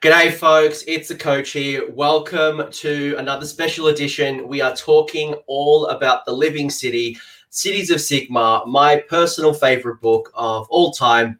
G'day, 0.00 0.32
folks. 0.32 0.82
It's 0.86 1.08
the 1.08 1.14
coach 1.14 1.50
here. 1.50 1.90
Welcome 1.90 2.72
to 2.72 3.14
another 3.18 3.44
special 3.44 3.88
edition. 3.88 4.48
We 4.48 4.62
are 4.62 4.74
talking 4.74 5.34
all 5.46 5.88
about 5.88 6.24
the 6.24 6.32
Living 6.32 6.70
City, 6.70 7.18
Cities 7.50 7.90
of 7.90 7.98
Sigmar, 7.98 8.66
my 8.66 8.96
personal 8.96 9.52
favorite 9.52 10.00
book 10.00 10.32
of 10.32 10.66
all 10.70 10.90
time. 10.90 11.38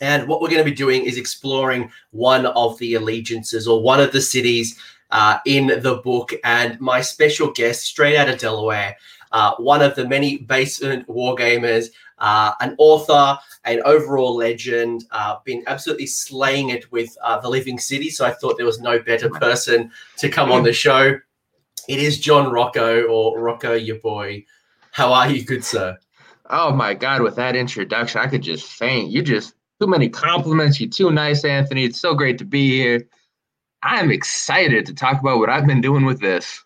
And 0.00 0.28
what 0.28 0.40
we're 0.40 0.48
going 0.48 0.64
to 0.64 0.70
be 0.70 0.76
doing 0.76 1.06
is 1.06 1.18
exploring 1.18 1.90
one 2.12 2.46
of 2.46 2.78
the 2.78 2.94
allegiances 2.94 3.66
or 3.66 3.82
one 3.82 3.98
of 3.98 4.12
the 4.12 4.20
cities 4.20 4.78
uh, 5.10 5.38
in 5.44 5.66
the 5.66 6.00
book. 6.04 6.32
And 6.44 6.80
my 6.80 7.00
special 7.00 7.50
guest, 7.50 7.82
straight 7.82 8.16
out 8.16 8.28
of 8.28 8.38
Delaware, 8.38 8.96
uh, 9.32 9.56
one 9.56 9.82
of 9.82 9.96
the 9.96 10.06
many 10.06 10.38
basement 10.38 11.04
wargamers, 11.08 11.88
uh, 12.20 12.52
an 12.60 12.74
author, 12.78 13.38
an 13.64 13.80
overall 13.84 14.36
legend, 14.36 15.04
uh, 15.10 15.36
been 15.44 15.62
absolutely 15.66 16.06
slaying 16.06 16.70
it 16.70 16.90
with 16.92 17.16
uh, 17.22 17.38
the 17.40 17.48
Living 17.48 17.78
City. 17.78 18.10
So 18.10 18.24
I 18.24 18.32
thought 18.32 18.56
there 18.56 18.66
was 18.66 18.80
no 18.80 18.98
better 18.98 19.30
person 19.30 19.90
to 20.18 20.28
come 20.28 20.52
on 20.52 20.62
the 20.62 20.72
show. 20.72 21.18
It 21.88 21.98
is 22.00 22.18
John 22.18 22.52
Rocco 22.52 23.02
or 23.04 23.40
Rocco, 23.40 23.74
your 23.74 23.98
boy. 24.00 24.44
How 24.92 25.12
are 25.12 25.30
you, 25.30 25.44
good 25.44 25.64
sir? 25.64 25.96
Oh 26.50 26.72
my 26.72 26.94
God! 26.94 27.20
With 27.20 27.36
that 27.36 27.54
introduction, 27.56 28.20
I 28.20 28.26
could 28.26 28.42
just 28.42 28.66
faint. 28.66 29.10
You 29.10 29.22
just 29.22 29.54
too 29.80 29.86
many 29.86 30.08
compliments. 30.08 30.80
You're 30.80 30.90
too 30.90 31.10
nice, 31.10 31.44
Anthony. 31.44 31.84
It's 31.84 32.00
so 32.00 32.14
great 32.14 32.38
to 32.38 32.44
be 32.44 32.70
here. 32.70 33.06
I'm 33.82 34.10
excited 34.10 34.86
to 34.86 34.94
talk 34.94 35.20
about 35.20 35.38
what 35.38 35.50
I've 35.50 35.66
been 35.66 35.80
doing 35.80 36.04
with 36.04 36.20
this. 36.20 36.64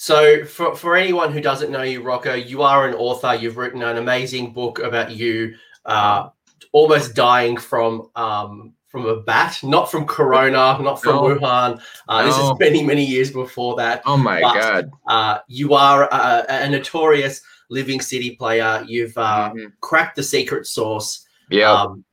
So, 0.00 0.46
for, 0.46 0.74
for 0.74 0.96
anyone 0.96 1.30
who 1.30 1.42
doesn't 1.42 1.70
know 1.70 1.82
you, 1.82 2.00
Rocco, 2.00 2.32
you 2.32 2.62
are 2.62 2.88
an 2.88 2.94
author. 2.94 3.34
You've 3.34 3.58
written 3.58 3.82
an 3.82 3.98
amazing 3.98 4.54
book 4.54 4.78
about 4.78 5.10
you 5.10 5.56
uh, 5.84 6.30
almost 6.72 7.14
dying 7.14 7.58
from 7.58 8.08
um, 8.16 8.72
from 8.88 9.04
a 9.04 9.20
bat, 9.20 9.58
not 9.62 9.90
from 9.90 10.06
Corona, 10.06 10.78
not 10.80 11.02
from 11.02 11.16
no. 11.16 11.22
Wuhan. 11.24 11.82
Uh, 12.08 12.22
no. 12.22 12.26
This 12.26 12.38
is 12.38 12.50
many, 12.58 12.82
many 12.82 13.04
years 13.04 13.30
before 13.30 13.76
that. 13.76 14.00
Oh 14.06 14.16
my 14.16 14.40
but, 14.40 14.54
God. 14.54 14.90
Uh, 15.06 15.38
you 15.48 15.74
are 15.74 16.04
a, 16.04 16.46
a, 16.48 16.70
notorious 16.70 17.42
Living 17.68 18.00
City 18.00 18.36
player. 18.36 18.82
You've 18.88 19.18
uh, 19.18 19.50
mm-hmm. 19.50 19.66
cracked 19.82 20.16
the 20.16 20.22
secret 20.22 20.66
sauce. 20.66 21.26
Yeah. 21.50 21.70
Um, 21.70 22.06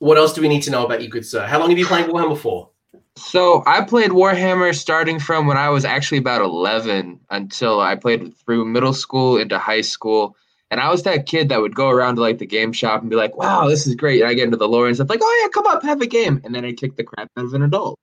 what 0.00 0.18
else 0.18 0.34
do 0.34 0.42
we 0.42 0.48
need 0.48 0.62
to 0.64 0.70
know 0.70 0.84
about 0.84 1.00
you, 1.00 1.08
good 1.08 1.24
sir? 1.24 1.46
How 1.46 1.58
long 1.60 1.70
have 1.70 1.78
you 1.78 1.86
played 1.86 2.04
Warhammer 2.04 2.36
for? 2.36 2.68
So 3.16 3.62
I 3.66 3.82
played 3.82 4.10
Warhammer 4.10 4.74
starting 4.74 5.20
from 5.20 5.46
when 5.46 5.56
I 5.56 5.68
was 5.68 5.84
actually 5.84 6.18
about 6.18 6.40
11 6.40 7.20
until 7.30 7.80
I 7.80 7.94
played 7.94 8.36
through 8.36 8.64
middle 8.64 8.92
school 8.92 9.36
into 9.36 9.58
high 9.58 9.82
school. 9.82 10.36
And 10.70 10.80
I 10.80 10.90
was 10.90 11.04
that 11.04 11.26
kid 11.26 11.48
that 11.50 11.60
would 11.60 11.76
go 11.76 11.88
around 11.88 12.16
to 12.16 12.22
like 12.22 12.38
the 12.38 12.46
game 12.46 12.72
shop 12.72 13.00
and 13.00 13.10
be 13.10 13.14
like, 13.16 13.36
wow, 13.36 13.68
this 13.68 13.86
is 13.86 13.94
great. 13.94 14.20
And 14.20 14.28
I 14.28 14.34
get 14.34 14.44
into 14.44 14.56
the 14.56 14.68
lore 14.68 14.88
and 14.88 14.96
stuff 14.96 15.08
like, 15.08 15.20
oh 15.22 15.40
yeah, 15.42 15.48
come 15.50 15.66
up, 15.66 15.84
have 15.84 16.00
a 16.00 16.06
game. 16.06 16.40
And 16.44 16.52
then 16.52 16.64
I 16.64 16.72
kick 16.72 16.96
the 16.96 17.04
crap 17.04 17.30
out 17.36 17.44
of 17.44 17.54
an 17.54 17.62
adult. 17.62 17.98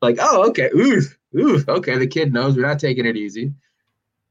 Like, 0.00 0.18
oh, 0.20 0.48
okay. 0.50 0.70
Ooh, 0.76 1.02
ooh, 1.36 1.64
okay. 1.66 1.98
The 1.98 2.06
kid 2.06 2.32
knows 2.32 2.54
we're 2.54 2.66
not 2.66 2.78
taking 2.78 3.06
it 3.06 3.16
easy. 3.16 3.52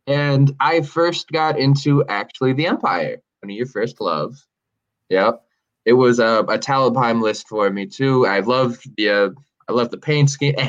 And 0.08 0.56
I 0.62 0.82
first 0.82 1.32
got 1.32 1.60
into 1.60 2.06
actually 2.06 2.54
the 2.54 2.68
Empire, 2.68 3.18
one 3.42 3.52
of 3.52 3.58
your 3.58 3.66
first 3.66 4.00
loves. 4.00 4.48
Yep. 5.10 5.42
It 5.84 5.94
was 5.94 6.20
a, 6.20 6.46
a 6.48 6.58
Talabheim 6.58 7.22
list 7.22 7.50
for 7.50 7.70
me 7.70 7.88
too. 7.88 8.26
I 8.26 8.40
loved 8.40 8.96
the 8.96 9.10
uh, 9.10 9.30
I 9.68 9.74
loved 9.74 9.92
the 9.92 9.98
paint 9.98 10.30
scheme. 10.30 10.56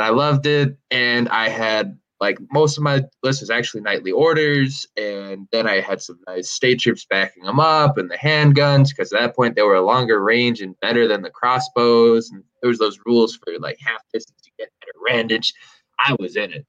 I 0.00 0.10
loved 0.10 0.46
it, 0.46 0.76
and 0.90 1.28
I 1.28 1.48
had 1.48 1.98
like 2.20 2.38
most 2.52 2.76
of 2.76 2.82
my 2.82 3.04
list 3.22 3.40
was 3.40 3.50
actually 3.50 3.80
knightly 3.80 4.10
orders, 4.10 4.86
and 4.96 5.46
then 5.52 5.66
I 5.66 5.80
had 5.80 6.02
some 6.02 6.18
nice 6.26 6.50
state 6.50 6.80
troops 6.80 7.06
backing 7.08 7.44
them 7.44 7.60
up, 7.60 7.98
and 7.98 8.10
the 8.10 8.16
handguns 8.16 8.88
because 8.88 9.12
at 9.12 9.20
that 9.20 9.36
point 9.36 9.56
they 9.56 9.62
were 9.62 9.76
a 9.76 9.84
longer 9.84 10.22
range 10.22 10.60
and 10.60 10.78
better 10.80 11.06
than 11.08 11.22
the 11.22 11.30
crossbows. 11.30 12.30
And 12.30 12.42
there 12.60 12.68
was 12.68 12.78
those 12.78 12.98
rules 13.06 13.36
for 13.36 13.58
like 13.60 13.78
half 13.80 14.02
distance 14.12 14.40
you 14.44 14.52
get 14.58 14.72
better 14.80 14.92
randage. 15.08 15.52
I 15.98 16.16
was 16.18 16.36
in 16.36 16.52
it. 16.52 16.66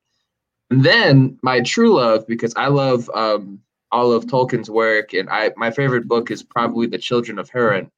And 0.72 0.84
then 0.84 1.38
my 1.42 1.62
true 1.62 1.96
love, 1.96 2.28
because 2.28 2.54
I 2.56 2.68
love 2.68 3.10
um, 3.16 3.60
all 3.92 4.12
of 4.12 4.26
Tolkien's 4.26 4.70
work, 4.70 5.14
and 5.14 5.30
I 5.30 5.52
my 5.58 5.72
favorite 5.72 6.08
book 6.08 6.32
is 6.32 6.44
probably 6.44 6.88
The 6.88 6.98
Children 6.98 7.40
of 7.40 7.50
Hurin 7.50 7.90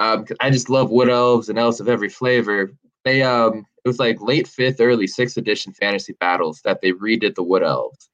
um, 0.00 0.26
I 0.40 0.50
just 0.50 0.70
love 0.70 0.90
wood 0.90 1.08
elves 1.08 1.48
and 1.48 1.58
elves 1.58 1.78
of 1.78 1.88
every 1.88 2.08
flavor. 2.08 2.72
They 3.04 3.22
um, 3.22 3.66
it 3.84 3.88
was 3.88 3.98
like 3.98 4.20
late 4.20 4.48
fifth, 4.48 4.80
early 4.80 5.06
sixth 5.06 5.36
edition 5.36 5.72
fantasy 5.72 6.14
battles 6.14 6.60
that 6.64 6.80
they 6.80 6.92
redid 6.92 7.34
the 7.34 7.42
wood 7.42 7.62
elves, 7.62 8.10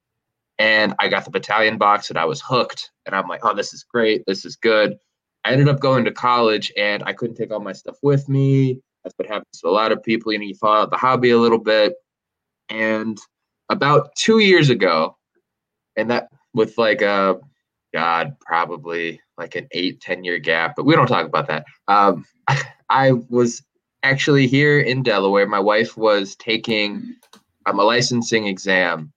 and 0.59 0.95
I 0.99 1.09
got 1.09 1.25
the 1.25 1.31
battalion 1.31 1.79
box 1.79 2.11
and 2.11 2.19
I 2.19 2.25
was 2.25 2.43
hooked. 2.43 2.91
And 3.07 3.15
I'm 3.15 3.29
like, 3.29 3.41
oh, 3.45 3.55
this 3.55 3.73
is 3.73 3.85
great, 3.85 4.25
this 4.27 4.45
is 4.45 4.57
good. 4.57 4.99
I 5.45 5.53
ended 5.53 5.69
up 5.69 5.79
going 5.79 6.05
to 6.05 6.11
college 6.11 6.73
and 6.77 7.05
I 7.05 7.13
couldn't 7.13 7.37
take 7.37 7.53
all 7.53 7.61
my 7.61 7.73
stuff 7.73 7.97
with 8.03 8.29
me. 8.29 8.81
That's 9.05 9.15
what 9.17 9.29
happens 9.29 9.61
to 9.61 9.69
a 9.69 9.71
lot 9.71 9.93
of 9.93 10.03
people. 10.03 10.33
You 10.33 10.41
know, 10.41 10.45
you 10.45 10.57
fall 10.57 10.83
out 10.83 10.91
the 10.91 10.97
hobby 10.97 11.31
a 11.31 11.39
little 11.39 11.61
bit. 11.61 11.95
And 12.69 13.17
about 13.69 14.11
two 14.17 14.41
years 14.41 14.71
ago, 14.71 15.17
and 15.95 16.11
that 16.11 16.29
with 16.53 16.77
like 16.79 17.01
a 17.01 17.39
God, 17.97 18.37
probably 18.41 19.19
like 19.39 19.57
an 19.57 19.69
eight, 19.73 20.03
10 20.03 20.23
year 20.23 20.39
gap, 20.39 20.75
but 20.77 20.85
we 20.85 20.95
don't 20.95 21.07
talk 21.07 21.25
about 21.25 21.49
that. 21.49 21.65
Um, 21.89 22.27
I 22.91 23.13
was 23.31 23.63
actually 24.03 24.47
here 24.47 24.79
in 24.79 25.03
Delaware. 25.03 25.47
My 25.47 25.61
wife 25.61 25.97
was 25.97 26.37
taking 26.37 27.17
um, 27.65 27.79
a 27.79 27.83
licensing 27.83 28.49
exam, 28.49 29.15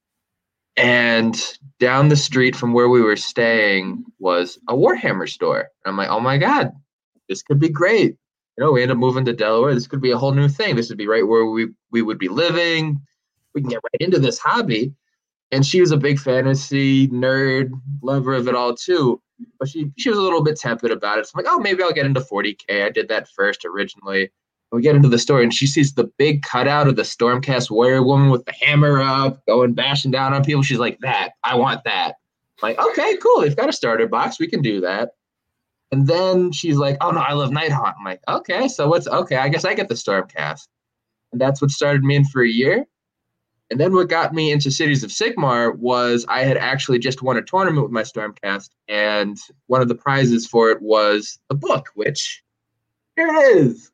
and 0.78 1.36
down 1.82 2.08
the 2.08 2.16
street 2.16 2.56
from 2.56 2.72
where 2.72 2.88
we 2.88 3.02
were 3.02 3.18
staying 3.18 4.06
was 4.18 4.58
a 4.70 4.74
Warhammer 4.74 5.28
store. 5.28 5.68
I'm 5.86 5.98
like, 5.98 6.10
oh 6.10 6.22
my 6.22 6.38
God, 6.38 6.72
this 7.28 7.44
could 7.44 7.60
be 7.60 7.68
great. 7.68 8.16
You 8.58 8.64
know, 8.64 8.72
we 8.72 8.82
end 8.82 8.92
up 8.92 8.98
moving 8.98 9.26
to 9.26 9.34
Delaware. 9.34 9.74
This 9.74 9.88
could 9.88 10.02
be 10.02 10.12
a 10.12 10.18
whole 10.18 10.32
new 10.32 10.48
thing. 10.48 10.78
This 10.78 10.88
would 10.88 10.98
be 10.98 11.08
right 11.08 11.28
where 11.28 11.46
we, 11.46 11.68
we 11.92 12.02
would 12.02 12.18
be 12.18 12.30
living. 12.30 13.02
We 13.54 13.60
can 13.60 13.72
get 13.72 13.84
right 13.84 14.08
into 14.08 14.20
this 14.20 14.40
hobby. 14.40 14.94
And 15.52 15.66
she 15.66 15.82
was 15.82 15.92
a 15.92 15.98
big 15.98 16.20
fantasy 16.20 17.08
nerd, 17.08 17.72
lover 18.02 18.34
of 18.34 18.48
it 18.48 18.56
all 18.56 18.76
too 18.76 19.22
but 19.60 19.70
she 19.70 19.92
she 19.98 20.10
was 20.10 20.18
a 20.18 20.22
little 20.22 20.44
bit 20.44 20.58
tepid 20.58 20.92
about 20.92 21.20
it. 21.20 21.28
So 21.28 21.34
I'm 21.36 21.44
like, 21.44 21.54
oh, 21.54 21.60
maybe 21.60 21.84
I'll 21.84 21.92
get 21.92 22.06
into 22.06 22.22
40k. 22.22 22.86
I 22.86 22.90
did 22.90 23.08
that 23.10 23.28
first 23.30 23.66
originally. 23.66 24.32
we 24.72 24.82
get 24.82 24.96
into 24.96 25.10
the 25.10 25.18
story, 25.18 25.44
and 25.44 25.54
she 25.54 25.68
sees 25.68 25.94
the 25.94 26.12
big 26.18 26.44
cutout 26.44 26.88
of 26.88 26.96
the 26.96 27.04
Stormcast 27.04 27.72
warrior 27.72 28.04
woman 28.04 28.30
with 28.30 28.46
the 28.46 28.54
hammer 28.54 29.02
up, 29.02 29.46
going 29.46 29.74
bashing 29.74 30.12
down 30.12 30.34
on 30.34 30.44
people. 30.44 30.64
She's 30.64 30.80
like, 30.80 31.00
that 31.00 31.32
I 31.44 31.56
want 31.56 31.84
that. 31.86 32.16
I'm 32.62 32.70
like, 32.70 32.80
okay, 32.80 33.18
cool. 33.18 33.42
They've 33.42 33.56
got 33.56 33.70
a 33.70 33.74
starter 33.74 34.08
box. 34.08 34.40
We 34.40 34.48
can 34.48 34.62
do 34.62 34.82
that. 34.82 35.12
And 35.92 36.06
then 36.06 36.52
she's 36.52 36.76
like, 36.76 36.98
oh 37.02 37.12
no, 37.12 37.20
I 37.20 37.34
love 37.34 37.50
Nighthaunt. 37.50 37.96
I'm 37.98 38.06
like, 38.06 38.22
okay, 38.28 38.68
so 38.68 38.88
what's 38.88 39.08
okay? 39.08 39.38
I 39.38 39.50
guess 39.50 39.66
I 39.66 39.74
get 39.74 39.88
the 39.88 39.96
Stormcast. 39.96 40.68
And 41.32 41.42
that's 41.42 41.62
what 41.62 41.72
started 41.72 42.04
me 42.04 42.16
in 42.16 42.26
for 42.26 42.44
a 42.44 42.50
year. 42.50 42.86
And 43.72 43.80
then 43.80 43.94
what 43.94 44.10
got 44.10 44.34
me 44.34 44.52
into 44.52 44.72
Cities 44.72 45.04
of 45.04 45.12
Sigmar 45.12 45.78
was 45.78 46.26
I 46.28 46.42
had 46.42 46.58
actually 46.58 46.98
just 46.98 47.22
won 47.22 47.38
a 47.38 47.42
tournament 47.42 47.84
with 47.84 47.92
my 47.92 48.02
Stormcast, 48.02 48.70
and 48.88 49.38
one 49.68 49.82
of 49.82 49.88
the 49.88 49.96
prizes 49.96 50.48
for 50.48 50.72
it 50.72 50.82
was 50.82 51.38
a 51.50 51.56
book, 51.56 51.90
which 51.94 52.44
here 53.16 53.28
it 53.28 53.58
is. 53.58 53.92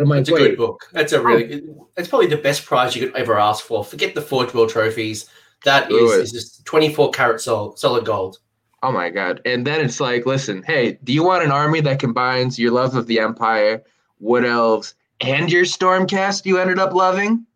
It's 0.00 0.28
a 0.28 0.32
good 0.32 0.56
book. 0.56 0.88
That's 0.92 1.12
a 1.12 1.22
really. 1.22 1.62
Oh. 1.70 1.88
It's 1.96 2.08
probably 2.08 2.26
the 2.26 2.36
best 2.36 2.66
prize 2.66 2.96
you 2.96 3.06
could 3.06 3.16
ever 3.16 3.38
ask 3.38 3.64
for. 3.64 3.84
Forget 3.84 4.16
the 4.16 4.22
Forge 4.22 4.52
World 4.52 4.70
trophies. 4.70 5.26
That 5.64 5.90
is, 5.90 6.10
is 6.12 6.32
just 6.32 6.64
twenty 6.64 6.92
four 6.92 7.10
karat 7.12 7.40
sol- 7.40 7.76
solid 7.76 8.04
gold. 8.04 8.38
Oh 8.82 8.90
my 8.90 9.10
god! 9.10 9.40
And 9.44 9.64
then 9.64 9.80
it's 9.80 10.00
like, 10.00 10.26
listen, 10.26 10.64
hey, 10.64 10.98
do 11.04 11.12
you 11.12 11.22
want 11.22 11.44
an 11.44 11.52
army 11.52 11.80
that 11.82 12.00
combines 12.00 12.58
your 12.58 12.72
love 12.72 12.96
of 12.96 13.06
the 13.06 13.20
Empire, 13.20 13.82
Wood 14.18 14.44
Elves, 14.44 14.94
and 15.20 15.50
your 15.50 15.64
Stormcast 15.64 16.44
you 16.44 16.58
ended 16.58 16.80
up 16.80 16.92
loving? 16.92 17.46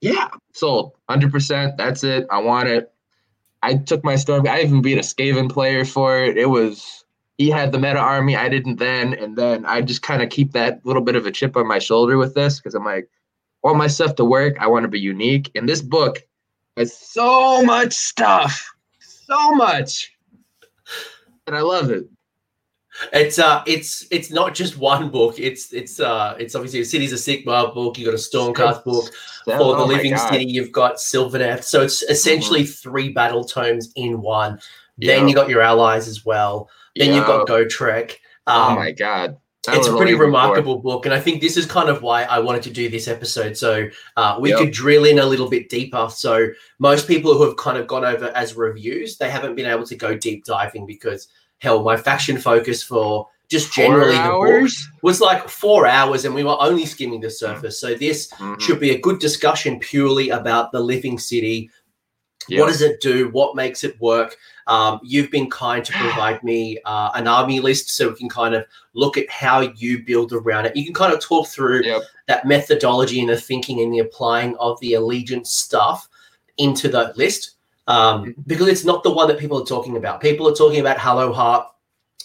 Yeah, 0.00 0.28
sold. 0.52 0.92
100%. 1.08 1.76
That's 1.76 2.04
it. 2.04 2.26
I 2.30 2.38
want 2.38 2.68
it. 2.68 2.92
I 3.62 3.74
took 3.74 4.04
my 4.04 4.16
storm. 4.16 4.46
I 4.46 4.60
even 4.62 4.82
beat 4.82 4.98
a 4.98 5.02
Skaven 5.02 5.50
player 5.50 5.84
for 5.84 6.22
it. 6.22 6.36
It 6.36 6.46
was 6.46 7.04
he 7.38 7.50
had 7.50 7.72
the 7.72 7.78
meta 7.78 7.98
army. 7.98 8.36
I 8.36 8.48
didn't 8.48 8.76
then, 8.76 9.14
and 9.14 9.36
then 9.36 9.64
I 9.66 9.80
just 9.80 10.02
kind 10.02 10.22
of 10.22 10.28
keep 10.28 10.52
that 10.52 10.84
little 10.84 11.02
bit 11.02 11.16
of 11.16 11.26
a 11.26 11.30
chip 11.30 11.56
on 11.56 11.66
my 11.66 11.78
shoulder 11.78 12.18
with 12.18 12.34
this 12.34 12.58
because 12.58 12.74
I'm 12.74 12.84
like, 12.84 13.08
want 13.62 13.78
my 13.78 13.86
stuff 13.86 14.14
to 14.16 14.24
work. 14.24 14.56
I 14.60 14.66
want 14.66 14.84
to 14.84 14.88
be 14.88 15.00
unique. 15.00 15.50
And 15.54 15.68
this 15.68 15.82
book 15.82 16.22
has 16.76 16.96
so 16.96 17.62
much 17.64 17.92
stuff, 17.92 18.70
so 19.00 19.52
much, 19.52 20.12
and 21.46 21.56
I 21.56 21.60
love 21.60 21.90
it. 21.90 22.08
It's 23.12 23.38
uh, 23.38 23.62
it's 23.66 24.06
it's 24.10 24.30
not 24.30 24.54
just 24.54 24.76
one 24.78 25.10
book. 25.10 25.38
It's 25.38 25.72
it's 25.72 26.00
uh, 26.00 26.36
it's 26.38 26.54
obviously 26.54 26.80
a 26.80 26.84
Cities 26.84 27.12
of 27.12 27.18
Sigmar 27.18 27.72
book. 27.74 27.98
You've 27.98 28.06
got 28.06 28.14
a 28.14 28.16
Stormcast 28.16 28.84
book 28.84 29.12
for 29.44 29.54
oh 29.54 29.76
the 29.76 29.84
Living 29.84 30.16
City. 30.16 30.44
You've 30.44 30.72
got 30.72 30.96
Sylvaneth. 30.96 31.64
So 31.64 31.82
it's 31.82 32.02
essentially 32.02 32.62
mm-hmm. 32.62 32.90
three 32.90 33.08
battle 33.10 33.44
tomes 33.44 33.92
in 33.96 34.20
one. 34.20 34.60
Then 34.98 35.28
you 35.28 35.34
got 35.34 35.48
your 35.48 35.62
allies 35.62 36.08
as 36.08 36.24
well. 36.24 36.68
Then 36.96 37.14
you've 37.14 37.26
got 37.26 37.46
Gotrek. 37.46 38.16
Oh 38.46 38.62
um, 38.62 38.72
oh 38.72 38.76
my 38.76 38.92
god. 38.92 39.36
That 39.66 39.76
it's 39.76 39.88
a 39.88 39.96
pretty 39.96 40.14
remarkable 40.14 40.78
book, 40.78 41.04
and 41.04 41.12
I 41.12 41.20
think 41.20 41.42
this 41.42 41.56
is 41.56 41.66
kind 41.66 41.88
of 41.88 42.00
why 42.00 42.22
I 42.22 42.38
wanted 42.38 42.62
to 42.62 42.70
do 42.70 42.88
this 42.88 43.06
episode. 43.06 43.56
So 43.56 43.88
uh, 44.16 44.38
we 44.40 44.50
yep. 44.50 44.60
could 44.60 44.70
drill 44.70 45.04
in 45.04 45.18
a 45.18 45.26
little 45.26 45.48
bit 45.50 45.68
deeper. 45.68 46.08
So 46.10 46.48
most 46.78 47.06
people 47.06 47.34
who 47.34 47.44
have 47.44 47.56
kind 47.56 47.76
of 47.76 47.86
gone 47.86 48.04
over 48.04 48.28
as 48.36 48.54
reviews, 48.54 49.18
they 49.18 49.28
haven't 49.28 49.56
been 49.56 49.66
able 49.66 49.84
to 49.86 49.96
go 49.96 50.16
deep 50.16 50.44
diving 50.44 50.86
because 50.86 51.28
hell, 51.58 51.82
my 51.82 51.96
faction 51.96 52.38
focus 52.38 52.82
for 52.82 53.26
just 53.48 53.72
generally 53.72 54.16
Four 54.16 54.58
the 54.58 54.60
book 54.62 54.70
was 55.02 55.20
like 55.20 55.48
four 55.48 55.86
hours 55.86 56.24
and 56.26 56.34
we 56.34 56.44
were 56.44 56.56
only 56.60 56.84
skimming 56.84 57.20
the 57.20 57.30
surface. 57.30 57.80
So 57.80 57.94
this 57.94 58.30
Mhm. 58.32 58.60
should 58.60 58.78
be 58.78 58.90
a 58.90 58.98
good 59.00 59.18
discussion 59.20 59.78
purely 59.78 60.28
about 60.28 60.70
the 60.70 60.80
living 60.80 61.18
city. 61.18 61.70
Yeah. 62.46 62.60
What 62.60 62.68
does 62.68 62.82
it 62.82 63.00
do? 63.00 63.28
What 63.30 63.56
makes 63.56 63.84
it 63.84 63.98
work? 64.00 64.36
Um, 64.66 65.00
you've 65.02 65.30
been 65.30 65.48
kind 65.50 65.82
to 65.84 65.92
provide 65.98 66.42
me 66.44 66.78
uh, 66.84 67.10
an 67.14 67.26
army 67.26 67.60
list 67.60 67.88
so 67.90 68.10
we 68.10 68.14
can 68.16 68.28
kind 68.28 68.54
of 68.54 68.64
look 68.94 69.16
at 69.16 69.30
how 69.30 69.60
you 69.60 70.04
build 70.04 70.32
around 70.32 70.66
it. 70.66 70.76
You 70.76 70.84
can 70.84 70.94
kind 70.94 71.12
of 71.14 71.20
talk 71.20 71.48
through 71.48 71.82
Yep. 71.84 72.02
that 72.26 72.46
methodology 72.46 73.20
and 73.20 73.30
the 73.30 73.40
thinking 73.40 73.80
and 73.80 73.92
the 73.92 74.00
applying 74.00 74.56
of 74.58 74.78
the 74.80 74.92
allegiance 74.94 75.50
stuff 75.52 76.06
into 76.58 76.88
that 76.90 77.16
list 77.16 77.52
um, 77.88 78.34
because 78.46 78.68
it's 78.68 78.84
not 78.84 79.02
the 79.02 79.10
one 79.10 79.26
that 79.28 79.38
people 79.38 79.60
are 79.60 79.66
talking 79.66 79.96
about. 79.96 80.20
People 80.20 80.46
are 80.46 80.54
talking 80.54 80.78
about 80.78 80.98
Hallowheart. 80.98 81.66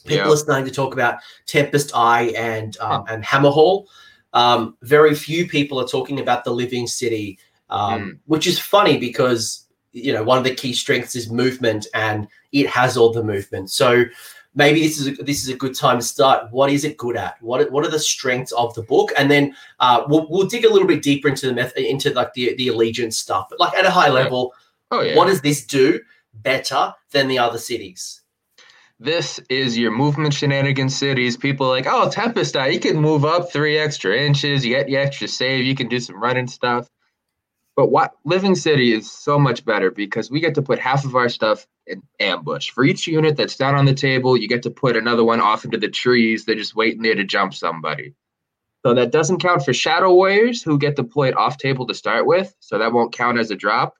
People 0.05 0.27
Yeah. 0.27 0.33
are 0.33 0.37
starting 0.37 0.65
to 0.65 0.71
talk 0.71 0.93
about 0.93 1.15
Tempest 1.47 1.91
Eye 1.95 2.33
and 2.37 2.77
um, 2.79 3.05
and 3.07 3.23
Hammerhall. 3.23 3.85
Um, 4.33 4.75
very 4.81 5.15
few 5.15 5.47
people 5.47 5.79
are 5.79 5.87
talking 5.87 6.19
about 6.19 6.43
the 6.43 6.51
Living 6.51 6.85
City, 6.85 7.39
um, 7.69 8.19
which 8.25 8.45
is 8.45 8.59
funny 8.59 8.97
because 8.97 9.65
you 9.93 10.11
know 10.11 10.21
one 10.23 10.37
of 10.37 10.43
the 10.43 10.53
key 10.53 10.73
strengths 10.73 11.15
is 11.15 11.29
movement, 11.31 11.87
and 11.93 12.27
it 12.51 12.67
has 12.67 12.97
all 12.97 13.13
the 13.13 13.23
movement. 13.23 13.71
So 13.71 14.03
maybe 14.55 14.81
this 14.81 14.99
is 14.99 15.07
a, 15.07 15.23
this 15.23 15.43
is 15.43 15.49
a 15.49 15.55
good 15.55 15.75
time 15.75 15.99
to 15.99 16.03
start. 16.05 16.51
What 16.51 16.71
is 16.71 16.83
it 16.83 16.97
good 16.97 17.15
at? 17.15 17.41
What 17.41 17.71
what 17.71 17.85
are 17.85 17.89
the 17.91 17.99
strengths 17.99 18.51
of 18.51 18.73
the 18.73 18.83
book? 18.83 19.11
And 19.17 19.31
then 19.31 19.55
uh, 19.79 20.03
we'll 20.09 20.27
we'll 20.29 20.47
dig 20.47 20.65
a 20.65 20.69
little 20.73 20.87
bit 20.87 21.01
deeper 21.01 21.29
into 21.29 21.47
the 21.47 21.53
method 21.53 21.89
into 21.89 22.09
like 22.09 22.33
the 22.33 22.53
the 22.55 22.67
allegiance 22.67 23.17
stuff, 23.17 23.47
but 23.49 23.61
like 23.61 23.73
at 23.75 23.85
a 23.85 23.89
high 23.91 24.09
level, 24.09 24.53
Oh 24.93 25.01
yeah. 25.01 25.15
what 25.15 25.27
does 25.27 25.41
this 25.41 25.65
do 25.65 25.99
better 26.33 26.93
than 27.11 27.27
the 27.27 27.39
other 27.39 27.57
cities? 27.57 28.23
this 29.03 29.39
is 29.49 29.77
your 29.77 29.91
movement 29.91 30.33
shenanigans 30.33 30.95
cities. 30.95 31.35
People 31.35 31.67
are 31.67 31.71
like, 31.71 31.87
oh, 31.87 32.09
Tempest 32.09 32.55
Eye, 32.55 32.67
you 32.67 32.79
can 32.79 32.95
move 32.95 33.25
up 33.25 33.51
three 33.51 33.77
extra 33.77 34.17
inches, 34.17 34.65
you 34.65 34.73
get 34.73 34.87
the 34.87 34.95
extra 34.95 35.27
save, 35.27 35.65
you 35.65 35.75
can 35.75 35.89
do 35.89 35.99
some 35.99 36.21
running 36.21 36.47
stuff. 36.47 36.87
But 37.75 37.89
what 37.89 38.13
Living 38.23 38.55
City 38.55 38.93
is 38.93 39.11
so 39.11 39.37
much 39.37 39.65
better 39.65 39.91
because 39.91 40.31
we 40.31 40.39
get 40.39 40.55
to 40.55 40.61
put 40.61 40.79
half 40.79 41.05
of 41.05 41.15
our 41.15 41.27
stuff 41.27 41.67
in 41.87 42.03
ambush. 42.19 42.69
For 42.69 42.85
each 42.85 43.07
unit 43.07 43.35
that's 43.35 43.57
down 43.57 43.75
on 43.75 43.85
the 43.85 43.95
table, 43.95 44.37
you 44.37 44.47
get 44.47 44.63
to 44.63 44.69
put 44.69 44.95
another 44.95 45.23
one 45.23 45.41
off 45.41 45.65
into 45.65 45.79
the 45.79 45.89
trees. 45.89 46.45
They're 46.45 46.55
just 46.55 46.75
waiting 46.75 47.01
there 47.01 47.15
to 47.15 47.23
jump 47.23 47.53
somebody. 47.55 48.13
So 48.85 48.93
that 48.93 49.11
doesn't 49.11 49.41
count 49.41 49.65
for 49.65 49.73
Shadow 49.73 50.13
Warriors 50.13 50.61
who 50.61 50.77
get 50.77 50.95
deployed 50.95 51.33
off 51.33 51.57
table 51.57 51.87
to 51.87 51.93
start 51.93 52.27
with. 52.27 52.55
So 52.59 52.77
that 52.77 52.93
won't 52.93 53.13
count 53.13 53.39
as 53.39 53.49
a 53.49 53.55
drop. 53.55 53.95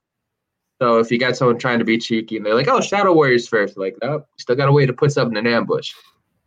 So 0.84 0.98
if 0.98 1.10
you 1.10 1.18
got 1.18 1.38
someone 1.38 1.58
trying 1.58 1.80
to 1.80 1.86
be 1.86 1.98
cheeky 1.98 2.36
and 2.36 2.46
they're 2.46 2.56
like, 2.56 2.68
"Oh, 2.68 2.82
Shadow 2.82 3.14
Warriors 3.14 3.48
first, 3.48 3.78
like, 3.78 3.96
oh, 4.02 4.08
no, 4.08 4.26
still 4.38 4.58
got 4.58 4.68
a 4.68 4.72
way 4.74 4.86
to 4.86 4.92
put 4.92 5.14
something 5.14 5.38
in 5.38 5.48
ambush. 5.48 5.94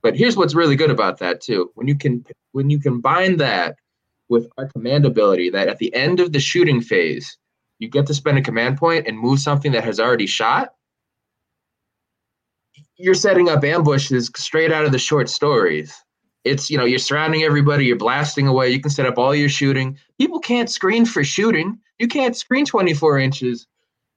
But 0.03 0.15
here's 0.15 0.37
what's 0.37 0.55
really 0.55 0.77
good 0.77 0.91
about 0.91 1.17
that 1.21 1.41
too: 1.41 1.71
when 1.75 1.88
you 1.88 1.97
can 1.97 2.23
when 2.53 2.69
you 2.69 2.79
combine 2.79 3.38
that 3.38 3.77
with 4.29 4.47
our 4.59 4.67
command 4.67 5.06
ability, 5.06 5.49
that 5.49 5.69
at 5.69 5.79
the 5.79 5.94
end 5.94 6.21
of 6.21 6.33
the 6.35 6.38
shooting 6.38 6.83
phase, 6.83 7.38
you 7.79 7.88
get 7.88 8.06
to 8.09 8.12
spend 8.12 8.37
a 8.37 8.43
command 8.43 8.77
point 8.77 9.06
and 9.06 9.19
move 9.19 9.41
something 9.41 9.73
that 9.73 9.85
has 9.85 9.99
already 9.99 10.27
shot. 10.27 10.75
You're 12.99 13.15
setting 13.15 13.49
up 13.49 13.65
ambushes 13.65 14.31
straight 14.37 14.71
out 14.71 14.85
of 14.85 14.93
the 14.93 14.99
short 14.99 15.31
stories. 15.31 15.94
It's 16.44 16.71
you 16.71 16.77
know 16.77 16.85
you're 16.85 16.99
surrounding 16.99 17.43
everybody, 17.43 17.87
you're 17.87 17.97
blasting 17.97 18.49
away. 18.49 18.69
You 18.69 18.83
can 18.83 18.91
set 18.91 19.06
up 19.06 19.17
all 19.17 19.35
your 19.35 19.49
shooting. 19.49 19.97
People 20.19 20.41
can't 20.41 20.69
screen 20.69 21.06
for 21.06 21.25
shooting. 21.25 21.79
You 21.99 22.06
can't 22.06 22.37
screen 22.37 22.67
24 22.67 23.19
inches 23.19 23.67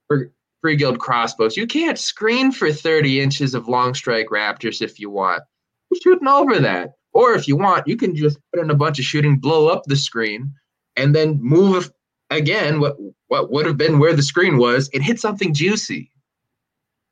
for 0.09 0.31
free 0.61 0.75
guild 0.75 0.99
crossbows. 0.99 1.55
You 1.55 1.67
can't 1.67 1.97
screen 1.97 2.51
for 2.51 2.73
30 2.73 3.21
inches 3.21 3.53
of 3.53 3.69
long 3.69 3.93
strike 3.93 4.27
raptors 4.27 4.81
if 4.81 4.99
you 4.99 5.09
want. 5.09 5.43
You're 5.89 6.01
shooting 6.01 6.27
over 6.27 6.59
that. 6.59 6.91
Or 7.13 7.33
if 7.33 7.47
you 7.47 7.55
want, 7.55 7.87
you 7.87 7.95
can 7.95 8.15
just 8.15 8.37
put 8.53 8.61
in 8.61 8.69
a 8.69 8.75
bunch 8.75 8.99
of 8.99 9.05
shooting, 9.05 9.37
blow 9.37 9.67
up 9.67 9.83
the 9.85 9.95
screen, 9.95 10.53
and 10.95 11.15
then 11.15 11.39
move 11.41 11.91
again 12.29 12.79
what 12.79 12.97
what 13.27 13.51
would 13.51 13.65
have 13.65 13.77
been 13.77 13.97
where 13.97 14.13
the 14.13 14.21
screen 14.21 14.57
was 14.57 14.89
and 14.93 15.03
hit 15.03 15.19
something 15.19 15.53
juicy. 15.53 16.11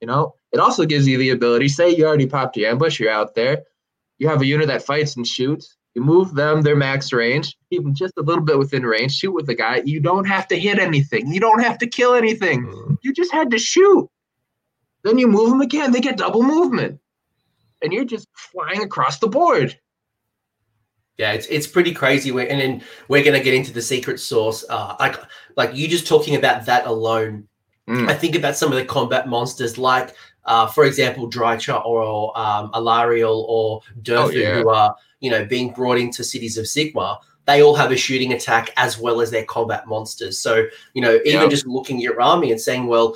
You 0.02 0.08
know, 0.08 0.36
it 0.52 0.60
also 0.60 0.86
gives 0.86 1.08
you 1.08 1.18
the 1.18 1.32
ability, 1.32 1.70
say 1.70 1.90
you 1.90 2.06
already 2.06 2.28
popped 2.28 2.58
your 2.58 2.70
ambush, 2.70 3.00
you're 3.00 3.12
out 3.12 3.34
there, 3.34 3.64
you 4.20 4.28
have 4.28 4.42
a 4.42 4.46
unit 4.46 4.68
that 4.68 4.84
fights 4.84 5.16
and 5.16 5.26
shoots, 5.26 5.76
you 5.98 6.04
move 6.04 6.36
them, 6.36 6.62
their 6.62 6.76
max 6.76 7.12
range, 7.12 7.58
keep 7.72 7.82
them 7.82 7.96
just 7.96 8.14
a 8.20 8.22
little 8.22 8.44
bit 8.44 8.60
within 8.60 8.84
range, 8.84 9.16
shoot 9.16 9.32
with 9.32 9.48
the 9.48 9.56
guy. 9.56 9.82
You 9.84 10.00
don't 10.00 10.26
have 10.26 10.48
to 10.50 10.60
hit 10.60 10.78
anything. 10.78 11.34
You 11.34 11.40
don't 11.40 11.60
have 11.60 11.80
to 11.80 11.88
kill 11.88 12.14
anything. 12.14 13.00
You 13.02 13.12
just 13.12 13.32
had 13.32 13.50
to 13.50 13.58
shoot. 13.58 14.08
Then 15.04 15.18
you 15.18 15.28
move 15.28 15.50
them 15.50 15.62
again. 15.62 15.92
They 15.92 16.00
get 16.00 16.16
double 16.18 16.44
movement. 16.44 17.00
And 17.82 17.92
you're 17.92 18.06
just 18.06 18.28
flying 18.36 18.84
across 18.84 19.18
the 19.18 19.28
board. 19.28 19.76
Yeah, 21.18 21.32
it's 21.32 21.48
it's 21.48 21.66
pretty 21.66 21.94
crazy. 21.96 22.32
We're, 22.32 22.46
and 22.46 22.62
then 22.62 22.84
we're 23.08 23.24
gonna 23.24 23.40
get 23.40 23.56
into 23.56 23.74
the 23.74 23.82
secret 23.82 24.20
source. 24.20 24.64
Uh, 24.70 24.96
like 25.00 25.16
like 25.56 25.74
you 25.74 25.88
just 25.88 26.06
talking 26.06 26.36
about 26.36 26.68
that 26.68 26.86
alone. 26.86 27.48
Mm. 27.90 28.08
I 28.08 28.14
think 28.14 28.36
about 28.36 28.56
some 28.56 28.72
of 28.72 28.78
the 28.78 28.86
combat 28.86 29.28
monsters, 29.28 29.80
like 29.80 30.14
uh, 30.46 30.68
for 30.68 30.86
example, 30.86 31.28
Drycha 31.28 31.84
or 31.84 32.38
um, 32.38 32.70
Alariel 32.74 33.46
or 33.48 33.82
Durthu, 34.04 34.18
Oh, 34.26 34.30
yeah. 34.30 34.62
who 34.62 34.70
are 34.70 34.96
you 35.20 35.30
know 35.30 35.46
being 35.46 35.72
brought 35.72 35.98
into 35.98 36.24
cities 36.24 36.58
of 36.58 36.66
Sigmar. 36.66 37.18
They 37.46 37.62
all 37.64 37.76
have 37.76 37.92
a 37.94 37.98
shooting 37.98 38.34
attack 38.34 38.72
as 38.76 38.98
well 39.00 39.22
as 39.22 39.32
their 39.32 39.46
combat 39.46 39.88
monsters. 39.88 40.38
So 40.40 40.66
you 40.94 41.02
know, 41.02 41.20
even 41.26 41.42
Yep. 41.42 41.50
just 41.50 41.68
looking 41.68 41.98
at 41.98 42.04
your 42.04 42.22
army 42.22 42.52
and 42.52 42.60
saying, 42.60 42.88
well, 42.88 43.16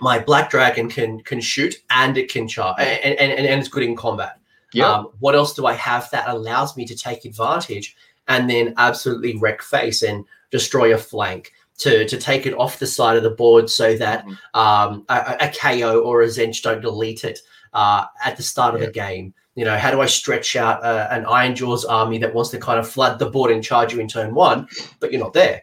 my 0.00 0.18
black 0.18 0.50
dragon 0.50 0.88
can 0.88 1.20
can 1.22 1.40
shoot 1.40 1.76
and 1.90 2.18
it 2.18 2.30
can 2.32 2.48
charge 2.48 2.74
and, 2.80 3.14
and, 3.18 3.32
and, 3.32 3.60
it's 3.60 3.68
good 3.68 3.84
in 3.84 3.94
combat. 3.94 4.38
Yeah. 4.72 4.90
Um, 4.90 5.08
what 5.20 5.34
else 5.34 5.54
do 5.54 5.66
I 5.66 5.74
have 5.74 6.10
that 6.10 6.28
allows 6.28 6.76
me 6.76 6.84
to 6.86 6.96
take 6.96 7.24
advantage 7.24 7.94
and 8.26 8.48
then 8.50 8.74
absolutely 8.78 9.36
wreck 9.38 9.62
face 9.62 10.02
and 10.02 10.24
destroy 10.50 10.94
a 10.94 10.98
flank 10.98 11.52
to 11.78 12.04
to 12.08 12.18
take 12.18 12.46
it 12.46 12.54
off 12.54 12.78
the 12.80 12.86
side 12.86 13.16
of 13.16 13.22
the 13.22 13.30
board 13.30 13.70
so 13.70 13.96
that 13.96 14.24
Mhm. 14.26 14.36
um, 14.58 15.04
a, 15.08 15.36
a 15.40 15.48
KO 15.52 16.00
or 16.00 16.22
a 16.22 16.26
Tzeentch 16.26 16.62
don't 16.62 16.80
delete 16.82 17.22
it 17.24 17.38
uh, 17.74 18.06
at 18.24 18.36
the 18.36 18.42
start 18.42 18.74
of 18.74 18.80
Yeah. 18.80 18.86
the 18.88 18.92
game. 18.92 19.34
You 19.54 19.64
know, 19.64 19.76
how 19.76 19.90
do 19.90 20.00
I 20.00 20.06
stretch 20.06 20.56
out 20.56 20.82
uh, 20.82 21.08
an 21.10 21.24
Ironjawz 21.24 21.84
army 21.88 22.18
that 22.18 22.32
wants 22.34 22.50
to 22.50 22.58
kind 22.58 22.78
of 22.78 22.88
flood 22.88 23.18
the 23.18 23.28
board 23.28 23.50
and 23.50 23.62
charge 23.62 23.92
you 23.92 24.00
in 24.00 24.08
turn 24.08 24.34
one, 24.34 24.66
but 24.98 25.12
you're 25.12 25.20
not 25.20 25.34
there? 25.34 25.62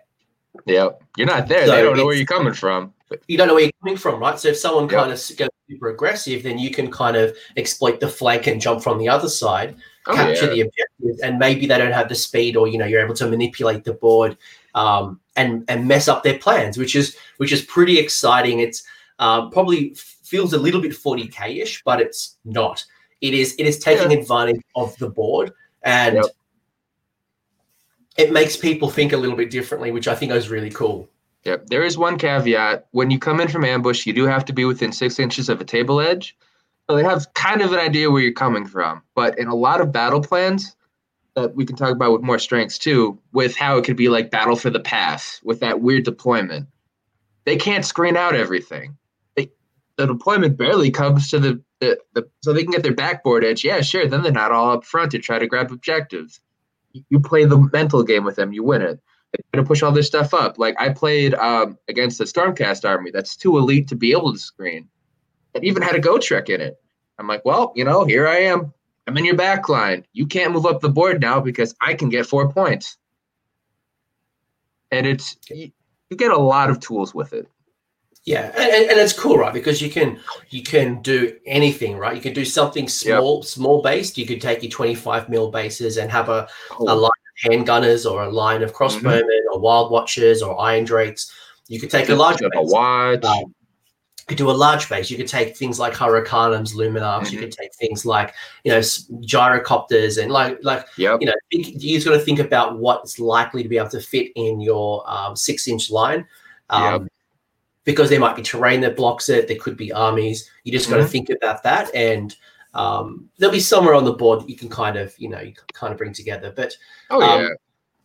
yeah. 0.65 0.89
You're 1.17 1.27
not 1.27 1.47
there. 1.47 1.65
So 1.65 1.75
they 1.75 1.81
don't 1.81 1.97
know 1.97 2.05
where 2.05 2.15
you're 2.15 2.25
coming 2.25 2.53
from. 2.53 2.93
You 3.27 3.37
don't 3.37 3.47
know 3.47 3.55
where 3.55 3.63
you're 3.63 3.71
coming 3.83 3.97
from, 3.97 4.19
right? 4.19 4.39
So 4.39 4.49
if 4.49 4.57
someone 4.57 4.83
Yep. 4.83 4.91
kind 4.91 5.11
of 5.11 5.37
goes 5.37 5.49
super 5.69 5.89
aggressive, 5.89 6.43
then 6.43 6.59
you 6.59 6.69
can 6.71 6.91
kind 6.91 7.17
of 7.17 7.35
exploit 7.57 7.99
the 7.99 8.07
flank 8.07 8.47
and 8.47 8.61
jump 8.61 8.83
from 8.83 8.97
the 8.97 9.09
other 9.09 9.29
side, 9.29 9.75
oh, 10.07 10.15
capture 10.15 10.45
yeah. 10.45 10.51
the 10.51 10.61
objective, 10.61 11.19
and 11.23 11.39
maybe 11.39 11.65
they 11.65 11.77
don't 11.77 11.91
have 11.91 12.09
the 12.09 12.15
speed, 12.15 12.55
or 12.55 12.67
you 12.67 12.77
know, 12.77 12.85
you're 12.85 13.03
able 13.03 13.15
to 13.15 13.27
manipulate 13.27 13.83
the 13.83 13.93
board 13.93 14.37
um, 14.75 15.19
and 15.35 15.63
and 15.67 15.87
mess 15.87 16.07
up 16.07 16.23
their 16.23 16.37
plans, 16.37 16.77
which 16.77 16.95
is 16.95 17.15
which 17.37 17.51
is 17.51 17.61
pretty 17.63 17.97
exciting. 17.97 18.59
It's 18.59 18.83
um, 19.17 19.49
probably 19.51 19.95
feels 19.95 20.53
a 20.53 20.59
little 20.59 20.81
bit 20.81 20.91
40k 20.91 21.61
ish, 21.61 21.81
but 21.83 21.99
it's 21.99 22.37
not. 22.45 22.85
It 23.21 23.33
is 23.33 23.55
it 23.59 23.65
is 23.65 23.79
taking 23.79 24.17
advantage 24.17 24.61
of 24.75 24.95
the 24.97 25.09
board 25.09 25.53
and. 25.83 26.15
Yep. 26.15 26.25
It 28.17 28.33
makes 28.33 28.57
people 28.57 28.89
think 28.89 29.13
a 29.13 29.17
little 29.17 29.37
bit 29.37 29.49
differently, 29.49 29.91
which 29.91 30.05
I 30.09 30.13
think 30.13 30.33
is 30.33 30.49
really 30.49 30.69
cool. 30.69 31.07
Yep. 31.45 31.67
There 31.67 31.83
is 31.83 31.97
one 31.97 32.17
caveat. 32.17 32.87
When 32.91 33.11
you 33.11 33.17
come 33.17 33.39
in 33.39 33.47
from 33.47 33.63
ambush, 33.63 34.05
you 34.05 34.11
do 34.11 34.25
have 34.25 34.43
to 34.45 34.53
be 34.53 34.65
within 34.65 34.91
six 34.91 35.19
inches 35.19 35.47
of 35.47 35.61
a 35.61 35.63
table 35.63 36.01
edge. 36.01 36.35
So 36.89 36.95
they 36.95 37.03
have 37.03 37.33
kind 37.33 37.61
of 37.61 37.71
an 37.71 37.79
idea 37.79 38.11
where 38.11 38.21
you're 38.21 38.33
coming 38.33 38.65
from. 38.65 39.03
But 39.15 39.37
in 39.39 39.47
a 39.47 39.55
lot 39.55 39.79
of 39.79 39.91
battle 39.91 40.21
plans 40.21 40.75
that 41.35 41.55
we 41.55 41.65
can 41.65 41.75
talk 41.75 41.91
about 41.91 42.11
with 42.11 42.21
more 42.21 42.39
strengths 42.39 42.77
too, 42.77 43.17
with 43.31 43.55
how 43.55 43.77
it 43.77 43.85
could 43.85 43.95
be 43.95 44.09
like 44.09 44.31
battle 44.31 44.55
for 44.55 44.69
the 44.69 44.79
pass 44.79 45.39
with 45.43 45.59
that 45.61 45.81
weird 45.81 46.03
deployment, 46.03 46.67
they 47.45 47.55
can't 47.55 47.85
screen 47.85 48.17
out 48.17 48.35
everything. 48.35 48.97
The 49.99 50.07
deployment 50.07 50.57
barely 50.57 50.89
comes 50.89 51.29
to 51.29 51.39
the, 51.39 51.61
the, 51.79 51.99
the 52.13 52.27
so 52.41 52.53
they 52.53 52.63
can 52.63 52.71
get 52.71 52.83
their 52.83 52.95
backboard 52.95 53.43
edge. 53.43 53.63
Yeah, 53.63 53.81
sure. 53.81 54.07
Then 54.07 54.23
they're 54.23 54.31
not 54.31 54.51
all 54.51 54.71
up 54.71 54.85
front 54.85 55.11
to 55.11 55.19
try 55.19 55.39
to 55.39 55.47
grab 55.47 55.71
objectives. 55.71 56.39
You 56.93 57.19
play 57.19 57.45
the 57.45 57.69
mental 57.73 58.03
game 58.03 58.23
with 58.23 58.35
them, 58.35 58.53
you 58.53 58.63
win 58.63 58.81
it 58.81 58.99
they 59.31 59.43
try 59.53 59.61
to 59.61 59.67
push 59.67 59.83
all 59.83 59.91
this 59.91 60.07
stuff 60.07 60.33
up. 60.33 60.57
Like 60.57 60.75
I 60.79 60.89
played 60.89 61.33
um, 61.35 61.77
against 61.87 62.17
the 62.17 62.25
Stormcast 62.25 62.87
army 62.87 63.11
that's 63.11 63.35
too 63.35 63.57
elite 63.57 63.87
to 63.89 63.95
be 63.95 64.11
able 64.11 64.33
to 64.33 64.39
screen. 64.39 64.87
It 65.53 65.63
even 65.63 65.83
had 65.83 65.95
a 65.95 66.01
Gotrek 66.01 66.49
in 66.49 66.61
it. 66.61 66.77
I'm 67.17 67.27
like, 67.27 67.43
well, 67.45 67.73
you 67.75 67.83
know, 67.83 68.05
here 68.05 68.27
I 68.27 68.37
am. 68.37 68.73
I'm 69.07 69.17
in 69.17 69.25
your 69.25 69.35
back 69.35 69.69
line. 69.69 70.05
You 70.13 70.25
can't 70.25 70.53
move 70.53 70.65
up 70.65 70.81
the 70.81 70.89
board 70.89 71.21
now 71.21 71.39
because 71.39 71.75
I 71.81 71.93
can 71.95 72.09
get 72.09 72.27
four 72.27 72.51
points. 72.51 72.97
And 74.91 75.05
it's 75.05 75.37
you 75.49 75.71
get 76.15 76.31
a 76.31 76.37
lot 76.37 76.69
of 76.69 76.79
tools 76.79 77.13
with 77.13 77.33
it. 77.33 77.47
Yeah, 78.25 78.51
and, 78.55 78.89
and, 78.89 78.99
it's 78.99 79.13
cool, 79.13 79.37
right? 79.37 79.53
Because 79.53 79.81
you 79.81 79.89
can 79.89 80.19
you 80.49 80.61
can 80.61 81.01
do 81.01 81.35
anything, 81.47 81.97
right? 81.97 82.15
You 82.15 82.21
can 82.21 82.33
do 82.33 82.45
something 82.45 82.87
small, 82.87 83.43
small 83.43 83.81
based. 83.81 84.17
You 84.17 84.25
could 84.25 84.41
take 84.41 84.61
your 84.61 84.71
25 84.71 85.29
mil 85.29 85.49
bases 85.49 85.97
and 85.97 86.11
have 86.11 86.29
a, 86.29 86.47
a 86.79 86.95
line 86.95 87.09
of 87.09 87.51
handgunners 87.51 88.09
or 88.09 88.23
a 88.23 88.29
line 88.29 88.61
of 88.61 88.73
crossbowmen 88.73 89.23
or 89.51 89.59
wild 89.59 89.91
watchers 89.91 90.41
or 90.41 90.59
iron 90.59 90.83
drakes. 90.83 91.33
You 91.69 91.79
could 91.79 91.89
take 91.89 92.09
a 92.09 92.15
large 92.15 92.41
like 92.41 92.51
a 92.53 92.59
base. 92.59 92.71
watch. 92.71 93.23
Um, 93.23 93.55
could 94.29 94.37
do 94.37 94.49
a 94.49 94.53
large 94.53 94.87
base. 94.87 95.09
You 95.11 95.17
could 95.17 95.27
take 95.27 95.57
things 95.57 95.79
like 95.79 95.93
Hurricanums, 95.93 96.73
Luminarks. 96.73 97.23
Mm-hmm. 97.23 97.33
You 97.33 97.39
could 97.39 97.51
take 97.51 97.73
things 97.75 98.05
like 98.05 98.33
you 98.63 98.71
know 98.71 98.79
gyrocopters 98.79 100.21
and 100.21 100.31
like 100.31 100.59
like 100.63 100.85
Yep. 100.97 101.21
you 101.21 101.27
know 101.27 101.33
think, 101.51 101.67
you 101.83 101.97
just 101.97 102.07
got 102.07 102.13
to 102.13 102.19
think 102.19 102.39
about 102.39 102.79
what's 102.79 103.19
likely 103.19 103.63
to 103.63 103.69
be 103.69 103.77
able 103.77 103.89
to 103.89 103.99
fit 103.99 104.31
in 104.35 104.61
your 104.61 105.03
um, 105.09 105.35
six 105.35 105.67
inch 105.67 105.89
line. 105.89 106.25
Um, 106.69 107.09
Because 107.89 108.07
there 108.11 108.19
might 108.19 108.35
be 108.35 108.43
terrain 108.43 108.81
that 108.81 108.95
blocks 108.95 109.29
it, 109.29 109.47
there 109.47 109.57
could 109.57 109.75
be 109.75 109.91
armies. 109.91 110.47
You 110.63 110.71
just 110.71 110.91
got 110.91 110.97
to 110.97 111.03
Mhm. 111.05 111.09
think 111.09 111.29
about 111.31 111.63
that, 111.63 111.89
and 111.95 112.35
um, 112.75 113.27
there'll 113.37 113.51
be 113.51 113.59
somewhere 113.59 113.95
on 113.95 114.05
the 114.05 114.13
board 114.13 114.41
that 114.41 114.49
you 114.49 114.55
can 114.55 114.69
kind 114.69 114.95
of, 114.95 115.11
you 115.17 115.27
know, 115.27 115.39
you 115.39 115.53
kind 115.73 115.91
of 115.91 115.97
bring 115.97 116.13
together. 116.13 116.53
But 116.55 116.71
Oh 117.09 117.19
um, 117.19 117.41
yeah. 117.41 117.49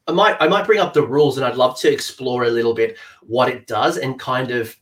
I 0.09 0.13
might 0.13 0.37
I 0.41 0.49
might 0.49 0.65
bring 0.65 0.81
up 0.81 0.95
the 0.95 1.07
rules, 1.07 1.37
and 1.37 1.45
I'd 1.45 1.57
love 1.57 1.79
to 1.81 1.93
explore 1.93 2.45
a 2.45 2.51
little 2.51 2.73
bit 2.73 2.97
what 3.27 3.51
it 3.51 3.67
does, 3.67 3.99
and 3.99 4.19
kind 4.19 4.51
of 4.53 4.75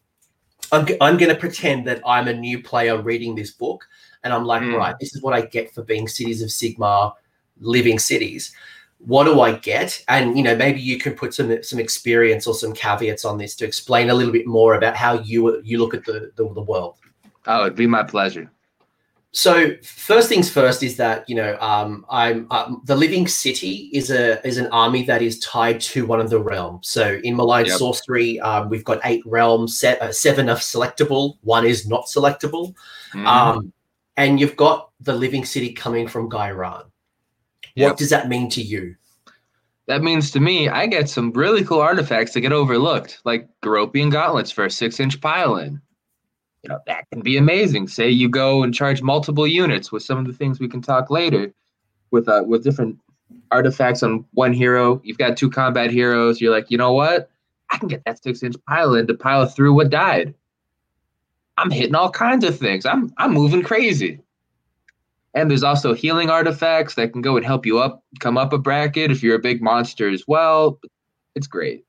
I'm 0.70 0.86
I'm 1.00 1.16
going 1.16 1.34
to 1.34 1.40
pretend 1.46 1.84
that 1.88 2.00
I'm 2.06 2.28
a 2.28 2.32
new 2.32 2.62
player 2.62 3.02
reading 3.02 3.34
this 3.34 3.50
book, 3.50 3.84
and 4.22 4.32
I'm 4.32 4.44
like, 4.44 4.62
Mm. 4.62 4.76
right, 4.76 4.94
this 5.00 5.16
is 5.16 5.20
what 5.20 5.34
I 5.34 5.40
get 5.40 5.74
for 5.74 5.82
being 5.82 6.06
Cities 6.06 6.42
of 6.42 6.50
Sigmar, 6.50 7.12
living 7.58 7.98
cities. 7.98 8.52
What 9.04 9.24
do 9.24 9.40
I 9.40 9.52
get? 9.52 10.02
And 10.08 10.36
you 10.36 10.44
know, 10.44 10.56
maybe 10.56 10.80
you 10.80 10.98
can 10.98 11.14
put 11.14 11.34
some 11.34 11.62
some 11.62 11.78
experience 11.80 12.46
or 12.46 12.54
some 12.54 12.72
caveats 12.72 13.24
on 13.24 13.38
this 13.38 13.56
to 13.56 13.64
explain 13.64 14.10
a 14.10 14.14
little 14.14 14.32
bit 14.32 14.46
more 14.46 14.74
about 14.74 14.96
how 14.96 15.20
you 15.20 15.60
you 15.62 15.78
look 15.78 15.94
at 15.94 16.04
the 16.04 16.30
the, 16.36 16.52
the 16.54 16.62
world. 16.62 16.96
Oh, 17.46 17.62
it'd 17.62 17.74
be 17.76 17.86
my 17.86 18.04
pleasure. 18.04 18.50
So 19.34 19.74
first 19.82 20.28
things 20.28 20.50
first 20.50 20.82
is 20.82 20.96
that 20.98 21.28
you 21.28 21.34
know 21.34 21.58
um, 21.58 22.04
I'm 22.10 22.46
um, 22.50 22.82
the 22.84 22.94
Living 22.94 23.26
City 23.26 23.88
is 23.92 24.10
a 24.10 24.46
is 24.46 24.58
an 24.58 24.66
army 24.66 25.04
that 25.04 25.22
is 25.22 25.40
tied 25.40 25.80
to 25.80 26.06
one 26.06 26.20
of 26.20 26.28
the 26.28 26.38
realms. 26.38 26.88
So 26.88 27.18
in 27.24 27.34
Malign 27.34 27.64
Yep. 27.64 27.78
Sorcery, 27.78 28.38
um, 28.40 28.68
we've 28.68 28.84
got 28.84 29.00
eight 29.04 29.22
realms, 29.24 29.78
se- 29.78 29.98
uh, 30.00 30.12
seven 30.12 30.50
are 30.50 30.56
selectable, 30.56 31.38
one 31.40 31.64
is 31.64 31.88
not 31.88 32.04
selectable, 32.06 32.74
Mhm. 33.14 33.26
um, 33.26 33.72
and 34.18 34.38
you've 34.38 34.56
got 34.56 34.90
the 35.00 35.14
Living 35.14 35.46
City 35.46 35.72
coming 35.72 36.06
from 36.06 36.28
Ghyran. 36.28 36.84
Yep. 37.74 37.90
What 37.90 37.98
does 37.98 38.10
that 38.10 38.28
mean 38.28 38.48
to 38.50 38.62
you? 38.62 38.94
That 39.86 40.02
means 40.02 40.30
to 40.30 40.40
me, 40.40 40.68
I 40.68 40.86
get 40.86 41.08
some 41.08 41.32
really 41.32 41.64
cool 41.64 41.80
artifacts 41.80 42.34
that 42.34 42.40
get 42.42 42.52
overlooked, 42.52 43.20
like 43.24 43.48
Ghyrropian 43.62 44.12
gauntlets 44.12 44.50
for 44.50 44.64
a 44.64 44.70
six-inch 44.70 45.20
pile-in. 45.20 45.80
You 46.62 46.68
know, 46.68 46.78
that 46.86 47.10
can 47.10 47.20
be 47.20 47.36
amazing. 47.36 47.88
Say 47.88 48.08
you 48.08 48.28
go 48.28 48.62
and 48.62 48.72
charge 48.72 49.02
multiple 49.02 49.46
units 49.46 49.90
with 49.90 50.04
some 50.04 50.18
of 50.18 50.26
the 50.26 50.32
things 50.32 50.60
we 50.60 50.68
can 50.68 50.80
talk 50.80 51.10
later, 51.10 51.52
with 52.12 52.28
uh, 52.28 52.44
with 52.46 52.62
different 52.62 52.98
artifacts 53.50 54.04
on 54.04 54.24
one 54.34 54.52
hero. 54.52 55.00
You've 55.02 55.18
got 55.18 55.36
two 55.36 55.50
combat 55.50 55.90
heroes. 55.90 56.40
You're 56.40 56.52
like, 56.52 56.70
you 56.70 56.78
know 56.78 56.92
what? 56.92 57.28
I 57.70 57.78
can 57.78 57.88
get 57.88 58.04
that 58.04 58.22
six-inch 58.22 58.54
pile-in 58.68 59.08
to 59.08 59.14
pile 59.14 59.46
through 59.46 59.74
what 59.74 59.90
died. 59.90 60.34
I'm 61.58 61.70
hitting 61.70 61.94
all 61.96 62.10
kinds 62.10 62.44
of 62.44 62.56
things. 62.56 62.86
I'm 62.86 63.12
I'm 63.18 63.32
moving 63.32 63.62
crazy. 63.62 64.20
And 65.34 65.50
there's 65.50 65.62
also 65.62 65.94
healing 65.94 66.28
artifacts 66.28 66.94
that 66.96 67.12
can 67.12 67.22
go 67.22 67.36
and 67.36 67.46
help 67.46 67.64
you 67.64 67.78
up, 67.78 68.02
come 68.20 68.36
up 68.36 68.52
a 68.52 68.58
bracket 68.58 69.10
if 69.10 69.22
you're 69.22 69.36
a 69.36 69.40
big 69.40 69.62
monster 69.62 70.10
as 70.10 70.24
well. 70.28 70.78
It's 71.34 71.46
great. 71.46 71.84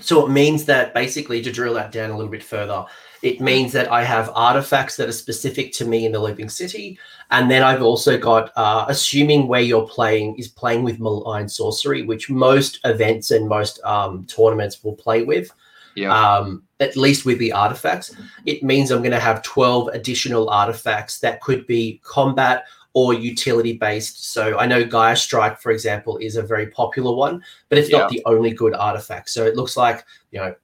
So 0.00 0.26
it 0.26 0.30
means 0.30 0.64
that 0.64 0.92
basically, 0.92 1.40
to 1.42 1.52
drill 1.52 1.74
that 1.74 1.92
down 1.92 2.10
a 2.10 2.16
little 2.16 2.30
bit 2.30 2.42
further, 2.42 2.84
it 3.22 3.40
means 3.40 3.72
that 3.72 3.90
I 3.90 4.02
have 4.02 4.30
artifacts 4.34 4.96
that 4.96 5.08
are 5.08 5.12
specific 5.12 5.72
to 5.74 5.84
me 5.84 6.04
in 6.04 6.12
the 6.12 6.18
living 6.18 6.48
city, 6.48 6.98
and 7.30 7.48
then 7.50 7.62
I've 7.62 7.82
also 7.82 8.18
got, 8.18 8.52
uh, 8.56 8.86
assuming 8.88 9.46
where 9.46 9.60
you're 9.60 9.88
playing 9.88 10.36
is 10.36 10.48
playing 10.48 10.82
with 10.82 10.98
malign 10.98 11.48
sorcery, 11.48 12.02
which 12.02 12.28
most 12.28 12.80
events 12.84 13.30
and 13.30 13.48
most 13.48 13.80
um, 13.84 14.24
tournaments 14.26 14.82
will 14.82 14.96
play 14.96 15.22
with. 15.22 15.52
Yeah. 15.94 16.12
Um, 16.12 16.62
at 16.80 16.96
least 16.96 17.24
with 17.24 17.38
the 17.38 17.52
artifacts, 17.52 18.14
it 18.46 18.62
means 18.62 18.90
I'm 18.90 18.98
going 18.98 19.12
to 19.12 19.20
have 19.20 19.42
12 19.42 19.88
additional 19.88 20.50
artifacts 20.50 21.20
that 21.20 21.40
could 21.40 21.66
be 21.66 22.00
combat 22.04 22.64
or 22.94 23.12
utility 23.12 23.76
based. 23.76 24.32
So 24.32 24.58
I 24.58 24.66
know 24.66 24.84
Ghyrstrike, 24.84 25.58
for 25.58 25.72
example, 25.72 26.16
is 26.18 26.36
a 26.36 26.42
very 26.42 26.68
popular 26.68 27.14
one, 27.14 27.42
but 27.68 27.78
it's 27.78 27.90
not 27.90 28.10
the 28.10 28.22
only 28.24 28.52
good 28.52 28.74
artifact. 28.74 29.30
So 29.30 29.44
it 29.44 29.56
looks 29.56 29.76
like, 29.76 30.04
you 30.30 30.40
know, 30.40 30.54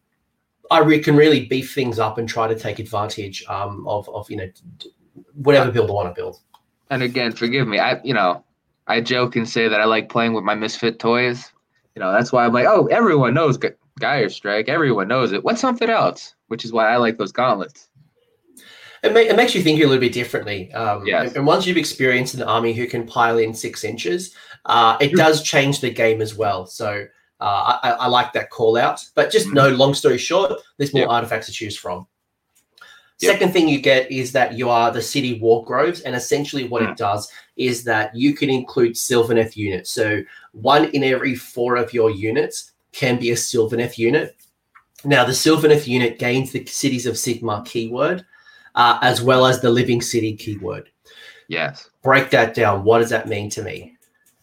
I 0.70 0.78
re- 0.80 1.00
can 1.00 1.16
really 1.16 1.46
beef 1.46 1.74
things 1.74 1.98
up 1.98 2.18
and 2.18 2.28
try 2.28 2.46
to 2.46 2.56
take 2.56 2.78
advantage 2.78 3.44
um, 3.48 3.86
of, 3.88 4.08
of, 4.10 4.30
you 4.30 4.36
know, 4.36 4.48
whatever 5.34 5.72
build 5.72 5.90
I 5.90 5.92
want 5.92 6.14
to 6.14 6.20
build. 6.20 6.40
and 6.90 7.02
again, 7.02 7.32
forgive 7.32 7.66
me. 7.66 7.78
I, 7.78 8.00
you 8.02 8.14
know, 8.14 8.44
I 8.86 9.00
joke 9.00 9.36
and 9.36 9.48
say 9.48 9.68
that 9.68 9.80
I 9.80 9.84
like 9.84 10.08
playing 10.08 10.32
with 10.32 10.44
my 10.44 10.54
misfit 10.54 10.98
toys. 10.98 11.52
You 11.94 12.00
know, 12.00 12.12
that's 12.12 12.32
why 12.32 12.44
I'm 12.44 12.52
like, 12.52 12.66
oh, 12.66 12.86
everyone 12.86 13.34
knows 13.34 13.58
Ghyrstrike. 14.00 14.68
Everyone 14.68 15.08
knows 15.08 15.32
it. 15.32 15.44
What's 15.44 15.60
something 15.60 15.88
else? 15.90 16.34
Which 16.48 16.64
is 16.64 16.72
why 16.72 16.88
I 16.90 16.96
like 16.96 17.18
those 17.18 17.32
gauntlets. 17.32 17.88
It, 19.02 19.16
it 19.16 19.36
makes 19.36 19.54
you 19.54 19.62
think 19.62 19.78
a 19.80 19.84
little 19.86 20.00
bit 20.00 20.12
differently. 20.12 20.72
Um, 20.72 21.06
Yes. 21.06 21.28
and, 21.28 21.38
and 21.38 21.46
once 21.46 21.66
you've 21.66 21.76
experienced 21.78 22.34
an 22.34 22.42
army 22.42 22.72
who 22.72 22.86
can 22.86 23.06
pile 23.06 23.38
in 23.38 23.54
six 23.54 23.84
inches, 23.84 24.34
uh, 24.66 24.96
it 25.00 25.14
does 25.14 25.42
change 25.42 25.80
the 25.80 25.90
game 25.90 26.20
as 26.20 26.34
well. 26.34 26.66
So 26.66 27.06
uh, 27.40 27.78
I, 27.82 27.90
I 27.92 28.06
like 28.08 28.34
that 28.34 28.50
call 28.50 28.76
out. 28.76 29.02
But 29.14 29.30
just 29.30 29.46
Mhm. 29.48 29.54
no, 29.54 29.68
long 29.70 29.94
story 29.94 30.18
short, 30.18 30.52
there's 30.76 30.92
more 30.92 31.04
Yep. 31.04 31.10
artifacts 31.10 31.46
to 31.46 31.52
choose 31.52 31.76
from. 31.76 32.06
Yep. 33.20 33.32
Second 33.32 33.52
thing 33.52 33.68
you 33.68 33.80
get 33.80 34.10
is 34.12 34.32
that 34.32 34.54
you 34.58 34.68
are 34.68 34.90
the 34.90 35.00
city 35.00 35.38
war 35.40 35.64
groves, 35.64 36.00
and 36.02 36.14
essentially 36.14 36.68
what 36.68 36.82
Hmm. 36.82 36.90
it 36.90 36.96
does 36.98 37.30
is 37.56 37.84
that 37.84 38.14
you 38.14 38.34
can 38.34 38.50
include 38.50 38.92
Sylvaneth 38.94 39.56
units. 39.56 39.90
So 39.90 40.22
one 40.52 40.86
in 40.86 41.02
every 41.04 41.34
four 41.34 41.76
of 41.76 41.92
your 41.94 42.10
units 42.10 42.69
can 42.92 43.18
be 43.18 43.30
a 43.30 43.34
Sylvaneth 43.34 43.98
unit. 43.98 44.36
Now 45.04 45.24
the 45.24 45.32
Sylvaneth 45.32 45.86
unit 45.86 46.18
gains 46.18 46.52
the 46.52 46.64
cities 46.66 47.06
of 47.06 47.14
Sigmar 47.14 47.64
keyword, 47.64 48.24
uh, 48.74 48.98
as 49.02 49.22
well 49.22 49.46
as 49.46 49.60
the 49.60 49.70
living 49.70 50.02
city 50.02 50.36
keyword. 50.36 50.90
Yes. 51.48 51.90
Break 52.02 52.30
that 52.30 52.54
down. 52.54 52.84
What 52.84 52.98
does 52.98 53.10
that 53.10 53.28
mean 53.28 53.50
to 53.50 53.62
me? 53.62 53.96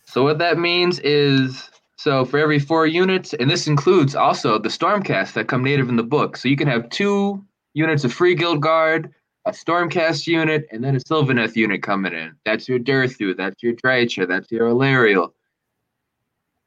So 0.06 0.24
what 0.24 0.40
that 0.40 0.58
means 0.58 1.00
is 1.00 1.70
so 1.98 2.26
for 2.26 2.38
every 2.38 2.60
four 2.60 2.86
units, 2.86 3.34
and 3.34 3.50
this 3.50 3.68
includes 3.68 4.16
also 4.16 4.60
the 4.60 4.70
Stormcast 4.70 5.34
that 5.34 5.48
come 5.48 5.64
native 5.64 5.90
in 5.90 5.96
the 5.96 6.04
book. 6.04 6.38
So 6.38 6.48
you 6.48 6.56
can 6.56 6.68
have 6.68 6.90
two 6.90 7.44
units 7.74 8.04
of 8.04 8.14
Free 8.14 8.36
Guild 8.36 8.62
Guard, 8.62 9.14
a 9.46 9.52
Stormcast 9.52 10.28
unit, 10.28 10.68
and 10.72 10.84
then 10.84 10.96
a 10.96 11.00
Sylvaneth 11.00 11.56
unit 11.56 11.82
coming 11.82 12.14
in. 12.14 12.36
That's 12.46 12.68
your 12.68 12.80
Durthu, 12.80 13.36
that's 13.36 13.62
your 13.64 13.74
Drycha, 13.74 14.28
that's 14.28 14.52
your 14.52 14.70
Alariel. 14.70 15.32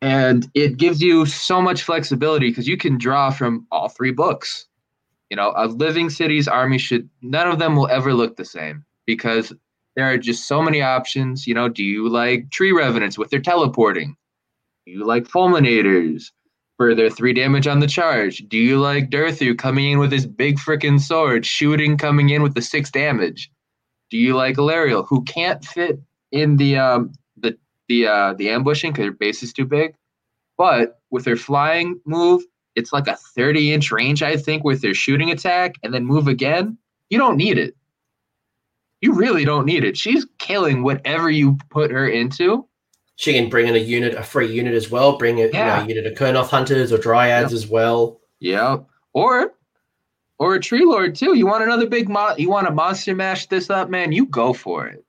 And 0.03 0.51
it 0.55 0.79
gives 0.79 1.03
you 1.03 1.27
so 1.27 1.61
much 1.61 1.83
flexibility 1.83 2.49
because 2.49 2.67
you 2.67 2.77
can 2.77 2.97
draw 2.97 3.31
from 3.31 3.67
all 3.71 3.89
three 3.89 4.13
books. 4.13 4.67
You 5.29 5.37
know, 5.37 5.53
a 5.57 5.67
Living 5.67 6.11
city's 6.11 6.49
army 6.49 6.79
should 6.79 7.09
none 7.23 7.49
of 7.49 7.59
them 7.59 7.77
will 7.77 7.89
ever 7.89 8.15
look 8.15 8.37
the 8.37 8.45
same 8.45 8.85
because 9.07 9.53
there 9.97 10.07
are 10.07 10.19
just 10.19 10.49
so 10.49 10.63
many 10.63 10.81
options. 10.83 11.47
You 11.47 11.55
know, 11.55 11.69
do 11.69 11.85
you 11.85 12.09
like 12.09 12.51
tree 12.51 12.73
revenants 12.73 13.19
with 13.19 13.31
their 13.31 13.41
teleporting? 13.41 14.17
Do 14.87 14.93
you 14.93 15.05
like 15.05 15.25
fulminators 15.25 16.31
for 16.79 16.95
their 16.95 17.11
three 17.11 17.35
damage 17.35 17.67
on 17.67 17.81
the 17.81 17.87
charge? 17.87 18.39
Do 18.49 18.57
you 18.57 18.79
like 18.81 19.11
Durthu 19.11 19.57
coming 19.59 19.91
in 19.91 19.99
with 19.99 20.11
his 20.11 20.27
big 20.27 20.59
freaking 20.59 20.99
sword, 20.99 21.45
shooting 21.45 21.99
coming 21.99 22.31
in 22.31 22.43
with 22.43 22.55
the 22.55 22.63
six 22.63 22.91
damage? 22.91 23.51
Do 24.11 24.17
you 24.17 24.35
like 24.35 24.57
Alariel, 24.57 25.07
who 25.07 25.23
can't 25.25 25.65
fit 25.65 26.01
in 26.33 26.57
the 26.57 26.79
um 26.79 27.13
the 27.91 28.03
the 28.03 28.09
uh 28.09 28.33
the 28.35 28.51
ambushing 28.51 28.93
because 28.93 29.07
her 29.07 29.13
base 29.13 29.43
is 29.43 29.53
too 29.53 29.65
big, 29.67 29.95
but 30.57 31.01
with 31.11 31.25
their 31.25 31.37
flying 31.37 32.01
move, 32.07 32.43
it's 32.77 32.93
like 32.93 33.09
a 33.09 33.17
30 33.17 33.73
inch 33.73 33.91
range, 33.91 34.23
I 34.23 34.37
think, 34.37 34.65
with 34.65 34.81
their 34.81 34.95
shooting 34.95 35.31
attack, 35.31 35.75
and 35.83 35.93
then 35.93 36.05
move 36.05 36.29
again. 36.29 36.79
You 37.11 37.19
don't 37.19 37.37
need 37.37 37.59
it 37.59 37.75
you 39.03 39.15
really 39.15 39.47
don't 39.47 39.65
need 39.65 39.83
it. 39.83 39.97
She's 39.97 40.27
killing 40.39 40.83
whatever 40.83 41.31
you 41.31 41.57
put 41.71 41.91
her 41.91 42.07
into. 42.07 42.67
She 43.17 43.33
can 43.33 43.49
bring 43.49 43.67
in 43.67 43.75
a 43.75 43.79
unit, 43.79 44.15
a 44.15 44.23
free 44.23 44.53
unit 44.53 44.75
as 44.75 44.91
well. 44.91 45.17
Bring 45.17 45.41
a 45.41 45.47
Yeah. 45.49 45.81
you 45.81 45.95
know, 45.95 46.01
unit 46.01 46.13
of 46.13 46.19
Kurnoth 46.19 46.49
hunters 46.51 46.93
or 46.93 46.99
dryads 46.99 47.53
as 47.55 47.67
well. 47.67 48.21
Yeah. 48.41 48.79
Or 49.15 49.55
or 50.39 50.55
a 50.55 50.61
tree 50.61 50.85
lord 50.85 51.15
too. 51.15 51.35
You 51.35 51.47
want 51.47 51.65
another 51.65 51.87
big 51.87 52.11
mon 52.11 52.35
you 52.39 52.51
want 52.51 52.67
to 52.67 52.75
monster 52.75 53.15
mash 53.15 53.47
this 53.47 53.71
up, 53.71 53.89
man? 53.89 54.13
You 54.13 54.27
go 54.27 54.53
for 54.53 54.87
it. 54.87 55.03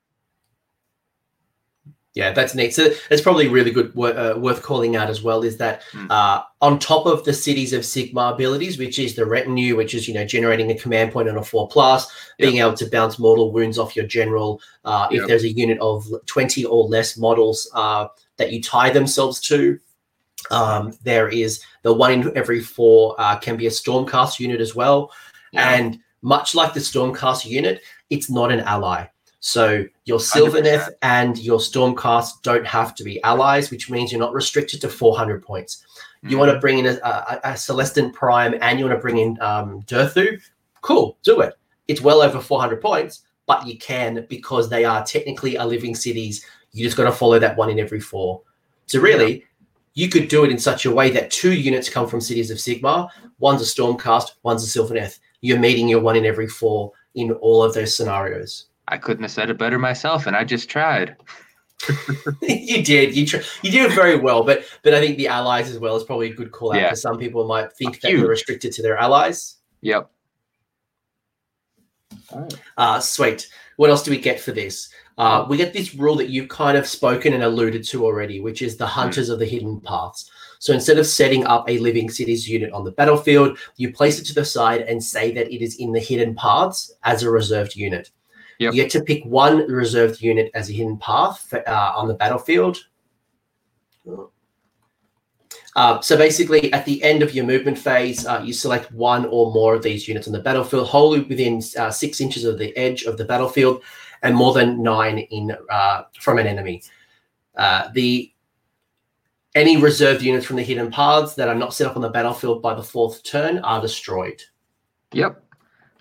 Yeah, 2.13 2.34
that's 2.34 2.53
neat. 2.53 2.74
So 2.75 2.89
it's 3.10 3.22
probably 3.22 3.48
really 3.48 3.72
good, 3.72 3.98
uh, 3.98 4.36
worth 4.38 4.62
calling 4.62 4.98
out 4.98 5.10
as 5.10 5.24
well. 5.24 5.44
Is 5.44 5.56
that 5.58 5.84
Hmm. 5.94 6.08
uh, 6.10 6.41
on 6.60 6.77
top 6.77 7.06
of 7.06 7.24
the 7.24 7.32
cities 7.32 7.72
of 7.72 7.84
Sigmar 7.84 8.34
abilities, 8.34 8.77
which 8.77 9.00
is 9.00 9.15
the 9.15 9.25
retinue, 9.25 9.77
which 9.77 9.94
is 9.94 10.10
you 10.10 10.13
know 10.13 10.25
generating 10.25 10.70
a 10.72 10.75
command 10.75 11.13
point 11.13 11.30
on 11.30 11.38
a 11.38 11.44
four 11.44 11.70
plus, 11.70 12.12
being 12.38 12.58
able 12.58 12.74
to 12.74 12.86
bounce 12.89 13.18
mortal 13.18 13.53
wounds 13.53 13.77
off 13.80 13.96
your 13.96 14.06
general. 14.06 14.62
Uh, 14.84 15.08
If 15.10 15.25
there's 15.27 15.46
a 15.46 15.51
unit 15.51 15.77
of 15.80 16.06
twenty 16.25 16.65
or 16.65 16.84
less 16.84 17.18
models 17.18 17.70
uh, 17.75 18.08
that 18.36 18.51
you 18.51 18.62
tie 18.62 18.89
themselves 18.89 19.39
to, 19.41 19.80
um, 20.50 20.91
there 21.03 21.30
is 21.30 21.62
the 21.84 21.94
one 21.94 22.12
in 22.12 22.38
every 22.38 22.60
four 22.60 23.15
uh, 23.20 23.38
can 23.38 23.56
be 23.56 23.68
a 23.68 23.72
Stormcast 23.72 24.38
unit 24.38 24.60
as 24.60 24.75
well. 24.75 25.12
And 25.53 26.00
much 26.22 26.56
like 26.56 26.74
the 26.74 26.82
Stormcast 26.82 27.46
unit, 27.46 27.82
it's 28.10 28.30
not 28.30 28.51
an 28.51 28.60
ally. 28.62 29.06
So 29.39 29.86
your 30.12 30.20
100%. 30.20 30.50
Sylvaneth 30.50 30.89
and 31.01 31.38
your 31.38 31.60
Stormcast 31.60 32.41
don't 32.44 32.68
have 32.68 32.94
to 32.96 33.03
be 33.03 33.22
allies, 33.24 33.72
which 33.72 33.89
means 33.89 34.12
you're 34.12 34.20
not 34.20 34.34
restricted 34.34 34.82
to 34.82 34.89
400 34.89 35.41
points. 35.41 35.86
You 36.24 36.38
want 36.38 36.51
to 36.51 36.60
bring 36.60 36.80
in 36.80 36.86
a, 36.86 37.00
a, 37.03 37.39
a 37.44 37.53
Celestant 37.53 38.13
Prime 38.13 38.56
and 38.62 38.77
you 38.77 38.86
want 38.86 38.98
to 38.98 39.01
bring 39.01 39.18
in 39.18 39.41
um, 39.41 39.82
Durthu, 39.84 40.39
Cool, 40.82 41.18
do 41.24 41.41
it. 41.41 41.53
It's 41.88 42.01
well 42.01 42.22
over 42.22 42.39
400 42.39 42.82
points, 42.82 43.24
but 43.46 43.65
you 43.65 43.77
can 43.77 44.25
because 44.30 44.70
they 44.70 44.84
are 44.84 45.06
technically 45.06 45.56
a 45.56 45.65
living 45.65 45.96
cities. 45.96 46.46
You 46.72 46.84
just 46.84 46.98
got 46.98 47.06
to 47.06 47.12
follow 47.12 47.39
that 47.39 47.56
one 47.56 47.70
in 47.70 47.80
every 47.80 48.00
four. 48.00 48.41
So 48.88 49.00
really, 49.00 49.39
yeah. 49.39 49.46
you 49.94 50.10
could 50.10 50.27
do 50.27 50.44
it 50.44 50.51
in 50.51 50.60
such 50.60 50.86
a 50.86 50.91
way 50.91 51.12
that 51.12 51.32
two 51.32 51.53
units 51.53 51.89
come 51.89 52.08
from 52.08 52.22
cities 52.22 52.51
of 52.51 52.58
Sigmar. 52.58 53.10
One's 53.39 53.62
a 53.62 53.65
Stormcast, 53.65 54.32
one's 54.44 54.63
a 54.63 54.80
Sylvaneth. 54.80 55.20
You're 55.41 55.60
meeting 55.60 55.88
your 55.88 56.01
one 56.01 56.15
in 56.15 56.25
every 56.25 56.48
four 56.48 56.91
in 57.15 57.32
all 57.34 57.63
of 57.63 57.74
those 57.74 57.96
scenarios. 57.96 58.68
I 58.91 58.98
couldn't 58.98 59.24
have 59.24 59.31
said 59.31 59.50
it 59.50 59.57
better 59.57 59.79
myself, 59.79 60.27
and 60.27 60.36
I 60.36 60.43
just 60.43 60.69
tried. 60.69 61.15
you 62.41 62.83
did. 62.83 63.15
You 63.15 63.25
tr- 63.25 63.38
you 63.63 63.71
did 63.71 63.89
it 63.89 63.95
very 63.95 64.17
well, 64.17 64.43
but 64.43 64.63
but 64.83 64.93
I 64.93 65.00
think 65.00 65.17
the 65.17 65.29
allies 65.29 65.69
as 65.69 65.79
well 65.79 65.95
is 65.95 66.03
probably 66.03 66.29
a 66.29 66.33
good 66.33 66.51
call 66.51 66.74
out 66.74 66.81
because 66.81 67.01
some 67.01 67.17
people 67.17 67.48
might 67.48 67.74
think 67.74 68.01
that 68.01 68.12
they're 68.12 68.27
restricted 68.27 68.71
to 68.74 68.81
their 68.81 68.98
allies. 68.98 69.55
Yep. 69.81 70.12
All 72.31 72.41
right. 72.41 72.53
Uh, 72.77 73.00
sweet. 73.00 73.50
What 73.77 73.89
else 73.89 74.03
do 74.03 74.12
we 74.12 74.19
get 74.19 74.39
for 74.39 74.51
this? 74.51 74.89
Uh, 75.17 75.45
we 75.50 75.57
get 75.57 75.74
this 75.74 75.95
rule 75.95 76.15
that 76.15 76.29
you've 76.29 76.50
kind 76.50 76.77
of 76.77 76.86
spoken 76.86 77.33
and 77.33 77.43
alluded 77.43 77.83
to 77.86 78.05
already, 78.05 78.41
which 78.41 78.62
is 78.62 78.77
the 78.77 78.86
hmm. 78.86 78.91
hunters 78.91 79.29
mm. 79.29 79.33
of 79.33 79.39
the 79.39 79.45
hidden 79.45 79.79
paths. 79.81 80.29
So 80.60 80.74
instead 80.74 81.00
of 81.00 81.07
setting 81.07 81.45
up 81.45 81.67
a 81.67 81.79
living 81.79 82.10
cities 82.10 82.48
unit 82.48 82.71
on 82.71 82.83
the 82.83 82.91
battlefield, 82.91 83.57
you 83.77 83.91
place 83.91 84.19
it 84.19 84.25
to 84.25 84.33
the 84.33 84.45
side 84.45 84.81
and 84.81 85.03
say 85.03 85.31
that 85.31 85.51
it 85.51 85.63
is 85.63 85.77
in 85.77 85.91
the 85.91 86.00
hidden 86.00 86.36
paths 86.36 86.93
as 87.03 87.24
a 87.24 87.31
reserved 87.31 87.75
unit. 87.75 88.12
Yep. 88.62 88.75
You 88.75 88.84
get 88.84 88.91
to 88.91 89.01
pick 89.01 89.25
one 89.25 89.68
reserved 89.68 90.22
unit 90.22 90.51
as 90.53 90.70
a 90.70 90.74
hidden 90.74 90.96
path 90.98 91.48
for, 91.50 91.68
uh, 91.68 91.94
on 91.96 92.08
the 92.08 92.13
battlefield. 92.13 92.77
Uh, 95.75 96.00
so 96.01 96.15
basically, 96.15 96.72
at 96.72 96.86
the 96.86 97.01
end 97.01 97.24
of 97.24 97.34
your 97.34 97.44
movement 97.44 97.75
phase, 97.75 98.24
uh, 98.27 98.39
you 98.46 98.53
select 98.53 98.91
one 98.91 99.25
or 99.25 99.51
more 99.51 99.74
of 99.74 99.82
these 99.82 100.08
units 100.08 100.27
on 100.27 100.34
the 100.34 100.39
battlefield, 100.39 100.88
wholly 100.88 101.22
within 101.22 101.60
uh, 101.75 101.89
six 101.89 102.22
inches 102.22 102.44
of 102.44 102.60
the 102.60 102.77
edge 102.77 103.01
of 103.06 103.18
the 103.18 103.25
battlefield, 103.25 103.82
and 104.22 104.36
more 104.36 104.53
than 104.53 104.84
nine 104.84 105.18
in 105.18 105.58
uh, 105.72 106.03
from 106.20 106.38
an 106.38 106.46
enemy. 106.46 106.84
Uh, 107.58 107.89
the 107.96 108.32
any 109.56 109.75
reserved 109.75 110.22
units 110.22 110.46
from 110.46 110.58
the 110.58 110.63
hidden 110.63 110.91
paths 110.91 111.34
that 111.34 111.48
are 111.50 111.56
not 111.56 111.74
set 111.74 111.88
up 111.88 111.96
on 111.96 112.03
the 112.03 112.10
battlefield 112.10 112.62
by 112.62 112.75
the 112.75 112.84
fourth 112.84 113.24
turn 113.24 113.58
are 113.60 113.82
destroyed. 113.82 114.39
Yep 115.13 115.44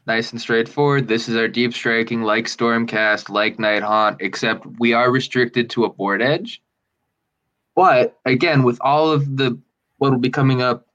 nice 0.06 0.32
and 0.32 0.40
straightforward. 0.40 1.08
This 1.08 1.28
is 1.28 1.36
our 1.36 1.48
deep 1.48 1.74
striking, 1.74 2.22
like 2.22 2.46
Stormcast, 2.46 3.28
like 3.28 3.58
Nighthaunt, 3.58 4.16
except 4.20 4.66
we 4.78 4.92
are 4.92 5.10
restricted 5.10 5.70
to 5.70 5.84
a 5.84 5.90
board 5.90 6.22
edge. 6.22 6.62
But 7.74 8.18
again, 8.24 8.62
with 8.62 8.78
all 8.80 9.10
of 9.10 9.36
the 9.36 9.58
what 9.98 10.12
will 10.12 10.18
be 10.18 10.30
coming 10.30 10.62
up 10.62 10.86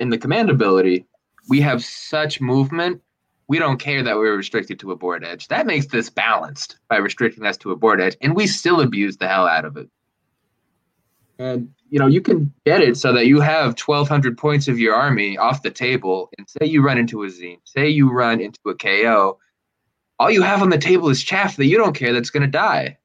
in 0.00 0.10
the 0.10 0.18
command 0.18 0.50
ability, 0.50 1.06
we 1.48 1.60
have 1.60 1.84
such 1.84 2.40
movement. 2.40 3.00
We 3.46 3.58
don't 3.58 3.78
care 3.78 4.02
that 4.02 4.16
we're 4.16 4.36
restricted 4.36 4.78
to 4.80 4.92
a 4.92 4.96
board 4.96 5.24
edge. 5.24 5.48
That 5.48 5.66
makes 5.66 5.86
this 5.86 6.08
balanced 6.10 6.78
by 6.88 6.96
restricting 6.96 7.44
us 7.46 7.56
to 7.58 7.72
a 7.72 7.76
board 7.76 8.00
edge, 8.00 8.16
and 8.20 8.34
we 8.34 8.46
still 8.46 8.80
abuse 8.80 9.16
the 9.16 9.28
hell 9.28 9.46
out 9.46 9.64
of 9.64 9.76
it. 9.76 9.88
And 11.38 11.74
you 11.94 12.00
know, 12.00 12.08
you 12.08 12.20
can 12.20 12.52
get 12.66 12.80
it 12.80 12.96
so 12.96 13.12
that 13.12 13.28
you 13.28 13.38
have 13.38 13.78
1200 13.78 14.36
points 14.36 14.66
of 14.66 14.80
your 14.80 14.96
army 14.96 15.38
off 15.38 15.62
the 15.62 15.70
table. 15.70 16.28
And 16.36 16.48
say 16.48 16.66
you 16.66 16.82
run 16.82 16.98
into 16.98 17.22
a 17.22 17.28
zine 17.28 17.60
say 17.62 17.88
you 17.88 18.10
run 18.10 18.40
into 18.40 18.58
a 18.66 18.74
KO, 18.74 19.38
all 20.18 20.28
you 20.28 20.42
have 20.42 20.60
on 20.60 20.70
the 20.70 20.76
table 20.76 21.08
is 21.08 21.22
chaff 21.22 21.54
that 21.54 21.66
you 21.66 21.78
don't 21.78 21.94
care 21.94 22.12
that's 22.12 22.30
going 22.30 22.42
to 22.42 22.48
die. 22.48 22.98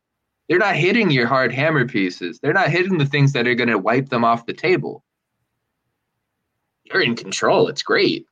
They're 0.47 0.57
not 0.57 0.75
hitting 0.75 1.11
your 1.11 1.27
hard 1.27 1.53
hammer 1.53 1.87
pieces. 1.87 2.39
They're 2.39 2.51
not 2.51 2.71
hitting 2.71 2.97
the 2.97 3.05
things 3.05 3.33
that 3.33 3.47
are 3.47 3.53
going 3.53 3.69
to 3.69 3.77
wipe 3.77 4.09
them 4.09 4.25
off 4.25 4.47
the 4.47 4.53
table. 4.53 5.03
You're 6.85 7.03
in 7.03 7.15
control. 7.15 7.67
It's 7.67 7.83
great. 7.83 8.25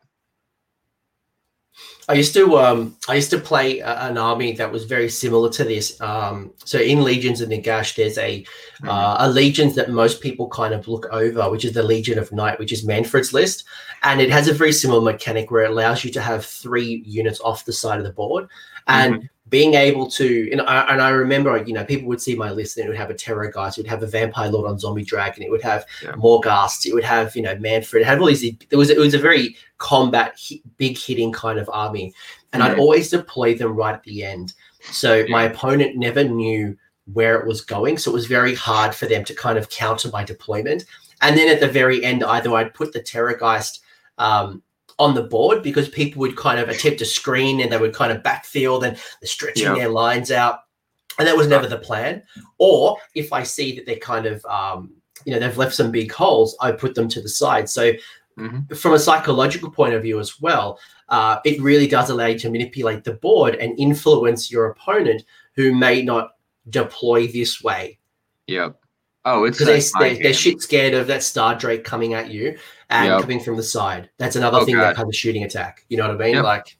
I 2.09 2.13
used 2.13 2.33
to 2.35 2.57
um, 2.57 2.95
I 3.09 3.15
used 3.15 3.31
to 3.31 3.37
play 3.37 3.79
a, 3.79 3.93
an 4.07 4.17
army 4.17 4.53
that 4.53 4.71
was 4.71 4.85
very 4.85 5.09
similar 5.09 5.49
to 5.51 5.63
this. 5.65 5.99
Um, 5.99 6.53
so 6.63 6.79
in 6.79 7.03
Legions 7.03 7.41
of 7.41 7.49
Nagash, 7.49 7.95
there's 7.95 8.17
a 8.17 8.43
mm-hmm. 8.43 8.89
uh, 8.89 9.17
a 9.19 9.29
legions 9.29 9.75
that 9.75 9.89
most 9.89 10.21
people 10.21 10.47
kind 10.47 10.73
of 10.73 10.87
look 10.87 11.05
over, 11.11 11.49
which 11.49 11.65
is 11.65 11.73
the 11.73 11.83
Legion 11.83 12.17
of 12.17 12.31
Night, 12.31 12.59
which 12.59 12.71
is 12.71 12.85
Mannfred's 12.85 13.33
list, 13.33 13.65
and 14.03 14.21
it 14.21 14.31
has 14.31 14.47
a 14.47 14.53
very 14.53 14.71
similar 14.71 15.01
mechanic 15.01 15.51
where 15.51 15.65
it 15.65 15.71
allows 15.71 16.05
you 16.05 16.11
to 16.11 16.21
have 16.21 16.45
three 16.45 17.03
units 17.05 17.41
off 17.41 17.65
the 17.65 17.73
side 17.73 17.99
of 17.99 18.05
the 18.05 18.13
board, 18.13 18.47
and 18.87 19.15
mm-hmm 19.15 19.25
being 19.49 19.75
able 19.75 20.09
to 20.09 20.49
and 20.51 20.61
I, 20.61 20.81
and 20.91 21.01
I 21.01 21.09
remember 21.09 21.57
you 21.63 21.73
know 21.73 21.85
people 21.85 22.07
would 22.09 22.21
see 22.21 22.35
my 22.35 22.51
list 22.51 22.77
and 22.77 22.85
it 22.85 22.89
would 22.89 22.97
have 22.97 23.09
a 23.09 23.13
terror 23.13 23.51
Terrorgeist 23.51 23.77
it 23.77 23.81
would 23.81 23.89
have 23.89 24.03
a 24.03 24.07
vampire 24.07 24.49
lord 24.49 24.69
on 24.69 24.79
zombie 24.79 25.03
dragon 25.03 25.43
it 25.43 25.51
would 25.51 25.61
have 25.61 25.85
yeah. 26.03 26.15
Morghasts 26.15 26.85
it 26.85 26.93
would 26.93 27.03
have 27.03 27.35
you 27.35 27.41
know 27.41 27.55
Mannfred 27.55 28.01
it 28.01 28.05
had 28.05 28.19
all 28.19 28.27
these 28.27 28.41
there 28.69 28.79
was 28.79 28.89
it 28.89 28.97
was 28.97 29.13
a 29.13 29.19
very 29.19 29.55
combat 29.77 30.37
hit, 30.37 30.61
big 30.77 30.97
hitting 30.97 31.31
kind 31.31 31.59
of 31.59 31.69
army 31.71 32.13
and 32.51 32.63
I'd 32.63 32.79
always 32.79 33.09
deploy 33.09 33.55
them 33.55 33.75
right 33.75 33.93
at 33.93 34.03
the 34.03 34.23
end 34.23 34.53
so 34.91 35.15
yeah. 35.15 35.25
my 35.29 35.43
opponent 35.43 35.95
never 35.95 36.23
knew 36.23 36.75
where 37.13 37.39
it 37.39 37.47
was 37.47 37.61
going 37.61 37.97
so 37.97 38.11
it 38.11 38.15
was 38.15 38.25
very 38.25 38.55
hard 38.55 38.93
for 38.93 39.05
them 39.05 39.23
to 39.25 39.35
kind 39.35 39.57
of 39.57 39.69
counter 39.69 40.09
my 40.09 40.23
deployment 40.23 40.83
and 41.21 41.37
then 41.37 41.49
at 41.49 41.59
the 41.59 41.67
very 41.67 42.03
end 42.03 42.23
either 42.23 42.53
I'd 42.53 42.73
put 42.73 42.91
the 42.91 42.99
Terrorgeist 42.99 43.79
um, 44.17 44.61
on 44.99 45.13
the 45.13 45.23
board 45.23 45.61
because 45.61 45.89
people 45.89 46.19
would 46.19 46.35
kind 46.35 46.59
of 46.59 46.69
attempt 46.69 46.99
to 46.99 47.05
screen 47.05 47.61
and 47.61 47.71
they 47.71 47.77
would 47.77 47.93
kind 47.93 48.11
of 48.11 48.23
backfield 48.23 48.83
and 48.83 48.95
they're 48.95 49.27
stretching 49.27 49.67
yeah. 49.67 49.75
their 49.75 49.89
lines 49.89 50.31
out. 50.31 50.61
And 51.19 51.27
that 51.27 51.37
was 51.37 51.47
never 51.47 51.67
the 51.67 51.77
plan. 51.77 52.23
Or 52.57 52.97
if 53.15 53.33
I 53.33 53.43
see 53.43 53.75
that 53.75 53.85
they're 53.85 53.97
kind 53.97 54.25
of, 54.25 54.43
um, 54.45 54.91
you 55.25 55.33
know, 55.33 55.39
they've 55.39 55.57
left 55.57 55.75
some 55.75 55.91
big 55.91 56.11
holes, 56.11 56.55
I 56.61 56.71
put 56.71 56.95
them 56.95 57.07
to 57.09 57.21
the 57.21 57.29
side. 57.29 57.69
So, 57.69 57.93
mm-hmm. 58.37 58.73
from 58.75 58.93
a 58.93 58.99
psychological 58.99 59.71
point 59.71 59.93
of 59.93 60.03
view 60.03 60.19
as 60.19 60.39
well, 60.39 60.79
uh, 61.09 61.39
it 61.43 61.61
really 61.61 61.87
does 61.87 62.09
allow 62.09 62.27
you 62.27 62.39
to 62.39 62.51
manipulate 62.51 63.03
the 63.03 63.13
board 63.13 63.55
and 63.55 63.79
influence 63.79 64.51
your 64.51 64.67
opponent 64.67 65.23
who 65.55 65.73
may 65.73 66.03
not 66.03 66.31
deploy 66.69 67.27
this 67.27 67.63
way. 67.63 67.97
Yep. 68.47 68.79
Oh, 69.29 69.43
it's 69.43 69.57
because 69.57 69.91
they're, 69.91 70.13
they're, 70.13 70.23
they're, 70.23 70.33
shit 70.33 70.61
scared 70.61 70.93
of 70.93 71.07
that 71.07 71.21
Star 71.21 71.53
Drake 71.53 71.83
coming 71.83 72.13
at 72.13 72.31
you 72.31 72.57
and 72.89 73.07
yep. 73.07 73.21
coming 73.21 73.41
from 73.41 73.57
the 73.57 73.63
side. 73.63 74.09
That's 74.17 74.37
another 74.37 74.59
oh, 74.59 74.65
thing 74.65 74.75
God. 74.75 74.83
that 74.83 74.95
kind 74.95 75.09
of 75.09 75.13
shooting 75.13 75.43
attack. 75.43 75.83
You 75.89 75.97
know 75.97 76.07
what 76.07 76.21
I 76.21 76.25
mean? 76.25 76.35
Yep. 76.35 76.43
Like, 76.45 76.77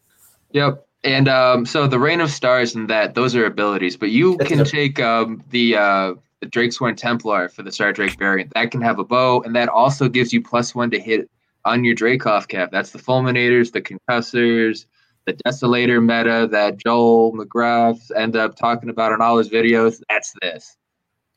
yep. 0.52 0.88
And 1.04 1.28
um, 1.28 1.66
so 1.66 1.88
the 1.88 2.00
Rain 2.00 2.22
of 2.22 2.32
Stars 2.32 2.74
and 2.74 2.90
that 2.90 3.16
those 3.16 3.36
are 3.36 3.46
abilities, 3.46 3.98
but 3.98 4.12
you 4.12 4.38
can 4.38 4.64
take 4.64 4.98
um, 5.02 5.44
the 5.50 5.76
uh, 5.76 6.14
the 6.40 6.48
Drakesworn 6.48 6.96
Templar 6.96 7.50
for 7.50 7.64
the 7.64 7.72
Star 7.72 7.92
Drake 7.92 8.18
variant. 8.18 8.54
That 8.54 8.72
can 8.72 8.82
have 8.82 8.98
a 8.98 9.04
bow, 9.04 9.42
and 9.42 9.54
that 9.58 9.68
also 9.68 10.08
gives 10.08 10.32
you 10.32 10.42
plus 10.42 10.74
one 10.74 10.90
to 10.92 11.00
hit 11.00 11.30
on 11.66 11.84
your 11.84 11.96
Dracoth 11.96 12.48
cap. 12.48 12.72
That's 12.72 12.92
the 12.92 13.00
Fulminators, 13.00 13.74
the 13.74 13.82
Concussors, 13.82 14.86
the 15.26 15.34
Desolator 15.34 16.02
meta 16.02 16.48
that 16.50 16.78
Joel 16.78 17.34
McGrath 17.34 18.10
end 18.16 18.38
up 18.38 18.56
talking 18.56 18.90
about 18.90 19.12
in 19.12 19.22
all 19.22 19.38
his 19.38 19.50
videos. 19.50 20.02
That's 20.10 20.34
this. 20.42 20.78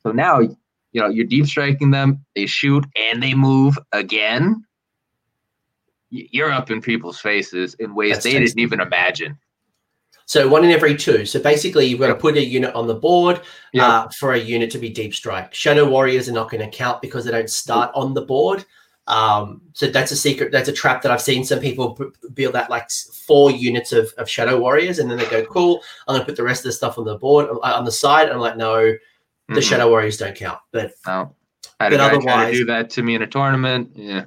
So 0.05 0.13
now 0.13 0.41
you 0.93 1.01
know, 1.01 1.09
you're 1.09 1.27
deep 1.27 1.47
striking 1.47 1.91
them, 1.91 2.25
they 2.35 2.47
shoot 2.47 2.85
and 2.97 3.23
they 3.23 3.35
move 3.35 3.79
again. 3.93 4.65
You're 6.11 6.51
up 6.51 6.71
in 6.71 6.81
people's 6.81 7.21
faces 7.21 7.75
in 7.75 7.95
ways 7.95 8.15
That's 8.15 8.25
they 8.25 8.33
tasty. 8.33 8.47
didn't 8.47 8.61
even 8.61 8.81
imagine. 8.81 9.39
So 10.27 10.49
one 10.49 10.65
in 10.65 10.71
every 10.71 10.97
two. 10.97 11.25
So 11.27 11.41
basically, 11.41 11.87
you've 11.87 11.99
got 11.99 12.09
to 12.09 12.15
put 12.15 12.37
a 12.37 12.45
unit 12.45 12.75
on 12.75 12.87
the 12.87 12.95
board 12.95 13.41
yep. 13.73 13.85
uh, 13.85 14.09
for 14.11 14.33
a 14.33 14.39
unit 14.39 14.71
to 14.71 14.79
be 14.79 14.89
deep 14.89 15.13
strike. 15.13 15.53
Shadow 15.53 15.89
warriors 15.89 16.29
are 16.29 16.33
not 16.33 16.51
going 16.51 16.69
to 16.69 16.77
count 16.77 17.03
because 17.03 17.25
they 17.25 17.33
don't 17.33 17.51
start 17.51 17.91
on 17.95 18.15
the 18.15 18.23
board. 18.23 18.65
Um, 19.09 19.61
so 19.73 19.89
that's 19.89 20.13
a 20.13 20.17
secret. 20.17 20.53
That's 20.53 20.69
a 20.69 20.73
trap 20.73 21.03
that 21.03 21.11
I've 21.11 21.21
seen 21.21 21.45
some 21.45 21.59
people 21.59 21.99
build 22.33 22.55
that 22.55 22.71
like 22.71 22.89
four 23.27 23.51
units 23.51 23.93
of, 23.93 24.13
of 24.19 24.31
shadow 24.31 24.61
warriors, 24.61 25.01
and 25.01 25.11
then 25.11 25.19
they 25.19 25.29
go, 25.29 25.45
"Cool, 25.45 25.83
I'm 26.07 26.15
going 26.15 26.21
to 26.21 26.27
put 26.27 26.37
the 26.37 26.45
rest 26.45 26.61
of 26.61 26.69
the 26.69 26.73
stuff 26.73 26.97
on 26.97 27.05
the 27.05 27.19
board 27.19 27.49
uh, 27.51 27.59
on 27.77 27.85
the 27.85 27.91
side." 27.91 28.27
And 28.27 28.35
I'm 28.35 28.41
like, 28.41 28.57
"No, 28.57 28.95
the 29.51 29.61
mm-hmm. 29.61 29.69
Shadow 29.69 29.89
Warriors 29.89 30.17
don't 30.17 30.37
count. 30.37 30.61
But 30.73 30.93
no, 31.07 31.35
I 31.81 31.91
but 31.91 32.01
otherwise, 32.01 32.53
to 32.53 32.59
do 32.59 32.65
that 32.67 32.89
to 32.91 33.03
me 33.03 33.17
in 33.17 33.23
a 33.23 33.27
tournament. 33.27 33.91
Yeah. 33.95 34.25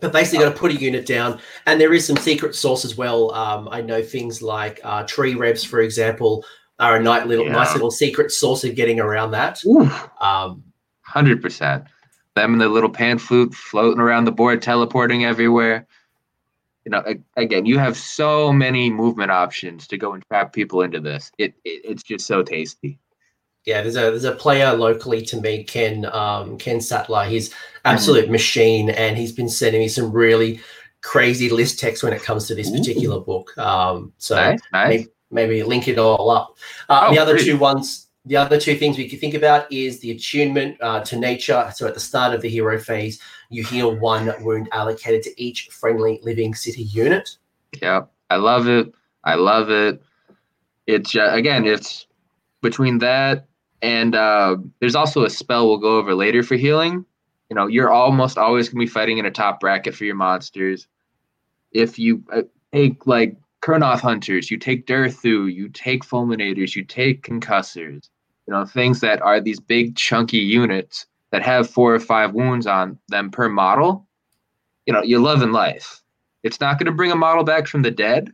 But 0.00 0.12
basically, 0.12 0.44
got 0.44 0.52
to 0.52 0.58
put 0.58 0.72
a 0.72 0.74
unit 0.74 1.06
down, 1.06 1.40
and 1.66 1.80
there 1.80 1.94
is 1.94 2.04
some 2.04 2.16
secret 2.16 2.54
sauce 2.54 2.84
as 2.84 2.96
well. 2.96 3.32
Um, 3.32 3.68
I 3.70 3.80
know 3.80 4.02
things 4.02 4.42
like 4.42 4.80
uh, 4.82 5.04
tree 5.04 5.34
revs, 5.34 5.62
for 5.62 5.80
example, 5.80 6.44
are 6.80 6.96
a 6.96 7.02
nice 7.02 7.26
little, 7.26 7.46
yeah. 7.46 7.52
nice 7.52 7.72
little 7.72 7.92
secret 7.92 8.32
sauce 8.32 8.64
of 8.64 8.74
getting 8.74 8.98
around 8.98 9.30
that. 9.30 9.62
Um, 10.20 10.64
Hundred 11.02 11.40
percent. 11.40 11.84
Them 12.34 12.54
and 12.54 12.60
the 12.60 12.68
little 12.68 12.90
pan 12.90 13.18
flute 13.18 13.54
floating 13.54 14.00
around 14.00 14.24
the 14.24 14.32
board, 14.32 14.60
teleporting 14.60 15.24
everywhere. 15.24 15.86
You 16.84 16.90
know, 16.90 17.04
again, 17.36 17.64
you 17.64 17.78
have 17.78 17.96
so 17.96 18.52
many 18.52 18.90
movement 18.90 19.30
options 19.30 19.86
to 19.86 19.96
go 19.96 20.12
and 20.12 20.22
trap 20.28 20.52
people 20.52 20.82
into 20.82 21.00
this. 21.00 21.30
It, 21.38 21.54
it 21.64 21.82
it's 21.84 22.02
just 22.02 22.26
so 22.26 22.42
tasty 22.42 22.98
yeah, 23.66 23.82
there's 23.82 23.96
a 23.96 24.02
there's 24.02 24.24
a 24.24 24.32
player 24.32 24.72
locally 24.72 25.22
to 25.22 25.40
me, 25.40 25.64
Ken 25.64 26.06
um, 26.06 26.56
Ken 26.56 26.80
Sattler. 26.80 27.24
He's 27.24 27.52
absolute 27.84 28.24
mm-hmm. 28.24 28.32
machine, 28.32 28.90
and 28.90 29.16
he's 29.16 29.32
been 29.32 29.48
sending 29.48 29.80
me 29.80 29.88
some 29.88 30.12
really 30.12 30.60
crazy 31.02 31.50
list 31.50 31.80
text 31.80 32.02
when 32.04 32.12
it 32.12 32.22
comes 32.22 32.46
to 32.46 32.54
this 32.54 32.70
particular 32.70 33.16
Ooh. 33.16 33.24
book. 33.24 33.58
Um, 33.58 34.12
so 34.18 34.36
nice, 34.36 34.60
nice. 34.72 34.88
Maybe, 34.88 35.08
maybe, 35.32 35.62
link 35.64 35.88
it 35.88 35.98
all 35.98 36.30
up. 36.30 36.56
Uh, 36.88 37.06
oh, 37.08 37.12
the 37.12 37.18
other 37.18 37.34
great. 37.34 37.44
two 37.44 37.58
ones, 37.58 38.06
the 38.24 38.36
other 38.36 38.58
two 38.58 38.76
things 38.76 38.96
we 38.96 39.08
could 39.08 39.20
think 39.20 39.34
about 39.34 39.70
is 39.72 39.98
the 39.98 40.12
attunement 40.12 40.76
uh, 40.80 41.00
to 41.00 41.16
nature. 41.18 41.68
So 41.74 41.88
at 41.88 41.94
the 41.94 42.00
start 42.00 42.34
of 42.34 42.42
the 42.42 42.48
hero 42.48 42.78
phase, 42.78 43.20
you 43.50 43.64
heal 43.64 43.96
one 43.96 44.32
wound 44.44 44.68
allocated 44.70 45.24
to 45.24 45.42
each 45.42 45.70
friendly 45.70 46.20
living 46.22 46.54
city 46.54 46.84
unit. 46.84 47.36
Yeah, 47.82 48.02
I 48.30 48.36
love 48.36 48.68
it. 48.68 48.94
I 49.24 49.34
love 49.34 49.70
it. 49.70 50.00
It's 50.86 51.16
uh, 51.16 51.30
again, 51.32 51.66
it's 51.66 52.06
between 52.62 52.98
that 52.98 53.48
and 53.82 54.14
uh, 54.14 54.56
there's 54.80 54.94
also 54.94 55.24
a 55.24 55.30
spell 55.30 55.68
we'll 55.68 55.78
go 55.78 55.98
over 55.98 56.14
later 56.14 56.42
for 56.42 56.56
healing. 56.56 57.04
You 57.50 57.56
know, 57.56 57.66
you're 57.66 57.90
almost 57.90 58.38
always 58.38 58.68
gonna 58.68 58.84
be 58.84 58.88
fighting 58.88 59.18
in 59.18 59.26
a 59.26 59.30
top 59.30 59.60
bracket 59.60 59.94
for 59.94 60.04
your 60.04 60.14
monsters. 60.14 60.88
If 61.72 61.98
you 61.98 62.22
uh, 62.32 62.42
take 62.72 63.06
like 63.06 63.36
Kurnoth 63.62 64.00
hunters, 64.00 64.50
you 64.50 64.58
take 64.58 64.86
Durthu, 64.86 65.52
you 65.52 65.68
take 65.68 66.04
fulminators, 66.04 66.76
you 66.76 66.84
take 66.84 67.24
concussors, 67.24 68.08
you 68.46 68.54
know, 68.54 68.64
things 68.64 69.00
that 69.00 69.20
are 69.22 69.40
these 69.40 69.60
big 69.60 69.96
chunky 69.96 70.38
units 70.38 71.06
that 71.32 71.42
have 71.42 71.68
four 71.68 71.94
or 71.94 72.00
five 72.00 72.32
wounds 72.32 72.66
on 72.66 72.98
them 73.08 73.30
per 73.30 73.48
model, 73.48 74.06
you 74.86 74.92
know, 74.92 75.02
you're 75.02 75.20
loving 75.20 75.52
life. 75.52 76.02
It's 76.42 76.60
not 76.60 76.78
going 76.78 76.86
to 76.86 76.92
bring 76.92 77.10
a 77.10 77.16
model 77.16 77.42
back 77.42 77.66
from 77.66 77.82
the 77.82 77.90
dead, 77.90 78.32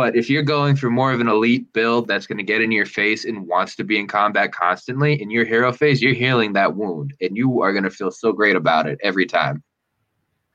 but 0.00 0.16
if 0.16 0.30
you're 0.30 0.42
going 0.42 0.76
for 0.76 0.88
more 0.88 1.12
of 1.12 1.20
an 1.20 1.28
elite 1.28 1.70
build 1.74 2.08
that's 2.08 2.26
going 2.26 2.38
to 2.38 2.42
get 2.42 2.62
in 2.62 2.72
your 2.72 2.86
face 2.86 3.26
and 3.26 3.46
wants 3.46 3.76
to 3.76 3.84
be 3.84 3.98
in 3.98 4.06
combat 4.06 4.50
constantly, 4.50 5.20
in 5.20 5.30
your 5.30 5.44
hero 5.44 5.74
phase, 5.74 6.00
you're 6.00 6.14
healing 6.14 6.54
that 6.54 6.74
wound 6.74 7.12
and 7.20 7.36
you 7.36 7.60
are 7.60 7.70
going 7.70 7.84
to 7.84 7.90
feel 7.90 8.10
so 8.10 8.32
great 8.32 8.56
about 8.56 8.86
it 8.86 8.98
every 9.02 9.26
time. 9.26 9.62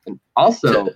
And 0.07 0.19
also, 0.35 0.87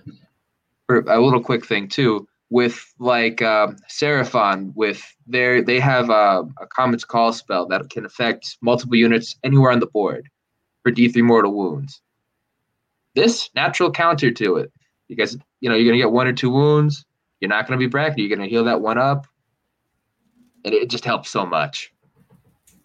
for 0.88 1.02
a 1.02 1.20
little 1.20 1.40
quick 1.40 1.64
thing 1.64 1.86
too, 1.86 2.26
with 2.48 2.92
like 2.98 3.40
uh, 3.40 3.68
Seraphon, 3.88 4.72
with 4.74 5.00
their 5.28 5.62
they 5.62 5.78
have 5.78 6.10
a, 6.10 6.42
a 6.60 6.66
Comet's 6.76 7.04
Call 7.04 7.32
spell 7.32 7.68
that 7.68 7.88
can 7.88 8.04
affect 8.04 8.58
multiple 8.62 8.96
units 8.96 9.36
anywhere 9.44 9.70
on 9.70 9.78
the 9.78 9.86
board 9.86 10.28
for 10.82 10.90
D3 10.90 11.22
mortal 11.22 11.54
wounds. 11.54 12.02
This 13.14 13.48
natural 13.54 13.92
counter 13.92 14.32
to 14.32 14.56
it, 14.56 14.72
because 15.08 15.38
you 15.60 15.70
know 15.70 15.76
you're 15.76 15.92
gonna 15.92 16.02
get 16.02 16.10
one 16.10 16.26
or 16.26 16.32
two 16.32 16.50
wounds. 16.50 17.04
You're 17.40 17.48
not 17.48 17.66
gonna 17.66 17.78
be 17.78 17.86
bracketed. 17.86 18.18
You're 18.20 18.36
gonna 18.36 18.48
heal 18.48 18.64
that 18.64 18.80
one 18.80 18.98
up, 18.98 19.26
and 20.64 20.74
it 20.74 20.90
just 20.90 21.04
helps 21.04 21.30
so 21.30 21.46
much. 21.46 21.92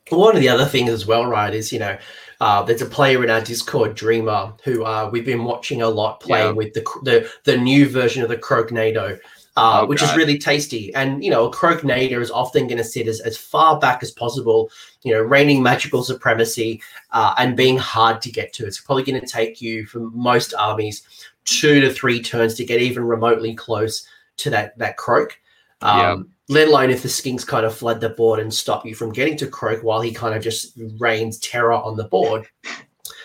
One 0.10 0.36
of 0.36 0.42
the 0.42 0.50
other 0.50 0.66
things 0.66 0.92
as 0.92 1.06
well, 1.06 1.26
right, 1.26 1.54
is 1.54 1.72
you 1.74 1.80
know 1.80 1.98
uh, 2.40 2.64
there's 2.64 2.82
a 2.82 2.86
player 2.86 3.24
in 3.24 3.30
our 3.30 3.42
Discord, 3.42 3.96
Dreamer, 3.96 4.54
who 4.64 4.84
uh, 4.86 5.10
we've 5.12 5.26
been 5.26 5.44
watching 5.44 5.82
a 5.82 5.90
lot 5.90 6.20
playing 6.20 6.48
yeah. 6.48 6.54
with 6.54 6.74
the, 6.74 6.82
the 7.04 7.30
the 7.44 7.58
new 7.58 7.90
version 7.90 8.24
of 8.24 8.30
the 8.30 8.38
Kroaknado 8.38 9.20
uh, 9.58 9.82
oh, 9.82 9.86
which 9.86 10.02
God. 10.02 10.10
is 10.10 10.18
really 10.18 10.38
tasty. 10.38 10.94
And 10.96 11.24
you 11.24 11.32
know, 11.32 11.46
a 11.46 11.52
Kroaknado 11.52 12.20
is 12.20 12.32
often 12.32 12.68
going 12.68 12.78
to 12.78 12.84
sit 12.84 13.08
as, 13.08 13.22
as 13.22 13.38
far 13.38 13.80
back 13.80 14.04
as 14.04 14.12
possible, 14.12 14.70
you 15.04 15.14
know, 15.14 15.22
reigning 15.22 15.64
magical 15.64 16.04
supremacy 16.04 16.82
uh, 17.12 17.34
and 17.38 17.56
being 17.56 17.78
hard 17.78 18.22
to 18.24 18.32
get 18.32 18.52
to. 18.54 18.66
It's 18.66 18.82
probably 18.82 19.04
going 19.04 19.22
to 19.22 19.28
take 19.28 19.62
you 19.62 19.86
for 19.86 20.00
most 20.00 20.54
armies 20.56 21.04
two 21.46 21.80
to 21.80 21.94
three 21.94 22.22
turns 22.22 22.56
to 22.56 22.66
get 22.66 22.82
even 22.82 23.04
remotely 23.04 23.54
close 23.54 24.08
to 24.38 24.50
that 24.52 24.78
that 24.78 24.98
Kroak. 24.98 25.38
Um, 25.82 26.00
yeah. 26.00 26.16
Let 26.48 26.68
alone 26.68 26.92
if 26.92 27.02
the 27.02 27.10
skinks 27.10 27.46
kind 27.46 27.66
of 27.66 27.76
flood 27.76 28.02
the 28.02 28.10
board 28.10 28.40
and 28.40 28.54
stop 28.54 28.86
you 28.86 28.94
from 28.94 29.12
getting 29.12 29.36
to 29.38 29.48
Kroak 29.48 29.84
while 29.84 30.02
he 30.02 30.14
kind 30.14 30.36
of 30.36 30.44
just 30.44 30.80
rains 31.00 31.40
terror 31.40 31.74
on 31.74 31.98
the 31.98 32.06
board. 32.06 32.48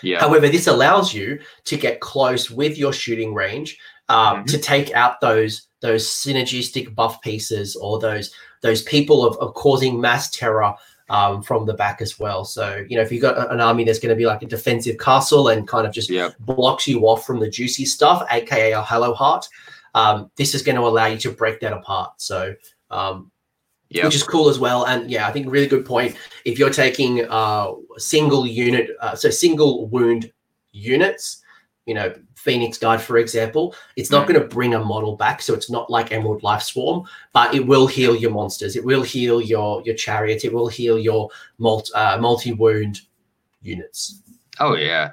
Yeah. 0.03 0.19
However, 0.19 0.49
this 0.49 0.65
allows 0.67 1.13
you 1.13 1.39
to 1.65 1.77
get 1.77 1.99
close 1.99 2.49
with 2.49 2.77
your 2.77 2.93
shooting 2.93 3.35
range 3.35 3.77
um, 4.09 4.37
mm-hmm. 4.37 4.45
to 4.45 4.57
take 4.57 4.91
out 4.93 5.21
those 5.21 5.67
those 5.81 6.07
synergistic 6.07 6.93
buff 6.95 7.21
pieces 7.21 7.75
or 7.75 7.99
those 7.99 8.33
those 8.61 8.83
people 8.83 9.25
of, 9.25 9.37
of 9.37 9.53
causing 9.53 9.99
mass 9.99 10.29
terror 10.29 10.73
um, 11.09 11.41
from 11.41 11.65
the 11.65 11.73
back 11.73 12.01
as 12.01 12.19
well. 12.19 12.45
So 12.45 12.85
you 12.87 12.95
know, 12.95 13.03
if 13.03 13.11
you've 13.11 13.21
got 13.21 13.51
an 13.51 13.59
army 13.59 13.83
that's 13.83 13.99
going 13.99 14.09
to 14.09 14.15
be 14.15 14.25
like 14.25 14.43
a 14.43 14.47
defensive 14.47 14.97
castle 14.97 15.49
and 15.49 15.67
kind 15.67 15.85
of 15.85 15.93
just 15.93 16.09
yep. 16.09 16.35
blocks 16.39 16.87
you 16.87 17.01
off 17.01 17.25
from 17.25 17.39
the 17.39 17.49
juicy 17.49 17.85
stuff, 17.85 18.25
aka 18.31 18.71
a 18.71 18.81
Hallowheart, 18.81 19.47
um, 19.93 20.31
this 20.35 20.53
is 20.53 20.61
going 20.61 20.75
to 20.75 20.81
allow 20.81 21.05
you 21.05 21.17
to 21.19 21.31
break 21.31 21.59
that 21.61 21.73
apart. 21.73 22.21
So. 22.21 22.55
Um, 22.89 23.31
Yep. 23.93 24.05
which 24.05 24.15
is 24.15 24.23
cool 24.23 24.47
as 24.47 24.57
well. 24.57 24.85
And 24.85 25.11
yeah, 25.11 25.27
I 25.27 25.33
think 25.33 25.51
really 25.51 25.67
good 25.67 25.85
point. 25.85 26.15
If 26.45 26.57
you're 26.57 26.69
taking 26.69 27.25
uh, 27.29 27.73
single 27.97 28.47
unit, 28.47 28.91
uh, 29.01 29.15
so 29.15 29.29
single 29.29 29.85
wound 29.87 30.31
units, 30.71 31.41
you 31.85 31.93
know, 31.93 32.13
Phoenix 32.35 32.77
Guide, 32.77 33.01
for 33.01 33.17
example, 33.17 33.75
it's 33.97 34.09
not 34.09 34.25
mm. 34.25 34.29
going 34.29 34.41
to 34.41 34.47
bring 34.47 34.73
a 34.73 34.79
model 34.79 35.15
back. 35.15 35.41
So 35.41 35.53
it's 35.53 35.69
not 35.69 35.89
like 35.89 36.11
Emerald 36.11 36.41
Life 36.41 36.63
Swarm, 36.63 37.03
but 37.33 37.53
it 37.53 37.67
will 37.67 37.85
heal 37.85 38.15
your 38.15 38.31
monsters. 38.31 38.75
It 38.75 38.85
will 38.85 39.03
heal 39.03 39.41
your 39.41 39.81
your 39.83 39.95
chariot. 39.95 40.45
It 40.45 40.53
will 40.53 40.67
heal 40.67 40.97
your 40.97 41.29
multi 41.57 41.93
uh, 41.93 42.17
multi 42.19 42.53
wound 42.53 43.01
units. 43.61 44.21
Oh 44.59 44.75
yeah. 44.75 45.11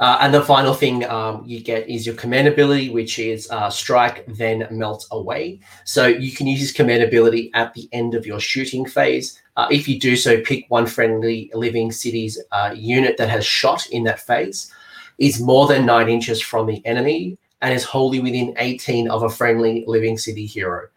Uh, 0.00 0.16
and 0.22 0.32
the 0.32 0.42
final 0.42 0.72
thing 0.72 1.04
um, 1.10 1.44
you 1.46 1.60
get 1.60 1.86
is 1.86 2.06
your 2.06 2.14
command 2.14 2.48
ability, 2.48 2.88
which 2.88 3.18
is 3.18 3.50
uh, 3.50 3.68
strike, 3.68 4.24
then 4.26 4.66
melt 4.70 5.06
away. 5.10 5.60
So 5.84 6.06
you 6.06 6.32
can 6.32 6.46
use 6.46 6.60
this 6.60 6.72
command 6.72 7.02
ability 7.02 7.50
at 7.52 7.74
the 7.74 7.86
end 7.92 8.14
of 8.14 8.24
your 8.24 8.40
shooting 8.40 8.86
phase. 8.86 9.40
Uh, 9.58 9.68
if 9.70 9.86
you 9.86 10.00
do 10.00 10.16
so, 10.16 10.40
pick 10.40 10.64
one 10.68 10.86
friendly 10.86 11.50
living 11.52 11.92
city's 11.92 12.42
uh, 12.50 12.74
unit 12.74 13.18
that 13.18 13.28
has 13.28 13.44
shot 13.44 13.86
in 13.90 14.04
that 14.04 14.20
phase, 14.20 14.72
is 15.18 15.38
more 15.38 15.66
than 15.66 15.84
nine 15.84 16.08
inches 16.08 16.40
from 16.40 16.66
the 16.66 16.84
enemy, 16.86 17.36
and 17.60 17.74
is 17.74 17.84
wholly 17.84 18.20
within 18.20 18.54
18 18.56 19.10
of 19.10 19.22
a 19.22 19.28
friendly 19.28 19.84
living 19.86 20.16
city 20.16 20.46
hero. 20.46 20.88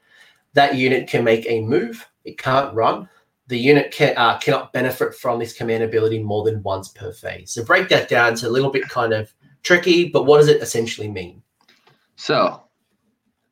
That 0.54 0.76
unit 0.76 1.10
can 1.10 1.26
make 1.26 1.46
a 1.46 1.62
move, 1.62 2.08
it 2.24 2.38
can't 2.38 2.74
run. 2.74 3.10
The 3.48 3.58
unit 3.58 3.92
can, 3.92 4.14
uh, 4.18 4.38
cannot 4.38 4.72
benefit 4.72 5.16
from 5.16 5.40
this 5.40 5.54
command 5.54 5.84
ability 5.84 6.20
more 6.20 6.44
than 6.44 6.64
once 6.64 6.88
per 6.90 7.12
phase. 7.12 7.52
So 7.52 7.64
break 7.64 7.90
that 7.90 8.08
down. 8.08 8.34
It's 8.34 8.44
a 8.44 8.50
little 8.50 8.72
bit 8.72 8.88
kind 8.88 9.14
of 9.14 9.34
tricky, 9.64 10.10
but 10.10 10.26
what 10.26 10.38
does 10.38 10.48
it 10.48 10.62
essentially 10.62 11.10
mean? 11.10 11.42
So 12.16 12.64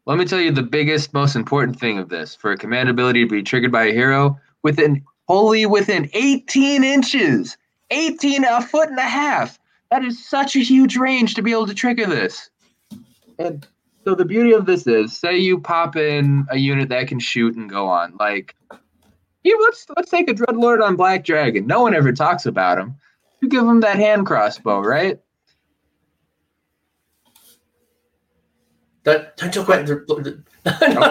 let 0.05 0.17
me 0.17 0.25
tell 0.25 0.39
you 0.39 0.51
the 0.51 0.63
biggest, 0.63 1.13
most 1.13 1.35
important 1.35 1.79
thing 1.79 1.97
of 1.97 2.09
this 2.09 2.35
for 2.35 2.51
a 2.51 2.57
command 2.57 2.89
ability 2.89 3.23
to 3.23 3.29
be 3.29 3.43
triggered 3.43 3.71
by 3.71 3.85
a 3.85 3.93
hero 3.93 4.39
within 4.63 5.03
wholly 5.27 5.65
within 5.65 6.09
18 6.13 6.83
inches, 6.83 7.57
18 7.89 8.43
a 8.43 8.61
foot 8.61 8.89
and 8.89 8.99
a 8.99 9.03
half. 9.03 9.59
That 9.89 10.03
is 10.03 10.27
such 10.27 10.55
a 10.55 10.59
huge 10.59 10.97
range 10.97 11.35
to 11.35 11.41
be 11.41 11.51
able 11.51 11.67
to 11.67 11.73
trigger 11.73 12.05
this. 12.05 12.49
And 13.39 13.67
so 14.03 14.15
the 14.15 14.25
beauty 14.25 14.51
of 14.51 14.65
this 14.65 14.87
is, 14.87 15.15
say 15.17 15.37
you 15.37 15.59
pop 15.59 15.95
in 15.95 16.45
a 16.49 16.57
unit 16.57 16.89
that 16.89 17.07
can 17.07 17.19
shoot 17.19 17.55
and 17.55 17.69
go 17.69 17.87
on. 17.87 18.15
Like, 18.19 18.55
you 19.43 19.59
let's 19.61 19.85
let's 19.95 20.11
take 20.11 20.29
a 20.29 20.33
Dreadlord 20.33 20.83
on 20.83 20.95
Black 20.95 21.23
Dragon. 21.23 21.65
No 21.67 21.81
one 21.81 21.93
ever 21.93 22.11
talks 22.11 22.45
about 22.45 22.77
him. 22.77 22.95
You 23.41 23.49
give 23.49 23.63
him 23.63 23.79
that 23.81 23.97
hand 23.97 24.25
crossbow, 24.25 24.81
right? 24.81 25.19
Don't 29.03 29.35
don't 29.37 29.53
talk 29.53 29.67
about 29.67 29.85
the. 29.87 30.43
no, 30.65 31.01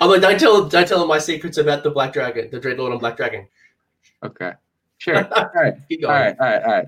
I'm 0.00 0.10
like, 0.10 0.20
don't 0.20 0.40
tell 0.40 0.68
don't 0.68 0.88
tell 0.88 0.98
them 0.98 1.08
my 1.08 1.18
secrets 1.18 1.58
about 1.58 1.84
the 1.84 1.90
Black 1.90 2.12
Dragon, 2.12 2.48
the 2.50 2.58
Dreadlord 2.58 2.92
on 2.92 2.98
Black 2.98 3.16
Dragon. 3.16 3.46
Okay, 4.24 4.52
sure. 4.98 5.16
all 5.36 5.50
right, 5.54 5.74
all 6.04 6.10
right, 6.10 6.36
all 6.40 6.46
right, 6.46 6.62
all 6.62 6.72
right. 6.72 6.86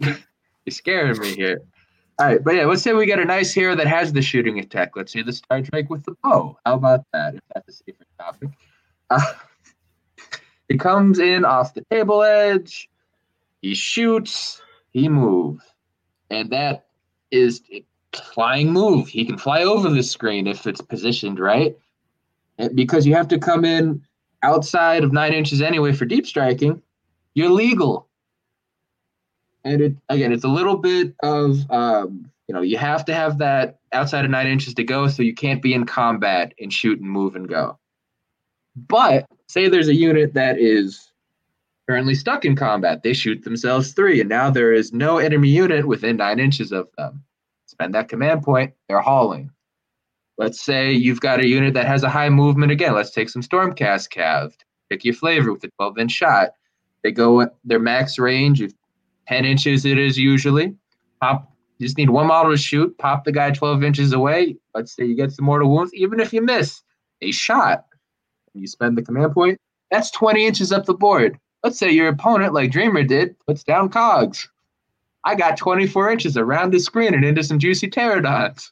You're 0.65 0.73
scaring 0.73 1.19
me 1.21 1.35
here. 1.37 1.63
All 2.19 2.27
right, 2.27 2.43
but 2.43 2.57
yeah, 2.57 2.65
let's 2.65 2.83
say 2.83 2.93
we 2.93 3.07
get 3.07 3.21
a 3.21 3.25
nice 3.25 3.53
hero 3.55 3.77
that 3.77 3.87
has 3.87 4.13
the 4.13 4.21
shooting 4.21 4.59
attack. 4.59 4.97
Let's 4.97 5.13
say 5.13 5.23
the 5.23 5.33
Star 5.33 5.61
Drake 5.63 5.89
with 5.89 6.05
the 6.05 6.17
bow. 6.23 6.59
How 6.67 6.75
about 6.75 7.05
that? 7.13 7.37
If 7.37 7.41
that's 7.55 7.69
a 7.69 7.73
safer 7.73 8.05
topic. 8.19 8.51
Uh, 9.09 9.23
he 10.71 10.79
comes 10.79 11.19
in 11.19 11.45
off 11.45 11.75
the 11.75 11.85
table 11.91 12.23
edge. 12.23 12.89
He 13.61 13.75
shoots. 13.75 14.63
He 14.93 15.09
moves, 15.09 15.63
and 16.31 16.49
that 16.51 16.87
is 17.31 17.63
a 17.71 17.85
flying 18.15 18.73
move. 18.73 19.09
He 19.09 19.25
can 19.25 19.37
fly 19.37 19.63
over 19.63 19.91
the 19.91 20.03
screen 20.03 20.47
if 20.47 20.67
it's 20.67 20.81
positioned 20.81 21.39
right, 21.39 21.77
because 22.75 23.07
you 23.07 23.15
have 23.15 23.29
to 23.29 23.39
come 23.39 23.67
in 23.67 24.03
outside 24.43 25.05
of 25.05 25.13
nine 25.13 25.35
inches 25.35 25.61
anyway 25.61 25.93
for 25.93 26.07
deep 26.07 26.27
striking. 26.27 26.81
You're 27.35 27.51
legal 27.51 28.09
and 29.65 29.81
it 29.81 29.97
again, 30.09 30.33
it's 30.33 30.45
a 30.45 30.49
little 30.49 30.77
bit 30.77 31.15
of 31.23 31.71
um, 31.71 32.31
you 32.47 32.55
know, 32.55 32.63
you 32.63 32.79
have 32.79 33.05
to 33.07 33.15
have 33.15 33.39
that 33.39 33.79
outside 33.93 34.25
of 34.25 34.31
nine 34.31 34.47
inches 34.47 34.75
to 34.75 34.85
go, 34.85 35.09
so 35.09 35.23
you 35.23 35.35
can't 35.35 35.63
be 35.63 35.75
in 35.75 35.87
combat 35.87 36.55
and 36.61 36.73
shoot 36.73 37.01
and 37.01 37.09
move 37.09 37.37
and 37.37 37.49
go. 37.49 37.79
But 38.75 39.27
say 39.51 39.69
there's 39.69 39.89
a 39.89 39.95
unit 39.95 40.35
that 40.35 40.59
is 40.59 41.13
currently 41.89 42.15
stuck 42.15 42.45
in 42.45 42.55
combat, 42.55 43.03
they 43.03 43.13
shoot 43.13 43.43
themselves 43.43 43.93
three, 43.93 44.21
and 44.21 44.29
now 44.29 44.51
there 44.51 44.73
is 44.73 44.93
no 44.93 45.19
enemy 45.19 45.49
unit 45.49 45.87
within 45.87 46.17
nine 46.17 46.39
inches 46.39 46.71
of 46.73 46.89
them. 46.97 47.25
Spend 47.67 47.95
that 47.95 48.09
command 48.09 48.43
point, 48.43 48.73
they're 48.89 49.01
hauling. 49.01 49.51
Let's 50.39 50.61
say 50.61 50.93
you've 50.93 51.21
got 51.21 51.41
a 51.41 51.49
unit 51.49 51.75
that 51.75 51.87
has 51.87 52.03
a 52.03 52.09
high 52.09 52.31
movement 52.31 52.73
again. 52.73 52.95
Let's 52.95 53.11
take 53.11 53.29
some 53.29 53.43
Stormcast 53.43 54.11
Cav. 54.11 54.53
Pick 54.89 55.05
your 55.05 55.15
flavor 55.15 55.53
with 55.53 55.65
a 55.65 55.69
12 55.69 55.99
inch 55.99 56.13
shot. 56.13 56.51
They 57.03 57.13
go 57.13 57.47
their 57.65 57.79
max 57.79 58.19
range. 58.19 58.61
You've 58.61 58.75
10 59.29 59.45
inches 59.45 59.85
it 59.85 59.99
is 59.99 60.19
usually. 60.19 60.75
Pop, 61.21 61.53
you 61.79 61.87
just 61.87 61.99
need 61.99 62.11
one 62.11 62.27
model 62.27 62.51
to 62.51 62.59
shoot, 62.59 62.97
pop 62.99 63.25
the 63.25 63.33
guy 63.33 63.51
12 63.51 63.85
inches 63.85 64.13
away. 64.13 64.57
Let's 64.75 64.95
say 64.95 65.05
you 65.05 65.15
get 65.15 65.33
some 65.33 65.45
mortal 65.45 65.71
wounds. 65.71 65.95
Even 65.95 66.21
if 66.21 66.33
you 66.33 66.43
miss 66.43 66.83
a 67.23 67.31
shot, 67.31 67.85
you 68.55 68.67
spend 68.67 68.97
the 68.97 69.03
command 69.03 69.33
point, 69.33 69.59
that's 69.91 70.11
20 70.11 70.47
inches 70.47 70.73
up 70.73 70.87
the 70.87 70.95
board. 70.95 71.39
Let's 71.63 71.79
say 71.79 71.91
your 71.91 72.09
opponent, 72.09 72.55
like 72.55 72.71
Dreamer 72.71 73.03
did, 73.03 73.37
puts 73.47 73.63
down 73.63 73.89
cogs. 73.89 74.49
I 75.25 75.35
got 75.35 75.57
24 75.57 76.11
inches 76.11 76.37
around 76.37 76.73
the 76.73 76.81
screen 76.81 77.15
and 77.15 77.25
into 77.25 77.43
some 77.43 77.59
juicy 77.59 77.91
Terradons. 77.91 78.71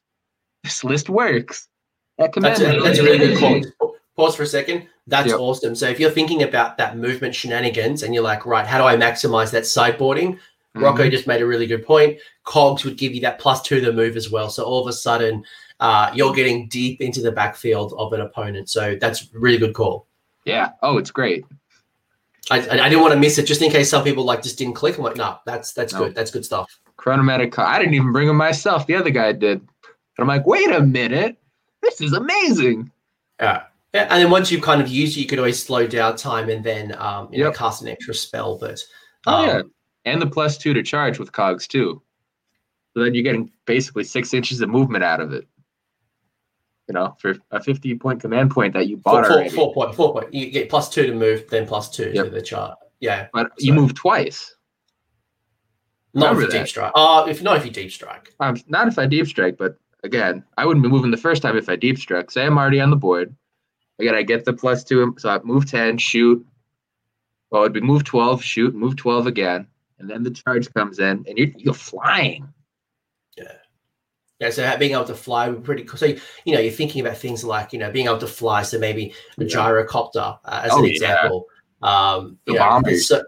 This 0.64 0.82
list 0.82 1.10
works. 1.10 1.68
That 2.16 2.32
That's 2.34 2.60
a, 2.60 2.80
that's 2.80 2.98
a 2.98 3.02
really 3.02 3.18
good 3.18 3.38
call. 3.38 3.94
Pause 4.16 4.36
for 4.36 4.42
a 4.42 4.46
second. 4.46 4.88
That's 5.06 5.28
Yep. 5.28 5.38
awesome. 5.38 5.74
So 5.76 5.86
if 5.86 6.00
you're 6.00 6.10
thinking 6.10 6.42
about 6.42 6.76
that 6.78 6.96
movement 6.96 7.34
shenanigans 7.34 8.02
and 8.02 8.12
you're 8.12 8.24
like, 8.24 8.44
right, 8.44 8.66
how 8.66 8.78
do 8.78 8.84
I 8.84 8.96
maximize 8.96 9.52
that 9.52 9.62
sideboarding? 9.62 10.38
Rocco 10.74 11.02
mm-hmm. 11.02 11.10
just 11.10 11.26
made 11.26 11.40
a 11.40 11.46
really 11.46 11.66
good 11.66 11.84
point. 11.84 12.18
Cogs 12.44 12.84
would 12.84 12.98
give 12.98 13.14
you 13.14 13.20
that 13.22 13.38
plus 13.38 13.62
two 13.62 13.80
to 13.80 13.86
the 13.86 13.92
move 13.92 14.16
as 14.16 14.30
well. 14.30 14.50
So 14.50 14.64
all 14.64 14.80
of 14.80 14.86
a 14.86 14.92
sudden, 14.92 15.44
uh, 15.80 16.10
you're 16.14 16.34
getting 16.34 16.68
deep 16.68 17.00
into 17.00 17.20
the 17.20 17.32
backfield 17.32 17.94
of 17.96 18.12
an 18.12 18.20
opponent. 18.20 18.68
So 18.68 18.96
that's 19.00 19.32
really 19.32 19.58
good 19.58 19.74
call. 19.74 20.06
Yeah. 20.44 20.70
Oh, 20.82 20.98
it's 20.98 21.10
great. 21.10 21.44
I, 22.50 22.60
I 22.60 22.84
I 22.84 22.88
didn't 22.88 23.02
want 23.02 23.12
to 23.12 23.20
miss 23.20 23.38
it 23.38 23.46
just 23.46 23.60
in 23.62 23.70
case 23.70 23.90
some 23.90 24.02
people 24.04 24.24
like 24.24 24.42
just 24.42 24.58
didn't 24.58 24.74
click. 24.74 24.96
I'm 24.96 25.04
like, 25.04 25.16
no, 25.16 25.38
that's 25.44 25.72
that's 25.72 25.92
No. 25.92 26.00
good. 26.04 26.14
That's 26.14 26.30
good 26.30 26.44
stuff. 26.44 26.78
Chronomantic. 26.96 27.58
I 27.58 27.78
didn't 27.78 27.94
even 27.94 28.12
bring 28.12 28.28
him 28.28 28.36
myself. 28.36 28.86
The 28.86 28.94
other 28.94 29.10
guy 29.10 29.32
did. 29.32 29.60
And 29.60 29.68
I'm 30.18 30.26
like, 30.26 30.46
wait 30.46 30.70
a 30.72 30.80
minute. 30.80 31.36
This 31.82 32.00
is 32.00 32.12
amazing. 32.12 32.90
Yeah. 33.40 33.64
Yeah, 33.94 34.06
and 34.10 34.22
then 34.22 34.30
once 34.30 34.52
you've 34.52 34.60
kind 34.62 34.82
of 34.82 34.88
use 34.88 35.16
it, 35.16 35.20
you 35.20 35.26
could 35.26 35.38
always 35.38 35.62
slow 35.62 35.86
down 35.86 36.16
time 36.16 36.50
and 36.50 36.62
then 36.62 36.94
um, 36.98 37.32
you 37.32 37.42
know 37.42 37.50
cast 37.50 37.80
an 37.80 37.88
extra 37.88 38.12
spell. 38.12 38.58
But 38.58 38.80
Oh 39.26 39.32
um, 39.34 39.46
yeah, 39.46 39.62
and 40.04 40.20
the 40.20 40.26
plus 40.26 40.58
two 40.58 40.74
to 40.74 40.82
charge 40.82 41.18
with 41.18 41.32
cogs 41.32 41.66
too. 41.66 42.02
So 42.92 43.02
then 43.02 43.14
you're 43.14 43.22
getting 43.22 43.50
basically 43.64 44.04
six 44.04 44.34
inches 44.34 44.60
of 44.60 44.68
movement 44.68 45.04
out 45.04 45.20
of 45.20 45.32
it. 45.32 45.46
You 46.88 46.94
know, 46.94 47.14
for 47.18 47.36
a 47.50 47.62
50 47.62 47.96
point 47.96 48.20
command 48.20 48.50
point 48.50 48.72
that 48.72 48.88
you 48.88 48.96
bought 48.96 49.24
four, 49.24 49.24
four, 49.24 49.32
already. 49.34 49.50
four 49.50 49.74
point, 49.74 49.94
four 49.94 50.12
point. 50.14 50.32
You 50.32 50.50
get 50.50 50.70
plus 50.70 50.88
two 50.88 51.06
to 51.06 51.12
move, 51.14 51.44
then 51.50 51.66
plus 51.66 51.90
two 51.90 52.12
to 52.14 52.24
the 52.24 52.40
chart. 52.40 52.78
Yeah, 53.00 53.28
But 53.32 53.50
you 53.58 53.72
move 53.74 53.94
twice. 53.94 54.54
not 56.14 56.32
if 56.32 56.38
Remember 56.38 56.54
you 56.54 56.60
deep 56.60 56.68
strike. 56.68 56.92
Uh, 56.94 57.26
if 57.28 57.42
not 57.42 57.58
if 57.58 57.64
you 57.66 57.70
deep 57.70 57.92
strike. 57.92 58.32
Um, 58.40 58.56
not 58.68 58.88
if 58.88 58.98
I 58.98 59.06
deep 59.06 59.26
strike, 59.26 59.58
but 59.58 59.78
again, 60.02 60.42
I 60.56 60.64
wouldn't 60.64 60.82
be 60.82 60.88
moving 60.88 61.10
the 61.10 61.16
first 61.18 61.42
time 61.42 61.56
if 61.56 61.68
I 61.68 61.76
deep 61.76 61.98
struck. 61.98 62.30
Say 62.30 62.46
I'm 62.46 62.56
already 62.58 62.80
on 62.80 62.90
the 62.90 62.96
board. 62.96 63.36
Again, 63.98 64.14
I 64.14 64.22
get 64.22 64.44
the 64.44 64.52
plus 64.52 64.82
two, 64.82 65.14
so 65.18 65.28
I 65.28 65.40
move 65.42 65.70
10, 65.70 65.98
shoot. 65.98 66.44
Well, 67.50 67.62
it'd 67.62 67.72
be 67.72 67.80
move 67.80 68.04
12, 68.04 68.42
shoot, 68.42 68.74
move 68.74 68.96
12 68.96 69.26
again. 69.26 69.66
And 69.98 70.08
then 70.08 70.22
the 70.22 70.30
charge 70.30 70.72
comes 70.72 71.00
in, 71.00 71.24
and 71.28 71.36
you're, 71.36 71.48
you're 71.56 71.74
flying. 71.74 72.48
Yeah, 74.40 74.50
so 74.50 74.76
being 74.78 74.92
able 74.92 75.04
to 75.04 75.14
fly 75.14 75.48
would 75.48 75.62
be 75.62 75.64
pretty 75.66 75.84
cool. 75.84 75.98
So 75.98 76.06
you 76.06 76.54
know, 76.54 76.60
you're 76.60 76.72
thinking 76.72 77.04
about 77.04 77.16
things 77.16 77.42
like 77.42 77.72
you 77.72 77.78
know 77.78 77.90
being 77.90 78.06
able 78.06 78.18
to 78.18 78.26
fly. 78.26 78.62
So 78.62 78.78
maybe 78.78 79.12
a 79.38 79.44
Yeah. 79.44 79.48
gyrocopter 79.48 80.38
uh, 80.44 80.60
as 80.64 80.72
Oh, 80.72 80.78
an 80.78 80.84
yeah. 80.84 80.90
example. 80.90 81.46
Um, 81.82 82.38
The 82.46 82.52
you 82.52 82.58
know, 82.58 82.64
bombers. 82.64 83.08
So, 83.08 83.22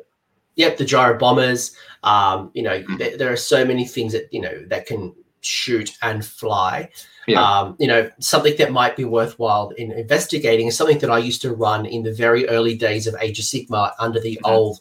yep, 0.56 0.76
the 0.76 0.84
gyro 0.84 1.18
bombers. 1.18 1.72
Um, 2.04 2.50
you 2.54 2.62
know, 2.62 2.80
Mhm. 2.82 2.98
there, 2.98 3.16
there 3.16 3.32
are 3.32 3.36
so 3.36 3.64
many 3.64 3.86
things 3.86 4.12
that 4.12 4.32
you 4.32 4.40
know 4.40 4.64
that 4.68 4.86
can 4.86 5.12
shoot 5.40 5.90
and 6.02 6.24
fly. 6.24 6.88
Yeah. 7.26 7.42
Um, 7.42 7.76
you 7.78 7.86
know, 7.88 8.08
something 8.20 8.54
that 8.58 8.70
might 8.72 8.96
be 8.96 9.04
worthwhile 9.04 9.70
in 9.78 9.90
investigating 9.92 10.66
is 10.68 10.76
something 10.76 10.98
that 10.98 11.10
I 11.10 11.18
used 11.18 11.42
to 11.42 11.52
run 11.54 11.86
in 11.86 12.02
the 12.02 12.12
very 12.12 12.48
early 12.48 12.76
days 12.76 13.06
of 13.06 13.14
Age 13.20 13.38
of 13.38 13.44
Sigmar 13.44 13.92
under 13.98 14.20
the 14.20 14.38
Mhm. 14.44 14.50
old 14.50 14.80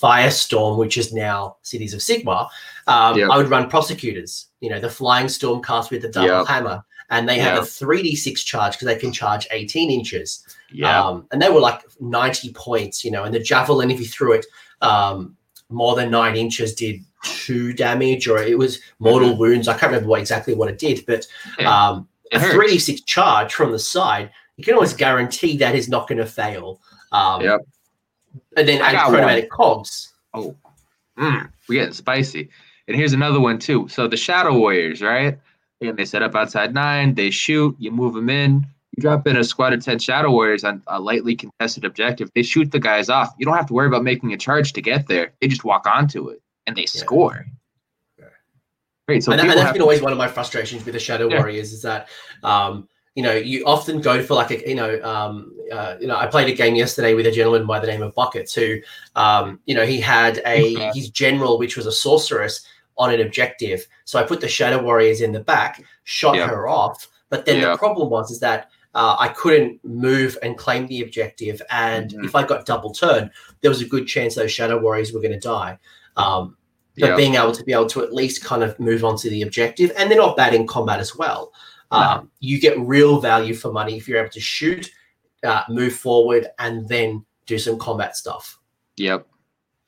Firestorm, 0.00 0.78
which 0.78 0.96
is 0.96 1.12
now 1.12 1.56
Cities 1.62 1.92
of 1.94 2.00
Sigmar. 2.00 2.48
Um, 2.90 3.16
Yep. 3.18 3.30
I 3.30 3.36
would 3.36 3.48
run 3.48 3.68
prosecutors, 3.70 4.48
you 4.60 4.68
know, 4.70 4.80
the 4.80 4.88
flying 4.90 5.28
storm 5.28 5.62
cast 5.62 5.90
with 5.90 6.02
the 6.02 6.08
double 6.08 6.28
Yep. 6.38 6.46
hammer, 6.48 6.84
and 7.10 7.28
they 7.28 7.38
have 7.38 7.54
Yep. 7.54 7.62
a 7.62 7.66
3d6 7.66 8.44
charge 8.44 8.72
because 8.72 8.86
they 8.86 8.96
can 8.96 9.12
charge 9.12 9.46
18 9.52 9.90
inches. 9.90 10.44
Yeah. 10.72 11.00
Um, 11.06 11.26
and 11.30 11.40
they 11.40 11.50
were 11.50 11.60
like 11.60 11.80
90 12.00 12.52
points, 12.52 13.04
you 13.04 13.10
know, 13.10 13.24
and 13.24 13.34
the 13.34 13.38
javelin, 13.40 13.90
if 13.90 14.00
you 14.00 14.06
threw 14.06 14.32
it 14.32 14.46
um, 14.82 15.36
more 15.68 15.94
than 15.94 16.10
nine 16.10 16.36
inches, 16.36 16.74
did 16.74 17.00
two 17.22 17.72
damage 17.72 18.26
or 18.26 18.38
it 18.38 18.56
was 18.58 18.80
mortal 18.98 19.36
wounds. 19.36 19.68
I 19.68 19.72
can't 19.74 19.92
remember 19.92 20.08
what 20.08 20.20
exactly 20.20 20.54
what 20.54 20.68
it 20.70 20.78
did, 20.78 21.04
but 21.06 21.26
Mm-hmm. 21.58 21.66
Um, 21.66 22.08
a 22.32 22.38
hurts. 22.38 22.54
3d6 22.54 23.04
charge 23.06 23.54
from 23.54 23.72
the 23.72 23.78
side, 23.78 24.30
you 24.56 24.64
can 24.64 24.74
always 24.74 24.94
guarantee 24.94 25.56
that 25.58 25.74
is 25.74 25.88
not 25.88 26.08
going 26.08 26.18
to 26.18 26.26
fail. 26.26 26.80
Um, 27.12 27.42
Yep. 27.42 27.60
And 28.56 28.68
then 28.68 28.80
I 28.82 28.88
add 28.88 28.92
got 28.92 29.10
chronomantic 29.10 29.48
cogs. 29.48 30.12
Mm, 31.18 31.50
we're 31.68 31.80
getting 31.80 31.92
spicy. 31.92 32.48
And 32.90 32.98
here's 32.98 33.12
another 33.12 33.38
one 33.38 33.60
too. 33.60 33.86
So 33.86 34.08
the 34.08 34.16
Shadow 34.16 34.58
Warriors, 34.58 35.00
right? 35.00 35.38
And 35.80 35.96
they 35.96 36.04
set 36.04 36.24
up 36.24 36.34
outside 36.34 36.74
nine. 36.74 37.14
They 37.14 37.30
shoot. 37.30 37.76
You 37.78 37.92
move 37.92 38.14
them 38.14 38.28
in. 38.28 38.66
You 38.96 39.00
drop 39.00 39.28
in 39.28 39.36
a 39.36 39.44
squad 39.44 39.72
of 39.72 39.84
ten 39.84 40.00
Shadow 40.00 40.32
Warriors 40.32 40.64
on 40.64 40.82
a 40.88 41.00
lightly 41.00 41.36
contested 41.36 41.84
objective. 41.84 42.32
They 42.34 42.42
shoot 42.42 42.72
the 42.72 42.80
guys 42.80 43.08
off. 43.08 43.32
You 43.38 43.46
don't 43.46 43.54
have 43.54 43.66
to 43.66 43.74
worry 43.74 43.86
about 43.86 44.02
making 44.02 44.32
a 44.32 44.36
charge 44.36 44.72
to 44.72 44.82
get 44.82 45.06
there. 45.06 45.32
They 45.40 45.46
just 45.46 45.62
walk 45.62 45.86
onto 45.86 46.30
it 46.30 46.42
and 46.66 46.74
they 46.74 46.80
Yeah. 46.80 46.86
score. 46.86 47.46
Yeah. 48.18 48.24
Great. 49.06 49.22
So 49.22 49.30
and, 49.30 49.40
and 49.40 49.50
that's 49.50 49.62
have 49.62 49.72
been 49.72 49.82
always 49.82 50.02
one 50.02 50.10
of 50.10 50.18
my 50.18 50.26
frustrations 50.26 50.84
with 50.84 50.94
the 50.94 51.00
Shadow 51.00 51.28
Yeah. 51.28 51.36
Warriors 51.38 51.72
is 51.72 51.82
that 51.82 52.08
um, 52.42 52.88
you 53.14 53.22
know 53.22 53.34
you 53.36 53.64
often 53.66 54.00
go 54.00 54.20
for 54.20 54.34
like 54.34 54.50
a 54.50 54.68
you 54.68 54.74
know 54.74 55.00
um, 55.04 55.52
uh, 55.70 55.94
you 56.00 56.08
know 56.08 56.16
I 56.16 56.26
played 56.26 56.48
a 56.48 56.56
game 56.56 56.74
yesterday 56.74 57.14
with 57.14 57.26
a 57.26 57.30
gentleman 57.30 57.68
by 57.68 57.78
the 57.78 57.86
name 57.86 58.02
of 58.02 58.16
Buckets 58.16 58.52
who 58.52 58.80
um, 59.14 59.60
you 59.66 59.76
know 59.76 59.86
he 59.86 60.00
had 60.00 60.42
a 60.44 60.90
his 60.92 61.08
general 61.08 61.56
which 61.56 61.76
was 61.76 61.86
a 61.86 61.92
sorceress 61.92 62.66
on 63.00 63.12
an 63.12 63.20
objective. 63.20 63.86
So 64.04 64.20
I 64.20 64.22
put 64.22 64.40
the 64.40 64.48
Shadow 64.48 64.80
Warriors 64.82 65.20
in 65.20 65.32
the 65.32 65.40
back 65.40 65.82
shot 66.04 66.36
her 66.50 66.68
off. 66.68 67.08
But 67.30 67.46
then 67.46 67.56
the 67.72 67.78
problem 67.78 68.10
was 68.10 68.30
is 68.30 68.38
that 68.40 68.70
uh, 68.94 69.16
I 69.18 69.28
couldn't 69.28 69.82
move 69.84 70.36
and 70.42 70.56
claim 70.58 70.86
the 70.86 71.00
objective. 71.02 71.62
And 71.70 72.10
Mhm. 72.10 72.24
if 72.24 72.34
I 72.34 72.44
got 72.44 72.66
double 72.66 72.92
turn 72.92 73.30
there 73.60 73.70
was 73.70 73.80
a 73.82 73.86
good 73.86 74.06
chance 74.06 74.34
those 74.34 74.52
Shadow 74.52 74.78
Warriors 74.78 75.12
were 75.12 75.20
going 75.20 75.32
to 75.32 75.38
die. 75.40 75.78
Um, 76.16 76.56
but 76.98 77.16
being 77.16 77.34
able 77.36 77.52
to 77.52 77.64
be 77.64 77.72
able 77.72 77.86
to 77.86 78.02
at 78.02 78.12
least 78.12 78.44
kind 78.44 78.62
of 78.62 78.78
move 78.78 79.04
on 79.04 79.16
to 79.18 79.30
the 79.30 79.42
objective 79.42 79.90
and 79.96 80.10
they're 80.10 80.18
not 80.18 80.36
bad 80.36 80.54
in 80.54 80.66
combat 80.66 81.00
as 81.00 81.16
well. 81.16 81.52
Um, 81.92 82.30
you 82.40 82.60
get 82.60 82.78
real 82.78 83.20
value 83.20 83.54
for 83.54 83.72
money 83.72 83.96
if 83.96 84.06
you're 84.06 84.20
able 84.20 84.30
to 84.30 84.40
shoot 84.40 84.90
uh, 85.44 85.62
move 85.68 85.94
forward 85.94 86.48
and 86.58 86.86
then 86.88 87.24
do 87.46 87.58
some 87.58 87.78
combat 87.78 88.16
stuff. 88.16 88.58
Yep. 88.96 89.26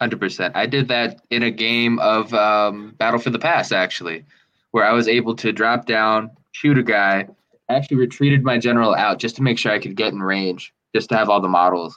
Hundred 0.02 0.18
percent. 0.18 0.56
I 0.56 0.66
did 0.66 0.88
that 0.88 1.20
in 1.30 1.44
a 1.44 1.50
game 1.52 2.00
of 2.00 2.34
um, 2.34 2.92
Battle 2.98 3.20
for 3.20 3.30
the 3.30 3.38
Pass, 3.38 3.70
actually, 3.70 4.24
where 4.72 4.84
I 4.84 4.92
was 4.92 5.06
able 5.06 5.36
to 5.36 5.52
drop 5.52 5.86
down, 5.86 6.32
shoot 6.50 6.76
a 6.76 6.82
guy, 6.82 7.28
actually 7.68 7.98
retreated 7.98 8.42
my 8.42 8.58
general 8.58 8.96
out 8.96 9.20
just 9.20 9.36
to 9.36 9.42
make 9.42 9.60
sure 9.60 9.70
I 9.70 9.78
could 9.78 9.94
get 9.94 10.12
in 10.12 10.18
range, 10.18 10.74
just 10.92 11.08
to 11.10 11.16
have 11.16 11.30
all 11.30 11.40
the 11.40 11.46
models. 11.46 11.96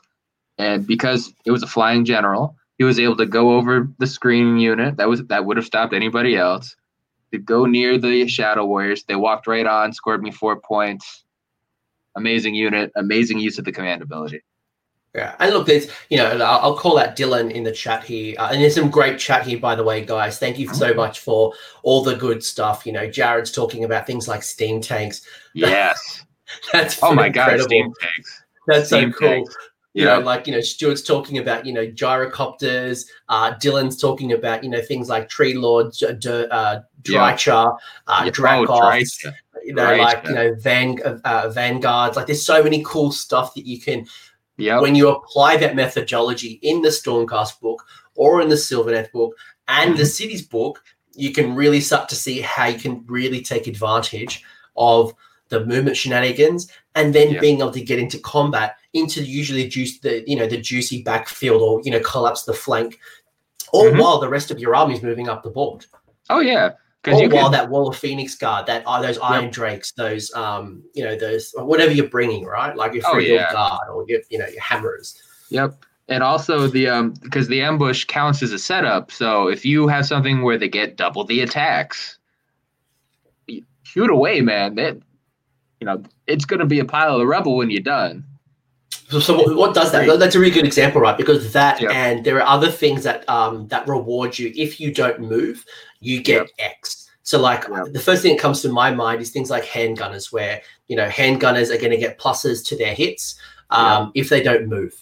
And 0.60 0.86
because 0.86 1.34
it 1.46 1.52
was 1.52 1.64
a 1.64 1.68
flying 1.68 2.06
general, 2.06 2.56
he 2.78 2.84
was 2.84 3.00
able 3.00 3.18
to 3.18 3.26
go 3.26 3.54
over 3.54 3.90
the 3.98 4.06
screening 4.06 4.60
unit. 4.60 4.98
That 4.98 5.10
was 5.10 5.24
that 5.24 5.44
would 5.44 5.58
have 5.58 5.66
stopped 5.66 5.92
anybody 5.92 6.38
else. 6.38 6.76
To 7.34 7.40
go 7.40 7.66
near 7.66 7.98
the 7.98 8.28
Shadow 8.28 8.68
Warriors, 8.68 9.04
they 9.06 9.16
walked 9.16 9.48
right 9.48 9.66
on, 9.66 9.94
scored 9.94 10.22
me 10.22 10.30
four 10.30 10.58
points. 10.60 11.24
Amazing 12.16 12.54
unit, 12.54 12.92
amazing 12.96 13.40
use 13.40 13.58
of 13.58 13.66
the 13.66 13.72
command 13.72 14.04
ability. 14.04 14.44
Yeah 15.16 15.36
and 15.40 15.54
look 15.54 15.66
there's 15.66 15.88
you 16.10 16.18
know 16.18 16.30
i'll, 16.44 16.76
call 16.78 17.00
out 17.00 17.16
dylan 17.16 17.50
in 17.52 17.64
the 17.64 17.72
chat 17.72 18.04
here 18.04 18.36
uh, 18.38 18.50
and 18.52 18.62
there's 18.62 18.76
some 18.76 18.90
great 18.90 19.18
chat 19.18 19.48
here 19.48 19.58
by 19.60 19.74
the 19.76 19.84
way 19.84 20.04
guys 20.06 20.38
thank 20.38 20.60
you 20.60 20.68
so 20.74 20.94
much 20.94 21.20
for 21.20 21.54
all 21.84 22.04
the 22.04 22.16
good 22.16 22.44
stuff 22.44 22.86
you 22.86 22.92
know 22.92 23.10
jared's 23.10 23.52
talking 23.52 23.84
about 23.86 24.06
things 24.06 24.28
like 24.28 24.44
steam 24.44 24.82
tanks 24.82 25.22
Yes. 25.54 26.24
that's 26.74 27.02
Oh 27.02 27.14
my 27.14 27.30
god, 27.30 27.60
steam 27.62 27.92
tanks. 28.02 28.44
that's 28.68 28.90
so 28.90 29.10
cool 29.12 29.30
tanks. 29.30 29.56
you 29.94 30.04
Yeah. 30.06 30.16
know, 30.18 30.20
like 30.26 30.46
you 30.48 30.54
know, 30.54 30.60
Stuart's 30.60 31.02
talking 31.02 31.38
about 31.38 31.66
you 31.66 31.72
know 31.74 31.88
gyrocopters. 31.88 33.06
Uh, 33.30 33.54
Dylan's 33.56 33.98
talking 34.00 34.34
about 34.34 34.64
you 34.64 34.70
know 34.70 34.82
things 34.82 35.08
like 35.10 35.30
tree 35.30 35.54
lord, 35.54 35.94
D- 35.94 36.14
D- 36.20 36.46
uh. 36.52 36.82
Drycha, 37.04 37.78
uh, 38.08 38.22
Yeah. 38.26 38.32
Dracoth, 38.32 38.70
Oh, 38.70 38.82
Drycha. 38.82 39.34
you 39.64 39.74
know, 39.74 39.86
Drycha. 39.86 40.00
like 40.00 40.26
you 40.28 40.34
know, 40.34 40.56
Van 40.60 40.98
uh, 41.24 41.50
vanguards. 41.50 42.16
Like 42.18 42.26
there's 42.28 42.46
so 42.46 42.64
many 42.64 42.84
cool 42.86 43.12
stuff 43.12 43.54
that 43.56 43.66
you 43.66 43.80
can 43.80 44.06
Yep. 44.58 44.82
when 44.82 44.96
you 44.96 45.10
apply 45.10 45.58
that 45.58 45.76
methodology 45.76 46.60
in 46.62 46.82
the 46.82 46.90
Stormcast 46.90 47.60
book 47.60 47.84
or 48.16 48.42
in 48.42 48.50
the 48.50 48.56
Sylvaneth 48.56 49.12
book 49.12 49.36
and 49.68 49.92
the 49.98 50.04
Mm-hmm. 50.04 50.06
Cities 50.06 50.42
book, 50.48 50.82
you 51.14 51.32
can 51.34 51.56
really 51.56 51.82
start 51.82 52.08
to 52.10 52.16
see 52.16 52.40
how 52.42 52.66
you 52.66 52.80
can 52.80 53.04
really 53.08 53.42
take 53.42 53.68
advantage 53.68 54.44
of 54.78 55.14
the 55.50 55.66
movement 55.66 55.96
shenanigans 55.98 56.70
and 56.96 57.14
then 57.14 57.32
Yeah. 57.34 57.40
being 57.40 57.60
able 57.60 57.72
to 57.72 57.82
get 57.82 58.00
into 58.00 58.18
combat 58.20 58.78
into 58.94 59.24
usually 59.24 59.68
juice 59.68 60.00
the 60.00 60.24
you 60.28 60.36
know 60.36 60.48
the 60.48 60.58
juicy 60.60 61.04
backfield 61.04 61.62
or 61.62 61.82
you 61.84 61.92
know 61.92 62.00
collapse 62.00 62.44
the 62.44 62.54
flank 62.54 63.00
all 63.72 63.86
Mhm. 63.92 64.00
while 64.02 64.20
the 64.20 64.28
rest 64.30 64.52
of 64.52 64.60
your 64.60 64.74
army 64.76 64.96
is 64.96 65.04
moving 65.04 65.30
up 65.30 65.44
the 65.44 65.50
board 65.50 65.86
Oh 66.30 66.40
yeah. 66.40 66.72
Because 67.06 67.20
or 67.20 67.24
you 67.24 67.30
while 67.30 67.44
can, 67.44 67.52
that 67.52 67.70
wall 67.70 67.88
of 67.88 67.96
phoenix 67.96 68.36
guard 68.36 68.66
that 68.66 68.84
are 68.88 69.02
those 69.02 69.20
iron 69.20 69.52
drakes 69.52 69.92
those 69.92 70.34
um 70.34 70.82
you 70.96 71.04
know 71.04 71.16
those 71.16 71.54
whatever 71.56 71.92
you're 71.92 72.10
bringing 72.10 72.44
right 72.46 72.76
like 72.76 72.94
your 72.94 73.04
Oh, 73.06 73.18
yeah. 73.20 73.54
guard 73.54 73.88
or 73.94 74.04
your 74.08 74.22
you 74.30 74.40
know 74.40 74.48
your 74.48 74.62
hammers 74.62 75.22
Yep. 75.50 75.86
And 76.08 76.24
also 76.24 76.68
the 76.68 76.88
um 76.88 77.14
because 77.22 77.48
the 77.48 77.62
ambush 77.62 78.06
counts 78.06 78.44
as 78.44 78.52
a 78.52 78.60
setup. 78.60 79.12
So 79.12 79.48
if 79.48 79.66
you 79.66 79.88
have 79.88 80.06
something 80.06 80.42
where 80.44 80.58
they 80.58 80.68
get 80.68 80.98
double 80.98 81.24
the 81.24 81.42
attacks, 81.42 82.18
shoot 83.84 84.10
away, 84.10 84.42
man. 84.42 84.76
That 84.76 84.98
you 85.80 85.86
know, 85.86 86.04
it's 86.28 86.46
gonna 86.46 86.66
be 86.66 86.80
a 86.80 86.86
pile 86.86 87.20
of 87.20 87.28
rubble 87.28 87.58
when 87.58 87.72
you're 87.72 87.82
done. 87.82 88.24
So, 89.10 89.20
so 89.20 89.36
what, 89.38 89.56
what 89.56 89.76
does 89.76 89.92
that? 89.92 90.20
That's 90.20 90.36
a 90.36 90.40
really 90.40 90.52
good 90.52 90.66
example, 90.66 91.00
right? 91.02 91.18
Because 91.18 91.54
that 91.54 91.80
Yep. 91.80 91.92
and 91.92 92.26
there 92.26 92.38
are 92.42 92.48
other 92.48 92.72
things 92.72 93.04
that 93.04 93.28
um 93.30 93.68
that 93.68 93.88
reward 93.88 94.38
you 94.40 94.52
if 94.56 94.80
you 94.80 94.94
don't 94.94 95.20
move, 95.20 95.64
you 96.00 96.22
get 96.24 96.50
X. 96.60 97.10
So 97.24 97.40
like 97.40 97.66
Yep. 97.70 97.94
the 97.94 98.00
first 98.00 98.22
thing 98.22 98.36
that 98.36 98.42
comes 98.42 98.62
to 98.64 98.70
my 98.70 98.92
mind 98.92 99.22
is 99.22 99.30
things 99.32 99.50
like 99.50 99.64
handgunners, 99.66 100.32
where 100.34 100.62
you 100.88 100.96
know, 100.96 101.08
handgunners 101.08 101.74
are 101.74 101.78
going 101.78 101.92
to 101.92 101.98
get 101.98 102.20
pluses 102.20 102.66
to 102.68 102.78
their 102.78 102.94
hits 102.94 103.36
um, 103.72 104.12
if 104.16 104.30
they 104.30 104.42
don't 104.42 104.68
move. 104.68 104.94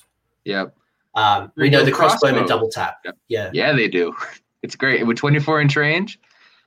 Yep. 0.45 0.75
Um, 1.15 1.51
we 1.55 1.69
know 1.69 1.83
the 1.83 1.91
crossbowmen 1.91 2.47
double 2.47 2.69
tap. 2.69 3.05
Yeah. 3.27 3.49
Yeah, 3.53 3.73
they 3.73 3.87
do. 3.87 4.15
It's 4.63 4.77
great 4.77 5.05
with 5.05 5.17
24 5.17 5.59
inch 5.59 5.75
range. 5.75 6.17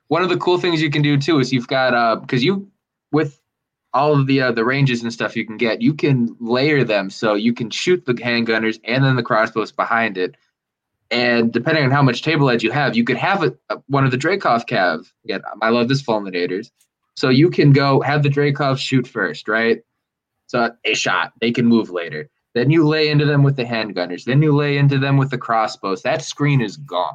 One 0.08 0.22
of 0.22 0.28
the 0.28 0.36
cool 0.36 0.58
things 0.58 0.82
you 0.82 0.90
can 0.90 1.00
do 1.00 1.16
too 1.16 1.38
is 1.38 1.50
you've 1.50 1.66
got 1.66 1.94
uh 1.94 2.16
because 2.16 2.44
you 2.44 2.70
with 3.10 3.40
all 3.94 4.18
of 4.18 4.26
the 4.26 4.42
uh, 4.42 4.52
the 4.52 4.64
ranges 4.64 5.02
and 5.02 5.12
stuff 5.12 5.36
you 5.36 5.46
can 5.46 5.56
get, 5.56 5.80
you 5.82 5.94
can 5.94 6.36
layer 6.40 6.84
them 6.84 7.10
so 7.10 7.34
you 7.34 7.52
can 7.52 7.70
shoot 7.70 8.04
the 8.04 8.14
handgunners 8.14 8.78
and 8.84 9.04
then 9.04 9.16
the 9.16 9.22
crossbows 9.22 9.72
behind 9.72 10.18
it. 10.18 10.36
And 11.10 11.52
depending 11.52 11.84
on 11.84 11.90
how 11.90 12.02
much 12.02 12.22
table 12.22 12.50
edge 12.50 12.62
you 12.64 12.72
have, 12.72 12.96
you 12.96 13.04
could 13.04 13.16
have 13.16 13.42
a, 13.42 13.54
a- 13.70 13.78
one 13.86 14.04
of 14.04 14.10
the 14.10 14.16
Dracoth 14.16 14.66
cav. 14.66 15.10
Again, 15.24 15.42
I 15.62 15.70
love 15.70 15.88
this 15.88 16.02
fulminators. 16.02 16.70
So 17.14 17.28
you 17.30 17.48
can 17.48 17.72
go 17.72 18.00
have 18.00 18.22
the 18.22 18.28
Dracoth 18.28 18.78
shoot 18.78 19.06
first, 19.06 19.48
right? 19.48 19.82
So 20.48 20.70
a 20.84 20.94
shot, 20.94 21.32
they 21.40 21.50
can 21.52 21.66
move 21.66 21.90
later. 21.90 22.28
Then 22.54 22.70
you 22.70 22.86
lay 22.86 23.08
into 23.08 23.24
them 23.24 23.42
with 23.42 23.56
the 23.56 23.64
handgunners. 23.64 24.24
Then 24.24 24.42
you 24.42 24.54
lay 24.54 24.78
into 24.78 24.98
them 24.98 25.16
with 25.16 25.30
the 25.30 25.38
crossbows. 25.38 26.02
That 26.02 26.22
screen 26.22 26.60
is 26.60 26.76
gone. 26.76 27.14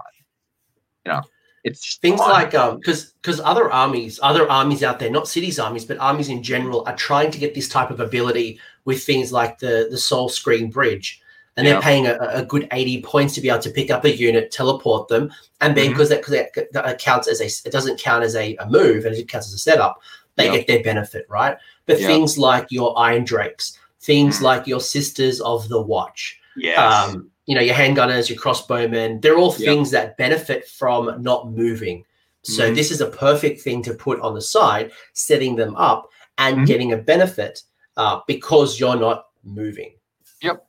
You 1.05 1.13
know, 1.13 1.21
it's 1.63 1.97
Things 1.97 2.19
like 2.19 2.53
um 2.55 2.77
because 2.77 3.13
because 3.21 3.39
other 3.39 3.71
armies, 3.71 4.19
other 4.23 4.49
armies 4.49 4.83
out 4.83 4.99
there, 4.99 5.09
not 5.11 5.27
cities 5.27 5.59
armies, 5.59 5.85
but 5.85 5.97
armies 5.99 6.29
in 6.29 6.41
general, 6.43 6.83
are 6.87 6.95
trying 6.95 7.31
to 7.31 7.37
get 7.37 7.53
this 7.53 7.69
type 7.69 7.91
of 7.91 7.99
ability 7.99 8.59
with 8.85 9.03
things 9.03 9.31
like 9.31 9.59
the 9.59 9.87
the 9.89 9.97
Soulscream 9.97 10.71
Bridge. 10.71 11.21
And 11.57 11.67
they're 11.67 11.81
paying 11.81 12.07
a, 12.07 12.17
a 12.31 12.45
good 12.45 12.67
80 12.71 13.01
points 13.03 13.35
to 13.35 13.41
be 13.41 13.49
able 13.49 13.61
to 13.61 13.69
pick 13.69 13.91
up 13.91 14.05
a 14.05 14.15
unit, 14.15 14.51
teleport 14.51 15.09
them, 15.09 15.31
and 15.59 15.75
then 15.75 15.91
because 15.91 16.07
that, 16.09 16.23
'cause 16.23 16.31
that, 16.33 16.71
that 16.71 16.97
counts 16.99 17.27
as 17.27 17.41
a 17.41 17.45
it 17.67 17.71
doesn't 17.71 17.99
count 17.99 18.23
as 18.23 18.35
a, 18.35 18.55
a 18.55 18.69
move 18.69 19.05
and 19.05 19.15
it 19.15 19.27
counts 19.27 19.47
as 19.47 19.53
a 19.53 19.57
setup, 19.59 19.99
they 20.37 20.45
Yep. 20.45 20.53
get 20.53 20.67
their 20.67 20.81
benefit, 20.83 21.25
right? 21.29 21.57
But 21.85 21.99
Yep. 21.99 22.07
things 22.07 22.37
like 22.37 22.67
your 22.71 22.97
Iron 22.97 23.25
Drakes, 23.25 23.77
things 23.99 24.39
Mhm. 24.39 24.43
like 24.43 24.65
your 24.65 24.79
Sisters 24.79 25.41
of 25.41 25.67
the 25.67 25.81
Watch, 25.81 26.39
yes. 26.55 26.79
um, 27.13 27.29
you 27.45 27.55
know, 27.55 27.61
your 27.61 27.75
handgunners, 27.75 28.29
your 28.29 28.37
crossbowmen, 28.39 29.21
they're 29.21 29.37
all 29.37 29.51
Yep. 29.57 29.59
things 29.67 29.91
that 29.91 30.17
benefit 30.17 30.67
from 30.67 31.21
not 31.21 31.51
moving. 31.51 32.05
So 32.43 32.69
Mhm. 32.71 32.75
this 32.75 32.91
is 32.91 33.01
a 33.01 33.07
perfect 33.07 33.61
thing 33.61 33.83
to 33.83 33.93
put 33.93 34.19
on 34.21 34.33
the 34.33 34.41
side, 34.41 34.91
setting 35.13 35.55
them 35.55 35.75
up 35.75 36.09
and 36.37 36.59
Mhm. 36.59 36.65
getting 36.65 36.91
a 36.93 36.97
benefit 36.97 37.63
uh, 37.97 38.21
because 38.25 38.79
you're 38.79 38.95
not 38.95 39.27
moving. 39.43 39.91
Yep. 40.41 40.65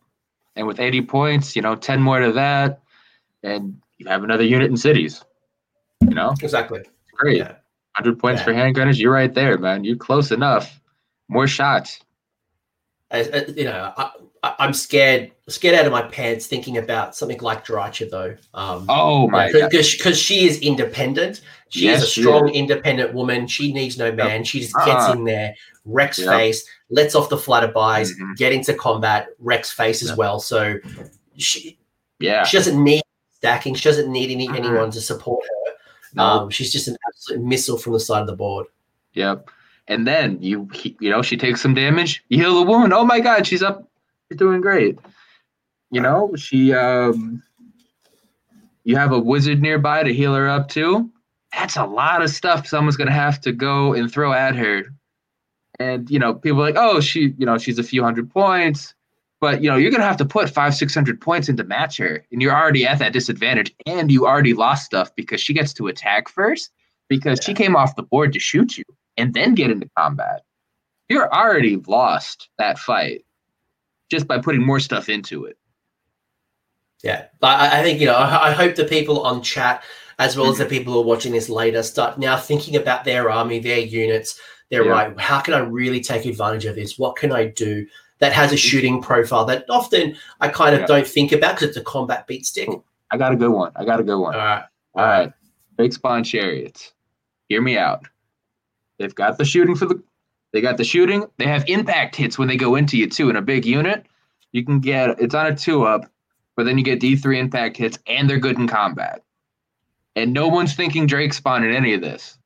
And 0.56 0.66
with 0.66 0.80
80 0.80 1.00
points, 1.02 1.54
you 1.54 1.62
know, 1.62 1.76
10 1.76 2.02
more 2.02 2.18
to 2.20 2.32
that, 2.32 2.80
and 3.42 3.80
you 3.96 4.06
have 4.08 4.24
another 4.24 4.42
unit 4.44 4.70
in 4.70 4.76
cities. 4.76 5.24
You 6.02 6.14
know, 6.14 6.35
Exactly. 6.42 6.80
great. 7.12 7.38
Yeah. 7.38 7.54
100 7.96 8.18
points 8.18 8.40
Yeah. 8.40 8.44
for 8.44 8.52
handgunners. 8.54 8.98
You're 8.98 9.12
right 9.12 9.32
there, 9.32 9.56
man. 9.56 9.85
You're 9.85 9.96
close 9.96 10.32
enough. 10.32 10.80
More 11.28 11.46
shots. 11.46 12.00
As- 13.12 13.55
you 13.57 13.64
know, 13.64 13.92
I, 13.96 14.11
I'm 14.59 14.72
scared, 14.72 15.31
scared 15.48 15.75
out 15.77 15.87
of 15.87 15.92
my 15.92 16.03
pants 16.03 16.46
thinking 16.46 16.79
about 16.79 17.14
something 17.14 17.38
like 17.40 17.64
Drycha 17.64 18.11
though. 18.11 18.37
Um, 18.55 18.87
Oh 18.88 19.29
my 19.29 19.53
because 19.53 20.18
she 20.18 20.46
is 20.48 20.59
independent. 20.61 21.42
She 21.68 21.85
Yes, 21.85 22.03
is 22.03 22.09
a 22.09 22.20
strong, 22.20 22.48
is. 22.48 22.57
independent 22.57 23.14
woman. 23.14 23.46
She 23.46 23.72
needs 23.72 23.96
no 23.98 24.11
man. 24.11 24.42
She 24.44 24.61
just 24.61 24.75
gets 24.85 25.05
Uh-uh. 25.05 25.12
in 25.12 25.25
there, 25.25 25.55
wrecks 25.85 26.18
Yep. 26.18 26.29
face, 26.29 26.66
lets 26.90 27.14
off 27.14 27.29
the 27.29 27.37
flitterfuries, 27.37 28.11
Mhm. 28.18 28.37
get 28.37 28.53
into 28.53 28.75
combat, 28.75 29.29
wrecks 29.38 29.70
face 29.70 30.03
as 30.03 30.16
well. 30.16 30.40
So 30.40 30.75
she 31.37 31.79
Yeah. 32.18 32.44
she 32.44 32.57
doesn't 32.57 32.83
need 32.83 33.03
stacking. 33.33 33.75
She 33.75 33.88
doesn't 33.88 34.11
need 34.11 34.31
any, 34.31 34.48
Mhm. 34.48 34.57
anyone 34.57 34.90
to 34.90 35.01
support 35.01 35.44
her. 35.44 35.72
No. 36.14 36.22
Um, 36.25 36.51
she's 36.51 36.72
just 36.72 36.88
an 36.88 36.96
absolute 37.09 37.42
missile 37.42 37.79
from 37.79 37.92
the 37.94 38.01
side 38.01 38.20
of 38.20 38.27
the 38.27 38.37
board. 38.37 38.66
Yep. 39.14 39.48
And 39.88 40.06
then 40.06 40.38
you 40.40 40.68
he- 40.72 40.96
you 41.00 41.10
know 41.10 41.22
she 41.22 41.36
takes 41.36 41.60
some 41.60 41.74
damage. 41.74 42.24
You 42.28 42.38
heal 42.38 42.54
the 42.54 42.62
wound. 42.70 42.92
Oh 42.92 43.04
my 43.04 43.20
god, 43.20 43.46
she's 43.46 43.62
up. 43.62 43.88
She's 44.30 44.38
doing 44.38 44.60
great. 44.60 44.98
You 45.90 46.00
know 46.00 46.34
she 46.36 46.72
um. 46.72 47.42
You 48.84 48.96
have 48.96 49.12
a 49.12 49.18
wizard 49.18 49.62
nearby 49.62 50.02
to 50.02 50.12
heal 50.12 50.34
her 50.34 50.48
up 50.48 50.68
too. 50.68 51.10
That's 51.52 51.76
a 51.76 51.84
lot 51.84 52.22
of 52.22 52.30
stuff 52.30 52.66
someone's 52.66 52.96
gonna 52.96 53.12
have 53.12 53.40
to 53.42 53.52
go 53.52 53.92
and 53.92 54.10
throw 54.10 54.32
at 54.32 54.56
her. 54.56 54.84
And 55.78 56.10
you 56.10 56.18
know 56.18 56.34
people 56.34 56.60
are 56.60 56.66
like, 56.66 56.76
oh 56.76 57.00
she 57.00 57.34
you 57.38 57.46
know 57.46 57.58
she's 57.58 57.78
a 57.78 57.82
few 57.84 58.02
hundred 58.02 58.30
points, 58.30 58.94
but 59.40 59.62
you 59.62 59.70
know 59.70 59.76
you're 59.76 59.90
gonna 59.90 60.04
have 60.04 60.16
to 60.18 60.24
put 60.24 60.48
five 60.48 60.74
six 60.74 60.94
hundred 60.94 61.20
points 61.20 61.48
into 61.48 61.64
match 61.64 61.96
her, 61.98 62.24
and 62.32 62.40
you're 62.40 62.54
already 62.54 62.86
at 62.86 62.98
that 63.00 63.12
disadvantage, 63.12 63.74
and 63.86 64.10
you 64.10 64.26
already 64.26 64.54
lost 64.54 64.86
stuff 64.86 65.14
because 65.16 65.40
she 65.40 65.52
gets 65.52 65.72
to 65.74 65.88
attack 65.88 66.28
first 66.28 66.70
because 67.08 67.40
she 67.42 67.52
came 67.52 67.76
off 67.76 67.96
the 67.96 68.02
board 68.02 68.32
to 68.32 68.38
shoot 68.38 68.78
you 68.78 68.84
and 69.16 69.35
then 69.35 69.55
get 69.55 69.70
into 69.70 69.88
combat. 69.96 70.42
You're 71.09 71.33
already 71.33 71.77
lost 71.87 72.48
that 72.59 72.79
fight 72.79 73.25
just 74.11 74.27
by 74.27 74.38
putting 74.38 74.64
more 74.64 74.81
stuff 74.81 75.09
into 75.09 75.44
it. 75.44 75.57
Yeah, 77.03 77.27
but 77.40 77.59
I, 77.61 77.83
think 77.83 78.01
you 78.01 78.07
know. 78.07 78.16
I, 78.16 78.53
hope 78.53 78.77
the 78.77 78.85
people 78.85 79.22
on 79.22 79.42
chat, 79.42 79.83
as 80.20 80.37
well 80.37 80.46
as 80.46 80.55
Mm-hmm. 80.55 80.62
the 80.62 80.68
people 80.68 80.92
who 80.92 81.01
are 81.01 81.05
watching 81.05 81.33
this 81.33 81.48
later, 81.48 81.83
start 81.83 82.16
now 82.18 82.37
thinking 82.37 82.77
about 82.77 83.05
their 83.05 83.29
army, 83.31 83.59
their 83.59 83.81
units. 83.81 84.38
They're 84.70 84.85
Yeah. 84.85 84.90
right. 84.92 85.20
How 85.20 85.40
can 85.40 85.53
I 85.55 85.59
really 85.59 86.01
take 86.01 86.25
advantage 86.27 86.64
of 86.64 86.77
this? 86.77 86.98
What 86.98 87.16
can 87.16 87.33
I 87.33 87.46
do 87.46 87.87
that 88.20 88.33
has 88.33 88.53
a 88.53 88.57
shooting 88.57 89.03
profile 89.03 89.44
that 89.46 89.64
often 89.68 90.16
I 90.40 90.48
kind 90.48 90.75
of 90.77 90.83
Mm-hmm. 90.83 90.92
Yeah. 90.92 90.98
don't 90.98 91.07
think 91.09 91.33
about 91.33 91.57
because 91.57 91.70
it's 91.70 91.77
a 91.77 91.83
combat 91.83 92.27
beat 92.29 92.46
stick. 92.46 92.68
I 93.11 93.16
got 93.16 93.33
a 93.33 93.37
good 93.37 93.51
one. 93.51 93.72
I 93.75 93.85
got 93.85 93.98
a 93.98 94.05
good 94.05 94.18
one. 94.18 94.35
All 94.35 94.40
right. 94.40 94.64
All 94.94 95.05
right. 95.05 95.33
Big 95.77 95.92
spawn 95.92 96.22
chariots. 96.22 96.92
Hear 97.48 97.61
me 97.61 97.77
out. 97.77 98.07
They've 99.02 99.14
got 99.14 99.38
the 99.38 99.44
shooting 99.44 99.76
for 99.76 99.86
the 99.86 100.02
they 100.52 100.60
got 100.60 100.76
the 100.76 100.84
shooting. 100.84 101.26
They 101.38 101.46
have 101.46 101.64
impact 101.66 102.16
hits 102.16 102.38
when 102.38 102.48
they 102.48 102.56
go 102.56 102.76
into 102.76 102.96
you 102.96 103.08
too 103.08 103.30
in 103.30 103.36
a 103.36 103.42
big 103.42 103.64
unit. 103.64 104.06
You 104.52 104.64
can 104.64 104.80
get 104.80 105.20
it's 105.20 105.34
on 105.34 105.46
a 105.46 105.56
two 105.56 105.84
up, 105.84 106.10
but 106.56 106.64
then 106.64 106.78
you 106.78 106.84
get 106.84 107.00
D3 107.00 107.38
impact 107.38 107.76
hits 107.76 107.98
and 108.06 108.28
they're 108.28 108.38
good 108.38 108.58
in 108.58 108.68
combat. 108.68 109.22
And 110.14 110.32
no 110.32 110.48
one's 110.48 110.74
thinking 110.74 111.06
Drake 111.06 111.32
spawn 111.32 111.64
in 111.64 111.74
any 111.74 111.94
of 111.94 112.02
this. 112.02 112.38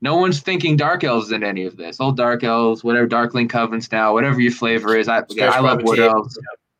No 0.00 0.16
one's 0.16 0.40
thinking 0.40 0.76
Dark 0.76 1.04
Elves 1.04 1.30
in 1.30 1.44
any 1.44 1.66
of 1.66 1.76
this. 1.76 2.00
Old 2.00 2.16
Dark 2.16 2.42
Elves, 2.42 2.82
whatever 2.82 3.06
Darkling 3.06 3.48
Covens 3.48 3.92
now, 3.92 4.14
whatever 4.14 4.40
your 4.40 4.52
flavor 4.52 4.96
is. 4.96 5.08
I, 5.08 5.22
yeah, 5.28 5.50
I 5.50 5.60
love 5.60 5.82
Wood. 5.82 5.98
Elves. 5.98 6.38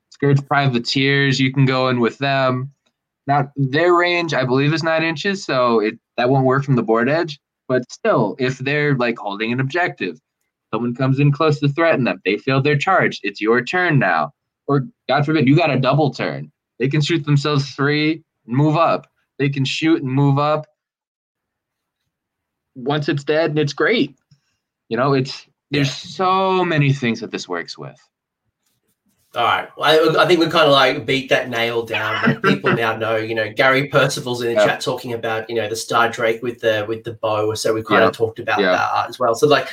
Scourge 0.09 0.47
Privateers, 0.47 1.39
you 1.39 1.53
can 1.53 1.67
go 1.67 1.89
in 1.89 2.01
with 2.01 2.19
them. 2.19 2.73
Now 3.27 3.53
their 3.57 3.95
range, 3.95 4.33
I 4.33 4.45
believe, 4.45 4.73
is 4.73 4.83
nine 4.83 5.03
inches, 5.03 5.45
so 5.45 5.81
it 5.81 5.99
that 6.17 6.31
won't 6.31 6.47
work 6.47 6.65
from 6.65 6.77
the 6.77 6.83
board 6.83 7.09
edge. 7.09 7.39
But 7.71 7.89
still, 7.93 8.35
if 8.41 8.59
they're 8.59 8.97
like 8.97 9.17
holding 9.17 9.53
an 9.53 9.61
objective, 9.61 10.19
someone 10.75 10.93
comes 10.93 11.21
in 11.21 11.31
close 11.31 11.61
to 11.61 11.69
threaten 11.69 12.03
them, 12.03 12.21
they 12.25 12.37
failed 12.37 12.65
their 12.65 12.77
charge. 12.77 13.21
It's 13.23 13.41
your 13.41 13.65
turn 13.65 14.01
now, 14.01 14.33
or 14.67 14.89
God 15.09 15.25
forbid, 15.25 15.47
you 15.47 15.55
got 15.55 15.71
a 15.71 15.79
double 15.79 16.11
turn. 16.11 16.51
They 16.81 16.89
can 16.89 17.01
shoot 17.01 17.25
themselves 17.25 17.71
three 17.71 18.25
and 18.49 18.57
move 18.57 18.77
up. 18.77 19.07
They 19.39 19.49
can 19.49 19.65
shoot 19.65 20.03
and 20.03 20.11
move 20.11 20.37
up. 20.37 20.67
Once 22.75 23.09
it's 23.09 23.23
dead, 23.23 23.51
and 23.51 23.59
it's 23.61 23.73
great. 23.73 24.17
You 24.89 24.97
know, 24.97 25.13
it's 25.13 25.47
there's 25.71 25.93
so 25.93 26.65
many 26.65 26.93
things 26.93 27.21
that 27.21 27.31
this 27.31 27.49
works 27.49 27.79
with. 27.79 28.01
All 29.37 29.45
right. 29.45 29.69
Well, 29.77 30.19
I, 30.19 30.25
I 30.25 30.27
think 30.27 30.41
we 30.41 30.47
kind 30.49 30.67
of 30.67 30.73
like 30.73 31.07
beat 31.07 31.29
that 31.29 31.49
nail 31.49 31.85
down. 31.87 32.41
People 32.43 32.73
now 32.75 32.97
know, 32.97 33.15
you 33.15 33.37
know, 33.37 33.49
Gary 33.53 33.87
Percival's 33.87 34.43
in 34.43 34.49
the 34.49 34.55
Yeah. 34.55 34.67
chat 34.67 34.81
talking 34.81 35.13
about, 35.13 35.49
you 35.49 35.55
know, 35.55 35.69
the 35.69 35.77
Star 35.77 36.09
Drake 36.09 36.43
with 36.43 36.59
the 36.61 36.85
with 36.89 37.05
the 37.05 37.13
bow. 37.13 37.55
So 37.55 37.73
we 37.73 37.85
kind 37.85 38.03
Yeah. 38.03 38.09
of 38.09 38.17
talked 38.17 38.41
about 38.41 38.59
Yeah. 38.59 38.73
that 38.73 39.09
as 39.09 39.21
well. 39.21 39.37
So 39.37 39.47
like, 39.47 39.67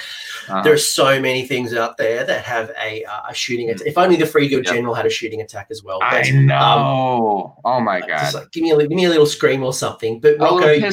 Uh-huh. 0.47 0.61
there 0.61 0.73
are 0.73 0.77
so 0.77 1.19
many 1.19 1.47
things 1.47 1.73
out 1.73 1.97
there 1.97 2.23
that 2.23 2.43
have 2.45 2.71
a, 2.79 3.03
uh, 3.05 3.21
a 3.29 3.33
shooting 3.33 3.71
attack. 3.71 3.87
If 3.87 3.97
only 3.97 4.15
the 4.15 4.27
Free 4.27 4.47
Guild 4.47 4.63
Yep. 4.65 4.75
General 4.75 4.93
had 4.93 5.07
a 5.07 5.09
shooting 5.09 5.41
attack 5.41 5.67
as 5.71 5.83
well. 5.83 5.99
I 6.03 6.21
But, 6.21 6.29
um, 6.29 6.45
know. 6.45 7.55
oh 7.65 7.79
my 7.79 7.99
god! 8.01 8.35
like, 8.35 8.51
give 8.51 8.61
me 8.61 8.69
a 8.71 8.77
give 8.77 8.91
me 8.91 9.05
a 9.05 9.09
little 9.09 9.25
scream 9.25 9.63
or 9.63 9.73
something. 9.73 10.19
But 10.19 10.37
Rocco, 10.39 10.69
you 10.71 10.91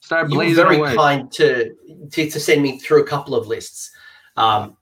Start 0.00 0.30
you 0.30 0.38
were 0.38 0.54
very 0.54 0.76
away. 0.78 0.94
kind 0.96 1.30
to, 1.32 1.72
to 2.10 2.30
to 2.30 2.40
send 2.40 2.62
me 2.62 2.78
through 2.80 3.02
a 3.02 3.06
couple 3.06 3.36
of 3.36 3.46
lists. 3.46 3.92
Um, 4.36 4.76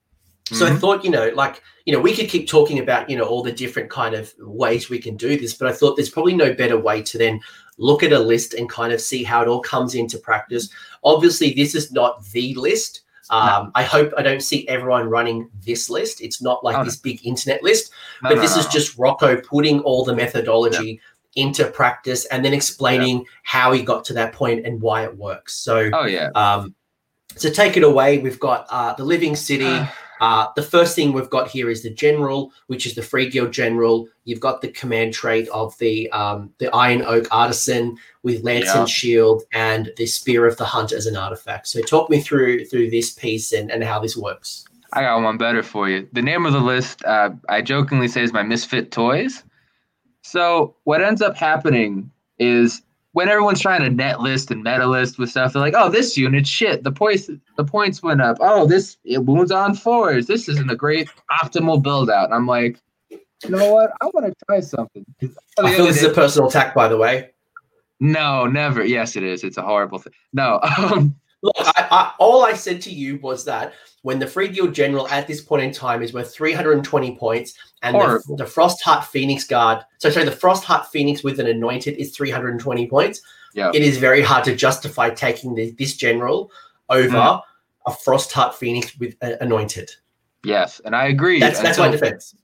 so 0.52 0.66
I 0.66 0.70
Mhm. 0.70 0.78
thought, 0.80 1.04
you 1.04 1.10
know, 1.10 1.30
like, 1.34 1.62
you 1.86 1.92
know, 1.92 2.00
we 2.00 2.14
could 2.14 2.28
keep 2.28 2.48
talking 2.48 2.78
about, 2.78 3.08
you 3.08 3.16
know, 3.16 3.24
all 3.24 3.42
the 3.42 3.52
different 3.52 3.90
kind 3.90 4.14
of 4.14 4.32
ways 4.38 4.90
we 4.90 4.98
can 4.98 5.16
do 5.16 5.38
this, 5.38 5.54
but 5.54 5.68
I 5.68 5.72
thought 5.72 5.96
there's 5.96 6.10
probably 6.10 6.34
no 6.34 6.52
better 6.52 6.78
way 6.78 7.02
to 7.02 7.18
then 7.18 7.40
look 7.78 8.02
at 8.02 8.12
a 8.12 8.18
list 8.18 8.54
and 8.54 8.68
kind 8.68 8.92
of 8.92 9.00
see 9.00 9.22
how 9.24 9.42
it 9.42 9.48
all 9.48 9.60
comes 9.60 9.94
into 9.94 10.18
practice. 10.18 10.68
Obviously, 11.02 11.54
this 11.54 11.74
is 11.74 11.92
not 11.92 12.24
the 12.32 12.54
list. 12.54 13.00
Um, 13.30 13.72
I 13.74 13.82
hope 13.82 14.12
I 14.18 14.22
don't 14.22 14.42
see 14.42 14.68
everyone 14.68 15.08
running 15.08 15.48
this 15.64 15.88
list. 15.88 16.20
It's 16.20 16.42
not 16.42 16.62
like 16.62 16.76
Oh, 16.76 16.80
no. 16.80 16.84
this 16.84 16.96
big 16.96 17.26
internet 17.26 17.62
list, 17.62 17.90
No, 18.22 18.28
but 18.28 18.34
no, 18.36 18.40
this 18.42 18.54
no, 18.54 18.60
is 18.60 18.66
just 18.66 18.98
Rocco 18.98 19.40
putting 19.40 19.80
all 19.80 20.04
the 20.04 20.14
methodology 20.14 21.00
into 21.34 21.64
practice 21.64 22.26
and 22.26 22.44
then 22.44 22.52
explaining 22.52 23.24
how 23.42 23.72
he 23.72 23.82
got 23.82 24.04
to 24.04 24.12
that 24.12 24.34
point 24.34 24.64
and 24.66 24.80
why 24.80 25.04
it 25.04 25.16
works. 25.16 25.54
So, 25.54 25.90
Oh 25.94 26.04
yeah. 26.04 26.28
um, 26.34 26.74
to 27.38 27.50
take 27.50 27.76
it 27.78 27.82
away, 27.82 28.18
we've 28.18 28.38
got 28.38 28.66
uh, 28.70 28.92
the 28.92 29.04
Living 29.04 29.34
City. 29.36 29.80
Uh, 30.20 30.46
the 30.56 30.62
first 30.62 30.94
thing 30.94 31.12
we've 31.12 31.30
got 31.30 31.48
here 31.48 31.68
is 31.70 31.82
the 31.82 31.90
general, 31.90 32.52
which 32.68 32.86
is 32.86 32.94
the 32.94 33.02
Free 33.02 33.28
Guild 33.28 33.52
general. 33.52 34.06
You've 34.24 34.40
got 34.40 34.60
the 34.60 34.68
command 34.68 35.12
trait 35.12 35.48
of 35.48 35.76
the 35.78 36.10
um, 36.12 36.50
the 36.58 36.74
Iron 36.74 37.02
Oak 37.02 37.26
artisan 37.30 37.96
with 38.22 38.42
lance 38.44 38.66
Yeah. 38.66 38.80
and 38.80 38.88
shield, 38.88 39.42
and 39.52 39.92
the 39.96 40.06
Spear 40.06 40.46
of 40.46 40.56
the 40.56 40.64
Hunt 40.64 40.92
as 40.92 41.06
an 41.06 41.16
artifact. 41.16 41.66
So 41.66 41.80
talk 41.82 42.08
me 42.10 42.20
through 42.20 42.64
through 42.66 42.90
this 42.90 43.12
piece 43.12 43.52
and, 43.52 43.70
and 43.70 43.82
how 43.82 43.98
this 44.00 44.16
works. 44.16 44.64
I 44.92 45.02
got 45.02 45.22
one 45.22 45.36
better 45.36 45.62
for 45.62 45.88
you. 45.88 46.08
The 46.12 46.22
name 46.22 46.46
of 46.46 46.52
the 46.52 46.60
list, 46.60 47.04
uh, 47.04 47.30
I 47.48 47.62
jokingly 47.62 48.06
say, 48.06 48.22
is 48.22 48.32
my 48.32 48.44
misfit 48.44 48.92
toys. 48.92 49.42
So 50.22 50.74
what 50.84 51.02
ends 51.02 51.20
up 51.20 51.36
happening 51.36 52.10
is 52.38 52.82
when 53.14 53.28
everyone's 53.28 53.60
trying 53.60 53.80
to 53.82 53.90
net 53.90 54.20
list 54.20 54.50
and 54.50 54.62
meta 54.62 54.86
list 54.86 55.18
with 55.18 55.30
stuff, 55.30 55.52
they're 55.52 55.62
like, 55.62 55.74
"Oh, 55.76 55.88
this 55.88 56.16
unit 56.16 56.46
shit. 56.46 56.82
The 56.82 56.92
points 56.92 57.30
the 57.56 57.64
points 57.64 58.02
went 58.02 58.20
up. 58.20 58.36
Oh, 58.40 58.66
this 58.66 58.98
it 59.04 59.24
wounds 59.24 59.52
on 59.52 59.74
fours. 59.74 60.26
This 60.26 60.48
isn't 60.48 60.70
a 60.70 60.76
great 60.76 61.08
optimal 61.30 61.82
build 61.82 62.10
out." 62.10 62.26
And 62.26 62.34
I'm 62.34 62.46
like, 62.46 62.80
you 63.10 63.50
know 63.50 63.72
what? 63.72 63.92
I 64.00 64.06
want 64.06 64.26
to 64.26 64.34
try 64.46 64.60
something. 64.60 65.04
I 65.58 65.74
feel 65.74 65.86
this 65.86 65.98
is 65.98 66.04
a 66.04 66.10
personal 66.10 66.48
attack, 66.48 66.74
by 66.74 66.88
the 66.88 66.96
way. 66.96 67.30
No, 68.00 68.46
never. 68.46 68.84
Yes, 68.84 69.16
it 69.16 69.22
is. 69.22 69.44
It's 69.44 69.58
a 69.58 69.62
horrible 69.62 69.98
thing. 69.98 70.12
No. 70.32 70.60
Um, 70.78 71.16
Look, 71.42 71.56
I, 71.58 71.86
I, 71.90 72.12
all 72.18 72.42
I 72.42 72.54
said 72.54 72.80
to 72.82 72.90
you 72.90 73.18
was 73.18 73.44
that 73.44 73.74
when 74.00 74.18
the 74.18 74.26
Free 74.26 74.48
Guild 74.48 74.74
general 74.74 75.06
at 75.08 75.26
this 75.26 75.42
point 75.42 75.62
in 75.62 75.72
time 75.72 76.02
is 76.02 76.14
worth 76.14 76.34
320 76.34 77.16
points, 77.18 77.52
and 77.84 77.96
the, 77.96 78.36
the 78.36 78.46
Frost 78.46 78.82
Heart 78.82 79.04
Phoenix 79.04 79.44
Guard, 79.44 79.84
so 79.98 80.10
sorry, 80.10 80.24
the 80.24 80.32
Frost 80.32 80.64
Heart 80.64 80.86
Phoenix 80.86 81.22
with 81.22 81.38
an 81.38 81.46
anointed 81.46 81.96
is 81.96 82.16
320 82.16 82.88
points. 82.88 83.20
Yeah. 83.54 83.70
It 83.72 83.82
is 83.82 83.98
very 83.98 84.22
hard 84.22 84.44
to 84.44 84.56
justify 84.56 85.10
taking 85.10 85.54
the, 85.54 85.70
this 85.72 85.96
general 85.96 86.50
over 86.90 87.16
mm. 87.16 87.42
a 87.86 87.92
Frost 87.92 88.32
Heart 88.32 88.54
Phoenix 88.54 88.98
with 88.98 89.14
uh, 89.22 89.36
anointed. 89.40 89.90
Yes, 90.44 90.80
and 90.84 90.96
I 90.96 91.06
agree. 91.06 91.40
That's 91.40 91.60
that's 91.60 91.78
my 91.78 91.88
defense. 91.88 92.34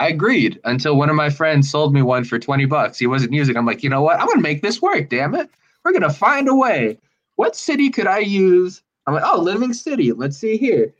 I 0.00 0.08
agreed 0.08 0.60
until 0.64 0.96
one 0.96 1.10
of 1.10 1.16
my 1.16 1.28
friends 1.28 1.68
sold 1.68 1.92
me 1.92 2.02
one 2.02 2.22
for 2.22 2.38
20 2.38 2.66
bucks. 2.66 2.98
He 2.98 3.08
wasn't 3.08 3.32
using. 3.32 3.56
I'm 3.56 3.66
like, 3.66 3.82
you 3.82 3.90
know 3.90 4.02
what? 4.02 4.20
I'm 4.20 4.28
gonna 4.28 4.40
make 4.40 4.62
this 4.62 4.80
work. 4.80 5.08
Damn 5.08 5.34
it! 5.34 5.50
We're 5.84 5.92
gonna 5.92 6.12
find 6.12 6.48
a 6.48 6.54
way 6.54 6.98
what 7.38 7.54
city 7.54 7.88
could 7.88 8.08
I 8.08 8.18
use? 8.18 8.82
I'm 9.06 9.14
like, 9.14 9.22
oh, 9.24 9.40
Living 9.40 9.72
City. 9.72 10.10
Let's 10.10 10.36
see 10.36 10.56
here. 10.56 10.92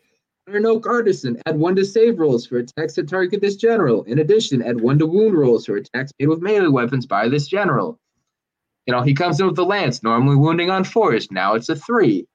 Iron 0.51 0.67
Oak 0.67 0.87
Artisan, 0.87 1.41
add 1.47 1.59
one 1.59 1.77
to 1.77 1.85
save 1.85 2.19
rolls 2.19 2.47
for 2.47 2.59
attacks 2.59 2.95
that 2.95 3.09
target 3.09 3.41
this 3.41 3.57
general. 3.57 4.03
In 4.05 4.21
addition, 4.21 4.63
add 4.63 4.81
one 4.81 4.99
to 4.99 5.07
wound 5.07 5.35
rolls 5.35 5.67
for 5.67 5.77
attacks 5.77 6.13
made 6.19 6.27
with 6.29 6.41
melee 6.41 6.69
weapons 6.69 7.07
by 7.07 7.29
this 7.29 7.47
general. 7.47 7.99
You 8.87 8.95
know, 8.95 9.03
he 9.03 9.13
comes 9.13 9.39
in 9.41 9.47
with 9.47 9.57
the 9.57 9.65
lance, 9.65 10.03
normally 10.03 10.37
wounding 10.37 10.71
on 10.71 10.85
fours. 10.85 11.31
Now 11.31 11.55
it's 11.55 11.69
a 11.69 11.77
three. 11.77 12.27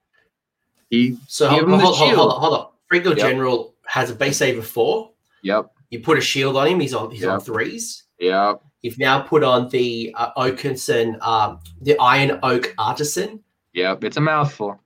He 0.89 1.17
so 1.27 1.47
hold, 1.47 1.69
hold, 1.69 1.81
hold, 1.81 2.13
hold, 2.13 2.31
on, 2.31 2.39
hold 2.39 2.59
on. 2.59 2.67
Free 2.87 2.99
Guild 2.99 3.17
yep. 3.17 3.27
General 3.27 3.73
has 3.87 4.11
a 4.11 4.15
base 4.15 4.37
save 4.37 4.59
of 4.59 4.67
four. 4.67 5.11
Yep. 5.41 5.71
You 5.89 5.99
put 6.01 6.17
a 6.17 6.21
shield 6.21 6.55
on 6.55 6.67
him. 6.67 6.79
He's 6.79 6.93
on. 6.93 7.09
He's 7.09 7.21
yep. 7.21 7.31
on 7.31 7.39
threes. 7.39 8.03
Yep. 8.19 8.61
You've 8.83 8.99
now 8.99 9.21
put 9.21 9.43
on 9.43 9.69
the 9.69 10.13
uh, 10.15 10.33
Oakenson, 10.37 11.19
um, 11.25 11.59
the 11.81 11.97
Iron 11.99 12.39
Oak 12.43 12.75
Artisan. 12.77 13.41
Yep, 13.73 14.03
it's 14.03 14.17
a 14.17 14.21
mouthful. 14.21 14.79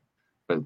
But 0.48 0.60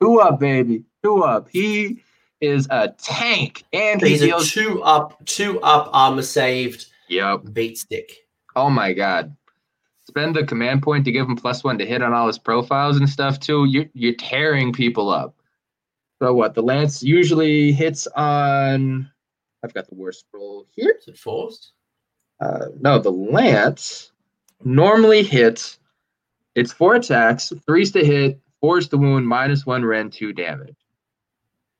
two 0.00 0.20
up, 0.20 0.40
baby. 0.40 0.84
Two 1.02 1.22
up. 1.22 1.48
He 1.50 2.02
is 2.40 2.66
a 2.70 2.88
tank. 2.98 3.64
And 3.72 4.00
he's 4.00 4.22
a 4.22 4.38
two 4.40 4.82
up, 4.82 5.24
two 5.26 5.60
up 5.60 5.90
armor 5.92 6.22
saved. 6.22 6.86
Yep. 7.08 7.52
Beat 7.52 7.78
stick. 7.78 8.18
Oh 8.56 8.70
my 8.70 8.92
god. 8.92 9.36
Spend 10.06 10.34
the 10.34 10.44
command 10.44 10.82
point 10.82 11.04
to 11.04 11.12
give 11.12 11.26
him 11.26 11.36
plus 11.36 11.62
one 11.62 11.78
to 11.78 11.86
hit 11.86 12.02
on 12.02 12.12
all 12.12 12.26
his 12.26 12.38
profiles 12.38 12.96
and 12.96 13.08
stuff 13.08 13.38
too. 13.38 13.64
You're 13.66 13.86
you're 13.94 14.14
tearing 14.14 14.72
people 14.72 15.08
up. 15.08 15.34
So 16.20 16.34
what? 16.34 16.54
The 16.54 16.62
lance 16.62 17.02
usually 17.02 17.72
hits 17.72 18.06
on. 18.08 19.10
I've 19.62 19.74
got 19.74 19.88
the 19.88 19.94
worst 19.94 20.24
roll 20.32 20.66
here. 20.70 20.96
Is 20.98 21.08
it 21.08 21.18
forced? 21.18 21.72
Uh, 22.40 22.66
no, 22.80 22.98
the 22.98 23.12
lance 23.12 24.12
normally 24.64 25.22
hits 25.22 25.78
it's 26.54 26.72
four 26.72 26.96
attacks, 26.96 27.52
three's 27.66 27.92
to 27.92 28.04
hit, 28.04 28.40
four's 28.60 28.88
the 28.88 28.98
wound, 28.98 29.26
minus 29.26 29.66
one 29.66 29.84
rend, 29.84 30.12
two 30.12 30.32
damage. 30.32 30.76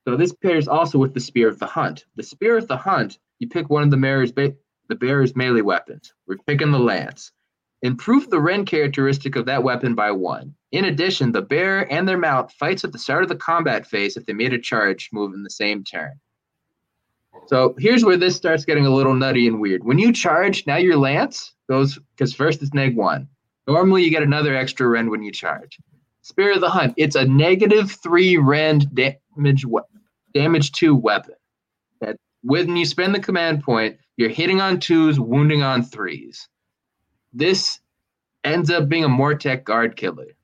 So 0.07 0.17
this 0.17 0.33
pairs 0.33 0.69
also 0.69 0.99
with 0.99 1.15
the 1.15 1.21
Spear 1.21 1.49
of 1.49 1.59
the 1.59 1.67
Hunt. 1.67 2.07
The 2.17 2.23
Spear 2.23 2.57
of 2.57 2.69
the 2.69 2.77
Hunt, 2.77 3.19
you 3.39 3.49
pick 3.49 3.69
one 3.69 3.83
of 3.83 3.91
the 3.91 3.97
bearer's, 3.97 4.33
ba- 4.33 4.55
the 4.89 4.95
bearer's 4.95 5.37
melee 5.37 5.61
weapons. 5.61 6.13
We're 6.27 6.39
picking 6.47 6.73
the 6.73 6.79
lance. 6.79 7.33
Improve 7.83 8.29
the 8.29 8.41
rend 8.41 8.67
characteristic 8.67 9.37
of 9.37 9.47
that 9.47 9.63
weapon 9.63 9.95
by 9.95 10.11
one. 10.11 10.55
In 10.73 10.85
addition, 10.85 11.33
the 11.33 11.43
bearer 11.43 11.87
and 11.91 12.07
their 12.07 12.19
mount 12.19 12.53
fights 12.53 12.85
at 12.85 12.93
the 12.93 12.99
start 12.99 13.23
of 13.23 13.29
the 13.29 13.37
combat 13.37 13.87
phase 13.87 14.17
if 14.17 14.27
they 14.27 14.33
made 14.33 14.53
a 14.53 14.59
charge 14.59 15.09
move 15.13 15.35
in 15.35 15.43
the 15.43 15.51
same 15.51 15.83
turn. 15.83 16.13
So 17.47 17.75
here's 17.79 18.05
where 18.05 18.17
this 18.17 18.37
starts 18.37 18.65
getting 18.65 18.87
a 18.87 18.95
little 18.95 19.15
nutty 19.15 19.49
and 19.49 19.61
weird. 19.61 19.85
When 19.85 19.99
you 19.99 20.13
charge, 20.13 20.67
now 20.67 20.77
your 20.77 20.97
lance 20.97 21.55
goes 21.69 21.99
because 22.15 22.35
first 22.35 22.63
it's 22.63 22.75
neg 22.75 22.97
one. 22.97 23.29
Normally, 23.67 24.05
you 24.05 24.11
get 24.11 24.23
another 24.23 24.55
extra 24.55 24.89
rend 24.89 25.11
when 25.11 25.23
you 25.23 25.33
charge. 25.33 25.79
Spear 26.23 26.53
of 26.55 26.61
the 26.61 26.71
Hunt, 26.71 26.95
it's 26.97 27.17
a 27.17 27.25
negative 27.25 27.91
three 27.91 28.37
rend 28.37 28.95
damage 28.95 29.65
damage 30.35 30.73
two 30.73 30.95
weapon. 30.95 31.35
That 32.01 32.17
when 32.43 32.77
you 32.77 32.85
spend 32.85 33.15
the 33.15 33.21
command 33.21 33.63
point, 33.63 33.99
you're 34.17 34.29
hitting 34.29 34.61
on 34.61 34.81
twos, 34.81 35.19
wounding 35.19 35.63
on 35.63 35.83
threes. 35.83 36.49
This 37.33 37.81
ends 38.45 38.71
up 38.71 38.89
being 38.89 39.05
a 39.05 39.09
Mortek 39.09 39.65
guard 39.65 39.97
killer 39.97 40.37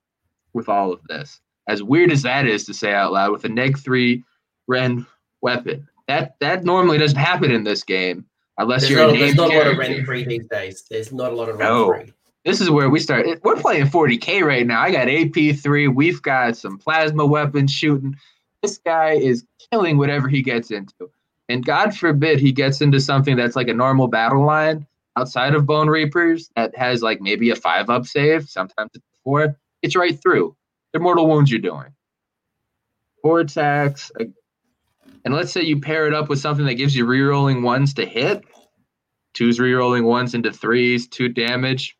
with 0.55 0.69
all 0.69 0.93
of 0.93 1.01
this. 1.09 1.41
As 1.69 1.83
weird 1.83 2.11
as 2.11 2.23
that 2.23 2.47
is 2.47 2.65
to 2.67 2.75
say 2.75 2.93
out 2.93 3.13
loud, 3.13 3.33
with 3.33 3.45
a 3.45 3.49
neg 3.49 3.79
three 3.79 4.25
rend 4.67 5.05
weapon. 5.43 5.87
That 6.09 6.37
that 6.41 6.65
normally 6.65 6.99
doesn't 6.99 7.19
happen 7.19 7.51
in 7.51 7.65
this 7.65 7.83
game 7.83 8.25
unless 8.57 8.83
there's 8.83 8.93
you're 8.93 9.07
not, 9.07 9.19
There's 9.19 9.35
not 9.35 9.53
a 9.53 9.59
lot 9.59 9.67
of 9.67 9.79
rend 9.79 10.07
free 10.07 10.25
these 10.25 10.47
days. 10.47 10.85
There's 10.89 11.13
not 11.13 11.33
a 11.33 11.35
lot 11.35 11.49
of 11.49 11.59
rend 11.59 11.71
no. 11.71 11.89
free 11.89 12.13
this 12.47 12.61
is 12.61 12.71
where 12.71 12.89
we 12.89 13.01
start. 13.01 13.27
We're 13.43 13.57
playing 13.57 13.87
40k 13.87 14.43
right 14.43 14.65
now. 14.65 14.81
I 14.81 14.93
got 14.93 15.09
AP3. 15.09 15.93
We've 15.93 16.23
got 16.23 16.57
some 16.57 16.79
plasma 16.79 17.27
weapons 17.27 17.73
shooting. 17.73 18.15
This 18.63 18.79
guy 18.79 19.15
is 19.15 19.45
killing 19.71 19.99
whatever 19.99 20.29
he 20.29 20.43
gets 20.43 20.71
into. 20.71 21.11
And 21.49 21.67
God 21.67 21.95
forbid 21.97 22.39
he 22.39 22.53
gets 22.53 22.81
into 22.81 23.01
something 23.01 23.37
that's 23.37 23.57
like 23.57 23.67
a 23.67 23.75
normal 23.75 24.07
battle 24.07 24.47
line 24.47 24.87
outside 25.17 25.57
of 25.57 25.67
Bone 25.67 25.89
Reapers 25.89 26.49
that 26.55 26.77
has 26.79 27.03
like 27.03 27.21
maybe 27.21 27.51
a 27.51 27.57
five 27.57 27.91
up 27.91 28.07
save. 28.07 28.49
Sometimes 28.49 28.93
it's 28.95 29.05
four. 29.25 29.57
It's 29.83 29.97
right 29.97 30.19
through. 30.23 30.57
They're 30.93 31.03
mortal 31.03 31.27
wounds 31.27 31.51
you're 31.51 31.59
doing. 31.59 31.93
Four 33.23 33.41
attacks. 33.41 34.13
And 35.25 35.35
let's 35.35 35.51
say 35.51 35.63
you 35.63 35.81
pair 35.81 36.07
it 36.07 36.15
up 36.15 36.29
with 36.29 36.39
something 36.39 36.67
that 36.67 36.75
gives 36.75 36.95
you 36.95 37.07
rerolling 37.07 37.63
ones 37.63 37.95
to 37.95 38.07
hit. 38.07 38.45
Two's 39.35 39.59
rerolling 39.59 40.05
ones 40.05 40.33
into 40.35 40.53
threes, 40.53 41.09
two 41.09 41.29
damage 41.29 41.97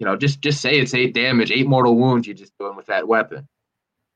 you 0.00 0.06
know, 0.06 0.16
just 0.16 0.40
just 0.40 0.60
say 0.60 0.80
it's 0.80 0.94
eight 0.94 1.14
damage, 1.14 1.52
eight 1.52 1.68
mortal 1.68 1.96
wounds 1.96 2.26
you're 2.26 2.34
just 2.34 2.56
doing 2.58 2.74
with 2.74 2.86
that 2.86 3.06
weapon. 3.06 3.46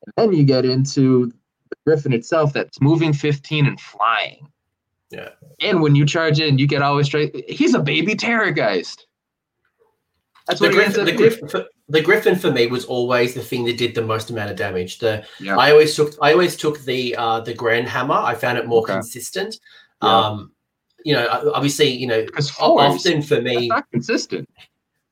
And 0.07 0.13
then 0.17 0.33
you 0.33 0.45
get 0.45 0.65
into 0.65 1.27
the 1.71 1.77
Griffin 1.87 2.13
itself 2.13 2.53
that's 2.55 2.81
moving 2.81 3.13
15 3.13 3.67
and 3.67 3.79
flying. 3.79 4.49
Yeah. 5.11 5.29
And 5.61 5.83
when 5.83 5.95
you 5.95 6.07
charge 6.07 6.41
in, 6.41 6.59
you 6.59 6.67
get 6.67 6.83
always 6.83 7.07
straight. 7.07 7.49
He's 7.49 7.75
a 7.75 7.81
baby 7.81 8.15
Terrorgeist. 8.15 9.03
That's 10.47 10.61
the 10.61 10.67
what 10.67 10.75
Griffin, 10.75 11.05
the 11.05 11.13
Griffin, 11.13 11.49
for, 11.49 11.67
the 11.89 12.01
Griffin 12.01 12.37
for 12.37 12.51
me 12.51 12.67
was 12.67 12.87
always 12.87 13.35
the 13.35 13.43
thing 13.43 13.65
that 13.67 13.79
did 13.79 13.95
the 13.95 14.03
most 14.03 14.31
amount 14.31 14.51
of 14.51 14.57
damage. 14.57 14.99
The 14.99 15.25
yeah. 15.39 15.57
I 15.57 15.71
always 15.71 15.95
took 15.95 16.15
I 16.21 16.33
always 16.33 16.57
took 16.57 16.81
the 16.81 17.15
uh, 17.17 17.41
the 17.41 17.55
Grand 17.55 17.89
Hammer. 17.89 18.15
I 18.15 18.35
found 18.35 18.59
it 18.59 18.67
more 18.67 18.83
okay. 18.83 18.95
consistent. 18.95 19.59
Yeah. 20.03 20.27
Um, 20.27 20.53
you 21.05 21.15
know, 21.15 21.51
obviously, 21.55 21.89
you 21.91 22.07
know, 22.07 22.27
often 22.59 23.23
for 23.23 23.41
me, 23.41 23.69
not 23.69 23.91
consistent. 23.91 24.49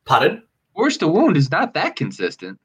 Pardon? 0.05 0.43
Force 0.75 0.97
to 0.99 1.09
wound 1.09 1.37
is 1.37 1.51
not 1.51 1.75
that 1.75 1.97
consistent. 1.97 2.59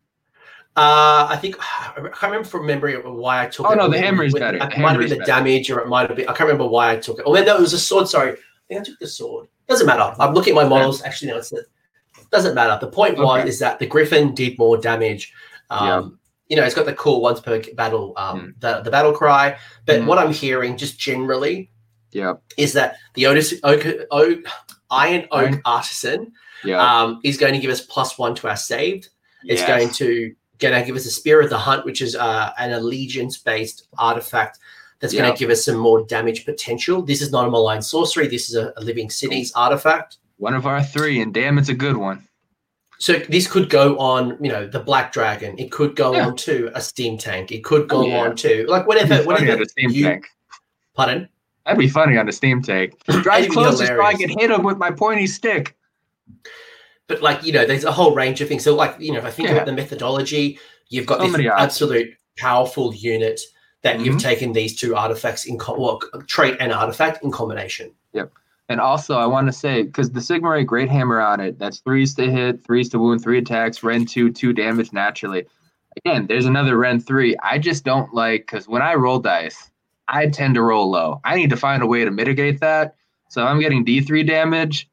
Uh, 0.77 1.25
I 1.29 1.37
think 1.37 1.55
I 1.61 1.93
can't 1.95 2.21
remember 2.23 2.47
from 2.47 2.65
memory 2.65 2.95
why 2.95 3.43
I 3.43 3.47
took 3.47 3.65
oh, 3.65 3.71
it. 3.71 3.79
Oh 3.79 3.85
no, 3.85 3.89
the 3.89 3.99
hammer 3.99 4.23
is 4.23 4.33
better. 4.33 4.57
It 4.57 4.77
might 4.77 4.91
have 4.91 4.99
been 4.99 5.09
the 5.09 5.15
better. 5.15 5.25
damage, 5.25 5.69
or 5.71 5.79
it 5.79 5.87
might 5.87 6.07
have 6.07 6.15
been. 6.15 6.27
I 6.27 6.33
can't 6.33 6.41
remember 6.41 6.67
why 6.67 6.91
I 6.91 6.97
took 6.97 7.19
it. 7.19 7.23
Oh, 7.25 7.33
no, 7.33 7.39
it 7.39 7.59
was 7.59 7.73
a 7.73 7.79
sword. 7.79 8.07
Sorry, 8.07 8.33
I 8.33 8.35
think 8.67 8.81
I 8.81 8.83
took 8.83 8.99
the 8.99 9.07
sword. 9.07 9.47
Doesn't 9.67 9.87
matter. 9.87 10.15
I'm 10.19 10.33
looking 10.33 10.51
at 10.51 10.55
my 10.55 10.67
models. 10.67 11.01
Actually, 11.01 11.31
no, 11.31 11.37
it's 11.37 11.49
the, 11.49 11.65
doesn't 12.31 12.55
matter. 12.55 12.77
The 12.79 12.91
point 12.91 13.17
was 13.17 13.47
is 13.47 13.59
that 13.59 13.79
the 13.79 13.87
Griffin 13.87 14.35
did 14.35 14.57
more 14.57 14.77
damage. 14.77 15.33
Um, 15.69 15.87
yeah. 15.87 16.09
You 16.49 16.55
know, 16.57 16.63
it's 16.63 16.75
got 16.75 16.85
the 16.85 16.93
cool 16.93 17.21
once 17.21 17.41
per 17.41 17.61
battle, 17.75 18.13
um, 18.15 18.39
mm. 18.39 18.61
the 18.61 18.81
the 18.81 18.91
battle 18.91 19.13
cry. 19.13 19.57
But 19.85 20.01
mm. 20.01 20.05
what 20.05 20.19
I'm 20.19 20.31
hearing, 20.31 20.77
just 20.77 20.99
generally, 20.99 21.71
yeah, 22.11 22.35
is 22.55 22.73
that 22.73 22.97
the 23.15 23.25
Otis 23.25 23.55
Oak, 23.63 23.85
Oak 24.11 24.45
Iron 24.91 25.23
Oak 25.31 25.43
Iron. 25.43 25.61
Artisan 25.65 26.31
yeah. 26.63 26.81
um, 26.81 27.19
is 27.23 27.37
going 27.37 27.53
to 27.53 27.59
give 27.59 27.71
us 27.71 27.81
plus 27.81 28.17
one 28.17 28.35
to 28.35 28.47
our 28.47 28.57
saved. 28.57 29.09
It's 29.43 29.61
yes. 29.61 29.67
going 29.67 29.89
to 29.95 30.35
going 30.59 30.79
to 30.79 30.85
give 30.85 30.95
us 30.95 31.05
a 31.05 31.11
Spear 31.11 31.41
of 31.41 31.49
the 31.49 31.57
Hunt, 31.57 31.85
which 31.85 32.01
is 32.01 32.15
uh, 32.15 32.51
an 32.57 32.73
allegiance 32.73 33.37
based 33.37 33.87
artifact 33.97 34.59
that's 34.99 35.13
going 35.13 35.31
to 35.31 35.37
give 35.37 35.49
us 35.49 35.65
some 35.65 35.75
more 35.75 36.03
damage 36.05 36.45
potential. 36.45 37.01
This 37.01 37.21
is 37.21 37.31
not 37.31 37.47
a 37.47 37.51
malign 37.51 37.81
sorcery. 37.81 38.27
This 38.27 38.49
is 38.49 38.55
a, 38.55 38.73
a 38.77 38.81
living 38.81 39.09
cities 39.09 39.51
artifact. 39.55 40.17
One 40.37 40.53
of 40.53 40.65
our 40.65 40.83
three, 40.83 41.21
and 41.21 41.33
damn, 41.33 41.57
it's 41.57 41.69
a 41.69 41.73
good 41.73 41.97
one. 41.97 42.27
So 42.99 43.13
this 43.29 43.47
could 43.47 43.69
go 43.69 43.97
on, 43.99 44.37
you 44.43 44.51
know, 44.51 44.65
the 44.65 44.79
Black 44.79 45.11
Dragon. 45.11 45.57
It 45.59 45.71
could 45.71 45.95
go 45.95 46.15
yeah. 46.15 46.27
on 46.27 46.35
to 46.37 46.71
a 46.73 46.81
steam 46.81 47.17
tank. 47.17 47.51
It 47.51 47.63
could 47.63 47.87
go 47.87 47.99
oh, 47.99 48.07
yeah. 48.07 48.21
on 48.21 48.35
to 48.37 48.65
like 48.67 48.87
whatever. 48.87 49.23
Whatever. 49.23 49.65
steam 49.65 49.91
you, 49.91 50.03
tank. 50.03 50.27
Pardon? 50.95 51.29
That'd 51.65 51.79
be 51.79 51.89
funny 51.89 52.17
on 52.17 52.27
a 52.27 52.31
steam 52.31 52.63
tank. 52.63 52.99
Drive 53.05 53.49
close 53.49 53.77
so 53.77 54.01
I 54.01 54.13
can 54.13 54.29
hit 54.29 54.49
him 54.49 54.63
with 54.63 54.77
my 54.77 54.89
pointy 54.89 55.27
stick 55.27 55.75
but 57.07 57.21
like 57.21 57.43
you 57.43 57.53
know, 57.53 57.65
there's 57.65 57.83
a 57.83 57.91
whole 57.91 58.13
range 58.13 58.41
of 58.41 58.47
things. 58.47 58.63
So 58.63 58.75
like 58.75 58.95
you 58.99 59.11
know, 59.11 59.19
if 59.19 59.25
I 59.25 59.31
think 59.31 59.49
yeah. 59.49 59.55
about 59.55 59.65
the 59.65 59.73
methodology, 59.73 60.59
you've 60.89 61.05
got 61.05 61.19
this 61.19 61.47
absolute 61.57 62.13
powerful 62.37 62.93
unit 62.93 63.41
that 63.83 63.97
Mm-hmm. 63.97 64.05
you've 64.05 64.21
taken 64.21 64.53
these 64.53 64.75
two 64.75 64.95
artifacts 64.95 65.45
in 65.45 65.57
co- 65.57 65.79
well, 65.79 65.99
trait 66.25 66.57
and 66.59 66.71
artifact 66.73 67.23
in 67.23 67.31
combination. 67.31 67.91
Yep. 68.13 68.31
And 68.69 68.81
also, 68.81 69.17
I 69.17 69.25
want 69.25 69.47
to 69.47 69.53
say 69.53 69.83
because 69.83 70.11
the 70.11 70.19
Sigmarite 70.19 70.65
Greathammer 70.65 71.25
on 71.25 71.39
it, 71.39 71.57
that's 71.57 71.79
threes 71.79 72.13
to 72.15 72.29
hit, 72.29 72.65
threes 72.65 72.89
to 72.89 72.99
wound, 72.99 73.21
three 73.21 73.37
attacks, 73.37 73.83
Rend 73.83 74.09
two, 74.09 74.31
two 74.31 74.51
damage 74.51 74.91
naturally. 74.91 75.45
Again, 76.05 76.27
there's 76.27 76.45
another 76.45 76.77
Rend 76.77 77.05
three. 77.05 77.35
I 77.43 77.59
just 77.59 77.85
don't 77.85 78.13
like 78.13 78.41
because 78.41 78.67
when 78.67 78.81
I 78.81 78.95
roll 78.95 79.19
dice, 79.19 79.71
I 80.09 80.27
tend 80.27 80.55
to 80.55 80.61
roll 80.63 80.89
low. 80.89 81.21
I 81.23 81.35
need 81.35 81.49
to 81.51 81.57
find 81.57 81.81
a 81.81 81.87
way 81.87 82.03
to 82.03 82.11
mitigate 82.11 82.59
that. 82.59 82.95
So 83.29 83.45
I'm 83.45 83.59
getting 83.59 83.83
D 83.85 84.01
three 84.01 84.23
damage. 84.23 84.89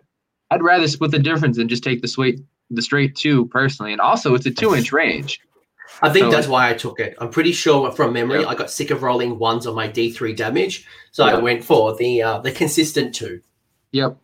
I'd 0.54 0.62
rather 0.62 0.86
split 0.88 1.10
the 1.10 1.18
difference 1.18 1.58
and 1.58 1.68
just 1.68 1.82
take 1.82 2.00
the 2.00 2.08
straight 2.08 2.40
the 2.70 2.80
straight 2.82 3.14
two 3.14 3.46
personally. 3.46 3.92
And 3.92 4.00
also, 4.00 4.34
it's 4.34 4.46
a 4.46 4.50
two 4.50 4.74
inch 4.74 4.92
range. 4.92 5.40
I 6.00 6.10
think 6.10 6.26
So- 6.26 6.30
that's 6.30 6.48
why 6.48 6.70
I 6.70 6.74
took 6.74 6.98
it. 7.00 7.14
I'm 7.18 7.30
pretty 7.30 7.52
sure 7.52 7.90
from 7.92 8.12
memory, 8.12 8.40
Yep. 8.40 8.48
I 8.48 8.54
got 8.54 8.70
sick 8.70 8.90
of 8.90 9.02
rolling 9.02 9.38
ones 9.38 9.66
on 9.66 9.74
my 9.74 9.86
D3 9.88 10.34
damage, 10.34 10.86
so 11.12 11.24
I 11.24 11.38
went 11.38 11.62
for 11.62 11.94
the 11.96 12.22
uh, 12.22 12.38
the 12.38 12.50
consistent 12.52 13.14
two. 13.14 13.40
Yep. 13.92 14.16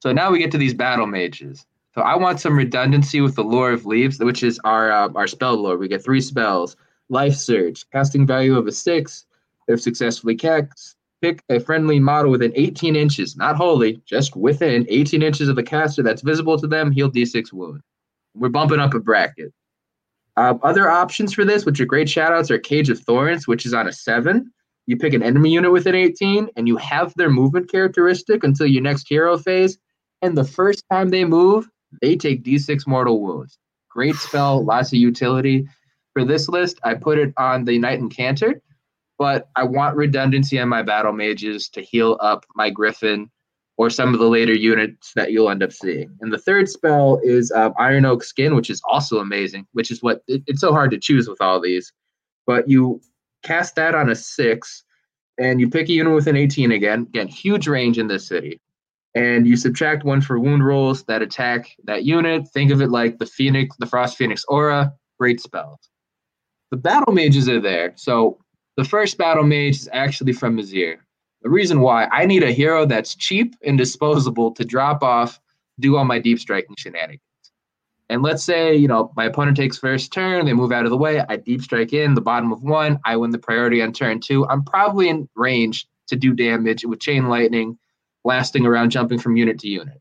So 0.00 0.12
now 0.12 0.30
we 0.30 0.38
get 0.38 0.50
to 0.52 0.58
these 0.58 0.74
battle 0.74 1.06
mages. 1.06 1.66
So 1.94 2.02
I 2.02 2.14
want 2.16 2.38
some 2.40 2.56
redundancy 2.56 3.20
with 3.20 3.34
the 3.34 3.42
lore 3.42 3.72
of 3.72 3.84
leaves, 3.86 4.20
which 4.20 4.42
is 4.42 4.60
our 4.64 4.92
uh, 4.92 5.08
our 5.14 5.26
spell 5.26 5.56
lore. 5.56 5.76
We 5.78 5.88
get 5.88 6.04
three 6.04 6.20
spells: 6.20 6.76
Life 7.08 7.34
Surge, 7.34 7.84
casting 7.90 8.26
value 8.26 8.56
of 8.56 8.66
a 8.66 8.72
six. 8.72 9.24
If 9.66 9.80
successfully 9.82 10.34
cast, 10.34 10.96
pick 11.20 11.42
a 11.48 11.60
friendly 11.60 11.98
model 12.00 12.30
within 12.30 12.52
18 12.54 12.96
inches, 12.96 13.36
not 13.36 13.56
wholly, 13.56 14.00
just 14.06 14.36
within 14.36 14.86
18 14.88 15.22
inches 15.22 15.48
of 15.48 15.56
the 15.56 15.62
caster 15.62 16.02
that's 16.02 16.22
visible 16.22 16.58
to 16.58 16.66
them. 16.66 16.90
Heal 16.90 17.10
D6 17.10 17.52
wound. 17.52 17.80
We're 18.34 18.48
bumping 18.48 18.80
up 18.80 18.94
a 18.94 19.00
bracket. 19.00 19.52
Um, 20.36 20.60
other 20.62 20.88
options 20.88 21.34
for 21.34 21.44
this, 21.44 21.66
which 21.66 21.80
are 21.80 21.84
great 21.84 22.06
shoutouts, 22.06 22.50
are 22.50 22.58
Cage 22.58 22.90
of 22.90 23.00
Thorns, 23.00 23.48
which 23.48 23.66
is 23.66 23.74
on 23.74 23.88
a 23.88 23.92
seven. 23.92 24.52
You 24.86 24.96
pick 24.96 25.12
an 25.12 25.22
enemy 25.22 25.50
unit 25.50 25.72
within 25.72 25.94
18, 25.94 26.48
and 26.56 26.68
you 26.68 26.76
have 26.76 27.12
their 27.16 27.28
movement 27.28 27.70
characteristic 27.70 28.44
until 28.44 28.66
your 28.66 28.82
next 28.82 29.08
hero 29.08 29.36
phase. 29.36 29.78
And 30.22 30.36
the 30.36 30.44
first 30.44 30.84
time 30.90 31.10
they 31.10 31.24
move, 31.24 31.68
they 32.00 32.16
take 32.16 32.44
D6 32.44 32.86
mortal 32.86 33.20
wounds. 33.20 33.58
Great 33.90 34.14
spell, 34.14 34.64
lots 34.64 34.92
of 34.92 34.98
utility. 34.98 35.68
For 36.12 36.24
this 36.24 36.48
list, 36.48 36.78
I 36.84 36.94
put 36.94 37.18
it 37.18 37.34
on 37.36 37.64
the 37.64 37.78
Knight 37.78 38.00
Incantor, 38.00 38.60
but 39.18 39.48
I 39.56 39.64
want 39.64 39.96
redundancy 39.96 40.58
on 40.58 40.68
my 40.68 40.82
battle 40.82 41.12
mages 41.12 41.68
to 41.70 41.82
heal 41.82 42.16
up 42.20 42.46
my 42.54 42.70
Griffin 42.70 43.30
or 43.76 43.90
some 43.90 44.12
of 44.12 44.20
the 44.20 44.28
later 44.28 44.54
units 44.54 45.12
that 45.14 45.30
you'll 45.30 45.50
end 45.50 45.62
up 45.62 45.72
seeing. 45.72 46.10
And 46.20 46.32
the 46.32 46.38
third 46.38 46.68
spell 46.68 47.20
is 47.22 47.52
um, 47.52 47.74
Iron 47.78 48.04
Oak 48.04 48.24
Skin, 48.24 48.54
which 48.54 48.70
is 48.70 48.82
also 48.88 49.18
amazing, 49.18 49.66
which 49.72 49.90
is 49.90 50.02
what 50.02 50.22
it, 50.26 50.42
it's 50.46 50.60
so 50.60 50.72
hard 50.72 50.90
to 50.92 50.98
choose 50.98 51.28
with 51.28 51.40
all 51.40 51.60
these. 51.60 51.92
But 52.46 52.68
you 52.68 53.00
cast 53.42 53.76
that 53.76 53.94
on 53.94 54.10
a 54.10 54.14
six, 54.14 54.84
and 55.38 55.60
you 55.60 55.70
pick 55.70 55.88
a 55.88 55.92
unit 55.92 56.14
within 56.14 56.36
18 56.36 56.72
again. 56.72 57.02
Again, 57.02 57.28
huge 57.28 57.68
range 57.68 57.98
in 57.98 58.08
this 58.08 58.26
city. 58.26 58.60
And 59.14 59.46
you 59.46 59.56
subtract 59.56 60.04
one 60.04 60.20
for 60.20 60.38
wound 60.38 60.64
rolls 60.64 61.04
that 61.04 61.22
attack 61.22 61.70
that 61.84 62.04
unit. 62.04 62.48
Think 62.48 62.72
of 62.72 62.82
it 62.82 62.90
like 62.90 63.18
the 63.18 63.26
Phoenix, 63.26 63.76
the 63.78 63.86
Frost 63.86 64.16
Phoenix 64.16 64.44
aura. 64.48 64.92
Great 65.18 65.40
spells. 65.40 65.88
The 66.70 66.76
battle 66.76 67.14
mages 67.14 67.48
are 67.48 67.60
there. 67.60 67.92
So 67.96 68.38
the 68.78 68.84
first 68.84 69.18
battle 69.18 69.42
mage 69.42 69.74
is 69.74 69.88
actually 69.92 70.32
from 70.32 70.56
Azyr. 70.56 70.98
The 71.42 71.50
reason 71.50 71.80
why 71.80 72.06
I 72.12 72.24
need 72.26 72.44
a 72.44 72.52
hero 72.52 72.86
that's 72.86 73.16
cheap 73.16 73.56
and 73.64 73.76
disposable 73.76 74.52
to 74.52 74.64
drop 74.64 75.02
off, 75.02 75.40
do 75.80 75.96
all 75.96 76.04
my 76.04 76.20
deep 76.20 76.38
striking 76.38 76.76
shenanigans. 76.78 77.20
And 78.08 78.22
let's 78.22 78.44
say, 78.44 78.76
you 78.76 78.86
know, 78.86 79.12
my 79.16 79.24
opponent 79.24 79.56
takes 79.56 79.78
first 79.78 80.12
turn, 80.12 80.46
they 80.46 80.52
move 80.52 80.70
out 80.70 80.84
of 80.84 80.90
the 80.90 80.96
way, 80.96 81.20
I 81.28 81.38
deep 81.38 81.62
strike 81.62 81.92
in 81.92 82.14
the 82.14 82.20
bottom 82.20 82.52
of 82.52 82.62
one, 82.62 83.00
I 83.04 83.16
win 83.16 83.32
the 83.32 83.38
priority 83.38 83.82
on 83.82 83.92
turn 83.92 84.20
two. 84.20 84.46
I'm 84.46 84.62
probably 84.62 85.08
in 85.08 85.28
range 85.34 85.88
to 86.06 86.14
do 86.14 86.32
damage 86.32 86.84
with 86.84 87.00
chain 87.00 87.28
lightning, 87.28 87.76
lasting 88.24 88.64
around 88.64 88.90
jumping 88.90 89.18
from 89.18 89.36
unit 89.36 89.58
to 89.58 89.68
unit. 89.68 90.00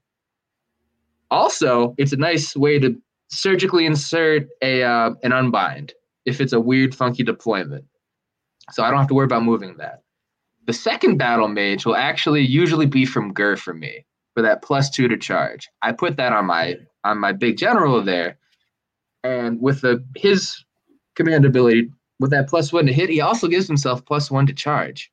Also, 1.31 1.95
it's 1.97 2.13
a 2.13 2.17
nice 2.17 2.55
way 2.55 2.77
to 2.77 2.95
surgically 3.29 3.87
insert 3.87 4.47
a 4.61 4.83
uh, 4.83 5.15
an 5.23 5.33
unbind 5.33 5.95
if 6.25 6.39
it's 6.39 6.53
a 6.53 6.59
weird, 6.59 6.93
funky 6.93 7.23
deployment. 7.23 7.83
So 8.71 8.83
I 8.83 8.89
don't 8.89 8.99
have 8.99 9.07
to 9.07 9.13
worry 9.13 9.25
about 9.25 9.43
moving 9.43 9.77
that. 9.77 10.03
The 10.65 10.73
second 10.73 11.17
battle 11.17 11.47
mage 11.47 11.85
will 11.85 11.95
actually 11.95 12.41
usually 12.41 12.85
be 12.85 13.05
from 13.05 13.33
Ghur 13.33 13.55
for 13.55 13.73
me 13.73 14.05
for 14.35 14.41
that 14.41 14.61
plus 14.61 14.89
two 14.89 15.07
to 15.07 15.17
charge. 15.17 15.69
I 15.81 15.93
put 15.93 16.17
that 16.17 16.33
on 16.33 16.45
my 16.45 16.75
on 17.05 17.19
my 17.19 17.31
big 17.31 17.57
general 17.57 18.03
there, 18.03 18.37
and 19.23 19.61
with 19.61 19.81
the 19.81 20.03
his 20.15 20.63
command 21.15 21.45
ability 21.45 21.89
with 22.19 22.31
that 22.31 22.49
plus 22.49 22.73
one 22.73 22.85
to 22.87 22.93
hit, 22.93 23.09
he 23.09 23.21
also 23.21 23.47
gives 23.47 23.67
himself 23.67 24.05
plus 24.05 24.29
one 24.29 24.45
to 24.47 24.53
charge. 24.53 25.09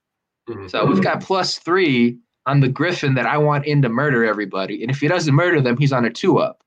Mm-hmm. 0.49 0.67
So 0.67 0.85
we've 0.85 1.03
got 1.03 1.23
plus 1.23 1.59
three 1.59 2.19
on 2.47 2.61
the 2.61 2.69
Griffin 2.69 3.15
that 3.15 3.27
I 3.27 3.39
want 3.39 3.65
in 3.65 3.81
to 3.83 3.89
murder 3.89 4.25
everybody, 4.25 4.83
and 4.83 4.91
if 4.91 5.01
he 5.01 5.07
doesn't 5.07 5.35
murder 5.35 5.61
them, 5.61 5.77
he's 5.77 5.93
on 5.93 6.05
a 6.05 6.11
two 6.11 6.39
up. 6.39 6.64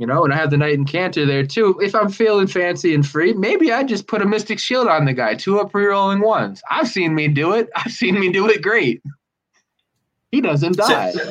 You 0.00 0.06
know, 0.06 0.24
and 0.24 0.32
I 0.32 0.36
have 0.36 0.48
the 0.50 0.56
Knight 0.56 0.78
and 0.78 0.88
there 1.28 1.44
too. 1.44 1.78
If 1.82 1.94
I'm 1.94 2.08
feeling 2.08 2.46
fancy 2.46 2.94
and 2.94 3.06
free, 3.06 3.34
maybe 3.34 3.70
I 3.70 3.82
just 3.82 4.06
put 4.06 4.22
a 4.22 4.26
Mystic 4.26 4.58
Shield 4.58 4.88
on 4.88 5.04
the 5.04 5.12
guy, 5.12 5.34
two 5.34 5.60
up 5.60 5.70
pre-rolling 5.72 6.20
ones. 6.20 6.62
I've 6.70 6.88
seen 6.88 7.14
me 7.14 7.28
do 7.28 7.52
it. 7.52 7.68
I've 7.76 7.92
seen 7.92 8.18
me 8.18 8.32
do 8.32 8.48
it 8.48 8.62
great. 8.62 9.02
He 10.32 10.40
doesn't 10.40 10.78
die. 10.78 11.10
So, 11.10 11.30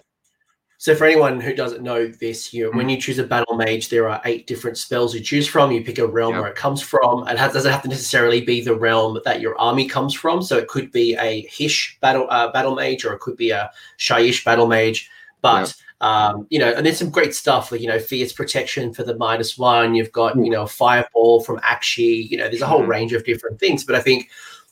so 0.77 0.93
for 0.95 1.05
anyone 1.05 1.41
who 1.41 1.55
doesn't 1.55 1.81
know 1.81 2.05
this, 2.09 2.53
you 2.53 2.67
Mm-hmm. 2.67 2.77
when 2.77 2.89
you 2.89 3.01
choose 3.01 3.17
a 3.17 3.23
battle 3.23 3.55
mage, 3.57 3.89
there 3.89 4.07
are 4.07 4.21
eight 4.25 4.45
different 4.45 4.77
spells 4.77 5.15
you 5.15 5.21
choose 5.21 5.47
from. 5.47 5.71
You 5.71 5.83
pick 5.83 5.97
a 5.97 6.05
realm 6.05 6.33
Yep. 6.35 6.41
where 6.41 6.51
it 6.51 6.55
comes 6.55 6.79
from. 6.83 7.27
It 7.27 7.39
has, 7.39 7.53
doesn't 7.53 7.71
have 7.71 7.81
to 7.81 7.89
necessarily 7.89 8.41
be 8.41 8.61
the 8.61 8.75
realm 8.75 9.19
that 9.25 9.41
your 9.41 9.59
army 9.59 9.87
comes 9.87 10.13
from. 10.13 10.43
So 10.43 10.57
it 10.59 10.67
could 10.67 10.91
be 10.91 11.15
a 11.15 11.41
Hysh 11.49 11.97
battle 12.01 12.27
uh, 12.29 12.51
battle 12.51 12.75
mage, 12.75 13.03
or 13.03 13.13
it 13.13 13.19
could 13.19 13.35
be 13.35 13.49
a 13.49 13.71
Shyish 13.97 14.45
battle 14.45 14.67
mage. 14.67 15.09
But 15.41 15.73
um, 16.01 16.47
you 16.49 16.59
know, 16.59 16.71
and 16.71 16.85
there's 16.85 16.97
some 16.97 17.09
great 17.09 17.35
stuff 17.35 17.71
like 17.71 17.81
you 17.81 17.87
know, 17.87 17.99
fierce 17.99 18.31
protection 18.31 18.93
for 18.93 19.03
the 19.03 19.17
minus 19.17 19.57
one. 19.57 19.95
You've 19.95 20.11
got 20.11 20.35
you 20.37 20.49
know, 20.49 20.65
fireball 20.65 21.41
from 21.41 21.59
Aqshy. 21.59 22.29
You 22.29 22.37
know, 22.37 22.47
there's 22.47 22.61
a 22.61 22.67
whole 22.67 22.83
Mhm. 22.83 22.87
range 22.87 23.13
of 23.13 23.25
different 23.25 23.59
things. 23.59 23.83
But 23.83 23.95
I 23.95 24.01
think 24.01 24.29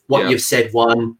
what 0.07 0.23
Yeah. 0.23 0.29
you've 0.29 0.41
said, 0.41 0.71
one, 0.73 1.17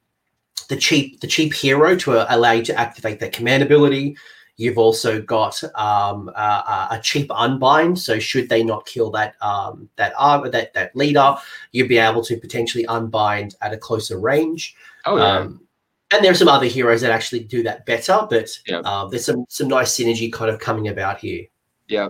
the 0.70 0.78
cheap 0.78 1.20
the 1.22 1.28
cheap 1.28 1.54
hero 1.54 1.96
to 1.98 2.20
uh, 2.20 2.26
allow 2.30 2.52
you 2.54 2.64
to 2.64 2.80
activate 2.80 3.20
that 3.20 3.34
command 3.34 3.64
ability. 3.64 4.16
You've 4.60 4.80
also 4.80 5.22
got 5.22 5.62
um, 5.76 6.32
uh, 6.36 6.88
a 6.90 7.00
cheap 7.04 7.30
unbind, 7.34 8.00
so 8.00 8.18
should 8.18 8.50
they 8.50 8.64
not 8.64 8.88
kill 8.88 9.12
that 9.12 9.36
um, 9.42 9.88
that 9.98 10.14
uh, 10.18 10.50
that 10.50 10.74
that 10.74 10.96
leader, 10.96 11.36
you'd 11.74 11.88
be 11.90 12.00
able 12.00 12.24
to 12.24 12.38
potentially 12.38 12.86
unbind 12.88 13.56
at 13.62 13.74
a 13.74 13.78
closer 13.78 14.18
range. 14.20 14.76
Oh 15.06 15.18
yeah. 15.18 15.38
Um, 15.38 15.67
and 16.12 16.24
there 16.24 16.32
are 16.32 16.36
some 16.36 16.48
other 16.48 16.66
heroes 16.66 17.02
that 17.02 17.12
actually 17.12 17.42
do 17.44 17.64
that 17.64 17.86
better, 17.86 18.26
but 18.30 18.50
Yeah. 18.68 18.80
um, 18.80 19.10
there's 19.10 19.26
some 19.26 19.46
some 19.50 19.68
nice 19.68 19.96
synergy 19.98 20.32
kind 20.32 20.50
of 20.50 20.60
coming 20.60 20.88
about 20.88 21.20
here. 21.20 21.46
Yeah, 21.88 22.10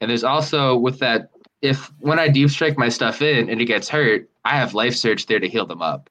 And 0.00 0.10
there's 0.10 0.24
also 0.24 0.76
with 0.76 0.98
that, 0.98 1.30
if 1.60 1.90
when 2.00 2.18
I 2.18 2.28
deep 2.28 2.50
strike 2.50 2.76
my 2.76 2.88
stuff 2.88 3.22
in 3.22 3.48
and 3.48 3.60
it 3.60 3.66
gets 3.66 3.88
hurt, 3.88 4.28
I 4.44 4.56
have 4.56 4.74
Life 4.74 4.96
Surge 4.96 5.26
there 5.26 5.38
to 5.40 5.48
heal 5.48 5.66
them 5.66 5.80
up. 5.82 6.10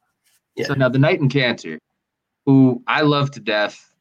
Yeah. 0.55 0.67
So 0.67 0.73
now 0.75 0.87
the 0.89 0.99
Knight 0.99 1.19
Incantor, 1.19 1.77
who 2.45 2.81
I 2.87 3.01
love 3.01 3.31
to 3.31 3.39
death, 3.41 3.93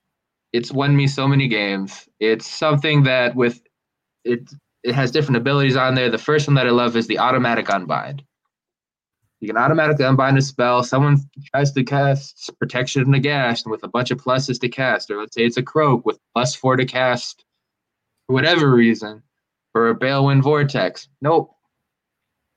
it's 0.52 0.70
won 0.72 0.96
me 0.96 1.06
so 1.08 1.26
many 1.28 1.48
games. 1.48 2.08
It's 2.20 2.46
something 2.46 3.02
that 3.04 3.34
with 3.34 3.60
it 4.24 4.48
it 4.82 4.94
has 4.94 5.10
different 5.10 5.36
abilities 5.36 5.76
on 5.76 5.94
there. 5.94 6.08
The 6.10 6.18
first 6.18 6.46
one 6.48 6.54
that 6.54 6.66
I 6.66 6.70
love 6.70 6.96
is 6.96 7.06
the 7.06 7.18
automatic 7.18 7.68
unbind. 7.68 8.22
You 9.40 9.48
can 9.48 9.56
automatically 9.56 10.04
unbind 10.04 10.36
a 10.36 10.42
spell. 10.42 10.82
Someone 10.82 11.18
tries 11.46 11.72
to 11.72 11.82
cast 11.82 12.50
protection 12.58 13.02
and 13.02 13.14
Nagash 13.14 13.66
with 13.66 13.82
a 13.82 13.88
bunch 13.88 14.10
of 14.10 14.18
pluses 14.18 14.60
to 14.60 14.68
cast, 14.68 15.10
or 15.10 15.18
let's 15.18 15.34
say 15.34 15.42
it's 15.42 15.56
a 15.56 15.62
Kroak 15.62 16.04
with 16.04 16.18
plus 16.34 16.54
four 16.54 16.76
to 16.76 16.84
cast 16.84 17.44
for 18.26 18.34
whatever 18.34 18.70
reason, 18.70 19.22
for 19.72 19.88
a 19.88 19.94
Balewind 19.94 20.42
Vortex. 20.42 21.08
Nope. 21.22 21.54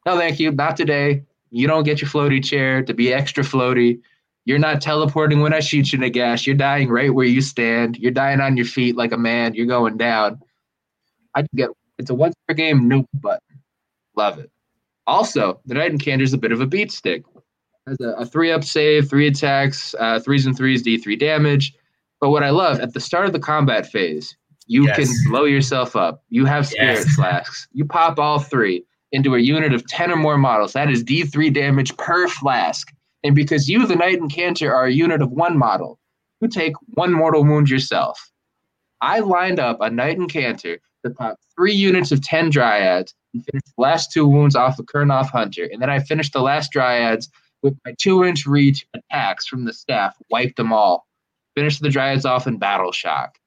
No, 0.06 0.18
thank 0.18 0.42
you. 0.42 0.52
Not 0.52 0.76
today. 0.76 1.24
You 1.52 1.68
don't 1.68 1.84
get 1.84 2.02
your 2.02 2.10
floaty 2.10 2.44
chair 2.44 2.84
to 2.84 2.94
be 2.94 3.14
extra 3.14 3.44
floaty. 3.44 4.02
You're 4.44 4.60
not 4.60 4.82
teleporting 4.82 5.40
when 5.40 5.54
I 5.54 5.62
shoot 5.62 5.94
you, 5.94 6.00
Nagash. 6.00 6.46
You're 6.46 6.56
dying 6.56 6.90
right 6.90 7.14
where 7.14 7.26
you 7.26 7.40
stand. 7.40 7.98
You're 7.98 8.12
dying 8.12 8.42
on 8.42 8.58
your 8.58 8.66
feet 8.66 8.98
like 8.98 9.14
a 9.14 9.18
man. 9.18 9.54
You're 9.54 9.68
going 9.68 9.96
down. 9.96 10.42
I 11.34 11.46
get 11.56 11.70
it's 11.98 12.10
a 12.10 12.14
once 12.14 12.36
per 12.48 12.54
game 12.54 12.90
nuke 12.90 13.08
button. 13.14 13.62
Love 14.18 14.40
it. 14.40 14.52
Also, 15.08 15.60
the 15.66 15.74
Knight 15.74 15.92
Incantor 15.92 16.22
is 16.22 16.34
a 16.34 16.38
bit 16.38 16.52
of 16.52 16.62
a 16.62 16.66
beat 16.66 16.92
stick. 16.92 17.24
Has 17.88 18.00
a, 18.00 18.10
a 18.14 18.26
three 18.26 18.52
up 18.52 18.64
save, 18.64 19.10
three 19.10 19.28
attacks, 19.28 19.94
uh, 20.00 20.20
threes 20.20 20.46
and 20.46 20.56
threes, 20.56 20.84
D3 20.84 21.20
damage. 21.20 21.74
But 22.22 22.30
what 22.30 22.44
I 22.44 22.52
love 22.52 22.80
at 22.80 22.94
the 22.94 23.02
start 23.02 23.26
of 23.26 23.34
the 23.34 23.40
combat 23.40 23.86
phase, 23.86 24.38
you 24.68 24.86
Yes. 24.88 24.96
can 24.96 25.32
blow 25.32 25.44
yourself 25.44 25.96
up. 25.96 26.24
You 26.30 26.46
have 26.46 26.66
spirit 26.66 27.00
Yes. 27.06 27.16
flasks. 27.16 27.68
You 27.74 27.84
pop 27.86 28.18
all 28.18 28.40
three 28.40 28.86
into 29.12 29.36
a 29.36 29.40
unit 29.40 29.74
of 29.74 29.86
10 29.88 30.10
or 30.12 30.16
more 30.16 30.38
models. 30.38 30.72
That 30.74 30.90
is 30.90 31.04
D3 31.04 31.50
damage 31.54 31.96
per 31.98 32.28
flask. 32.30 32.92
And 33.26 33.36
because 33.36 33.70
you, 33.70 33.86
the 33.86 33.96
Knight 33.96 34.20
Incantor, 34.20 34.72
are 34.74 34.86
a 34.86 34.92
unit 34.92 35.22
of 35.22 35.32
one 35.32 35.58
model, 35.58 36.00
you 36.42 36.48
take 36.48 36.74
one 36.94 37.12
mortal 37.12 37.44
wound 37.44 37.70
yourself. 37.70 38.32
I 39.02 39.20
lined 39.20 39.60
up 39.60 39.78
a 39.82 39.90
Knight 39.90 40.18
Incantor 40.18 40.78
to 41.06 41.10
pop 41.12 41.38
three 41.56 41.74
units 41.74 42.12
of 42.14 42.22
10 42.22 42.50
Dryads 42.50 43.14
and 43.34 43.46
finish 43.46 43.64
the 43.66 43.82
last 43.82 44.12
two 44.12 44.28
wounds 44.28 44.56
off 44.56 44.78
the 44.78 44.84
Kurnoth 44.84 45.30
Hunter. 45.30 45.68
And 45.72 45.82
then 45.82 45.90
I 45.90 46.00
finished 46.00 46.34
the 46.34 46.42
last 46.42 46.72
Dryads 46.72 47.30
with 47.62 47.78
my 47.86 47.94
two 48.00 48.24
inch 48.24 48.46
reach 48.46 48.86
attacks 48.94 49.48
from 49.48 49.66
the 49.66 49.74
staff, 49.74 50.16
wiped 50.30 50.58
them 50.58 50.74
all. 50.74 51.08
Finished 51.56 51.82
the 51.82 51.90
Dryads 51.90 52.26
off 52.26 52.48
in 52.48 52.58
Battle 52.58 52.92
Shock. 52.92 53.38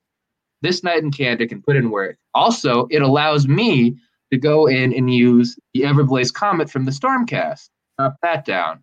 This 0.62 0.82
Knight 0.82 1.02
Incanter 1.02 1.46
can 1.46 1.62
put 1.62 1.76
in 1.76 1.90
work. 1.90 2.16
Also, 2.34 2.86
it 2.90 3.02
allows 3.02 3.46
me 3.46 3.96
to 4.32 4.38
go 4.38 4.66
in 4.66 4.92
and 4.92 5.12
use 5.12 5.58
the 5.74 5.82
Everblaze 5.82 6.32
Comet 6.32 6.70
from 6.70 6.84
the 6.84 6.90
Stormcast. 6.90 7.68
Drop 7.98 8.16
that 8.22 8.44
down. 8.44 8.80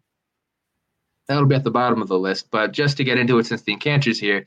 That'll 1.28 1.46
be 1.46 1.56
at 1.56 1.64
the 1.64 1.72
bottom 1.72 2.02
of 2.02 2.10
the 2.10 2.20
list, 2.20 2.52
but 2.52 2.74
just 2.74 2.98
to 2.98 3.04
get 3.04 3.18
into 3.18 3.40
it 3.40 3.46
since 3.46 3.62
the 3.62 3.74
Incanter's 3.74 4.20
here, 4.20 4.46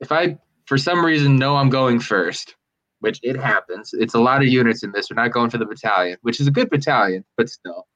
if 0.00 0.12
I, 0.12 0.38
for 0.66 0.78
some 0.78 1.04
reason, 1.04 1.38
know 1.38 1.56
I'm 1.56 1.70
going 1.70 2.00
first, 2.00 2.54
which 3.00 3.20
it 3.22 3.36
happens, 3.36 3.94
it's 3.94 4.14
a 4.14 4.20
lot 4.20 4.42
of 4.42 4.48
units 4.48 4.82
in 4.82 4.92
this. 4.92 5.08
We're 5.10 5.22
not 5.22 5.32
going 5.32 5.50
for 5.50 5.58
the 5.58 5.66
battalion, 5.66 6.18
which 6.22 6.40
is 6.40 6.46
a 6.46 6.50
good 6.50 6.70
battalion, 6.70 7.24
but 7.36 7.48
still. 7.48 7.86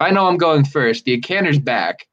I 0.00 0.10
know 0.10 0.26
I'm 0.26 0.36
going 0.36 0.64
first, 0.64 1.04
the 1.04 1.14
Incanter's 1.14 1.58
back. 1.58 2.06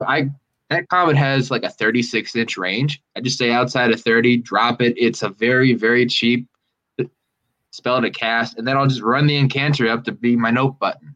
I 0.00 0.30
that 0.70 0.88
comet 0.88 1.16
has 1.16 1.50
like 1.50 1.62
a 1.62 1.70
36 1.70 2.34
inch 2.34 2.56
range. 2.56 3.00
I 3.16 3.20
just 3.20 3.38
say 3.38 3.52
outside 3.52 3.92
of 3.92 4.00
30, 4.00 4.38
drop 4.38 4.82
it. 4.82 4.94
It's 4.96 5.22
a 5.22 5.28
very, 5.28 5.74
very 5.74 6.06
cheap 6.06 6.48
spell 7.70 8.00
to 8.00 8.10
cast, 8.10 8.58
and 8.58 8.66
then 8.66 8.76
I'll 8.76 8.86
just 8.86 9.02
run 9.02 9.26
the 9.26 9.36
incanter 9.36 9.88
up 9.88 10.04
to 10.04 10.12
be 10.12 10.34
my 10.34 10.50
note 10.50 10.78
button. 10.78 11.14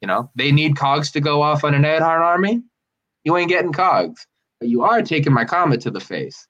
You 0.00 0.08
know, 0.08 0.30
they 0.34 0.52
need 0.52 0.76
cogs 0.76 1.10
to 1.12 1.20
go 1.20 1.40
off 1.40 1.64
on 1.64 1.74
an 1.74 1.82
Adharn 1.82 2.20
army. 2.20 2.62
You 3.24 3.36
ain't 3.36 3.48
getting 3.48 3.72
cogs, 3.72 4.26
but 4.60 4.68
you 4.68 4.82
are 4.82 5.02
taking 5.02 5.32
my 5.32 5.44
comet 5.44 5.80
to 5.82 5.90
the 5.90 6.00
face. 6.00 6.46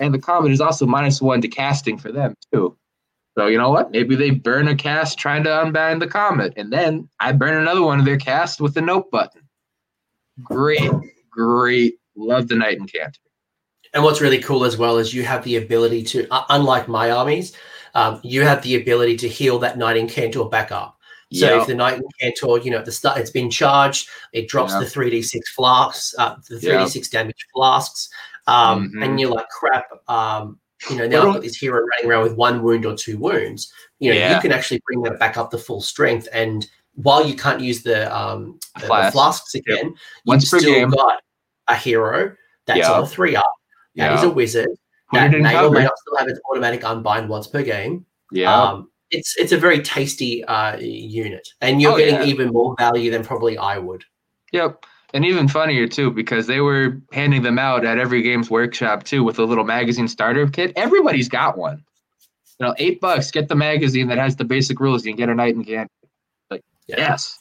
And 0.00 0.12
the 0.12 0.18
comet 0.18 0.50
is 0.50 0.60
also 0.60 0.86
minus 0.86 1.22
one 1.22 1.40
to 1.42 1.48
casting 1.48 1.98
for 1.98 2.10
them 2.10 2.34
too. 2.52 2.76
So 3.38 3.46
you 3.46 3.58
know 3.58 3.70
what? 3.70 3.92
Maybe 3.92 4.16
they 4.16 4.30
burn 4.30 4.66
a 4.66 4.74
cast 4.74 5.18
trying 5.18 5.44
to 5.44 5.62
unbind 5.62 6.02
the 6.02 6.08
comet, 6.08 6.52
and 6.56 6.72
then 6.72 7.08
I 7.20 7.32
burn 7.32 7.54
another 7.54 7.82
one 7.82 8.00
of 8.00 8.04
their 8.04 8.18
cast 8.18 8.60
with 8.60 8.74
the 8.74 8.82
note 8.82 9.10
button. 9.10 9.42
Great, 10.42 10.90
great. 11.30 11.94
Love 12.16 12.48
the 12.48 12.56
Knight 12.56 12.78
Incanter. 12.78 13.20
And 13.94 14.04
what's 14.04 14.20
really 14.20 14.40
cool 14.40 14.64
as 14.64 14.76
well 14.76 14.98
is 14.98 15.14
you 15.14 15.24
have 15.24 15.44
the 15.44 15.56
ability 15.56 16.02
to, 16.04 16.28
uh, 16.30 16.44
unlike 16.48 16.88
my 16.88 17.10
armies, 17.10 17.56
um, 17.94 18.20
you 18.22 18.42
have 18.42 18.62
the 18.62 18.80
ability 18.80 19.16
to 19.18 19.28
heal 19.28 19.58
that 19.60 19.78
Knight 19.78 19.96
Incantor 19.96 20.50
back 20.50 20.70
up. 20.70 20.96
So 21.32 21.46
yep. 21.46 21.60
if 21.60 21.66
the 21.68 21.74
Knight 21.74 22.00
Incantor, 22.00 22.64
you 22.64 22.72
know, 22.72 22.78
at 22.78 22.84
the 22.84 22.92
start 22.92 23.18
it's 23.18 23.30
been 23.30 23.50
charged, 23.50 24.08
it 24.32 24.48
drops 24.48 24.72
yep. 24.72 24.80
the 24.80 24.86
3d6 24.86 25.40
flasks, 25.54 26.14
uh, 26.18 26.36
the 26.48 26.56
3d6 26.56 27.08
damage 27.10 27.46
flasks, 27.54 28.08
um, 28.50 28.88
mm-hmm. 28.88 29.02
and 29.02 29.20
you're 29.20 29.30
like, 29.30 29.48
crap, 29.48 29.86
um, 30.08 30.58
you 30.88 30.96
know, 30.96 31.06
now 31.06 31.28
I've 31.28 31.34
got 31.34 31.42
this 31.42 31.56
hero 31.56 31.80
running 31.84 32.10
around 32.10 32.22
with 32.22 32.36
one 32.36 32.62
wound 32.62 32.86
or 32.86 32.96
two 32.96 33.18
wounds. 33.18 33.72
You 33.98 34.12
know, 34.12 34.18
yeah. 34.18 34.34
you 34.34 34.40
can 34.40 34.52
actually 34.52 34.80
bring 34.86 35.02
that 35.02 35.18
back 35.18 35.36
up 35.36 35.50
to 35.50 35.58
full 35.58 35.80
strength. 35.80 36.26
And 36.32 36.66
while 36.94 37.26
you 37.26 37.36
can't 37.36 37.60
use 37.60 37.82
the, 37.82 38.14
um, 38.16 38.58
the, 38.80 38.86
the 38.86 39.10
flasks 39.12 39.54
again, 39.54 39.94
you've 40.24 40.42
still 40.42 40.60
game. 40.60 40.90
got 40.90 41.20
a 41.68 41.74
hero 41.74 42.34
that's 42.66 42.88
on 42.88 43.02
a 43.02 43.06
three 43.06 43.36
up. 43.36 43.52
That 43.96 44.18
is 44.18 44.24
a 44.24 44.30
wizard 44.30 44.70
that 45.12 45.30
may 45.30 45.58
or 45.58 45.70
may 45.70 45.84
not 45.84 45.98
still 45.98 46.16
have 46.18 46.28
its 46.28 46.40
automatic 46.50 46.84
unbind 46.84 47.28
once 47.28 47.46
per 47.46 47.62
game. 47.62 48.06
Yeah. 48.32 48.54
Um, 48.54 48.90
it's 49.10 49.36
it's 49.36 49.52
a 49.52 49.56
very 49.56 49.82
tasty 49.82 50.44
uh, 50.44 50.76
unit, 50.78 51.48
and 51.60 51.82
you're 51.82 51.92
oh, 51.92 51.96
getting 51.98 52.14
yeah. 52.14 52.24
even 52.24 52.48
more 52.50 52.76
value 52.78 53.10
than 53.10 53.24
probably 53.24 53.58
I 53.58 53.76
would. 53.76 54.04
Yep, 54.52 54.86
and 55.14 55.24
even 55.24 55.48
funnier 55.48 55.86
too 55.86 56.10
because 56.10 56.46
they 56.46 56.60
were 56.60 57.00
handing 57.12 57.42
them 57.42 57.58
out 57.58 57.84
at 57.84 57.98
every 57.98 58.22
games 58.22 58.50
workshop 58.50 59.04
too 59.04 59.24
with 59.24 59.38
a 59.38 59.44
little 59.44 59.64
magazine 59.64 60.08
starter 60.08 60.48
kit. 60.48 60.72
Everybody's 60.76 61.28
got 61.28 61.58
one. 61.58 61.84
You 62.58 62.66
know, 62.66 62.74
eight 62.78 63.00
bucks, 63.00 63.30
get 63.30 63.48
the 63.48 63.56
magazine 63.56 64.08
that 64.08 64.18
has 64.18 64.36
the 64.36 64.44
basic 64.44 64.80
rules. 64.80 65.04
You 65.04 65.12
can 65.12 65.18
get 65.18 65.28
a 65.28 65.34
Knight 65.34 65.56
Incantor. 65.56 65.88
Like 66.50 66.62
yeah. 66.86 66.96
yes, 66.98 67.38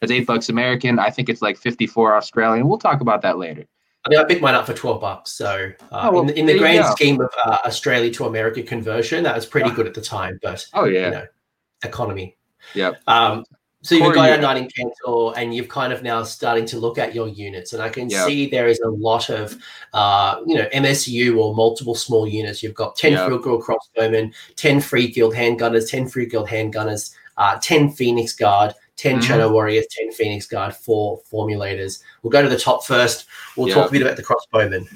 it's 0.00 0.10
eight 0.10 0.26
bucks 0.26 0.48
American. 0.48 0.98
I 0.98 1.10
think 1.10 1.28
it's 1.28 1.42
like 1.42 1.58
fifty 1.58 1.86
four 1.86 2.16
Australian. 2.16 2.68
We'll 2.68 2.78
talk 2.78 3.00
about 3.00 3.22
that 3.22 3.38
later. 3.38 3.66
I 4.04 4.10
mean, 4.10 4.18
I 4.18 4.24
picked 4.24 4.42
mine 4.42 4.54
up 4.54 4.66
for 4.66 4.74
12 4.74 5.00
bucks. 5.00 5.32
So, 5.32 5.72
uh, 5.90 6.08
oh, 6.08 6.12
well, 6.12 6.20
in, 6.20 6.26
the, 6.26 6.38
in 6.40 6.46
the 6.46 6.58
grand 6.58 6.84
scheme 6.88 7.18
of 7.22 7.30
uh, 7.42 7.58
Australia 7.64 8.10
to 8.10 8.26
America 8.26 8.62
conversion, 8.62 9.24
that 9.24 9.34
was 9.34 9.46
pretty 9.46 9.70
good 9.70 9.86
at 9.86 9.94
the 9.94 10.02
time. 10.02 10.38
But, 10.42 10.66
oh, 10.74 10.84
yeah. 10.84 11.06
You 11.06 11.10
know, 11.10 11.26
economy. 11.82 12.36
Yeah. 12.74 12.92
Um, 13.06 13.44
so 13.84 13.94
you've 13.96 14.14
got 14.14 14.40
Incantor, 14.40 15.34
and 15.36 15.54
you've 15.54 15.68
kind 15.68 15.92
of 15.92 16.02
now 16.02 16.22
starting 16.22 16.64
to 16.66 16.78
look 16.78 16.96
at 16.96 17.14
your 17.14 17.28
units, 17.28 17.74
and 17.74 17.82
I 17.82 17.90
can 17.90 18.08
yep. 18.08 18.26
see 18.26 18.48
there 18.48 18.66
is 18.66 18.80
a 18.80 18.88
lot 18.88 19.28
of, 19.28 19.56
uh, 19.92 20.40
you 20.46 20.54
know, 20.54 20.66
MSU 20.74 21.36
or 21.36 21.54
multiple 21.54 21.94
small 21.94 22.26
units. 22.26 22.62
You've 22.62 22.74
got 22.74 22.96
ten 22.96 23.12
yep. 23.12 23.28
Field 23.28 23.42
crossbowmen, 23.42 24.32
ten 24.56 24.80
Free 24.80 25.08
Guild 25.08 25.34
handgunners, 25.34 25.90
ten 25.90 26.08
Free 26.08 26.24
Guild 26.24 26.48
handgunners, 26.48 27.14
uh, 27.36 27.58
ten 27.60 27.90
Phoenix 27.90 28.32
Guard, 28.32 28.74
10 28.96 29.16
mm-hmm. 29.16 29.22
Shadow 29.22 29.52
Warriors, 29.52 29.86
10 29.90 30.12
Phoenix 30.12 30.46
Guard, 30.46 30.74
4 30.74 31.20
Fulminators. 31.30 32.00
We'll 32.22 32.30
go 32.30 32.42
to 32.42 32.48
the 32.48 32.58
top 32.58 32.84
first. 32.84 33.26
We'll 33.56 33.72
talk 33.72 33.88
a 33.88 33.92
bit 33.92 34.02
about 34.02 34.16
the 34.16 34.22
Crossbowmen. 34.22 34.86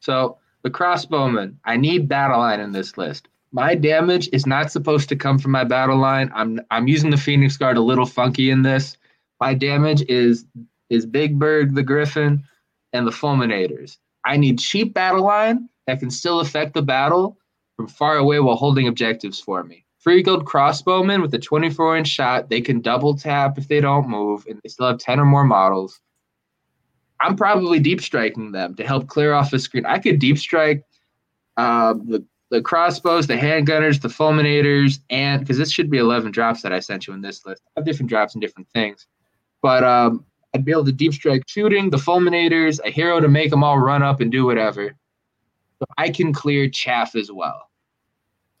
So, 0.00 0.38
the 0.62 0.70
Crossbowmen, 0.70 1.56
I 1.64 1.76
need 1.76 2.08
Battle 2.08 2.38
Line 2.38 2.60
in 2.60 2.72
this 2.72 2.96
list. 2.96 3.28
My 3.54 3.76
damage 3.76 4.28
is 4.32 4.46
not 4.46 4.72
supposed 4.72 5.08
to 5.10 5.16
come 5.16 5.38
from 5.38 5.52
my 5.52 5.62
battle 5.62 5.96
line. 5.96 6.28
I'm 6.34 6.60
I'm 6.72 6.88
using 6.88 7.10
the 7.10 7.16
Phoenix 7.16 7.56
Guard 7.56 7.76
a 7.76 7.80
little 7.80 8.04
funky 8.04 8.50
in 8.50 8.62
this. 8.62 8.96
My 9.40 9.54
damage 9.54 10.02
is 10.08 10.44
is 10.90 11.06
Big 11.06 11.38
Bird, 11.38 11.76
the 11.76 11.84
Griffin, 11.84 12.42
and 12.92 13.06
the 13.06 13.12
Fulminators. 13.12 13.96
I 14.24 14.38
need 14.38 14.58
cheap 14.58 14.92
battle 14.92 15.22
line 15.22 15.68
that 15.86 16.00
can 16.00 16.10
still 16.10 16.40
affect 16.40 16.74
the 16.74 16.82
battle 16.82 17.38
from 17.76 17.86
far 17.86 18.16
away 18.16 18.40
while 18.40 18.56
holding 18.56 18.88
objectives 18.88 19.38
for 19.38 19.62
me. 19.62 19.86
Free 20.00 20.24
Guild 20.24 20.46
crossbowmen 20.46 21.22
with 21.22 21.32
a 21.32 21.38
24 21.38 21.98
inch 21.98 22.08
shot. 22.08 22.50
They 22.50 22.60
can 22.60 22.80
double 22.80 23.14
tap 23.14 23.56
if 23.56 23.68
they 23.68 23.80
don't 23.80 24.08
move, 24.08 24.46
and 24.48 24.58
they 24.64 24.68
still 24.68 24.88
have 24.88 24.98
10 24.98 25.20
or 25.20 25.26
more 25.26 25.44
models. 25.44 26.00
I'm 27.20 27.36
probably 27.36 27.78
deep 27.78 28.00
striking 28.00 28.50
them 28.50 28.74
to 28.74 28.84
help 28.84 29.06
clear 29.06 29.32
off 29.32 29.52
the 29.52 29.60
screen. 29.60 29.86
I 29.86 30.00
could 30.00 30.18
deep 30.18 30.38
strike 30.38 30.82
uh, 31.56 31.94
the 31.94 32.26
the 32.54 32.62
crossbows, 32.62 33.26
the 33.26 33.34
handgunners, 33.34 34.00
the 34.00 34.06
fulminators, 34.06 35.00
and 35.10 35.40
because 35.40 35.58
this 35.58 35.72
should 35.72 35.90
be 35.90 35.98
11 35.98 36.30
drops 36.30 36.62
that 36.62 36.72
I 36.72 36.78
sent 36.78 37.04
you 37.04 37.12
in 37.12 37.20
this 37.20 37.44
list. 37.44 37.60
I 37.66 37.80
have 37.80 37.84
different 37.84 38.08
drops 38.08 38.36
and 38.36 38.40
different 38.40 38.68
things, 38.68 39.08
but 39.60 39.82
um, 39.82 40.24
I'd 40.54 40.64
be 40.64 40.70
able 40.70 40.84
to 40.84 40.92
deep 40.92 41.14
strike 41.14 41.42
shooting 41.48 41.90
the 41.90 41.96
fulminators, 41.96 42.78
a 42.84 42.92
hero 42.92 43.18
to 43.18 43.26
make 43.26 43.50
them 43.50 43.64
all 43.64 43.80
run 43.80 44.04
up 44.04 44.20
and 44.20 44.30
do 44.30 44.44
whatever. 44.44 44.94
So 45.80 45.86
I 45.98 46.10
can 46.10 46.32
clear 46.32 46.68
chaff 46.68 47.16
as 47.16 47.32
well. 47.32 47.70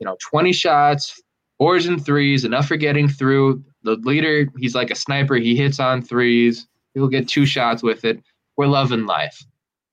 You 0.00 0.06
know, 0.06 0.16
20 0.20 0.52
shots, 0.52 1.22
fours 1.58 1.86
and 1.86 2.04
threes, 2.04 2.44
enough 2.44 2.66
for 2.66 2.76
getting 2.76 3.08
through. 3.08 3.62
The 3.84 3.94
leader, 4.02 4.48
he's 4.58 4.74
like 4.74 4.90
a 4.90 4.96
sniper. 4.96 5.36
He 5.36 5.54
hits 5.54 5.78
on 5.78 6.02
threes. 6.02 6.66
He'll 6.94 7.06
get 7.06 7.28
two 7.28 7.46
shots 7.46 7.80
with 7.80 8.04
it. 8.04 8.20
We're 8.56 8.66
loving 8.66 9.06
life. 9.06 9.40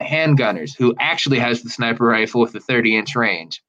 Handgunners, 0.01 0.75
who 0.75 0.95
actually 0.99 1.37
has 1.37 1.61
the 1.61 1.69
sniper 1.69 2.07
rifle 2.07 2.41
with 2.41 2.53
the 2.53 2.59
30 2.59 2.97
inch 2.97 3.15
range. 3.15 3.61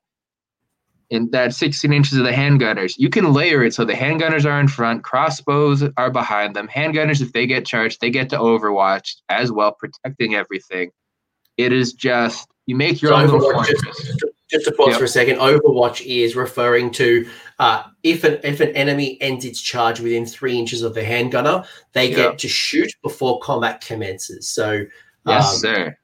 In 1.12 1.28
that 1.32 1.52
16 1.54 1.92
inches 1.92 2.16
of 2.16 2.24
the 2.24 2.30
handgunners, 2.30 2.94
you 2.96 3.10
can 3.10 3.34
layer 3.34 3.62
it 3.62 3.74
so 3.74 3.84
the 3.84 3.92
handgunners 3.92 4.46
are 4.46 4.58
in 4.58 4.66
front, 4.66 5.04
crossbows 5.04 5.84
are 5.98 6.10
behind 6.10 6.56
them. 6.56 6.68
Handgunners, 6.68 7.20
if 7.20 7.34
they 7.34 7.46
get 7.46 7.66
charged, 7.66 8.00
they 8.00 8.08
get 8.08 8.30
to 8.30 8.38
overwatch 8.38 9.16
as 9.28 9.52
well, 9.52 9.72
protecting 9.72 10.34
everything. 10.34 10.90
It 11.58 11.70
is 11.70 11.92
just 11.92 12.48
you 12.64 12.76
make 12.76 13.02
your 13.02 13.12
so 13.12 13.16
own 13.16 13.26
little 13.26 13.52
fortress. 13.52 14.16
Just 14.50 14.66
to 14.66 14.72
pause 14.72 14.88
yep. 14.88 14.98
for 14.98 15.04
a 15.04 15.08
second, 15.08 15.36
Overwatch 15.36 16.04
is 16.04 16.36
referring 16.36 16.90
to 16.92 17.28
uh, 17.58 17.84
if 18.02 18.22
an 18.22 18.38
if 18.44 18.60
an 18.60 18.68
enemy 18.70 19.16
ends 19.20 19.44
its 19.44 19.60
charge 19.60 20.00
within 20.00 20.26
three 20.26 20.58
inches 20.58 20.82
of 20.82 20.94
the 20.94 21.02
handgunner, 21.02 21.66
they 21.94 22.08
yep. 22.08 22.16
get 22.16 22.38
to 22.40 22.48
shoot 22.48 22.92
before 23.02 23.40
combat 23.40 23.82
commences. 23.82 24.48
So 24.48 24.84
yes, 25.26 25.54
um, 25.54 25.58
sir. 25.58 25.96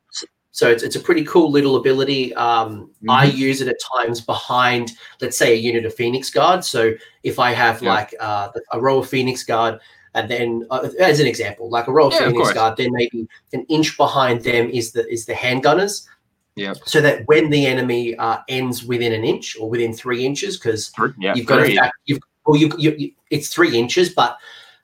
So 0.59 0.69
it's, 0.69 0.83
it's 0.83 0.97
a 0.97 1.01
pretty 1.01 1.23
cool 1.23 1.53
little 1.53 1.77
ability. 1.77 2.35
Um, 2.35 2.89
mm-hmm. 2.89 3.11
I 3.11 3.27
use 3.27 3.61
it 3.61 3.69
at 3.69 3.77
times 3.97 4.21
behind, 4.21 4.91
let's 5.21 5.39
say, 5.39 5.53
a 5.53 5.57
unit 5.57 5.85
of 5.85 5.95
Phoenix 5.95 6.31
Guard. 6.31 6.65
So 6.65 6.95
if 7.23 7.39
I 7.39 7.53
have 7.53 7.81
yep. 7.81 7.89
like 7.89 8.15
uh, 8.19 8.49
a 8.73 8.81
row 8.81 8.99
of 8.99 9.09
Phoenix 9.09 9.45
Guard, 9.45 9.79
and 10.17 10.29
then 10.29 10.67
uh, 10.73 10.89
as 10.99 11.21
an 11.21 11.29
example, 11.29 11.71
like 11.71 11.87
a 11.87 11.93
row 11.93 12.09
of 12.09 12.15
yeah, 12.15 12.27
Phoenix 12.27 12.49
of 12.49 12.55
Guard, 12.57 12.77
then 12.77 12.91
maybe 12.91 13.29
an 13.53 13.67
inch 13.69 13.97
behind 13.97 14.43
them 14.43 14.69
is 14.71 14.91
the 14.91 15.09
is 15.09 15.27
the 15.27 15.33
handgunners. 15.33 16.09
Yeah. 16.57 16.75
So 16.87 17.01
that 17.03 17.23
when 17.27 17.51
the 17.51 17.65
enemy 17.65 18.17
uh, 18.17 18.39
ends 18.49 18.85
within 18.85 19.13
an 19.13 19.23
inch 19.23 19.57
or 19.61 19.71
within 19.71 19.93
three 19.93 20.27
inches, 20.27 20.57
because 20.59 20.91
yeah, 21.21 21.37
you've 21.37 21.47
got 21.47 21.65
to 21.67 21.93
you've 22.07 22.19
well, 22.47 22.59
you, 22.59 22.73
you, 22.79 22.97
you, 22.99 23.13
it's 23.31 23.49
three 23.49 23.79
inches, 23.79 24.09
but 24.09 24.37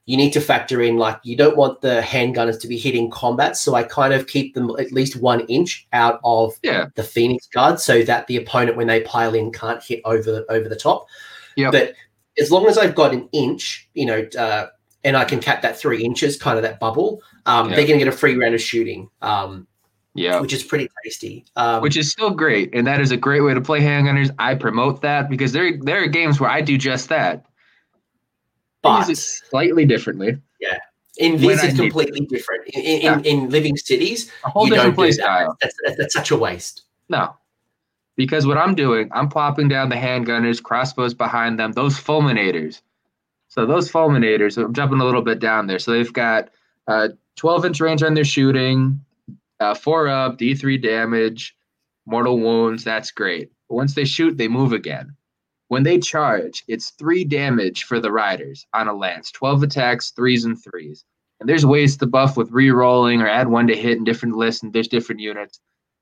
you 0.07 0.17
need 0.17 0.33
to 0.33 0.41
factor 0.41 0.83
in 0.83 0.99
like 0.99 1.19
you 1.23 1.37
don't 1.37 1.57
want 1.57 1.81
the 1.81 2.03
handgunners 2.03 2.61
to 2.61 2.69
be 2.69 2.77
hitting 2.77 3.11
combat. 3.11 3.57
So 3.57 3.75
I 3.75 3.83
kind 3.85 4.13
of 4.13 4.27
keep 4.27 4.55
them 4.55 4.71
at 4.79 4.93
least 4.93 5.17
one 5.17 5.41
inch 5.47 5.87
out 5.93 6.21
of 6.25 6.55
yeah. 6.63 6.87
the 6.95 7.03
Phoenix 7.03 7.47
Guard, 7.47 7.81
so 7.81 8.03
that 8.03 8.27
the 8.27 8.37
opponent 8.37 8.77
when 8.77 8.87
they 8.87 9.01
pile 9.03 9.35
in 9.35 9.53
can't 9.53 9.83
hit 9.83 10.01
over 10.05 10.45
over 10.49 10.69
the 10.69 10.77
top. 10.77 11.07
Yeah. 11.57 11.71
But 11.71 11.95
as 12.39 12.51
long 12.51 12.67
as 12.67 12.77
I've 12.77 12.95
got 12.95 13.15
an 13.15 13.29
inch, 13.33 13.89
you 13.95 14.07
know, 14.07 14.27
uh, 14.39 14.67
and 15.05 15.17
I 15.17 15.25
can 15.25 15.41
cap 15.41 15.63
that 15.63 15.79
three 15.79 16.03
inches, 16.03 16.37
kind 16.37 16.57
of 16.57 16.63
that 16.63 16.81
bubble, 16.81 17.23
um, 17.47 17.69
they're 17.69 17.87
going 17.87 17.99
to 17.99 18.05
get 18.05 18.09
a 18.09 18.17
free 18.17 18.37
round 18.37 18.55
of 18.55 18.61
shooting. 18.61 19.09
Um, 19.23 19.67
yeah, 20.15 20.39
which 20.41 20.53
is 20.53 20.63
pretty 20.63 20.89
tasty. 21.03 21.45
Um, 21.57 21.83
which 21.83 21.97
is 21.97 22.11
still 22.11 22.31
great, 22.31 22.75
and 22.75 22.87
that 22.87 23.01
is 23.01 23.11
a 23.11 23.17
great 23.17 23.41
way 23.41 23.55
to 23.55 23.61
play 23.61 23.81
handgunners. 23.81 24.31
I 24.39 24.55
promote 24.55 25.03
that 25.03 25.29
because 25.29 25.53
there 25.53 25.77
there 25.81 26.03
are 26.03 26.07
games 26.07 26.41
where 26.41 26.51
I 26.51 26.61
do 26.61 26.79
just 26.79 27.09
that. 27.09 27.47
But 28.85 29.17
slightly 29.17 29.85
differently. 29.87 30.39
Yeah, 30.61 30.79
In 31.17 31.41
this 31.41 31.65
is 31.65 31.75
completely 31.75 32.27
different. 32.27 32.69
In, 32.69 32.83
in, 32.83 33.03
yeah. 33.03 33.19
in, 33.21 33.49
living 33.49 33.77
cities, 33.77 34.31
a 34.45 34.51
whole 34.51 34.67
different 34.67 34.95
play 34.95 35.11
style. 35.11 35.57
That's, 35.61 35.75
that's, 35.85 35.97
that's 35.99 36.15
such 36.15 36.31
a 36.31 36.37
waste. 36.37 36.83
No, 37.09 37.35
because 38.17 38.47
what 38.47 38.59
I'm 38.59 38.75
doing, 38.75 39.09
I'm 39.13 39.29
plopping 39.29 39.69
down 39.69 39.89
the 39.89 39.97
handgunners, 39.97 40.63
crossbows 40.63 41.15
behind 41.15 41.59
them, 41.59 41.73
those 41.73 41.99
fulminators. 41.99 42.83
So 43.49 43.67
those 43.67 43.91
fulminators, 43.91 44.63
I'm 44.63 44.75
jumping 44.75 45.01
a 45.01 45.05
little 45.05 45.23
bit 45.23 45.39
down 45.39 45.67
there. 45.67 45.79
So 45.79 45.93
they've 45.93 46.13
got 46.13 46.51
uh, 46.87 47.09
12 47.37 47.65
inch 47.67 47.81
range 47.81 48.03
on 48.03 48.15
their 48.15 48.25
shooting, 48.25 49.01
uh, 49.61 49.75
four 49.75 50.09
up, 50.09 50.39
D3 50.39 50.83
damage, 50.83 51.57
mortal 52.07 52.39
wounds. 52.39 52.85
That's 52.85 53.11
great. 53.11 53.51
But 53.69 53.77
once 53.77 53.95
they 53.95 54.05
shoot, 54.05 54.37
they 54.37 54.49
move 54.49 54.73
again. 54.73 55.17
When 55.75 55.83
they 55.83 55.99
charge, 55.99 56.63
it's 56.69 56.91
three 56.91 57.25
damage 57.25 57.83
for 57.83 57.99
the 57.99 58.13
riders 58.13 58.65
on 58.75 58.87
a 58.87 58.95
lance, 58.95 59.33
12 59.33 59.65
attacks, 59.65 60.13
threes 60.13 60.45
and 60.45 60.57
threes. 60.57 61.05
And 61.41 61.49
there's 61.49 61.67
ways 61.67 61.97
to 61.97 62.07
buff 62.07 62.37
with 62.37 62.53
re-rolling 62.53 63.21
or 63.21 63.27
add 63.27 63.49
one 63.49 63.67
to 63.67 63.77
hit 63.77 63.99
in 63.99 64.05
different 64.05 64.37
lists 64.37 64.63
and 64.63 64.73
there's 64.73 64.87
different 64.87 65.21
units. 65.21 65.59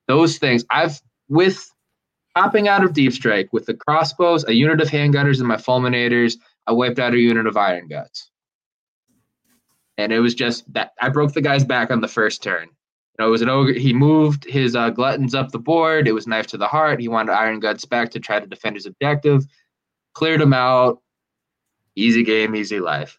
Those 0.08 0.36
things 0.36 0.62
I've 0.68 1.00
with 1.30 1.72
hopping 2.36 2.68
out 2.68 2.84
of 2.84 2.92
deep 2.92 3.14
strike 3.14 3.50
with 3.54 3.64
the 3.64 3.72
crossbows, 3.72 4.44
a 4.44 4.52
unit 4.52 4.82
of 4.82 4.90
handgunners, 4.90 5.38
and 5.38 5.48
my 5.48 5.56
fulminators, 5.56 6.36
I 6.66 6.72
wiped 6.72 6.98
out 6.98 7.14
a 7.14 7.18
unit 7.18 7.46
of 7.46 7.56
iron 7.56 7.88
guts. 7.88 8.30
And 9.96 10.12
it 10.12 10.20
was 10.20 10.34
just 10.34 10.70
that 10.74 10.92
I 11.00 11.08
broke 11.08 11.32
the 11.32 11.40
guy's 11.40 11.64
back 11.64 11.90
on 11.90 12.02
the 12.02 12.08
first 12.08 12.42
turn. 12.42 12.68
You 13.18 13.24
know, 13.24 13.28
it 13.28 13.30
was 13.30 13.42
an 13.42 13.48
ogre. 13.48 13.72
He 13.72 13.94
moved 13.94 14.44
his 14.44 14.76
uh, 14.76 14.90
gluttons 14.90 15.34
up 15.34 15.50
the 15.50 15.58
board. 15.58 16.08
It 16.08 16.12
was 16.12 16.26
knife 16.26 16.46
to 16.48 16.58
the 16.58 16.68
heart. 16.68 17.00
He 17.00 17.08
wanted 17.08 17.32
Iron 17.32 17.58
Guts 17.58 17.86
back 17.86 18.10
to 18.10 18.20
try 18.20 18.38
to 18.38 18.46
defend 18.46 18.76
his 18.76 18.84
objective. 18.84 19.46
Cleared 20.14 20.40
him 20.40 20.52
out. 20.52 21.00
Easy 21.94 22.22
game, 22.22 22.54
easy 22.54 22.80
life. 22.80 23.18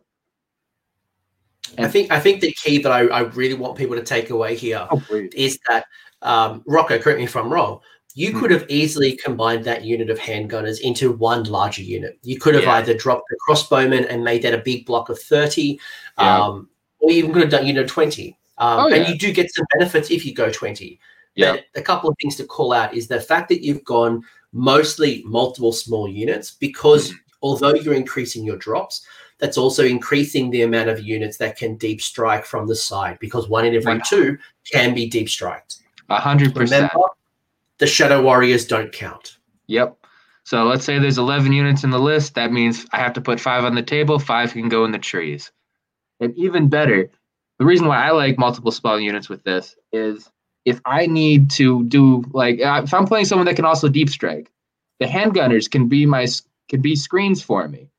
And 1.78 1.86
I 1.86 1.90
think 1.90 2.12
I 2.12 2.20
think 2.20 2.42
the 2.42 2.52
key 2.52 2.80
that 2.80 2.92
I, 2.92 3.08
I 3.08 3.20
really 3.22 3.56
want 3.56 3.78
people 3.78 3.96
to 3.96 4.04
take 4.04 4.30
away 4.30 4.56
here 4.56 4.88
oh, 4.92 5.02
is 5.34 5.60
that 5.68 5.86
um, 6.22 6.64
Rocco, 6.68 7.00
correct 7.00 7.20
me 7.20 7.26
if 7.26 7.36
I'm 7.36 7.52
wrong. 7.52 7.80
You 8.16 8.32
hmm. 8.32 8.40
could 8.40 8.52
have 8.52 8.66
easily 8.70 9.16
combined 9.16 9.64
that 9.66 9.84
unit 9.84 10.10
of 10.10 10.20
handgunners 10.20 10.80
into 10.82 11.12
one 11.12 11.44
larger 11.44 11.82
unit. 11.82 12.20
You 12.22 12.40
could 12.40 12.54
have 12.54 12.64
yeah. 12.64 12.74
either 12.74 12.94
dropped 12.94 13.24
the 13.30 13.38
crossbowmen 13.48 14.08
and 14.10 14.24
made 14.24 14.44
that 14.44 14.54
a 14.54 14.60
big 14.60 14.86
block 14.86 15.10
of 15.10 15.20
30, 15.20 15.80
yeah. 16.20 16.42
um, 16.42 16.70
or 17.00 17.12
you 17.12 17.18
even 17.18 17.34
could 17.34 17.42
have 17.42 17.52
done 17.52 17.66
unit 17.66 17.88
20. 17.88 18.38
Um, 18.60 18.80
oh, 18.80 18.88
yeah. 18.88 18.96
And 18.98 19.08
you 19.08 19.18
do 19.18 19.34
get 19.34 19.54
some 19.54 19.66
benefits 19.74 20.12
if 20.12 20.26
you 20.26 20.34
go 20.34 20.52
20. 20.52 21.00
Yeah. 21.36 21.54
But 21.54 21.66
a 21.76 21.82
couple 21.82 22.10
of 22.10 22.16
things 22.22 22.36
to 22.36 22.46
call 22.46 22.72
out 22.72 22.94
is 22.94 23.08
the 23.08 23.20
fact 23.20 23.50
that 23.50 23.64
you've 23.64 23.84
gone 23.84 24.22
mostly 24.54 25.24
multiple 25.26 25.74
small 25.74 26.08
units 26.08 26.52
because 26.52 27.12
mm. 27.12 27.16
although 27.42 27.74
you're 27.74 27.94
increasing 27.94 28.44
your 28.44 28.58
drops, 28.58 29.06
that's 29.40 29.58
also 29.58 29.84
increasing 29.84 30.50
the 30.52 30.62
amount 30.62 30.90
of 30.90 31.02
units 31.02 31.38
that 31.38 31.58
can 31.58 31.76
deep 31.76 32.02
strike 32.02 32.46
from 32.46 32.68
the 32.68 32.76
side 32.76 33.18
because 33.20 33.50
one 33.50 33.66
in 33.66 33.76
every 33.76 34.00
two 34.08 34.38
can 34.72 34.94
be 34.94 35.10
deep 35.10 35.28
striked. 35.28 35.78
A 36.10 36.20
hundred 36.20 36.56
percent. 36.56 36.92
The 37.80 37.88
Shadow 37.88 38.22
Warriors 38.22 38.66
don't 38.66 38.92
count. 38.94 39.38
Yep. 39.68 39.98
So 40.46 40.64
let's 40.66 40.84
say 40.84 41.00
there's 41.00 41.18
11 41.18 41.52
units 41.54 41.84
in 41.84 41.90
the 41.90 42.00
list. 42.00 42.36
That 42.36 42.52
means 42.52 42.86
I 42.92 42.98
have 42.98 43.14
to 43.14 43.22
put 43.22 43.40
five 43.40 43.64
on 43.64 43.76
the 43.76 43.82
table. 43.82 44.20
Five 44.20 44.52
can 44.52 44.70
go 44.70 44.86
in 44.86 44.92
the 44.92 45.00
trees. 45.00 45.52
And 46.20 46.38
even 46.38 46.68
better, 46.70 47.10
the 47.60 47.66
reason 47.66 47.88
why 47.88 48.04
I 48.04 48.12
like 48.12 48.38
multiple 48.38 48.72
spell 48.72 49.00
units 49.00 49.30
with 49.30 49.44
this 49.44 49.76
is 49.92 50.30
if 50.66 50.80
I 50.86 51.06
need 51.06 51.50
to 51.52 51.84
do 51.86 52.24
like 52.32 52.62
uh, 52.62 52.82
if 52.84 52.94
I'm 52.94 53.06
playing 53.06 53.26
someone 53.26 53.46
that 53.48 53.56
can 53.56 53.66
also 53.66 53.90
deep 53.90 54.10
strike, 54.10 54.52
the 55.00 55.06
handgunners 55.06 55.70
can 55.70 55.88
be 55.88 56.06
my 56.06 56.28
can 56.70 56.82
be 56.82 56.96
screens 56.96 57.42
for 57.42 57.68
me. 57.68 57.90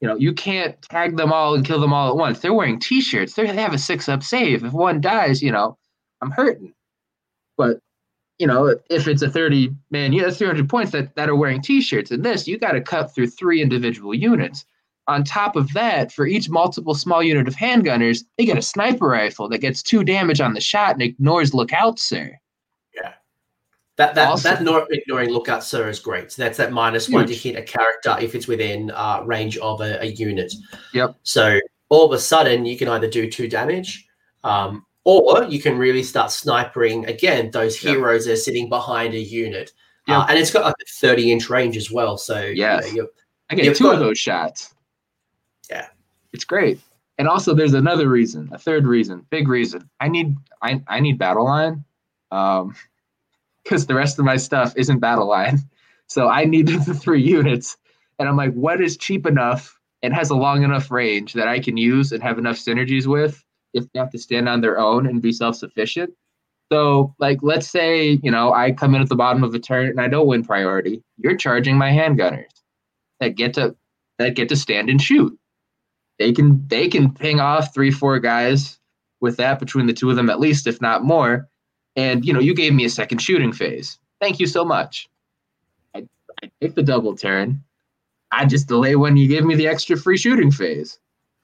You 0.00 0.08
know, 0.08 0.16
you 0.16 0.32
can't 0.32 0.80
tag 0.82 1.16
them 1.16 1.32
all 1.32 1.54
and 1.54 1.64
kill 1.64 1.80
them 1.80 1.92
all 1.92 2.10
at 2.10 2.16
once. 2.16 2.40
They're 2.40 2.52
wearing 2.52 2.80
t-shirts. 2.80 3.34
They're, 3.34 3.46
they 3.46 3.62
have 3.62 3.72
a 3.72 3.78
six 3.78 4.08
up 4.08 4.24
save. 4.24 4.64
If 4.64 4.72
one 4.72 5.00
dies, 5.00 5.40
you 5.40 5.52
know, 5.52 5.78
I'm 6.20 6.32
hurting. 6.32 6.74
But 7.56 7.78
you 8.38 8.46
know, 8.48 8.76
if 8.90 9.06
it's 9.06 9.22
a 9.22 9.30
30 9.30 9.70
man, 9.90 10.12
yeah, 10.12 10.24
that's 10.24 10.38
300 10.38 10.68
points 10.68 10.90
that, 10.92 11.14
that 11.14 11.28
are 11.28 11.36
wearing 11.36 11.62
t-shirts. 11.62 12.10
And 12.10 12.24
this, 12.24 12.48
you 12.48 12.58
got 12.58 12.72
to 12.72 12.80
cut 12.80 13.14
through 13.14 13.28
three 13.28 13.62
individual 13.62 14.14
units. 14.14 14.64
On 15.08 15.24
top 15.24 15.56
of 15.56 15.72
that, 15.72 16.12
for 16.12 16.26
each 16.26 16.48
multiple 16.48 16.94
small 16.94 17.22
unit 17.22 17.48
of 17.48 17.56
handgunners, 17.56 18.22
they 18.38 18.44
get 18.44 18.56
a 18.56 18.62
sniper 18.62 19.08
rifle 19.08 19.48
that 19.48 19.58
gets 19.58 19.82
two 19.82 20.04
damage 20.04 20.40
on 20.40 20.54
the 20.54 20.60
shot 20.60 20.92
and 20.92 21.02
ignores 21.02 21.52
lookout, 21.52 21.98
sir. 21.98 22.38
Yeah. 22.94 23.14
That 23.96 24.14
that 24.14 24.28
also, 24.28 24.48
that 24.48 24.62
not 24.62 24.86
ignoring 24.90 25.30
lookout, 25.30 25.64
sir, 25.64 25.88
is 25.88 25.98
great. 25.98 26.30
So 26.30 26.42
that's 26.42 26.56
that 26.58 26.72
minus 26.72 27.06
huge. 27.06 27.14
one 27.14 27.26
to 27.26 27.34
hit 27.34 27.56
a 27.56 27.62
character 27.62 28.16
if 28.20 28.34
it's 28.34 28.46
within 28.46 28.92
uh, 28.92 29.22
range 29.24 29.58
of 29.58 29.80
a, 29.80 30.00
a, 30.02 30.06
unit. 30.06 30.54
Yep. 30.94 31.16
So 31.24 31.58
all 31.88 32.06
of 32.06 32.12
a 32.12 32.18
sudden, 32.18 32.64
you 32.64 32.78
can 32.78 32.88
either 32.88 33.08
do 33.08 33.30
two 33.30 33.48
damage, 33.48 34.06
um, 34.44 34.86
or 35.04 35.44
you 35.44 35.60
can 35.60 35.76
really 35.76 36.02
start 36.02 36.30
snipering 36.30 37.08
again 37.08 37.50
those 37.50 37.76
heroes 37.76 38.24
yep. 38.24 38.26
that 38.26 38.40
are 38.40 38.42
sitting 38.42 38.68
behind 38.68 39.14
a 39.14 39.20
unit. 39.20 39.72
Yep. 40.06 40.16
Uh, 40.16 40.26
and 40.28 40.38
it's 40.38 40.50
got 40.50 40.64
like 40.64 40.74
a 40.80 40.90
30 41.00 41.32
inch 41.32 41.50
range 41.50 41.76
as 41.76 41.90
well. 41.90 42.16
So 42.16 42.40
yeah, 42.40 42.84
you 42.86 43.02
know, 43.02 43.08
I 43.50 43.54
get 43.56 43.76
two 43.76 43.90
of 43.90 43.98
those 43.98 44.18
shots. 44.18 44.74
It's 46.32 46.44
great. 46.44 46.80
And 47.18 47.28
also 47.28 47.54
there's 47.54 47.74
another 47.74 48.08
reason, 48.08 48.48
a 48.52 48.58
third 48.58 48.86
reason, 48.86 49.26
big 49.30 49.48
reason. 49.48 49.88
I 50.00 50.08
need 50.08 50.36
I, 50.62 50.82
I 50.88 51.00
need 51.00 51.18
battle 51.18 51.44
line. 51.44 51.84
Um 52.30 52.74
because 53.64 53.86
the 53.86 53.94
rest 53.94 54.18
of 54.18 54.24
my 54.24 54.36
stuff 54.36 54.74
isn't 54.76 54.98
battle 54.98 55.28
line. 55.28 55.60
So 56.08 56.28
I 56.28 56.44
needed 56.44 56.84
the 56.86 56.94
three 56.94 57.22
units. 57.22 57.76
And 58.18 58.28
I'm 58.28 58.36
like, 58.36 58.52
what 58.54 58.80
is 58.80 58.96
cheap 58.96 59.26
enough 59.26 59.78
and 60.02 60.12
has 60.12 60.30
a 60.30 60.34
long 60.34 60.62
enough 60.64 60.90
range 60.90 61.32
that 61.34 61.48
I 61.48 61.60
can 61.60 61.76
use 61.76 62.12
and 62.12 62.22
have 62.22 62.38
enough 62.38 62.56
synergies 62.56 63.06
with 63.06 63.42
if 63.72 63.84
they 63.92 64.00
have 64.00 64.10
to 64.10 64.18
stand 64.18 64.48
on 64.48 64.60
their 64.60 64.78
own 64.78 65.06
and 65.06 65.22
be 65.22 65.32
self-sufficient? 65.32 66.12
So, 66.72 67.14
like, 67.18 67.38
let's 67.42 67.68
say, 67.70 68.18
you 68.22 68.30
know, 68.30 68.52
I 68.52 68.72
come 68.72 68.94
in 68.94 69.02
at 69.02 69.08
the 69.08 69.14
bottom 69.14 69.44
of 69.44 69.54
a 69.54 69.58
turn 69.58 69.88
and 69.88 70.00
I 70.00 70.08
don't 70.08 70.26
win 70.26 70.44
priority. 70.44 71.02
You're 71.18 71.36
charging 71.36 71.76
my 71.76 71.90
handgunners 71.90 72.50
that 73.20 73.36
get 73.36 73.54
to 73.54 73.76
that 74.18 74.34
get 74.34 74.48
to 74.48 74.56
stand 74.56 74.90
and 74.90 75.00
shoot 75.00 75.38
they 76.18 76.32
can 76.32 76.66
they 76.68 76.88
can 76.88 77.12
ping 77.12 77.40
off 77.40 77.74
three 77.74 77.90
four 77.90 78.18
guys 78.18 78.78
with 79.20 79.36
that 79.36 79.58
between 79.58 79.86
the 79.86 79.92
two 79.92 80.10
of 80.10 80.16
them 80.16 80.30
at 80.30 80.40
least 80.40 80.66
if 80.66 80.80
not 80.80 81.04
more. 81.04 81.48
And 81.96 82.24
you 82.24 82.32
know 82.32 82.40
you 82.40 82.54
gave 82.54 82.74
me 82.74 82.84
a 82.84 82.90
second 82.90 83.18
shooting 83.18 83.52
phase. 83.52 83.98
Thank 84.20 84.38
you 84.38 84.46
so 84.46 84.64
much. 84.64 85.08
I, 85.94 86.06
I 86.42 86.50
take 86.60 86.74
the 86.74 86.82
double 86.82 87.16
turn. 87.16 87.62
I 88.30 88.46
just 88.46 88.68
delay 88.68 88.96
when 88.96 89.16
you 89.16 89.28
give 89.28 89.44
me 89.44 89.54
the 89.54 89.68
extra 89.68 89.96
free 89.96 90.16
shooting 90.16 90.50
phase. 90.50 90.98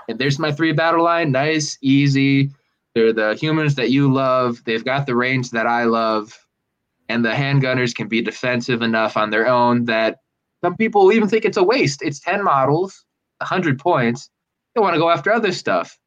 And 0.08 0.18
there's 0.18 0.38
my 0.38 0.52
three 0.52 0.72
battle 0.72 1.04
line. 1.04 1.32
Nice 1.32 1.76
easy. 1.82 2.50
They're 2.94 3.12
the 3.12 3.34
humans 3.34 3.74
that 3.74 3.90
you 3.90 4.12
love. 4.12 4.62
They've 4.64 4.84
got 4.84 5.06
the 5.06 5.14
range 5.14 5.50
that 5.50 5.66
i 5.66 5.84
love. 5.84 6.38
And 7.10 7.24
the 7.24 7.30
handgunners 7.30 7.94
can 7.94 8.08
be 8.08 8.22
defensive 8.22 8.80
enough 8.80 9.16
on 9.16 9.30
their 9.30 9.46
own 9.46 9.84
that 9.84 10.20
some 10.62 10.76
people 10.76 11.12
even 11.12 11.28
think 11.28 11.44
it's 11.44 11.56
a 11.56 11.62
waste. 11.62 12.02
It's 12.02 12.20
10 12.20 12.42
models 12.42 13.04
100 13.40 13.78
points 13.78 14.30
I 14.78 14.80
want 14.80 14.94
to 14.94 15.00
go 15.00 15.10
after 15.10 15.32
other 15.32 15.50
stuff, 15.50 15.98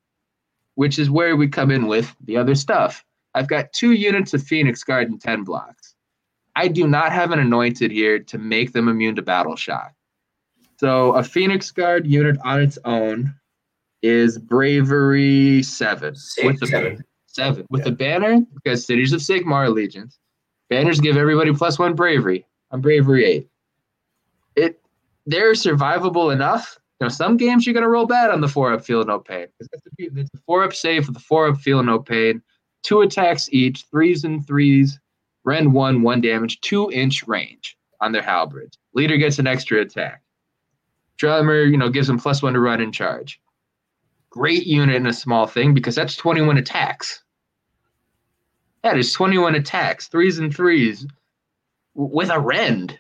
which 0.76 0.98
is 0.98 1.10
where 1.10 1.36
we 1.36 1.50
come 1.50 1.72
in 1.72 1.88
with 1.88 2.16
the 2.24 2.38
other 2.38 2.56
stuff. 2.56 3.04
I've 3.36 3.50
got 3.50 3.74
two 3.74 3.92
units 3.92 4.34
of 4.34 4.44
Phoenix 4.44 4.82
Guard 4.82 5.10
and 5.10 5.22
10 5.22 5.44
blocks. 5.44 5.94
I 6.56 6.70
do 6.70 6.88
not 6.88 7.12
have 7.12 7.32
an 7.32 7.40
anointed 7.40 7.92
here 7.92 8.20
to 8.20 8.38
make 8.38 8.72
them 8.72 8.88
immune 8.88 9.16
to 9.16 9.22
battle 9.22 9.58
shock. 9.58 9.94
So 10.78 11.14
a 11.14 11.24
Phoenix 11.24 11.70
Guard 11.70 12.08
unit 12.08 12.38
on 12.46 12.62
its 12.62 12.80
own 12.86 13.36
is 14.02 14.38
bravery 14.38 15.64
seven. 15.64 16.16
Six, 16.16 16.46
with 16.46 16.60
the 16.62 16.68
seven. 16.68 17.04
Seven. 17.28 17.68
With 17.70 17.82
yeah. 17.82 17.86
the 17.86 17.92
banner, 17.92 18.40
because 18.56 18.86
cities 18.86 19.12
of 19.12 19.20
Sigmar 19.20 19.68
allegiance. 19.68 20.18
Banners 20.70 21.02
give 21.02 21.18
everybody 21.18 21.54
plus 21.54 21.78
one 21.78 21.94
bravery. 21.94 22.46
I'm 22.72 22.80
bravery 22.80 23.26
eight. 23.26 23.50
It 24.56 24.80
they're 25.26 25.54
survivable 25.54 26.34
enough 26.34 26.80
know, 27.06 27.10
some 27.10 27.38
games 27.38 27.66
you're 27.66 27.74
gonna 27.74 27.89
roll 27.89 28.06
bad 28.06 28.30
on 28.30 28.41
the 28.41 28.47
four 28.47 28.74
up, 28.74 28.86
feel 28.86 29.04
no 29.04 29.20
pain. 29.20 29.47
It's 29.60 30.30
a 30.34 30.38
four 30.45 30.64
up 30.64 30.74
save 30.74 31.08
with 31.08 31.16
the 31.16 31.22
four 31.22 31.47
up, 31.47 31.58
feel 31.58 31.84
no 31.84 31.99
pain. 31.99 32.41
Two 32.84 33.02
attacks 33.02 33.49
each, 33.52 33.86
threes 33.91 34.24
and 34.24 34.45
threes. 34.45 34.99
Rend 35.43 35.74
one, 35.74 36.04
one 36.04 36.22
damage, 36.22 36.62
two 36.62 36.91
inch 36.91 37.28
range 37.28 37.78
on 37.99 38.12
their 38.12 38.22
halberds. 38.22 38.78
Leader 38.93 39.18
gets 39.18 39.39
an 39.39 39.47
extra 39.47 39.82
attack. 39.82 40.22
Drummer, 41.18 41.64
you 41.64 41.78
know, 41.78 41.89
gives 41.89 42.08
them 42.08 42.20
plus 42.20 42.41
one 42.41 42.54
to 42.54 42.60
run 42.60 42.82
and 42.82 42.93
charge. 42.93 43.41
Great 44.30 44.66
unit 44.66 44.95
in 44.95 45.08
a 45.08 45.14
small 45.14 45.45
thing 45.45 45.74
because 45.74 45.95
that's 45.95 46.16
21 46.16 46.58
attacks. 46.58 47.24
That 48.84 48.97
is 48.97 49.14
21 49.14 49.56
attacks, 49.56 50.08
threes 50.08 50.39
and 50.39 50.56
threes, 50.56 51.06
with 51.93 52.30
a 52.30 52.39
rend. 52.39 52.99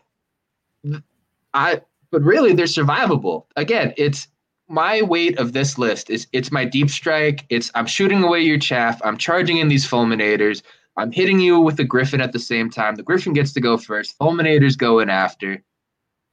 I 1.53 1.81
but 2.11 2.21
really 2.21 2.53
they're 2.53 2.65
survivable. 2.65 3.45
Again, 3.55 3.93
it's 3.97 4.27
my 4.67 5.01
weight 5.01 5.37
of 5.37 5.53
this 5.53 5.77
list 5.77 6.09
is 6.09 6.27
it's 6.31 6.51
my 6.51 6.65
deep 6.65 6.89
strike. 6.89 7.45
It's 7.49 7.71
I'm 7.75 7.85
shooting 7.85 8.23
away 8.23 8.41
your 8.41 8.59
chaff. 8.59 9.01
I'm 9.03 9.17
charging 9.17 9.57
in 9.57 9.67
these 9.67 9.87
fulminators. 9.87 10.61
I'm 10.97 11.11
hitting 11.11 11.39
you 11.39 11.59
with 11.59 11.77
the 11.77 11.83
griffin 11.83 12.21
at 12.21 12.33
the 12.33 12.39
same 12.39 12.69
time. 12.69 12.95
The 12.95 13.03
griffin 13.03 13.33
gets 13.33 13.53
to 13.53 13.61
go 13.61 13.77
first. 13.77 14.17
Fulminators 14.19 14.77
go 14.77 14.99
in 14.99 15.09
after. 15.09 15.63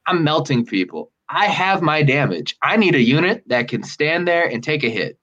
I'm 0.06 0.24
melting 0.24 0.66
people. 0.66 1.12
I 1.28 1.46
have 1.46 1.82
my 1.82 2.02
damage. 2.02 2.56
I 2.62 2.76
need 2.76 2.94
a 2.94 3.00
unit 3.00 3.44
that 3.46 3.68
can 3.68 3.82
stand 3.82 4.26
there 4.26 4.48
and 4.48 4.64
take 4.64 4.82
a 4.82 4.88
hit. 4.88 5.18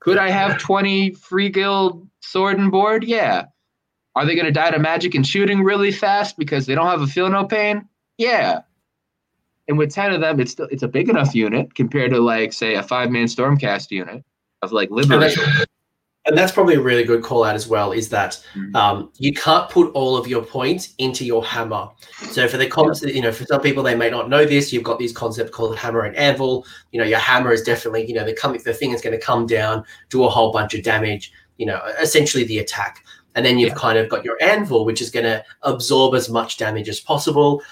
Could 0.00 0.18
I 0.18 0.30
have 0.30 0.58
20 0.58 1.14
free 1.14 1.48
guild 1.48 2.08
sword 2.20 2.58
and 2.58 2.70
board? 2.70 3.04
Yeah. 3.04 3.46
Are 4.14 4.26
they 4.26 4.34
going 4.34 4.46
to 4.46 4.52
die 4.52 4.70
to 4.70 4.78
magic 4.78 5.14
and 5.14 5.26
shooting 5.26 5.62
really 5.62 5.92
fast 5.92 6.36
because 6.36 6.66
they 6.66 6.74
don't 6.74 6.86
have 6.86 7.02
a 7.02 7.06
feel 7.06 7.28
no 7.28 7.44
pain? 7.44 7.88
Yeah. 8.16 8.62
And 9.68 9.76
with 9.76 9.92
10 9.92 10.12
of 10.12 10.20
them, 10.20 10.40
it's 10.40 10.52
still, 10.52 10.66
it's 10.70 10.82
a 10.82 10.88
big 10.88 11.08
enough 11.08 11.34
unit 11.34 11.74
compared 11.74 12.10
to 12.12 12.20
like 12.20 12.52
say 12.52 12.74
a 12.74 12.82
five 12.82 13.10
man 13.10 13.26
stormcast 13.26 13.90
unit 13.90 14.24
of 14.62 14.72
like 14.72 14.90
liberation. 14.90 15.44
And 16.26 16.36
that's 16.36 16.52
probably 16.52 16.74
a 16.74 16.80
really 16.80 17.04
good 17.04 17.22
call 17.22 17.42
out 17.44 17.54
as 17.54 17.68
well. 17.68 17.92
Is 17.92 18.08
that 18.10 18.38
Mhm. 18.54 18.74
um, 18.76 19.10
you 19.16 19.32
can't 19.32 19.70
put 19.70 19.90
all 19.92 20.16
of 20.16 20.26
your 20.26 20.42
points 20.42 20.94
into 20.98 21.24
your 21.24 21.42
hammer. 21.44 21.88
So 22.32 22.46
for 22.48 22.58
the 22.58 22.66
concept, 22.66 23.14
you 23.14 23.22
know, 23.22 23.32
for 23.32 23.44
some 23.46 23.60
people 23.62 23.82
they 23.82 23.94
may 23.94 24.10
not 24.10 24.28
know 24.28 24.44
this. 24.44 24.70
You've 24.72 24.82
got 24.82 24.98
these 24.98 25.12
concepts 25.12 25.50
called 25.50 25.76
hammer 25.76 26.02
and 26.02 26.14
anvil. 26.16 26.66
You 26.92 27.00
know, 27.00 27.06
your 27.06 27.18
hammer 27.18 27.52
is 27.52 27.62
definitely, 27.62 28.06
you 28.06 28.14
know, 28.14 28.24
the 28.24 28.34
coming 28.34 28.60
the 28.64 28.74
thing 28.74 28.90
is 28.92 29.00
going 29.00 29.18
to 29.18 29.24
come 29.24 29.46
down, 29.46 29.84
do 30.10 30.24
a 30.24 30.28
whole 30.28 30.52
bunch 30.52 30.74
of 30.74 30.82
damage. 30.82 31.32
You 31.56 31.66
know, 31.66 31.80
essentially 32.00 32.44
the 32.44 32.58
attack. 32.58 33.04
And 33.34 33.44
then 33.46 33.58
you've 33.58 33.70
Yeah. 33.70 33.74
kind 33.76 33.98
of 33.98 34.08
got 34.08 34.24
your 34.24 34.36
anvil, 34.42 34.84
which 34.84 35.00
is 35.00 35.10
going 35.10 35.24
to 35.24 35.42
absorb 35.62 36.14
as 36.14 36.28
much 36.28 36.56
damage 36.58 36.88
as 36.88 37.00
possible. 37.00 37.62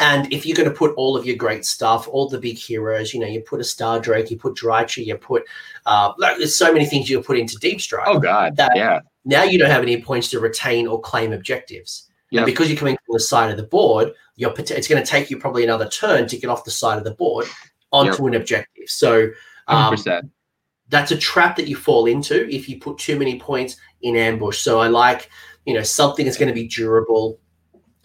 And 0.00 0.32
if 0.32 0.46
you're 0.46 0.56
going 0.56 0.68
to 0.68 0.74
put 0.74 0.94
all 0.96 1.16
of 1.16 1.26
your 1.26 1.36
great 1.36 1.64
stuff, 1.64 2.08
all 2.08 2.28
the 2.28 2.38
big 2.38 2.56
heroes, 2.56 3.12
you 3.12 3.20
know, 3.20 3.26
you 3.26 3.40
put 3.40 3.60
a 3.60 3.64
Star 3.64 4.00
Drake, 4.00 4.30
you 4.30 4.36
put 4.36 4.54
Drycha, 4.54 5.04
you 5.04 5.14
put, 5.16 5.44
uh, 5.86 6.12
like, 6.18 6.38
there's 6.38 6.56
so 6.56 6.72
many 6.72 6.86
things 6.86 7.08
you 7.08 7.20
put 7.20 7.38
into 7.38 7.56
Deep 7.58 7.80
Strike. 7.80 8.08
Oh, 8.08 8.18
God. 8.18 8.56
That- 8.56 8.76
yeah. 8.76 9.00
Now 9.26 9.42
you 9.42 9.58
don't 9.58 9.70
have 9.70 9.82
any 9.82 10.02
points 10.02 10.28
to 10.30 10.40
retain 10.40 10.86
or 10.86 11.00
claim 11.00 11.32
objectives. 11.32 12.10
Yep. 12.30 12.40
And 12.40 12.46
because 12.46 12.68
you're 12.68 12.78
coming 12.78 12.96
from 13.06 13.12
the 13.14 13.20
side 13.20 13.50
of 13.50 13.56
the 13.56 13.62
board, 13.62 14.12
you're, 14.36 14.52
it's 14.58 14.88
going 14.88 15.02
to 15.02 15.08
take 15.08 15.30
you 15.30 15.38
probably 15.38 15.64
another 15.64 15.88
turn 15.88 16.26
to 16.28 16.36
get 16.36 16.50
off 16.50 16.64
the 16.64 16.70
side 16.70 16.98
of 16.98 17.04
the 17.04 17.14
board 17.14 17.46
onto 17.92 18.26
an 18.26 18.34
objective. 18.34 18.88
So 18.88 19.28
um, 19.68 19.94
100%. 19.94 20.28
that's 20.88 21.12
a 21.12 21.16
trap 21.16 21.56
that 21.56 21.68
you 21.68 21.76
fall 21.76 22.06
into 22.06 22.48
if 22.52 22.68
you 22.68 22.80
put 22.80 22.98
too 22.98 23.18
many 23.18 23.38
points 23.38 23.76
in 24.02 24.16
ambush. 24.16 24.58
So 24.58 24.80
I 24.80 24.88
like, 24.88 25.30
you 25.64 25.74
know, 25.74 25.82
something 25.82 26.24
that's 26.24 26.36
going 26.36 26.48
to 26.48 26.54
be 26.54 26.66
durable. 26.68 27.38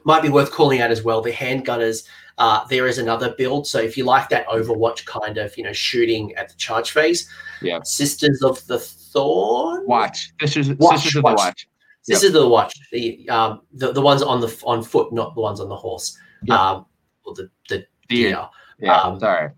Might 0.05 0.21
be 0.21 0.29
worth 0.29 0.51
calling 0.51 0.81
out 0.81 0.91
as 0.91 1.03
well. 1.03 1.21
The 1.21 1.31
handgunners, 1.31 2.07
uh, 2.37 2.65
there 2.67 2.87
is 2.87 2.97
another 2.97 3.35
build. 3.37 3.67
So 3.67 3.79
if 3.79 3.97
you 3.97 4.05
like 4.05 4.29
that 4.29 4.47
Overwatch 4.47 5.05
kind 5.05 5.37
of, 5.37 5.55
you 5.57 5.63
know, 5.63 5.73
shooting 5.73 6.33
at 6.35 6.49
the 6.49 6.55
charge 6.55 6.91
phase, 6.91 7.29
Yeah. 7.61 7.79
Sisters 7.83 8.41
of 8.41 8.65
the 8.67 8.79
Thorn, 8.79 9.85
Watch. 9.85 10.31
This 10.39 10.55
is 10.57 10.69
Watch, 10.73 10.95
Sisters 11.01 11.15
of 11.17 11.23
watch. 11.23 11.37
the 11.37 11.43
Watch. 11.43 11.67
This 12.07 12.23
is 12.23 12.31
the 12.33 12.47
watch, 12.47 12.73
the 12.91 13.29
um, 13.29 13.61
the, 13.73 13.91
the 13.91 14.01
ones 14.01 14.23
on 14.23 14.39
the 14.41 14.47
on 14.65 14.81
foot, 14.81 15.13
not 15.13 15.35
the 15.35 15.41
ones 15.41 15.59
on 15.59 15.69
the 15.69 15.75
horse. 15.75 16.17
Yep. 16.45 16.57
Um, 16.57 16.85
or 17.23 17.35
the 17.35 17.49
the 17.67 17.85
Deer. 18.07 18.29
deer. 18.31 18.47
Yeah. 18.79 18.99
Um, 19.01 19.19
sorry. 19.19 19.51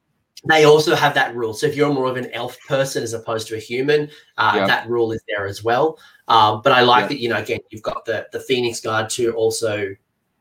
They 0.50 0.66
also 0.66 0.96
have 0.96 1.14
that 1.14 1.34
rule. 1.36 1.54
So 1.54 1.68
if 1.68 1.76
you're 1.78 1.94
more 1.94 2.08
of 2.10 2.18
an 2.18 2.30
elf 2.34 2.58
person 2.68 3.04
as 3.04 3.14
opposed 3.14 3.48
to 3.50 3.56
a 3.56 3.60
human, 3.60 4.10
uh, 4.38 4.54
Yep. 4.56 4.68
that 4.68 4.90
rule 4.90 5.12
is 5.14 5.22
there 5.30 5.46
as 5.46 5.64
well. 5.64 5.98
Um, 6.28 6.62
but 6.64 6.74
I 6.74 6.82
like 6.82 7.04
Yep. 7.04 7.10
that 7.12 7.20
you 7.20 7.30
know 7.30 7.38
again 7.38 7.60
you've 7.70 7.84
got 7.84 8.04
the 8.06 8.28
the 8.34 8.40
Phoenix 8.42 8.82
Guard 8.82 9.10
to 9.12 9.32
also 9.34 9.96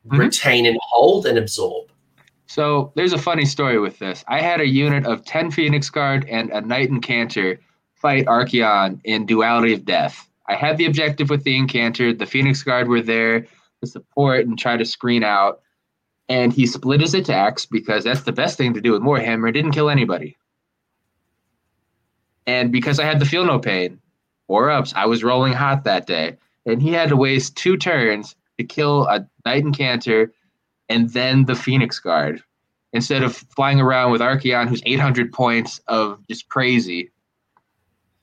Mhm. 0.09 0.19
retain 0.19 0.67
and 0.67 0.79
hold 0.83 1.27
and 1.27 1.37
absorb. 1.39 1.91
So 2.47 2.93
there's 2.97 3.13
a 3.13 3.19
funny 3.19 3.45
story 3.45 3.79
with 3.79 3.99
this. 3.99 4.25
I 4.27 4.41
had 4.41 4.61
a 4.61 4.67
unit 4.67 5.07
of 5.07 5.25
10 5.25 5.51
Phoenix 5.51 5.89
Guard 5.89 6.27
and 6.29 6.51
a 6.51 6.61
Knight 6.61 6.89
Incanter 6.89 7.61
fight 7.95 8.27
Archaon 8.27 9.01
in 9.05 9.27
Duality 9.27 9.73
of 9.73 9.85
Death. 9.85 10.29
I 10.49 10.55
had 10.55 10.79
the 10.79 10.87
objective 10.87 11.31
with 11.31 11.45
the 11.45 11.57
Incanter. 11.57 12.13
The 12.13 12.27
Phoenix 12.27 12.63
Guard 12.63 12.89
were 12.89 13.03
there 13.03 13.43
to 13.43 13.87
support 13.87 14.47
and 14.47 14.59
try 14.59 14.77
to 14.77 14.85
screen 14.85 15.23
out. 15.23 15.61
And 16.29 16.53
he 16.53 16.67
split 16.67 17.01
his 17.01 17.15
attacks 17.15 17.67
because 17.67 18.05
that's 18.05 18.23
the 18.23 18.33
best 18.33 18.57
thing 18.57 18.75
to 18.75 18.81
do 18.81 18.93
with 18.93 19.03
Warhammer. 19.03 19.53
Didn't 19.53 19.73
kill 19.73 19.91
anybody. 19.91 20.37
And 22.47 22.73
because 22.73 22.99
I 22.99 23.05
had 23.05 23.21
the 23.21 23.27
feel 23.27 23.45
no 23.45 23.59
pain, 23.59 24.01
four 24.47 24.71
ups, 24.71 24.93
I 24.97 25.07
was 25.07 25.23
rolling 25.23 25.53
hot 25.53 25.85
that 25.85 26.07
day. 26.07 26.37
And 26.67 26.83
he 26.83 26.93
had 26.93 27.11
to 27.11 27.17
waste 27.17 27.57
two 27.57 27.77
turns 27.77 28.35
to 28.61 28.65
kill 28.65 29.07
a 29.07 29.27
Knight 29.45 29.65
Incanter 29.65 30.33
and 30.89 31.11
then 31.11 31.47
the 31.47 31.55
Phoenix 31.55 31.99
Guard 31.99 32.43
instead 32.93 33.23
of 33.23 33.37
flying 33.57 33.81
around 33.81 34.11
with 34.13 34.21
Archaon, 34.21 34.69
who's 34.69 34.83
800 34.85 35.33
points 35.33 35.81
of 35.87 36.27
just 36.29 36.49
crazy, 36.49 37.11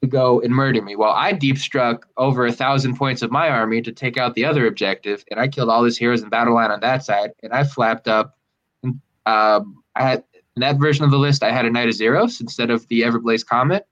to 0.02 0.08
go 0.08 0.40
and 0.42 0.54
murder 0.54 0.82
me. 0.82 0.96
Well, 0.96 1.12
I 1.12 1.32
deep 1.32 1.58
struck 1.58 2.08
over 2.18 2.46
a 2.46 2.52
thousand 2.52 2.98
points 2.98 3.24
of 3.24 3.32
my 3.32 3.50
army 3.50 3.82
to 3.82 3.92
take 3.92 4.18
out 4.18 4.36
the 4.36 4.46
other 4.46 4.68
objective, 4.68 5.24
and 5.32 5.40
I 5.40 5.48
killed 5.48 5.70
all 5.70 5.84
his 5.84 5.98
heroes 5.98 6.22
in 6.22 6.30
battle 6.30 6.54
line 6.54 6.70
on 6.70 6.82
that 6.82 7.04
side, 7.04 7.32
and 7.42 7.52
I 7.52 7.64
flapped 7.64 8.08
up. 8.08 8.38
And 8.84 9.00
um, 9.26 9.82
I 9.96 10.04
had 10.04 10.24
in 10.56 10.62
that 10.62 10.78
version 10.78 11.04
of 11.04 11.12
the 11.12 11.18
list, 11.18 11.42
I 11.42 11.52
had 11.52 11.66
a 11.66 11.72
Knight-Zephyros 11.72 12.42
instead 12.42 12.70
of 12.70 12.88
the 12.90 13.02
Everblaze 13.02 13.46
Comet. 13.46 13.88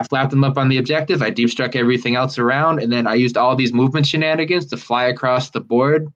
I 0.00 0.04
flapped 0.04 0.30
them 0.30 0.44
up 0.44 0.56
on 0.56 0.70
the 0.70 0.78
objective. 0.78 1.20
I 1.20 1.28
deep 1.28 1.50
struck 1.50 1.76
everything 1.76 2.16
else 2.16 2.38
around, 2.38 2.80
and 2.80 2.90
then 2.90 3.06
I 3.06 3.14
used 3.14 3.36
all 3.36 3.54
these 3.54 3.74
movement 3.74 4.06
shenanigans 4.06 4.66
to 4.66 4.78
fly 4.78 5.04
across 5.04 5.50
the 5.50 5.60
board. 5.60 6.08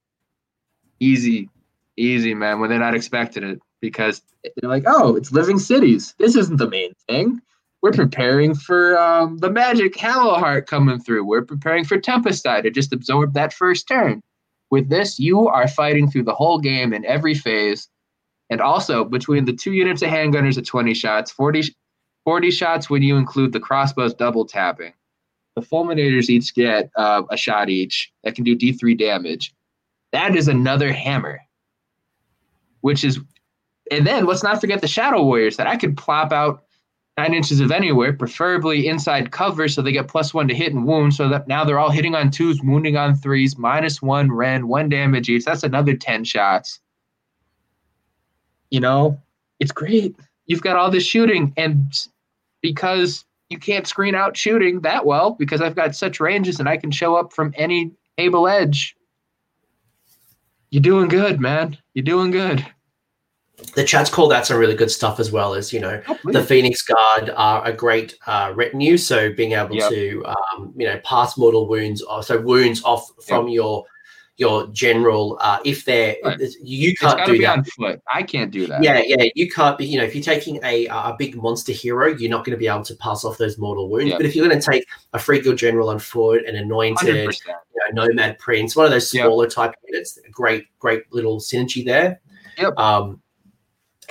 Easy, 1.01 1.51
easy, 1.99 2.33
man. 2.33 2.61
When 2.61 2.71
they're 2.71 2.79
not 2.79 2.95
expecting 2.95 3.45
it, 3.45 3.61
because 3.83 4.23
they're 4.43 4.71
like, 4.71 4.85
"Oh, 4.87 5.17
it's 5.17 5.33
living 5.33 5.59
cities. 5.59 6.15
This 6.19 6.35
isn't 6.35 6.57
the 6.57 6.71
main 6.71 6.93
thing. 7.09 7.43
We're 7.83 7.93
preparing 7.93 8.55
for 8.55 8.99
um, 8.99 9.37
the 9.37 9.51
magic 9.51 9.95
Hallowheart 9.95 10.65
coming 10.65 10.99
through. 10.99 11.27
We're 11.27 11.45
preparing 11.45 11.85
for 11.85 11.99
Tempest's 11.99 12.47
Eye 12.47 12.63
to 12.63 12.71
just 12.71 12.95
absorb 12.95 13.35
that 13.35 13.53
first 13.53 13.87
turn. 13.87 14.23
With 14.71 14.89
this, 14.89 15.19
you 15.19 15.47
are 15.47 15.69
fighting 15.69 16.11
through 16.11 16.23
the 16.23 16.35
whole 16.35 16.59
game 16.59 16.95
in 16.95 17.05
every 17.05 17.35
phase, 17.35 17.87
and 18.49 18.63
also 18.63 19.05
between 19.05 19.45
the 19.45 19.53
two 19.53 19.73
units 19.73 20.01
of 20.01 20.09
handgunners 20.09 20.57
at 20.57 20.65
20 20.65 20.95
shots, 20.95 21.31
40, 21.31 21.75
40 22.25 22.51
shots 22.51 22.89
when 22.89 23.03
you 23.03 23.17
include 23.17 23.53
the 23.53 23.61
crossbows 23.61 24.15
double 24.15 24.45
tapping. 24.47 24.93
The 25.57 25.63
fulminators 25.63 26.29
each 26.29 26.55
get 26.55 26.91
uh, 26.97 27.23
a 27.31 27.37
shot 27.37 27.69
each 27.69 28.13
that 28.25 28.35
can 28.35 28.45
do 28.45 28.57
D3 28.57 28.99
damage. 28.99 29.55
That 30.13 30.35
is 30.37 30.49
another 30.49 30.93
hammer, 30.93 31.41
which 32.81 33.05
is, 33.05 33.21
and 33.91 34.07
then 34.07 34.27
let's 34.27 34.43
not 34.43 34.61
forget 34.61 34.81
the 34.81 34.89
Shadow 34.89 35.23
Warriors 35.23 35.57
that 35.57 35.67
I 35.67 35.77
could 35.77 35.97
plop 35.97 36.33
out 36.33 36.65
nine 37.17 37.35
inches 37.35 37.61
of 37.61 37.71
anywhere, 37.71 38.13
preferably 38.13 38.89
inside 38.89 39.31
cover, 39.31 39.69
so 39.69 39.83
they 39.83 39.93
get 39.93 40.09
plus 40.09 40.35
one 40.35 40.49
to 40.49 40.55
hit 40.55 40.73
and 40.73 40.85
wound. 40.85 41.15
So 41.15 41.29
that 41.29 41.47
now 41.47 41.65
they're 41.65 41.79
all 41.79 41.91
hitting 41.91 42.15
on 42.15 42.31
twos, 42.31 42.61
wounding 42.63 42.97
on 42.97 43.15
threes, 43.15 43.57
minus 43.57 44.03
one 44.03 44.33
rend, 44.33 44.69
one 44.69 44.89
damage 44.89 45.29
each. 45.29 45.45
That's 45.45 45.63
another 45.63 45.97
10 45.97 46.25
shots. 46.25 46.81
You 48.71 48.81
know, 48.81 49.21
it's 49.61 49.73
great. 49.73 50.17
You've 50.47 50.63
got 50.63 50.77
all 50.77 50.91
this 50.91 51.05
shooting, 51.05 51.53
and 51.57 51.93
because 52.65 53.27
you 53.51 53.59
can't 53.59 53.87
screen 53.87 54.15
out 54.15 54.39
shooting 54.39 54.81
that 54.81 55.05
well, 55.05 55.33
because 55.33 55.61
I've 55.61 55.77
got 55.77 55.95
such 55.95 56.19
ranges 56.19 56.61
and 56.61 56.67
I 56.67 56.79
can 56.79 56.91
show 56.91 57.15
up 57.15 57.31
from 57.31 57.53
any 57.59 57.93
able 58.17 58.49
edge. 58.49 58.97
You're 60.71 60.83
doing 60.83 61.09
good, 61.09 61.41
man. 61.41 61.77
You're 61.93 62.07
doing 62.07 62.31
good. 62.31 62.65
The 63.75 63.85
chat's 63.85 64.09
called 64.09 64.33
out 64.33 64.47
some 64.47 64.57
really 64.57 64.75
good 64.75 64.91
stuff 64.91 65.21
as 65.21 65.31
well 65.31 65.53
as 65.55 65.75
you 65.75 65.79
know 65.79 66.03
the 66.25 66.43
Phoenix 66.43 66.81
Guard 66.83 67.31
are 67.37 67.63
a 67.67 67.73
great 67.73 68.17
uh, 68.27 68.55
retinue. 68.57 68.97
So 68.97 69.31
being 69.35 69.53
able 69.53 69.77
Yep. 69.77 69.91
to, 69.91 70.25
um, 70.27 70.73
you 70.75 70.87
know, 70.87 70.99
pass 71.05 71.37
mortal 71.37 71.69
wounds, 71.69 72.01
or 72.01 72.23
so 72.23 72.41
wounds 72.41 72.83
off 72.83 73.11
from 73.27 73.49
your 73.49 73.85
your 74.37 74.67
general. 74.69 75.39
Uh, 75.41 75.59
if 75.65 75.85
they're 75.85 76.17
Right. 76.25 76.41
you 76.61 76.95
can't 76.97 77.25
do 77.25 77.33
be 77.33 77.41
that. 77.45 77.59
on 77.59 77.65
foot. 77.65 78.01
I 78.13 78.23
can't 78.23 78.51
do 78.51 78.67
that. 78.67 78.83
Yeah, 78.83 79.01
yeah, 79.05 79.29
you 79.35 79.49
can't 79.49 79.79
be. 79.79 79.87
You 79.87 79.99
know, 79.99 80.05
if 80.05 80.15
you're 80.15 80.25
taking 80.25 80.59
a 80.65 80.87
a 80.87 81.15
big 81.19 81.37
monster 81.37 81.73
hero, 81.73 82.09
you're 82.09 82.31
not 82.31 82.45
going 82.45 82.53
to 82.57 82.59
be 82.59 82.67
able 82.67 82.83
to 82.85 82.95
pass 82.97 83.25
off 83.25 83.39
those 83.39 83.59
mortal 83.59 83.89
wounds. 83.89 84.11
Yep. 84.11 84.19
But 84.19 84.27
if 84.27 84.35
you're 84.35 84.47
going 84.49 84.61
to 84.61 84.71
take 84.71 84.87
a 85.13 85.19
free 85.19 85.41
guild 85.41 85.57
general 85.59 85.89
on 85.91 85.99
foot, 85.99 86.45
an 86.47 86.57
anointed, 86.57 87.17
you 87.47 87.95
know, 87.95 88.07
nomad 88.07 88.39
prince, 88.39 88.75
one 88.75 88.87
of 88.87 88.93
those 88.93 89.13
Yep. 89.15 89.25
smaller 89.27 89.49
type 89.49 89.75
units, 89.87 90.19
great, 90.33 90.67
great 90.81 91.03
little 91.13 91.39
synergy 91.39 91.85
there. 91.85 92.21
Yep. 92.59 92.77
Um, 92.79 93.21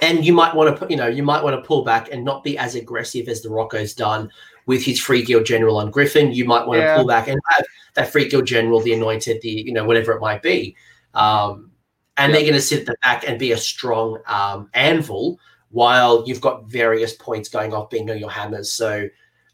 and 0.01 0.25
you 0.25 0.33
might 0.33 0.55
want 0.55 0.77
to, 0.79 0.87
you 0.89 0.95
know, 0.95 1.07
you 1.07 1.21
might 1.23 1.43
want 1.43 1.55
to 1.55 1.61
pull 1.67 1.83
back 1.83 2.11
and 2.11 2.23
not 2.25 2.43
be 2.43 2.57
as 2.57 2.75
aggressive 2.75 3.27
as 3.27 3.41
the 3.41 3.49
Rocco's 3.49 3.93
done 3.93 4.29
with 4.65 4.83
his 4.83 4.99
free 4.99 5.23
guild 5.23 5.45
general 5.45 5.77
on 5.77 5.91
Griffin. 5.91 6.31
You 6.31 6.45
might 6.45 6.65
want 6.67 6.79
Yeah. 6.81 6.91
to 6.93 6.97
pull 6.99 7.07
back 7.07 7.27
and 7.27 7.39
have 7.49 7.65
that 7.95 8.11
free 8.11 8.27
guild 8.29 8.45
general, 8.45 8.79
the 8.81 8.93
anointed, 8.93 9.41
the 9.41 9.49
you 9.49 9.73
know, 9.73 9.83
whatever 9.85 10.13
it 10.13 10.21
might 10.21 10.41
be. 10.41 10.75
Um, 11.13 11.71
and 12.17 12.31
Yep. 12.31 12.37
they're 12.39 12.49
going 12.49 12.61
to 12.61 12.61
sit 12.61 12.79
at 12.81 12.85
the 12.85 12.95
back 13.01 13.27
and 13.27 13.37
be 13.39 13.51
a 13.51 13.57
strong 13.57 14.19
um, 14.27 14.69
anvil 14.73 15.39
while 15.69 16.23
you've 16.27 16.41
got 16.41 16.65
various 16.65 17.13
points 17.13 17.49
going 17.49 17.73
off 17.73 17.89
being 17.89 18.09
on 18.11 18.17
your 18.19 18.29
hammers. 18.29 18.71
So 18.71 19.07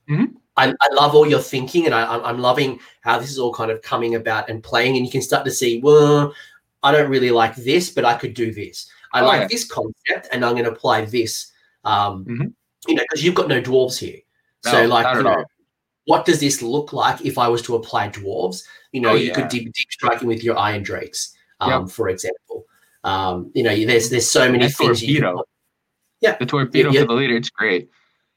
Mhm. 0.10 0.34
I, 0.57 0.74
I 0.82 0.93
love 0.93 1.16
all 1.16 1.26
your 1.28 1.39
thinking, 1.39 1.86
and 1.86 1.95
I, 1.95 2.03
I'm- 2.03 2.26
I'm 2.26 2.39
loving 2.39 2.80
how 3.01 3.18
this 3.20 3.30
is 3.32 3.39
all 3.39 3.53
kind 3.53 3.72
of 3.72 3.82
coming 3.82 4.16
about 4.16 4.49
and 4.49 4.62
playing. 4.62 4.97
And 4.97 5.05
you 5.05 5.12
can 5.12 5.22
start 5.22 5.45
to 5.45 5.51
see, 5.51 5.80
well, 5.80 6.34
I 6.84 6.91
don't 6.91 7.10
really 7.10 7.32
like 7.32 7.55
this, 7.55 7.89
but 7.89 8.03
I 8.03 8.16
could 8.16 8.34
do 8.34 8.53
this. 8.53 8.89
I 9.14 9.22
Oh, 9.22 9.26
like 9.28 9.41
yeah. 9.41 9.47
this 9.49 9.64
concept, 9.66 10.28
and 10.34 10.43
I'm 10.43 10.53
going 10.53 10.66
to 10.66 10.72
apply 10.72 11.05
this. 11.05 11.51
Um, 11.86 12.26
Mhm. 12.26 12.53
You 12.88 12.95
know, 12.95 13.03
because 13.03 13.24
you've 13.24 13.36
got 13.36 13.47
no 13.47 13.62
dwarves 13.62 13.97
here. 13.99 14.20
No, 14.66 14.72
so, 14.72 14.86
like, 14.88 15.16
you 15.16 15.24
know, 15.24 15.45
what 16.05 16.26
does 16.26 16.39
this 16.39 16.62
look 16.62 16.91
like 16.93 17.24
if 17.26 17.38
I 17.38 17.47
was 17.47 17.62
to 17.64 17.76
apply 17.76 18.10
dwarves? 18.10 18.64
You 18.91 19.01
know, 19.01 19.10
Oh, 19.12 19.16
you 19.16 19.28
yeah. 19.28 19.34
could 19.36 19.47
deep, 19.49 19.66
deep 19.74 19.91
striking 19.91 20.28
with 20.28 20.43
your 20.43 20.57
iron 20.57 20.84
drakes, 20.84 21.34
um, 21.60 21.84
Yep. 21.84 21.91
for 21.91 22.10
example. 22.10 22.66
Um, 23.03 23.51
you 23.53 23.64
know, 23.64 23.74
there's 23.86 24.10
there's 24.10 24.30
so 24.30 24.51
many 24.51 24.66
That 24.68 24.76
things. 24.76 25.01
You 25.03 25.22
can. 25.22 25.38
Yeah. 26.22 26.36
The 26.38 26.45
torpedo 26.45 26.91
Yeah. 26.91 27.01
for 27.01 27.07
the 27.07 27.14
leader, 27.14 27.36
it's 27.36 27.49
great. 27.49 27.89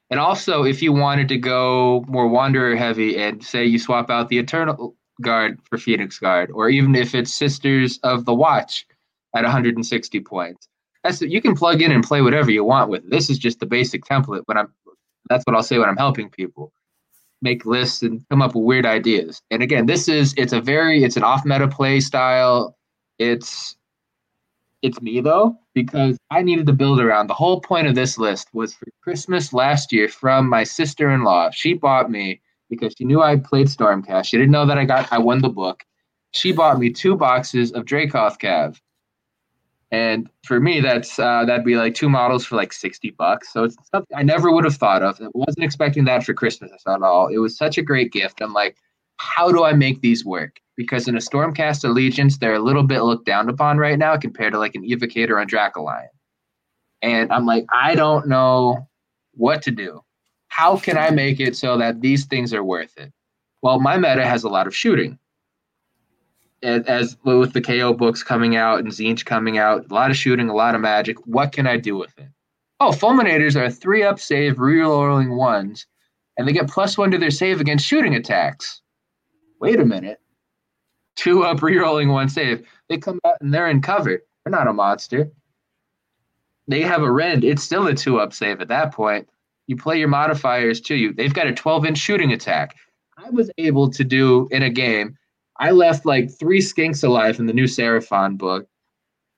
And 0.09 0.19
also, 0.19 0.63
if 0.63 0.81
you 0.81 0.93
wanted 0.93 1.27
to 1.29 1.37
go 1.37 2.05
more 2.07 2.27
Wanderer 2.27 2.75
heavy 2.75 3.17
and 3.17 3.43
say 3.43 3.65
you 3.65 3.79
swap 3.79 4.09
out 4.09 4.29
the 4.29 4.37
Eternal 4.37 4.95
Guard 5.21 5.59
for 5.69 5.77
Phoenix 5.77 6.19
Guard, 6.19 6.51
or 6.51 6.69
even 6.69 6.95
if 6.95 7.15
it's 7.15 7.33
Sisters 7.33 7.99
of 8.03 8.25
the 8.25 8.33
Watch 8.33 8.85
at 9.35 9.43
160 9.43 10.19
points, 10.21 10.67
that's 11.03 11.21
you 11.21 11.41
can 11.41 11.55
plug 11.55 11.81
in 11.81 11.91
and 11.91 12.03
play 12.03 12.21
whatever 12.21 12.51
you 12.51 12.63
want 12.63 12.89
with. 12.89 13.09
This 13.09 13.29
is 13.29 13.37
just 13.39 13.59
the 13.59 13.65
basic 13.65 14.05
template, 14.05 14.43
but 14.47 14.55
I'm 14.57 14.71
that's 15.29 15.43
what 15.45 15.55
I'll 15.55 15.63
say 15.63 15.77
when 15.77 15.89
I'm 15.89 15.97
helping 15.97 16.29
people 16.29 16.71
make 17.41 17.65
lists 17.65 18.01
and 18.01 18.25
come 18.29 18.41
up 18.41 18.55
with 18.55 18.63
weird 18.63 18.85
ideas. 18.85 19.41
And 19.51 19.61
again, 19.61 19.85
this 19.85 20.07
is 20.07 20.33
it's 20.37 20.53
a 20.53 20.61
very 20.61 21.03
it's 21.03 21.17
an 21.17 21.23
off 21.23 21.45
meta 21.45 21.67
play 21.67 21.99
style. 21.99 22.75
It's 23.19 23.75
it's 24.81 25.01
me 25.01 25.21
though 25.21 25.57
because 25.73 26.17
I 26.31 26.41
needed 26.41 26.65
to 26.67 26.73
build 26.73 26.99
around. 26.99 27.27
The 27.27 27.33
whole 27.33 27.61
point 27.61 27.87
of 27.87 27.95
this 27.95 28.17
list 28.17 28.47
was 28.53 28.73
for 28.73 28.87
Christmas 29.01 29.53
last 29.53 29.91
year 29.91 30.07
from 30.07 30.49
my 30.49 30.63
sister-in-law. 30.63 31.51
She 31.51 31.73
bought 31.73 32.09
me 32.09 32.41
because 32.69 32.93
she 32.97 33.05
knew 33.05 33.21
I 33.21 33.37
played 33.37 33.67
Stormcast. 33.67 34.25
She 34.25 34.37
didn't 34.37 34.51
know 34.51 34.65
that 34.65 34.77
I 34.77 34.85
got 34.85 35.11
I 35.11 35.19
won 35.19 35.41
the 35.41 35.49
book. 35.49 35.83
She 36.31 36.51
bought 36.51 36.79
me 36.79 36.89
two 36.91 37.15
boxes 37.15 37.71
of 37.73 37.85
Dracoth 37.85 38.39
Cav. 38.39 38.79
And 39.93 40.27
for 40.43 40.59
me, 40.59 40.81
that's 40.81 41.19
uh, 41.19 41.45
that'd 41.45 41.63
be 41.63 41.75
like 41.75 41.93
two 41.93 42.09
models 42.09 42.43
for 42.43 42.55
like 42.55 42.73
sixty 42.73 43.11
bucks. 43.11 43.53
So 43.53 43.63
it's 43.63 43.77
something 43.91 44.17
I 44.17 44.23
never 44.23 44.51
would 44.51 44.63
have 44.63 44.75
thought 44.75 45.03
of. 45.03 45.21
I 45.21 45.27
wasn't 45.35 45.63
expecting 45.63 46.03
that 46.05 46.23
for 46.23 46.33
Christmas 46.33 46.71
at 46.87 47.03
all. 47.03 47.27
It 47.27 47.37
was 47.37 47.55
such 47.55 47.77
a 47.77 47.83
great 47.83 48.11
gift. 48.11 48.41
I'm 48.41 48.53
like, 48.53 48.75
how 49.17 49.51
do 49.51 49.63
I 49.63 49.73
make 49.73 50.01
these 50.01 50.25
work? 50.25 50.59
Because 50.75 51.07
in 51.07 51.15
a 51.15 51.19
Stormcast 51.19 51.83
Allegiance, 51.83 52.39
they're 52.39 52.55
a 52.55 52.59
little 52.59 52.81
bit 52.81 53.03
looked 53.03 53.27
down 53.27 53.49
upon 53.49 53.77
right 53.77 53.99
now 53.99 54.17
compared 54.17 54.53
to 54.53 54.59
like 54.59 54.73
an 54.73 54.83
Evocator 54.83 55.39
on 55.39 55.47
Dracoline. 55.47 56.07
And 57.03 57.31
I'm 57.31 57.45
like, 57.45 57.65
I 57.71 57.93
don't 57.93 58.27
know 58.27 58.89
what 59.35 59.61
to 59.61 59.71
do. 59.71 60.01
How 60.47 60.75
can 60.75 60.97
I 60.97 61.11
make 61.11 61.39
it 61.39 61.55
so 61.55 61.77
that 61.77 62.01
these 62.01 62.25
things 62.25 62.51
are 62.51 62.63
worth 62.63 62.97
it? 62.97 63.13
Well, 63.61 63.79
my 63.79 63.97
meta 63.97 64.25
has 64.25 64.43
a 64.43 64.49
lot 64.49 64.65
of 64.65 64.75
shooting. 64.75 65.19
As 66.63 67.17
with 67.23 67.53
the 67.53 67.61
KO 67.61 67.93
books 67.93 68.23
coming 68.23 68.55
out 68.55 68.79
and 68.79 68.87
Tzeentch 68.87 69.25
coming 69.25 69.57
out, 69.57 69.89
a 69.89 69.93
lot 69.93 70.11
of 70.11 70.17
shooting, 70.17 70.49
a 70.49 70.55
lot 70.55 70.75
of 70.75 70.81
magic. 70.81 71.17
What 71.27 71.51
can 71.51 71.67
I 71.67 71.77
do 71.77 71.97
with 71.97 72.17
it? 72.17 72.29
Oh, 72.79 72.91
Fulminators 72.91 73.55
are 73.55 73.69
three 73.69 74.03
up 74.03 74.19
save, 74.19 74.55
rerolling 74.55 75.35
ones, 75.35 75.85
and 76.37 76.47
they 76.47 76.53
get 76.53 76.69
plus 76.69 76.97
one 76.97 77.11
to 77.11 77.17
their 77.17 77.31
save 77.31 77.59
against 77.59 77.85
shooting 77.85 78.15
attacks 78.15 78.81
wait 79.63 79.79
a 79.79 79.85
minute, 79.85 80.19
two 81.15 81.45
up 81.45 81.61
re-rolling 81.63 82.09
one 82.09 82.27
save. 82.27 82.67
They 82.89 82.97
come 82.97 83.17
out 83.25 83.37
and 83.39 83.53
they're 83.53 83.69
in 83.69 83.81
cover. 83.81 84.21
They're 84.43 84.51
not 84.51 84.67
a 84.67 84.73
monster. 84.73 85.31
They 86.67 86.81
have 86.81 87.01
a 87.01 87.09
rend. 87.09 87.45
It's 87.45 87.63
still 87.63 87.87
a 87.87 87.93
two 87.95 88.19
up 88.19 88.33
save 88.33 88.59
at 88.59 88.67
that 88.67 88.93
point. 88.93 89.29
You 89.67 89.77
play 89.77 89.99
your 89.99 90.09
modifiers 90.09 90.81
to 90.81 90.95
you. 90.95 91.13
They've 91.13 91.33
got 91.33 91.47
a 91.47 91.53
12 91.53 91.85
inch 91.85 91.97
shooting 91.97 92.33
attack. 92.33 92.75
I 93.17 93.29
was 93.29 93.49
able 93.57 93.89
to 93.91 94.03
do 94.03 94.49
in 94.51 94.63
a 94.63 94.69
game. 94.69 95.17
I 95.59 95.71
left 95.71 96.05
like 96.05 96.31
three 96.31 96.59
skinks 96.59 97.03
alive 97.03 97.39
in 97.39 97.45
the 97.45 97.53
new 97.53 97.65
Seraphon 97.65 98.37
book. 98.37 98.67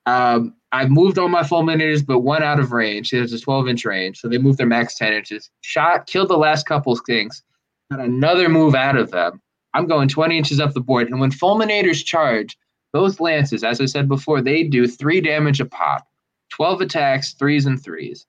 Um, 0.06 0.54
I've 0.72 0.90
moved 0.90 1.18
all 1.18 1.28
my 1.28 1.42
fulminators, 1.42 2.04
but 2.04 2.20
one 2.20 2.42
out 2.42 2.60
of 2.60 2.72
range. 2.72 3.10
There's 3.10 3.32
a 3.32 3.40
12 3.40 3.68
inch 3.68 3.84
range, 3.84 4.18
so 4.18 4.28
they 4.28 4.38
moved 4.38 4.58
their 4.58 4.66
max 4.66 4.96
10 4.96 5.12
inches. 5.12 5.50
Shot, 5.60 6.06
killed 6.06 6.28
the 6.28 6.36
last 6.36 6.66
couple 6.66 6.96
skinks, 6.96 7.42
got 7.90 8.00
another 8.00 8.48
move 8.48 8.74
out 8.74 8.96
of 8.96 9.10
them. 9.10 9.40
I'm 9.74 9.86
going 9.86 10.08
20 10.08 10.38
inches 10.38 10.60
up 10.60 10.72
the 10.72 10.80
board. 10.80 11.08
And 11.08 11.20
when 11.20 11.30
fulminators 11.30 12.04
charge, 12.04 12.56
those 12.92 13.20
lances, 13.20 13.62
as 13.62 13.80
I 13.80 13.86
said 13.86 14.08
before, 14.08 14.40
they 14.40 14.62
do 14.62 14.88
three 14.88 15.20
damage 15.20 15.60
a 15.60 15.66
pop, 15.66 16.06
12 16.50 16.80
attacks, 16.80 17.34
threes 17.34 17.66
and 17.66 17.82
threes. 17.82 18.26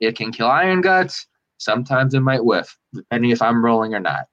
It 0.00 0.16
can 0.16 0.32
kill 0.32 0.48
iron 0.48 0.80
guts. 0.80 1.26
Sometimes 1.58 2.14
it 2.14 2.20
might 2.20 2.44
whiff, 2.44 2.76
depending 2.92 3.30
if 3.30 3.42
I'm 3.42 3.64
rolling 3.64 3.94
or 3.94 4.00
not, 4.00 4.26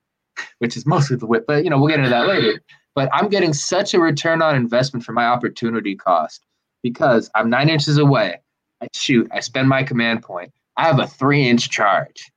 which 0.60 0.78
is 0.78 0.86
mostly 0.86 1.18
the 1.18 1.26
whip. 1.26 1.46
But 1.48 1.64
you 1.64 1.70
know, 1.70 1.78
we'll 1.78 1.90
get 1.90 2.00
into 2.00 2.10
that 2.10 2.28
later. 2.28 2.62
But 2.96 3.10
I'm 3.14 3.30
getting 3.30 3.54
such 3.54 3.94
a 3.94 4.00
return 4.00 4.42
on 4.42 4.56
investment 4.56 5.06
for 5.06 5.14
my 5.14 5.26
opportunity 5.26 5.96
cost 5.96 6.46
because 6.84 7.30
I'm 7.36 7.50
nine 7.50 7.70
inches 7.70 7.98
away. 7.98 8.42
I 8.82 8.88
shoot. 8.94 9.30
I 9.32 9.40
spend 9.42 9.70
my 9.70 9.84
command 9.84 10.24
point. 10.24 10.52
I 10.78 10.86
have 10.86 11.00
a 11.00 11.08
three 11.08 11.48
inch 11.48 11.70
charge 11.70 12.32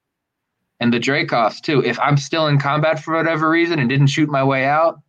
and 0.83 0.93
the 0.93 0.99
Dracoths 0.99 1.61
too. 1.61 1.81
If 1.85 1.99
I'm 2.01 2.17
still 2.17 2.49
in 2.49 2.59
combat 2.59 2.99
for 2.99 3.15
whatever 3.15 3.49
reason 3.49 3.79
and 3.79 3.89
didn't 3.89 4.09
shoot 4.09 4.29
my 4.29 4.43
way 4.43 4.65
out, 4.65 5.01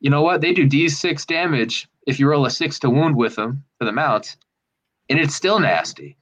you 0.00 0.10
know 0.10 0.22
what? 0.22 0.40
They 0.40 0.52
do 0.52 0.68
D6 0.68 1.24
damage 1.26 1.88
if 2.08 2.18
you 2.18 2.28
roll 2.28 2.44
a 2.44 2.50
six 2.50 2.80
to 2.80 2.90
wound 2.90 3.14
with 3.14 3.36
them 3.36 3.62
for 3.78 3.84
the 3.84 3.92
mounts, 3.92 4.36
and 5.08 5.20
it's 5.20 5.36
still 5.36 5.60
nasty. 5.60 6.16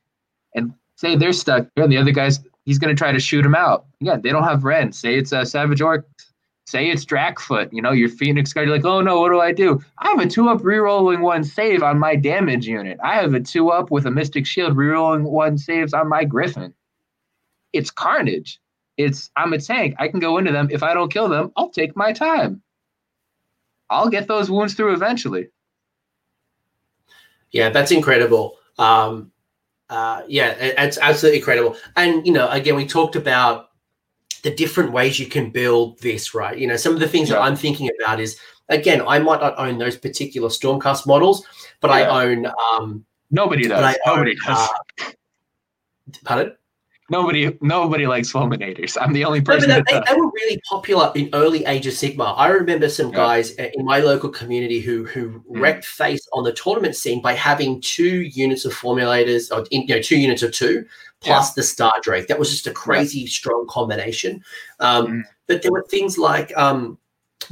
And 0.55 0.75
say 0.97 1.17
they're 1.17 1.33
stuck 1.33 1.69
and 1.77 1.91
the 1.91 1.97
other 1.97 2.11
guy's 2.11 2.41
he's 2.65 2.79
going 2.79 2.95
to 2.95 2.99
try 2.99 3.13
to 3.13 3.21
shoot 3.21 3.45
him 3.45 3.55
out. 3.55 3.87
Again, 4.01 4.21
they 4.23 4.31
don't 4.31 4.45
have 4.45 4.65
Rend. 4.65 4.95
Say 4.95 5.17
it's 5.17 5.33
a 5.33 5.45
Savage 5.45 5.81
Orc. 5.81 6.07
Say 6.67 6.89
it's 6.89 7.05
Dragfoot. 7.05 7.73
You 7.73 7.83
know, 7.83 7.93
your 7.93 8.09
Phoenix 8.09 8.53
guard. 8.53 8.69
You're 8.69 8.77
like, 8.77 8.87
oh 8.87 9.01
no, 9.01 9.21
what 9.21 9.31
do 9.31 9.41
I 9.41 9.53
do? 9.53 9.83
I 9.99 10.09
have 10.11 10.21
a 10.21 10.27
two 10.27 10.49
up 10.49 10.61
rerolling 10.61 11.21
one 11.21 11.43
save 11.43 11.83
on 11.83 11.99
my 11.99 12.15
damage 12.15 12.67
unit. 12.67 12.99
I 13.03 13.17
have 13.17 13.35
a 13.35 13.41
two 13.41 13.71
up 13.71 13.91
with 13.91 14.07
a 14.07 14.11
Mystic 14.11 14.47
Shield 14.47 14.77
rerolling 14.77 15.23
one 15.23 15.59
saves 15.59 15.93
on 15.93 16.09
my 16.09 16.25
Griffin 16.25 16.75
it's 17.73 17.91
carnage. 17.91 18.61
It's 18.97 19.31
I'm 19.37 19.53
a 19.53 19.59
tank. 19.59 19.95
I 19.99 20.09
can 20.09 20.21
go 20.21 20.39
into 20.39 20.53
them. 20.53 20.69
If 20.71 20.83
I 20.83 20.95
don't 20.95 21.13
kill 21.13 21.29
them, 21.29 21.53
I'll 21.57 21.71
take 21.71 21.97
my 21.97 22.13
time. 22.13 22.63
I'll 23.89 24.09
get 24.09 24.29
those 24.29 24.51
wounds 24.51 24.75
through 24.75 24.95
eventually. 24.95 25.49
Yeah, 27.51 27.71
that's 27.71 27.91
incredible. 27.91 28.59
Um, 28.79 29.33
uh, 29.91 30.23
yeah, 30.29 30.55
it's 30.59 30.99
absolutely 30.99 31.39
incredible. 31.39 31.77
And 31.97 32.27
you 32.27 32.33
know, 32.33 32.49
again, 32.49 32.77
we 32.77 32.87
talked 32.87 33.17
about 33.17 33.71
the 34.43 34.55
different 34.55 34.93
ways 34.93 35.19
you 35.19 35.27
can 35.27 35.51
build 35.51 36.01
this, 36.01 36.33
right? 36.35 36.57
You 36.57 36.67
know, 36.67 36.77
some 36.77 36.95
of 36.95 37.01
the 37.01 37.09
things 37.09 37.29
yeah. 37.29 37.35
that 37.37 37.43
I'm 37.43 37.57
thinking 37.57 37.91
about 38.01 38.21
is 38.21 38.39
again, 38.69 39.03
I 39.07 39.19
might 39.19 39.41
not 39.41 39.59
own 39.59 39.79
those 39.79 39.97
particular 39.97 40.49
Stormcast 40.49 41.07
models, 41.07 41.45
but 41.81 41.89
yeah. 41.89 42.11
I 42.11 42.25
own. 42.25 42.47
Um, 42.47 43.05
Nobody 43.33 43.69
does. 43.69 43.97
Nobody 44.07 44.33
own, 44.33 44.37
does. 44.47 44.71
Uh, 45.01 45.11
pardon? 46.25 46.57
Nobody 47.11 47.59
nobody 47.61 48.07
likes 48.07 48.33
fulminators. 48.33 48.97
I'm 49.01 49.13
the 49.13 49.25
only 49.25 49.41
person. 49.41 49.69
No, 49.69 49.83
they, 49.89 50.01
they, 50.07 50.15
were 50.15 50.31
really 50.31 50.61
popular 50.69 51.11
in 51.17 51.29
early 51.33 51.65
Age 51.67 51.89
of 51.89 51.95
Sigmar. 51.95 52.35
I 52.37 52.49
remember 52.49 52.89
some 52.89 53.11
guys 53.11 53.51
in 53.51 53.85
my 53.85 53.99
local 53.99 54.31
community 54.31 54.79
who 54.79 55.05
who 55.05 55.31
mm. 55.31 55.43
wrecked 55.61 55.85
face 55.85 56.27
on 56.33 56.45
the 56.45 56.53
tournament 56.53 56.95
scene 56.95 57.21
by 57.21 57.33
having 57.33 57.81
two 57.81 58.23
units 58.23 58.65
of 58.65 58.73
Fulminators, 58.73 59.51
or 59.51 59.67
you 59.73 59.87
know, 59.87 60.01
two 60.01 60.19
units 60.19 60.45
of 60.45 60.53
two 60.53 60.87
plus 61.21 61.49
yeah. 61.49 61.53
the 61.57 61.63
Star 61.65 61.93
Drake. 62.01 62.29
That 62.29 62.39
was 62.39 62.51
just 62.51 62.69
a 62.69 62.73
crazy 62.73 63.21
yeah. 63.21 63.29
strong 63.29 63.67
combination. 63.69 64.45
Um, 64.79 65.07
mm. 65.07 65.23
But 65.49 65.63
there 65.63 65.73
were 65.73 65.85
things 65.91 66.17
like 66.17 66.57
um, 66.57 66.97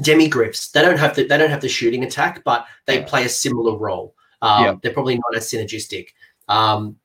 demigryphs. 0.00 0.70
They 0.70 0.82
don't 0.82 0.98
have 0.98 1.16
the 1.16 1.26
they 1.26 1.36
don't 1.36 1.50
have 1.50 1.62
the 1.62 1.68
shooting 1.68 2.04
attack, 2.04 2.44
but 2.44 2.64
they 2.86 3.00
yeah. 3.00 3.06
play 3.06 3.24
a 3.24 3.28
similar 3.28 3.76
role. 3.76 4.14
Um, 4.40 4.78
They're 4.82 4.92
probably 4.92 5.16
not 5.16 5.36
as 5.36 5.50
synergistic. 5.50 6.10
Um, 6.46 6.96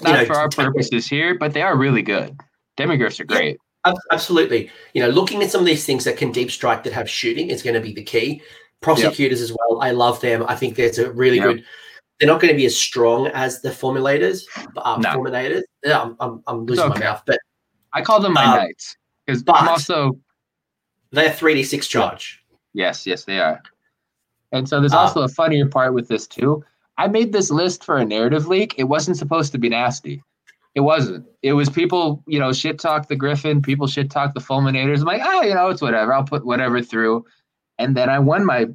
not 0.00 0.14
know, 0.14 0.24
for 0.24 0.34
our 0.36 0.48
purposes 0.48 1.06
here, 1.06 1.36
but 1.38 1.52
they 1.52 1.62
are 1.62 1.76
really 1.76 2.02
good. 2.02 2.38
Demigryphs 2.78 3.20
are 3.20 3.24
great. 3.24 3.58
Yeah, 3.84 3.92
absolutely. 4.10 4.70
You 4.94 5.02
know, 5.02 5.08
looking 5.08 5.42
at 5.42 5.50
some 5.50 5.60
of 5.60 5.66
these 5.66 5.84
things 5.84 6.04
that 6.04 6.16
can 6.16 6.32
deep 6.32 6.50
strike 6.50 6.84
that 6.84 6.92
have 6.92 7.10
shooting 7.10 7.48
is 7.50 7.62
going 7.62 7.74
to 7.74 7.80
be 7.80 7.92
the 7.92 8.02
key. 8.02 8.42
Prosecutors 8.80 9.40
yep. 9.40 9.50
as 9.50 9.56
well. 9.56 9.80
I 9.80 9.90
love 9.90 10.20
them. 10.20 10.44
I 10.48 10.56
think 10.56 10.76
there's 10.76 10.98
a 10.98 11.12
really 11.12 11.36
yep. 11.36 11.46
good. 11.46 11.64
They're 12.18 12.28
not 12.28 12.40
going 12.40 12.52
to 12.52 12.56
be 12.56 12.66
as 12.66 12.76
strong 12.76 13.26
as 13.28 13.60
the 13.62 13.70
formulators, 13.70 14.44
um, 14.84 15.00
no. 15.00 15.10
formulators. 15.10 15.62
Yeah, 15.84 16.00
I'm, 16.00 16.16
I'm, 16.20 16.42
I'm 16.46 16.66
losing 16.66 16.84
okay. 16.84 17.00
my 17.00 17.06
mouth, 17.06 17.22
but 17.26 17.38
I 17.92 18.02
call 18.02 18.20
them 18.20 18.32
my 18.32 18.44
um, 18.44 18.56
knights 18.56 18.96
because 19.26 19.42
I'm 19.48 19.68
also 19.68 20.12
they're 21.10 21.32
three 21.32 21.54
d 21.54 21.64
six 21.64 21.86
charge. 21.86 22.44
Yes, 22.74 23.06
yes, 23.06 23.24
they 23.24 23.40
are. 23.40 23.60
And 24.52 24.68
so 24.68 24.80
there's 24.80 24.92
um, 24.92 25.00
also 25.00 25.22
a 25.22 25.28
funnier 25.28 25.66
part 25.66 25.94
with 25.94 26.08
this 26.08 26.26
too. 26.26 26.64
I 26.98 27.08
made 27.08 27.32
this 27.32 27.50
list 27.50 27.84
for 27.84 27.96
a 27.96 28.04
narrative 28.04 28.46
leak. 28.46 28.74
It 28.78 28.84
wasn't 28.84 29.16
supposed 29.16 29.52
to 29.52 29.58
be 29.58 29.68
nasty. 29.68 30.22
It 30.74 30.80
wasn't. 30.80 31.26
It 31.42 31.52
was 31.52 31.68
people, 31.68 32.22
you 32.26 32.38
know, 32.38 32.52
shit 32.52 32.78
talk 32.78 33.08
the 33.08 33.16
Griffin, 33.16 33.60
people 33.60 33.86
shit 33.86 34.10
talk 34.10 34.34
the 34.34 34.40
Fulminators. 34.40 35.00
I'm 35.00 35.04
like, 35.04 35.22
oh, 35.24 35.42
you 35.42 35.54
know, 35.54 35.68
it's 35.68 35.82
whatever. 35.82 36.14
I'll 36.14 36.24
put 36.24 36.46
whatever 36.46 36.82
through. 36.82 37.24
And 37.78 37.96
then 37.96 38.08
I 38.08 38.18
won 38.18 38.46
my 38.46 38.68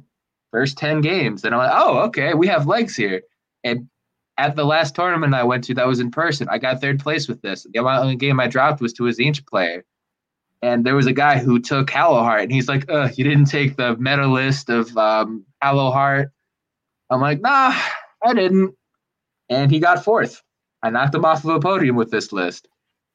first 0.52 0.78
10 0.78 1.00
games. 1.00 1.44
And 1.44 1.54
I'm 1.54 1.58
like, 1.58 1.72
oh, 1.74 1.98
okay, 2.06 2.34
we 2.34 2.46
have 2.46 2.66
legs 2.66 2.94
here. 2.94 3.22
And 3.64 3.88
at 4.36 4.54
the 4.54 4.64
last 4.64 4.94
tournament 4.94 5.34
I 5.34 5.42
went 5.42 5.64
to 5.64 5.74
that 5.74 5.86
was 5.86 6.00
in 6.00 6.10
person, 6.10 6.48
I 6.48 6.58
got 6.58 6.80
third 6.80 7.00
place 7.00 7.26
with 7.28 7.42
this. 7.42 7.66
The 7.72 7.80
only 7.80 8.16
game 8.16 8.38
I 8.38 8.46
dropped 8.46 8.80
was 8.80 8.92
to 8.94 9.08
a 9.08 9.10
Tzeentch 9.10 9.46
player. 9.46 9.84
And 10.62 10.84
there 10.84 10.96
was 10.96 11.06
a 11.06 11.12
guy 11.12 11.38
who 11.38 11.60
took 11.60 11.88
Hallowheart, 11.88 12.42
and 12.42 12.50
he's 12.50 12.66
like, 12.66 12.90
uh, 12.90 13.08
you 13.14 13.22
didn't 13.22 13.44
take 13.44 13.76
the 13.76 13.96
meta 13.96 14.26
list 14.26 14.68
of 14.68 14.96
um, 14.96 15.44
Hallowheart. 15.62 16.30
I'm 17.10 17.20
like, 17.20 17.40
nah, 17.40 17.78
I 18.24 18.34
didn't. 18.34 18.74
And 19.48 19.70
he 19.70 19.78
got 19.78 20.04
fourth. 20.04 20.42
I 20.82 20.90
knocked 20.90 21.14
him 21.14 21.24
off 21.24 21.44
of 21.44 21.50
a 21.50 21.60
podium 21.60 21.96
with 21.96 22.10
this 22.10 22.32
list. 22.32 22.68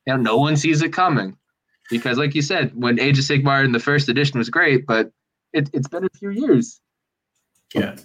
You 0.05 0.13
know, 0.13 0.21
no 0.21 0.37
one 0.37 0.57
sees 0.57 0.81
it 0.81 0.89
coming. 0.93 1.37
Because, 1.89 2.17
like 2.17 2.33
you 2.33 2.41
said, 2.41 2.71
when 2.75 2.99
Age 2.99 3.19
of 3.19 3.25
Sigmar 3.25 3.63
in 3.63 3.71
the 3.71 3.79
first 3.79 4.09
edition 4.09 4.37
was 4.39 4.49
great, 4.49 4.85
but 4.87 5.11
it, 5.51 5.69
it's 5.73 5.87
been 5.87 6.05
a 6.05 6.09
few 6.17 6.29
years. 6.29 6.79
Yeah. 7.73 7.95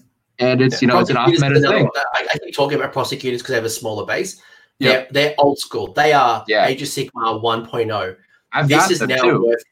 And 0.40 0.60
it's, 0.60 0.74
yeah. 0.82 0.86
you 0.86 0.92
know, 0.92 0.98
it's 1.00 1.10
an 1.10 1.16
off 1.16 1.28
meta 1.30 1.60
thing. 1.60 1.88
I, 2.14 2.26
I 2.34 2.38
keep 2.38 2.54
talking 2.54 2.78
about 2.78 2.92
prosecutors 2.92 3.40
because 3.40 3.50
they 3.50 3.56
have 3.56 3.64
a 3.64 3.70
smaller 3.70 4.04
base. 4.04 4.40
They're, 4.80 5.06
they're 5.10 5.34
old 5.38 5.58
school. 5.58 5.92
They 5.92 6.12
are 6.12 6.44
Yeah. 6.46 6.66
Age 6.66 6.82
of 6.82 6.88
Sigmar 6.88 7.42
1.0. 7.42 8.16
I've 8.52 8.68
This 8.68 8.78
got 8.78 8.90
is 8.90 8.98
them 9.00 9.08
now 9.08 9.22
too. 9.22 9.44
worth. 9.46 9.62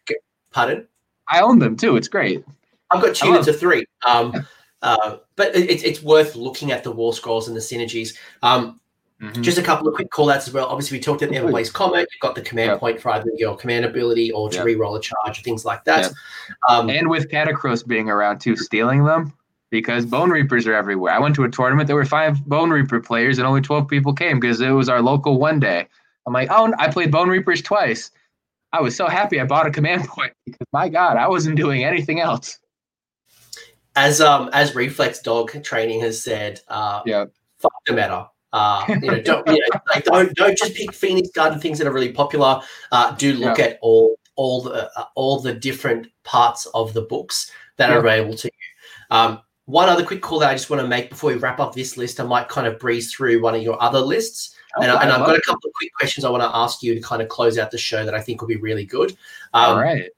Pardon? 0.52 0.86
I 1.28 1.40
own 1.40 1.58
them 1.58 1.76
too. 1.76 1.96
It's 1.96 2.08
great. 2.08 2.44
I've 2.90 3.02
got 3.02 3.14
two 3.14 3.26
tuned 3.26 3.36
love- 3.36 3.46
into 3.48 3.58
three. 3.58 3.84
Um, 4.06 4.46
uh, 4.82 5.16
but 5.36 5.54
it, 5.54 5.70
it's 5.70 5.82
it's 5.82 6.02
worth 6.02 6.34
looking 6.36 6.72
at 6.72 6.82
the 6.84 6.90
war 6.90 7.12
scrolls 7.14 7.48
and 7.48 7.56
the 7.56 7.60
synergies. 7.60 8.16
Um, 8.42 8.80
Mhm. 9.18 9.40
Just 9.40 9.56
a 9.56 9.62
couple 9.62 9.88
of 9.88 9.94
quick 9.94 10.10
call 10.10 10.28
outs 10.28 10.46
as 10.46 10.52
well. 10.52 10.66
Obviously, 10.66 10.98
we 10.98 11.02
talked 11.02 11.22
at 11.22 11.30
the 11.30 11.40
Please. 11.40 11.70
Everblaze 11.70 11.72
Comet. 11.72 12.06
You've 12.12 12.20
got 12.20 12.34
the 12.34 12.42
command 12.42 12.72
Yeah. 12.72 12.76
point 12.76 13.00
for 13.00 13.12
either 13.12 13.30
your 13.38 13.56
command 13.56 13.86
ability 13.86 14.30
or 14.30 14.50
to 14.50 14.56
Yeah. 14.58 14.62
re-roll 14.64 14.94
a 14.94 15.00
charge 15.00 15.38
or 15.38 15.42
things 15.42 15.64
like 15.64 15.84
that. 15.84 16.12
Um, 16.68 16.90
and 16.90 17.08
with 17.08 17.30
Katakros 17.30 17.86
being 17.86 18.10
around 18.10 18.40
too, 18.42 18.56
stealing 18.56 19.04
them 19.06 19.32
because 19.70 20.04
Bone 20.04 20.28
Reapers 20.28 20.66
are 20.66 20.74
everywhere. 20.74 21.14
I 21.14 21.18
went 21.18 21.34
to 21.36 21.44
a 21.44 21.48
tournament. 21.48 21.86
There 21.86 21.96
were 21.96 22.04
five 22.04 22.44
Bone 22.44 22.68
Reaper 22.68 23.00
players, 23.00 23.38
and 23.38 23.46
only 23.46 23.62
twelve 23.62 23.88
people 23.88 24.12
came 24.12 24.38
because 24.38 24.60
it 24.60 24.68
was 24.68 24.90
our 24.90 25.00
local 25.00 25.38
one 25.40 25.60
day. 25.60 25.88
I'm 26.26 26.34
like, 26.34 26.50
oh, 26.52 26.74
I 26.78 26.88
played 26.88 27.10
Bone 27.10 27.30
Reapers 27.30 27.62
twice. 27.62 28.10
I 28.74 28.82
was 28.82 28.94
so 28.94 29.06
happy 29.06 29.40
I 29.40 29.44
bought 29.44 29.66
a 29.66 29.70
command 29.70 30.04
point 30.08 30.34
because 30.44 30.66
my 30.74 30.90
God, 30.90 31.16
I 31.16 31.26
wasn't 31.26 31.56
doing 31.56 31.84
anything 31.84 32.20
else. 32.20 32.58
As 33.96 34.20
um 34.20 34.50
as 34.52 34.74
Reflex 34.74 35.20
Dog 35.20 35.62
Training 35.64 36.00
has 36.00 36.22
said, 36.22 36.60
uh, 36.68 37.02
Yeah. 37.04 37.24
fuck 37.58 37.72
the 37.86 37.94
meta. 37.94 38.28
Uh, 38.52 38.84
you 38.88 39.10
know, 39.10 39.20
don't 39.20 39.46
you 39.48 39.54
know, 39.54 39.80
like 39.92 40.04
don't 40.04 40.34
don't 40.36 40.56
just 40.56 40.74
pick 40.74 40.92
Phoenix 40.92 41.30
Garden 41.30 41.58
things 41.58 41.78
that 41.78 41.86
are 41.86 41.92
really 41.92 42.12
popular. 42.12 42.60
Uh, 42.92 43.14
do 43.16 43.32
look 43.34 43.58
at 43.58 43.78
all 43.82 44.16
all 44.36 44.62
the 44.62 44.90
uh, 44.96 45.04
all 45.14 45.40
the 45.40 45.52
different 45.52 46.06
parts 46.22 46.66
of 46.66 46.92
the 46.94 47.02
books 47.02 47.50
that 47.76 47.90
are 47.90 47.98
available 47.98 48.34
to 48.36 48.48
you. 48.48 49.16
Um, 49.16 49.40
one 49.64 49.88
other 49.88 50.04
quick 50.04 50.22
call 50.22 50.38
that 50.38 50.50
I 50.50 50.54
just 50.54 50.70
want 50.70 50.80
to 50.80 50.88
make 50.88 51.10
before 51.10 51.30
we 51.32 51.36
wrap 51.36 51.58
up 51.58 51.74
this 51.74 51.96
list, 51.96 52.20
I 52.20 52.24
might 52.24 52.48
kind 52.48 52.66
of 52.66 52.78
breeze 52.78 53.12
through 53.12 53.42
one 53.42 53.54
of 53.54 53.62
your 53.62 53.82
other 53.82 54.00
lists. 54.00 54.54
and, 54.80 54.90
I, 54.90 55.02
and 55.02 55.10
I've 55.10 55.26
got 55.26 55.36
a 55.36 55.40
couple 55.40 55.68
of 55.68 55.74
quick 55.74 55.92
questions 55.94 56.24
I 56.24 56.30
want 56.30 56.42
to 56.42 56.54
ask 56.54 56.82
you 56.82 56.94
to 56.94 57.00
kind 57.00 57.20
of 57.20 57.28
close 57.28 57.58
out 57.58 57.70
the 57.70 57.78
show 57.78 58.04
that 58.04 58.14
I 58.14 58.20
think 58.20 58.40
will 58.40 58.48
be 58.48 58.56
really 58.56 58.84
good. 58.84 59.10
Um, 59.54 59.70
All 59.70 59.80
right. 59.82 60.08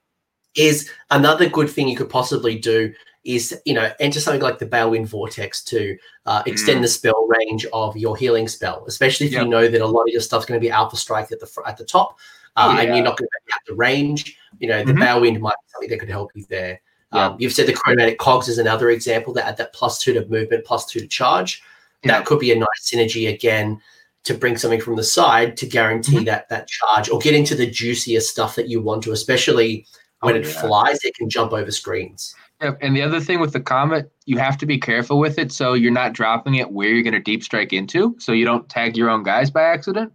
Is 0.54 0.90
another 1.10 1.48
good 1.48 1.70
thing 1.70 1.88
you 1.88 1.96
could 1.96 2.10
possibly 2.10 2.58
do 2.58 2.92
is 3.28 3.60
you 3.66 3.74
know 3.74 3.92
enter 4.00 4.20
something 4.20 4.40
like 4.42 4.58
the 4.58 4.66
Balewind 4.66 5.06
Vortex 5.06 5.62
to 5.64 5.96
uh, 6.26 6.42
extend 6.46 6.78
Mm. 6.78 6.82
the 6.82 6.88
spell 6.88 7.26
range 7.28 7.66
of 7.72 7.96
your 7.96 8.16
healing 8.16 8.48
spell, 8.48 8.84
especially 8.88 9.26
if 9.26 9.32
Yep. 9.32 9.42
you 9.44 9.48
know 9.50 9.68
that 9.68 9.80
a 9.82 9.86
lot 9.86 10.02
of 10.02 10.08
your 10.08 10.20
stuff's 10.22 10.46
going 10.46 10.58
to 10.58 10.64
be 10.66 10.70
Alpha 10.70 10.96
Strike 10.96 11.30
at 11.30 11.38
the 11.40 11.46
fr- 11.46 11.66
at 11.66 11.76
the 11.76 11.84
top, 11.84 12.18
uh, 12.56 12.68
Oh, 12.72 12.78
and 12.78 12.88
you're 12.96 13.04
not 13.04 13.18
going 13.18 13.28
to 13.28 13.52
have 13.52 13.60
the 13.68 13.74
range. 13.74 14.36
You 14.58 14.68
know 14.68 14.82
the 14.82 14.92
Mhm. 14.92 15.00
Balewind 15.00 15.40
might 15.40 15.56
be 15.62 15.68
something 15.72 15.90
that 15.90 16.00
could 16.00 16.08
help 16.08 16.30
you 16.34 16.44
there. 16.48 16.80
Yeah. 17.12 17.26
Um, 17.26 17.36
you've 17.38 17.52
said 17.52 17.66
the 17.66 17.74
Chronomantic 17.74 18.16
Cogs 18.18 18.48
is 18.48 18.58
another 18.58 18.90
example 18.90 19.32
that 19.34 19.46
add 19.46 19.56
that 19.58 19.72
plus 19.74 19.98
two 19.98 20.14
to 20.14 20.26
movement, 20.26 20.64
plus 20.64 20.86
two 20.86 21.00
to 21.00 21.06
charge. 21.06 21.62
Yeah. 22.02 22.12
That 22.18 22.26
could 22.26 22.38
be 22.38 22.52
a 22.52 22.56
nice 22.56 22.82
synergy 22.90 23.28
again 23.32 23.80
to 24.24 24.34
bring 24.34 24.56
something 24.56 24.80
from 24.80 24.96
the 24.96 25.02
side 25.04 25.56
to 25.58 25.66
guarantee 25.66 26.18
Mhm. 26.18 26.24
that 26.26 26.48
that 26.48 26.66
charge 26.68 27.08
or 27.10 27.18
get 27.18 27.34
into 27.34 27.54
the 27.54 27.66
juicier 27.66 28.20
stuff 28.20 28.56
that 28.56 28.68
you 28.68 28.80
want 28.80 29.02
to, 29.04 29.12
especially 29.12 29.86
when 30.20 30.34
Oh, 30.34 30.38
it 30.38 30.46
yeah. 30.46 30.60
flies, 30.60 31.04
it 31.04 31.14
can 31.14 31.28
jump 31.30 31.52
over 31.52 31.70
screens. 31.70 32.34
Yep. 32.60 32.78
And 32.80 32.96
the 32.96 33.02
other 33.02 33.20
thing 33.20 33.38
with 33.38 33.52
the 33.52 33.60
comet, 33.60 34.10
you 34.24 34.38
have 34.38 34.58
to 34.58 34.66
be 34.66 34.78
careful 34.78 35.18
with 35.18 35.38
it 35.38 35.52
so 35.52 35.74
you're 35.74 35.92
not 35.92 36.12
dropping 36.12 36.56
it 36.56 36.72
where 36.72 36.88
you're 36.88 37.04
going 37.04 37.14
to 37.14 37.20
deep 37.20 37.44
strike 37.44 37.72
into, 37.72 38.16
so 38.18 38.32
you 38.32 38.44
don't 38.44 38.68
tag 38.68 38.96
your 38.96 39.10
own 39.10 39.22
guys 39.22 39.50
by 39.50 39.62
accident. 39.62 40.12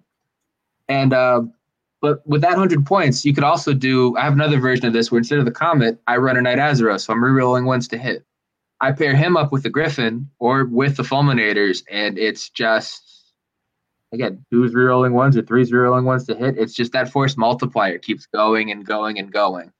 And 0.90 1.14
uh, 1.14 1.44
but 2.02 2.26
with 2.28 2.42
that 2.42 2.58
hundred 2.58 2.86
points, 2.86 3.24
you 3.24 3.34
could 3.34 3.46
also 3.46 3.74
do. 3.74 4.18
I 4.18 4.26
have 4.26 4.34
another 4.34 4.60
version 4.60 4.86
of 4.86 4.92
this 4.92 5.10
where 5.10 5.20
instead 5.20 5.40
of 5.40 5.46
the 5.46 5.52
comet, 5.52 6.02
I 6.06 6.18
run 6.18 6.36
a 6.36 6.42
Knight-Azyros, 6.42 7.02
so 7.02 7.14
I'm 7.14 7.22
rerolling 7.22 7.66
ones 7.66 7.88
to 7.90 7.98
hit. 7.98 8.26
I 8.82 8.92
pair 8.92 9.16
him 9.16 9.38
up 9.38 9.54
with 9.54 9.64
the 9.64 9.70
Griffin 9.70 10.30
or 10.40 10.66
with 10.66 10.98
the 10.98 11.04
Fulminators, 11.04 11.84
and 11.90 12.18
it's 12.18 12.50
just 12.50 13.32
again 14.12 14.46
two's 14.52 14.74
rerolling 14.74 15.14
ones 15.14 15.38
or 15.38 15.44
three's 15.44 15.72
rerolling 15.72 16.04
ones 16.04 16.26
to 16.26 16.36
hit. 16.36 16.58
It's 16.58 16.74
just 16.74 16.92
that 16.92 17.10
force 17.10 17.38
multiplier 17.38 18.00
keeps 18.00 18.26
going 18.26 18.70
and 18.70 18.86
going 18.86 19.18
and 19.18 19.32
going. 19.32 19.72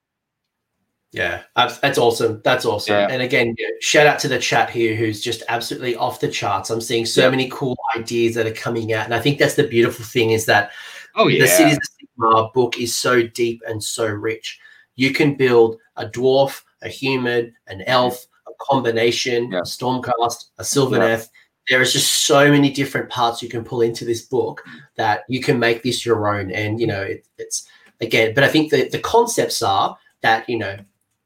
Yeah, 1.14 1.44
that's 1.56 2.00
awesome. 2.00 2.42
That's 2.44 2.66
awesome. 2.66 2.96
Yeah. 2.96 3.08
And 3.10 3.22
again, 3.22 3.56
shout 3.82 4.08
out 4.08 4.18
to 4.20 4.28
the 4.28 4.40
chat 4.40 4.72
here 4.72 4.96
who's 4.96 5.22
just 5.22 5.44
absolutely 5.48 5.96
off 5.96 6.20
the 6.20 6.28
charts. 6.28 6.72
I'm 6.72 6.82
seeing 6.82 7.06
so 7.06 7.22
Yeah. 7.22 7.30
many 7.30 7.50
cool 7.50 7.78
ideas 7.96 8.34
that 8.34 8.48
are 8.48 8.52
coming 8.52 8.94
out. 8.94 9.06
And 9.06 9.14
I 9.14 9.20
think 9.22 9.38
that's 9.38 9.54
the 9.54 9.68
beautiful 9.68 10.04
thing 10.04 10.32
is 10.32 10.46
that 10.48 10.72
Oh 11.16 11.28
yeah. 11.28 11.42
the 11.44 11.48
Cities 11.48 11.78
of 11.78 11.84
Sigmar 12.18 12.52
book 12.54 12.80
is 12.80 12.96
so 12.96 13.22
deep 13.28 13.62
and 13.68 13.82
so 13.84 14.08
rich. 14.08 14.60
You 14.96 15.14
can 15.14 15.36
build 15.36 15.78
a 15.98 16.08
dwarf, 16.08 16.64
a 16.82 16.90
human, 16.90 17.54
an 17.68 17.84
elf, 17.84 18.26
a 18.48 18.52
combination, 18.60 19.54
a 19.54 19.62
stormcast, 19.62 20.46
a 20.58 20.64
sylvaneth. 20.64 21.30
There 21.70 21.82
is 21.82 21.94
just 21.94 22.26
so 22.26 22.50
many 22.50 22.72
different 22.72 23.10
parts 23.12 23.44
you 23.44 23.50
can 23.50 23.64
pull 23.64 23.82
into 23.82 24.04
this 24.04 24.24
book 24.24 24.64
that 24.98 25.26
you 25.30 25.42
can 25.42 25.60
make 25.60 25.84
this 25.84 26.04
your 26.06 26.28
own. 26.36 26.50
And 26.52 26.80
you 26.80 26.88
know, 26.88 27.04
it, 27.04 27.28
it's 27.38 27.68
again, 28.02 28.34
but 28.34 28.44
I 28.44 28.48
think 28.48 28.72
the 28.72 28.90
the 28.90 29.00
concepts 29.00 29.62
are 29.62 29.96
that 30.22 30.50
you 30.50 30.58
know 30.58 30.78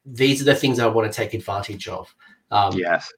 these 0.08 0.42
are 0.42 0.46
the 0.46 0.56
things 0.56 0.80
I 0.80 0.88
want 0.88 1.12
to 1.12 1.16
take 1.16 1.34
advantage 1.34 1.88
of. 1.88 2.14
Um, 2.52 2.74
Yes. 2.78 3.12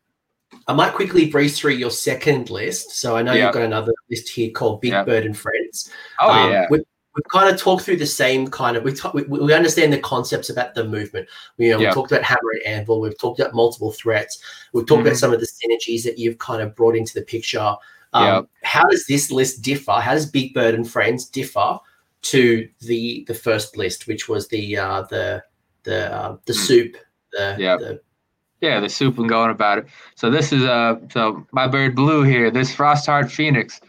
I 0.68 0.74
might 0.74 0.94
quickly 0.94 1.30
breeze 1.30 1.60
through 1.60 1.74
your 1.74 1.92
second 1.92 2.50
list. 2.50 3.00
So 3.00 3.16
I 3.16 3.22
know 3.22 3.34
Yeah. 3.34 3.46
you've 3.46 3.54
got 3.54 3.64
another 3.64 3.94
list 4.10 4.30
here 4.30 4.50
called 4.50 4.82
Big 4.82 4.92
Yeah. 4.94 5.04
Bird 5.04 5.26
and 5.26 5.38
Friends. 5.38 5.92
Oh 6.20 6.30
Um, 6.32 6.52
yeah. 6.52 6.66
we, 6.72 6.80
we've 6.80 7.32
kind 7.32 7.54
of 7.54 7.60
talked 7.62 7.84
through 7.84 7.98
the 7.98 8.06
same 8.08 8.48
kind 8.48 8.76
of 8.76 8.84
we, 8.84 8.92
talk, 8.94 9.14
we 9.14 9.22
we 9.24 9.54
understand 9.54 9.94
the 9.94 10.00
concepts 10.00 10.50
about 10.50 10.74
the 10.74 10.84
movement. 10.84 11.28
We, 11.58 11.68
you 11.68 11.74
know, 11.74 11.80
Yeah. 11.80 11.90
we 11.90 11.94
talked 11.94 12.12
about 12.12 12.24
hammer 12.24 12.52
and 12.66 12.76
anvil. 12.80 13.00
We've 13.00 13.18
talked 13.18 13.40
about 13.40 13.54
multiple 13.54 13.92
threats. 13.92 14.40
We've 14.74 14.88
talked 14.88 15.02
about 15.02 15.14
Mhm. 15.14 15.20
some 15.20 15.34
of 15.34 15.40
the 15.40 15.48
synergies 15.48 16.04
that 16.04 16.18
you've 16.18 16.40
kind 16.40 16.62
of 16.64 16.76
brought 16.76 16.96
into 16.96 17.14
the 17.14 17.22
picture. 17.22 17.76
Um. 18.14 18.48
How 18.64 18.84
does 18.90 19.06
this 19.06 19.30
list 19.32 19.62
differ? 19.62 19.92
How 19.92 20.16
does 20.16 20.26
Big 20.26 20.56
Bird 20.56 20.74
and 20.74 20.90
Friends 20.90 21.26
differ 21.26 21.78
to 22.24 22.68
the 22.82 23.24
the 23.28 23.36
first 23.36 23.78
list, 23.78 24.08
which 24.08 24.28
was 24.28 24.48
the 24.48 24.78
uh, 24.78 25.04
the 25.04 25.44
the 25.84 26.14
uh, 26.14 26.38
the 26.46 26.54
Hmm. 26.54 26.60
soup? 26.60 26.98
The, 27.32 27.56
Yeah. 27.60 27.78
the 27.78 28.02
Yeah, 28.62 28.80
the 28.82 28.90
soup 28.90 29.18
and 29.18 29.30
going 29.30 29.52
about 29.52 29.78
it. 29.78 29.88
So 30.16 30.30
this 30.30 30.52
is 30.52 30.64
uh 30.64 30.96
so 31.12 31.46
my 31.52 31.68
bird 31.68 31.96
blue 31.96 32.24
here, 32.24 32.52
this 32.52 32.74
Frostheart 32.76 33.32
Phoenix. 33.32 33.80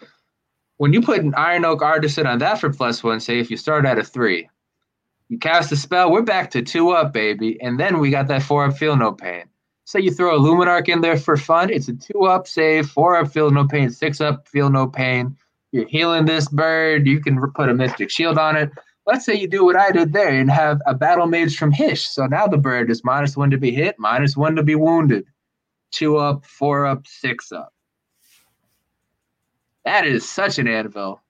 When 0.77 0.93
you 0.93 1.03
put 1.03 1.21
an 1.21 1.35
Iron 1.37 1.65
Oak 1.65 1.83
Artisan 1.83 2.27
on 2.27 2.39
that 2.39 2.61
for 2.61 2.71
plus 2.71 3.03
one, 3.03 3.21
say 3.21 3.39
if 3.39 3.51
you 3.51 3.57
start 3.57 3.85
at 3.85 3.99
a 3.99 4.05
three, 4.05 4.49
you 5.29 5.39
cast 5.39 5.73
a 5.73 5.77
spell, 5.77 6.11
we're 6.11 6.23
back 6.23 6.51
to 6.53 6.63
two 6.63 6.91
up, 6.91 7.13
baby. 7.13 7.61
And 7.61 7.79
then 7.79 7.99
we 7.99 8.11
got 8.11 8.29
that 8.29 8.43
four 8.43 8.65
up 8.65 8.77
feel 8.79 8.97
no 8.97 9.13
pain. 9.13 9.45
Say 9.85 10.01
you 10.01 10.11
throw 10.13 10.37
a 10.37 10.39
Luminark 10.39 10.89
in 10.89 11.01
there 11.01 11.17
for 11.17 11.37
fun, 11.37 11.69
it's 11.71 11.89
a 11.89 11.95
two 11.95 12.23
up 12.23 12.47
save, 12.47 12.89
four 12.89 13.17
up 13.17 13.31
feel 13.33 13.51
no 13.51 13.67
pain, 13.67 13.91
six 13.91 14.21
up 14.21 14.47
feel 14.49 14.71
no 14.71 14.87
pain. 14.87 15.37
You're 15.73 15.89
healing 15.89 16.25
this 16.25 16.49
bird, 16.49 17.07
you 17.07 17.21
can 17.21 17.41
put 17.53 17.69
a 17.69 17.75
mystic 17.75 18.11
shield 18.11 18.39
on 18.39 18.57
it. 18.57 18.71
Let's 19.11 19.25
say 19.25 19.35
you 19.35 19.49
do 19.49 19.65
what 19.65 19.75
I 19.75 19.91
did 19.91 20.13
there 20.13 20.29
and 20.29 20.49
have 20.49 20.81
a 20.87 20.95
battle 20.95 21.27
mage 21.27 21.57
from 21.57 21.73
Hysh. 21.73 22.07
So 22.07 22.27
now 22.27 22.47
the 22.47 22.57
bird 22.57 22.91
is 22.93 23.03
minus 23.03 23.37
one 23.37 23.51
to 23.51 23.59
be 23.59 23.73
hit, 23.73 23.97
minus 23.99 24.37
one 24.37 24.55
to 24.55 24.63
be 24.63 24.77
wounded. 24.77 25.25
Two 25.91 26.17
up, 26.17 26.47
four 26.47 26.87
up, 26.87 27.05
six 27.09 27.51
up. 27.51 27.73
That 29.85 30.07
is 30.07 30.29
such 30.29 30.61
an 30.61 30.69
anvil. 30.69 31.21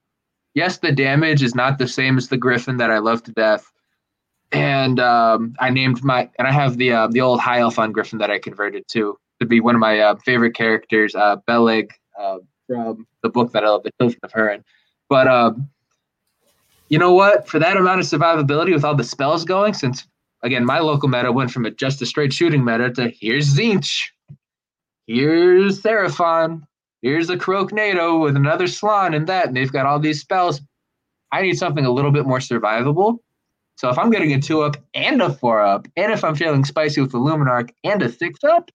Yes, 0.53 0.77
the 0.77 0.91
damage 0.91 1.41
is 1.41 1.55
not 1.55 1.79
the 1.79 1.87
same 1.87 2.19
as 2.19 2.27
the 2.27 2.37
Griffin 2.37 2.77
that 2.77 2.91
I 2.91 2.99
love 2.99 3.23
to 3.23 3.31
death. 3.31 3.65
And 4.51 4.99
um, 4.99 5.55
I 5.59 5.71
named 5.71 6.03
my 6.03 6.29
and 6.37 6.47
I 6.47 6.51
have 6.51 6.77
the 6.77 6.91
uh, 6.91 7.07
the 7.07 7.21
old 7.21 7.39
high 7.39 7.61
elf 7.61 7.79
on 7.79 7.93
Griffin 7.93 8.19
that 8.19 8.29
I 8.29 8.37
converted 8.37 8.87
to 8.89 9.17
to 9.39 9.45
be 9.47 9.59
one 9.59 9.73
of 9.73 9.81
my 9.81 9.99
uh, 9.99 10.15
favorite 10.17 10.53
characters, 10.53 11.15
uh, 11.15 11.37
uh, 11.47 12.37
from 12.67 13.07
the 13.23 13.29
book 13.29 13.53
that 13.53 13.63
I 13.63 13.69
love, 13.69 13.81
The 13.83 13.91
Children 13.99 14.19
of 14.21 14.31
Hurin. 14.31 14.63
But 15.09 15.27
um, 15.27 15.69
you 16.91 16.99
know 16.99 17.13
what? 17.13 17.47
For 17.47 17.57
that 17.57 17.77
amount 17.77 18.01
of 18.01 18.05
survivability 18.05 18.73
with 18.73 18.83
all 18.83 18.95
the 18.95 19.05
spells 19.05 19.45
going, 19.45 19.73
since 19.73 20.05
again 20.43 20.65
my 20.65 20.79
local 20.79 21.07
meta 21.07 21.31
went 21.31 21.49
from 21.49 21.65
a, 21.65 21.71
just 21.71 22.01
a 22.01 22.05
straight 22.05 22.33
shooting 22.33 22.65
meta 22.65 22.91
to 22.91 23.09
here's 23.17 23.55
Tzeentch, 23.55 24.09
here's 25.07 25.81
Seraphon, 25.81 26.63
here's 27.01 27.29
a 27.29 27.37
Croaknado 27.37 28.21
with 28.21 28.35
another 28.35 28.67
Slann 28.67 29.13
and 29.13 29.25
that, 29.27 29.47
and 29.47 29.55
they've 29.55 29.71
got 29.71 29.85
all 29.85 29.99
these 29.99 30.19
spells. 30.19 30.59
I 31.31 31.41
need 31.41 31.57
something 31.57 31.85
a 31.85 31.91
little 31.91 32.11
bit 32.11 32.25
more 32.25 32.39
survivable. 32.39 33.19
So 33.77 33.89
if 33.89 33.97
I'm 33.97 34.11
getting 34.11 34.33
a 34.33 34.41
two 34.41 34.61
up 34.61 34.75
and 34.93 35.21
a 35.21 35.31
four 35.33 35.61
up, 35.61 35.87
and 35.95 36.11
if 36.11 36.25
I'm 36.25 36.35
feeling 36.35 36.65
spicy 36.65 36.99
with 36.99 37.13
the 37.13 37.19
Luminark 37.19 37.69
and 37.85 38.01
a 38.01 38.11
six 38.11 38.43
up, 38.43 38.69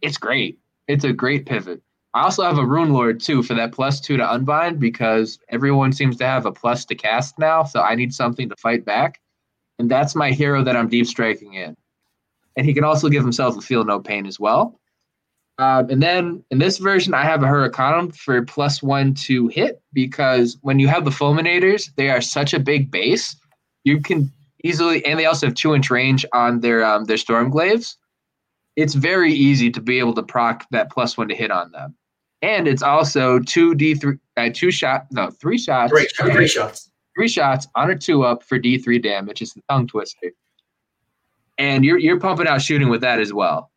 it's 0.00 0.16
great. 0.16 0.60
It's 0.86 1.02
a 1.02 1.12
great 1.12 1.44
pivot. 1.44 1.82
I 2.14 2.22
also 2.22 2.44
have 2.44 2.58
a 2.58 2.64
Rune 2.64 2.92
Lord 2.92 3.20
too 3.20 3.42
for 3.42 3.54
that 3.54 3.72
plus 3.72 4.00
two 4.00 4.16
to 4.16 4.32
unbind 4.32 4.78
because 4.78 5.40
everyone 5.48 5.92
seems 5.92 6.16
to 6.18 6.26
have 6.26 6.46
a 6.46 6.52
plus 6.52 6.84
to 6.86 6.94
cast 6.94 7.38
now. 7.40 7.64
So 7.64 7.82
I 7.82 7.96
need 7.96 8.14
something 8.14 8.48
to 8.48 8.56
fight 8.56 8.84
back. 8.84 9.20
And 9.80 9.90
that's 9.90 10.14
my 10.14 10.30
hero 10.30 10.62
that 10.62 10.76
I'm 10.76 10.88
deep 10.88 11.06
striking 11.06 11.54
in. 11.54 11.76
And 12.56 12.64
he 12.64 12.72
can 12.72 12.84
also 12.84 13.08
give 13.08 13.24
himself 13.24 13.56
a 13.56 13.60
feel 13.60 13.84
no 13.84 13.98
pain 13.98 14.26
as 14.26 14.38
well. 14.38 14.78
Um, 15.58 15.90
and 15.90 16.02
then 16.02 16.44
in 16.52 16.58
this 16.58 16.78
version, 16.78 17.14
I 17.14 17.24
have 17.24 17.42
a 17.42 17.46
Hurricanum 17.46 18.12
for 18.12 18.42
plus 18.42 18.80
one 18.82 19.14
to 19.14 19.48
hit 19.48 19.82
because 19.92 20.56
when 20.62 20.78
you 20.78 20.86
have 20.86 21.04
the 21.04 21.10
Fulminators, 21.10 21.94
they 21.96 22.10
are 22.10 22.20
such 22.20 22.54
a 22.54 22.60
big 22.60 22.92
base. 22.92 23.36
You 23.82 24.00
can 24.00 24.30
easily, 24.62 25.04
and 25.04 25.18
they 25.18 25.26
also 25.26 25.46
have 25.46 25.54
two 25.54 25.74
inch 25.74 25.90
range 25.90 26.24
on 26.32 26.60
their 26.60 26.84
um, 26.84 27.04
their 27.04 27.16
Stormglaives. 27.16 27.96
It's 28.76 28.94
very 28.94 29.32
easy 29.32 29.70
to 29.70 29.80
be 29.80 30.00
able 30.00 30.14
to 30.14 30.22
proc 30.22 30.64
that 30.70 30.90
plus 30.90 31.16
one 31.16 31.28
to 31.28 31.34
hit 31.34 31.52
on 31.52 31.70
them. 31.70 31.94
And 32.44 32.68
it's 32.68 32.82
also 32.82 33.38
two 33.38 33.74
D 33.74 33.94
three, 33.94 34.18
uh, 34.36 34.50
two 34.52 34.70
shot, 34.70 35.06
no, 35.10 35.30
three 35.30 35.56
shots, 35.56 35.90
Three, 35.90 36.06
three 36.30 36.46
shots. 36.46 36.90
three 37.16 37.28
shots 37.28 37.66
on 37.74 37.90
a 37.90 37.96
two 37.96 38.22
up 38.22 38.42
for 38.42 38.58
D 38.58 38.76
three 38.76 38.98
damage. 38.98 39.40
It's 39.40 39.54
the 39.54 39.62
tongue 39.70 39.86
twister, 39.86 40.30
and 41.56 41.84
you're 41.84 41.98
you're 41.98 42.20
pumping 42.20 42.46
out 42.46 42.60
shooting 42.60 42.90
with 42.90 43.00
that 43.00 43.18
as 43.18 43.32
well. 43.32 43.70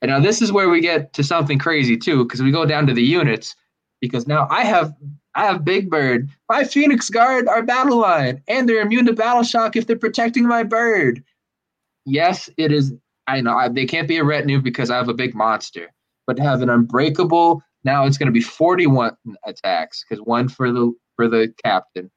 And 0.00 0.10
now 0.10 0.20
this 0.20 0.40
is 0.40 0.52
where 0.52 0.68
we 0.68 0.80
get 0.80 1.12
to 1.14 1.24
something 1.24 1.58
crazy 1.58 1.96
too, 1.96 2.24
because 2.24 2.42
we 2.42 2.52
go 2.52 2.64
down 2.64 2.86
to 2.86 2.94
the 2.94 3.02
units. 3.02 3.56
Because 4.00 4.26
now 4.26 4.48
I 4.50 4.64
have 4.64 4.94
I 5.34 5.44
have 5.46 5.64
Big 5.64 5.90
Bird. 5.90 6.28
My 6.48 6.64
Phoenix 6.64 7.10
Guard 7.10 7.48
are 7.48 7.62
battle 7.62 7.98
line, 7.98 8.42
and 8.48 8.68
they're 8.68 8.82
immune 8.82 9.06
to 9.06 9.12
battle 9.12 9.42
shock 9.42 9.76
if 9.76 9.86
they're 9.86 9.96
protecting 9.96 10.46
my 10.46 10.62
bird. 10.62 11.22
Yes, 12.04 12.50
it 12.56 12.72
is. 12.72 12.92
I 13.28 13.40
know 13.40 13.56
I, 13.56 13.68
they 13.68 13.86
can't 13.86 14.08
be 14.08 14.18
a 14.18 14.24
retinue 14.24 14.60
because 14.60 14.90
I 14.90 14.96
have 14.96 15.08
a 15.08 15.14
big 15.14 15.34
monster, 15.34 15.92
but 16.26 16.36
to 16.36 16.42
have 16.42 16.62
an 16.62 16.70
unbreakable. 16.70 17.62
Now 17.84 18.06
it's 18.06 18.18
going 18.18 18.26
to 18.26 18.32
be 18.32 18.40
41 18.40 19.16
attacks 19.44 20.04
because 20.08 20.24
one 20.24 20.48
for 20.48 20.70
the 20.70 20.92
for 21.16 21.28
the 21.28 21.52
captain, 21.64 22.10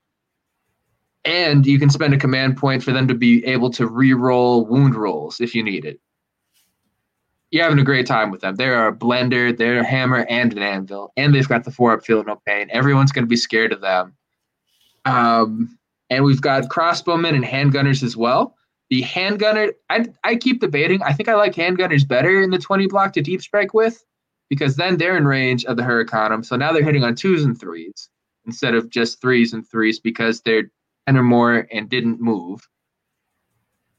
and 1.24 1.66
you 1.66 1.80
can 1.80 1.90
spend 1.90 2.14
a 2.14 2.18
command 2.18 2.58
point 2.58 2.84
for 2.84 2.92
them 2.92 3.08
to 3.08 3.16
be 3.16 3.46
able 3.46 3.70
to 3.72 3.88
re-roll 3.88 4.66
wound 4.66 4.96
rolls 4.96 5.42
if 5.42 5.56
you 5.56 5.64
need 5.64 5.86
it. 5.86 6.00
You're 7.52 7.64
having 7.64 7.80
a 7.80 7.84
great 7.84 8.06
time 8.06 8.32
with 8.32 8.42
them. 8.42 8.56
They're 8.56 8.88
a 8.88 8.96
blender, 8.96 9.56
they're 9.56 9.80
a 9.80 9.86
hammer 9.86 10.26
and 10.30 10.52
an 10.54 10.62
anvil, 10.62 11.12
and 11.18 11.34
they've 11.34 11.48
got 11.48 11.64
the 11.64 11.72
four 11.72 11.94
up 11.94 12.06
feel 12.06 12.24
no 12.24 12.42
pain. 12.46 12.70
Everyone's 12.72 13.12
going 13.12 13.26
to 13.26 13.30
be 13.30 13.38
scared 13.38 13.72
of 13.72 13.82
them. 13.82 14.14
Um, 15.06 15.78
and 16.10 16.24
we've 16.24 16.42
got 16.42 16.64
crossbowmen 16.66 17.36
and 17.36 17.44
handgunners 17.44 18.04
as 18.04 18.16
well. 18.18 18.56
The 18.90 19.04
handgunner, 19.04 19.72
I, 19.90 20.08
I 20.24 20.36
keep 20.36 20.60
debating. 20.60 21.02
I 21.02 21.14
think 21.14 21.30
I 21.30 21.36
like 21.36 21.54
handgunners 21.54 22.08
better 22.08 22.42
in 22.42 22.52
the 22.52 22.60
20 22.60 22.88
block 22.88 23.14
to 23.14 23.22
deep 23.22 23.42
strike 23.42 23.74
with 23.74 24.04
because 24.50 24.76
then 24.76 24.98
they're 24.98 25.18
in 25.18 25.26
range 25.26 25.66
of 25.66 25.78
the 25.78 25.84
Hurricanum. 25.84 26.44
So 26.46 26.56
now 26.56 26.72
they're 26.72 26.84
hitting 26.84 27.04
on 27.04 27.16
twos 27.16 27.44
and 27.44 27.60
threes 27.60 28.10
instead 28.46 28.76
of 28.76 28.90
just 28.90 29.22
threes 29.22 29.54
and 29.54 29.68
threes 29.68 30.00
because 30.00 30.42
they're 30.42 30.70
10 31.08 31.18
or 31.18 31.24
more 31.24 31.68
and 31.72 31.90
didn't 31.90 32.22
move. 32.22 32.68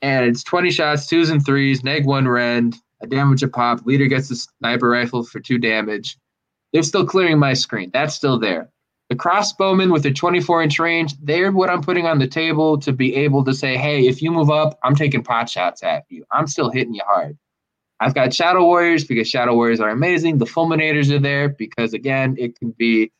And 0.03 0.27
it's 0.27 0.45
20 0.45 0.71
shots, 0.71 1.07
twos 1.07 1.31
and 1.31 1.45
threes, 1.45 1.83
neg 1.83 2.07
one 2.07 2.29
rend, 2.29 2.77
a 3.01 3.07
damage 3.07 3.43
a 3.43 3.49
pop. 3.49 3.85
Leader 3.87 4.07
gets 4.07 4.31
a 4.31 4.37
sniper 4.37 4.89
rifle 4.89 5.25
for 5.25 5.41
two 5.41 5.59
damage. 5.59 6.19
They're 6.73 6.83
still 6.83 7.07
clearing 7.07 7.39
my 7.39 7.55
screen. 7.55 7.91
That's 7.93 8.15
still 8.15 8.39
there. 8.39 8.71
The 9.09 9.15
crossbowmen 9.15 9.93
with 9.93 10.03
their 10.03 10.13
24 10.13 10.63
inch 10.63 10.79
range, 10.79 11.15
they're 11.23 11.53
what 11.53 11.71
I'm 11.71 11.81
putting 11.81 12.07
on 12.07 12.19
the 12.19 12.27
table 12.27 12.77
to 12.81 12.93
be 12.93 13.15
able 13.15 13.45
to 13.45 13.55
say, 13.55 13.77
hey, 13.77 14.07
if 14.07 14.21
you 14.21 14.33
move 14.33 14.51
up, 14.51 14.79
I'm 14.83 14.97
taking 14.97 15.23
pot 15.23 15.49
shots 15.49 15.83
at 15.85 16.05
you. 16.09 16.25
I'm 16.33 16.49
still 16.49 16.71
hitting 16.71 16.95
you 16.95 17.03
hard. 17.07 17.39
I've 18.01 18.15
got 18.15 18.35
Shadow 18.35 18.65
Warriors 18.65 19.05
because 19.05 19.29
Shadow 19.29 19.55
Warriors 19.55 19.81
are 19.81 19.89
amazing. 19.89 20.39
The 20.39 20.45
Fulminators 20.45 21.11
are 21.11 21.19
there 21.19 21.49
because, 21.49 21.95
again, 21.95 22.37
it 22.39 22.59
can 22.59 22.71
be 22.73 23.11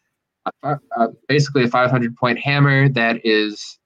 a, 0.63 0.77
a, 0.97 1.09
basically 1.29 1.65
a 1.65 1.69
500 1.69 2.17
point 2.17 2.39
hammer 2.39 2.89
that 2.91 3.21
is 3.25 3.79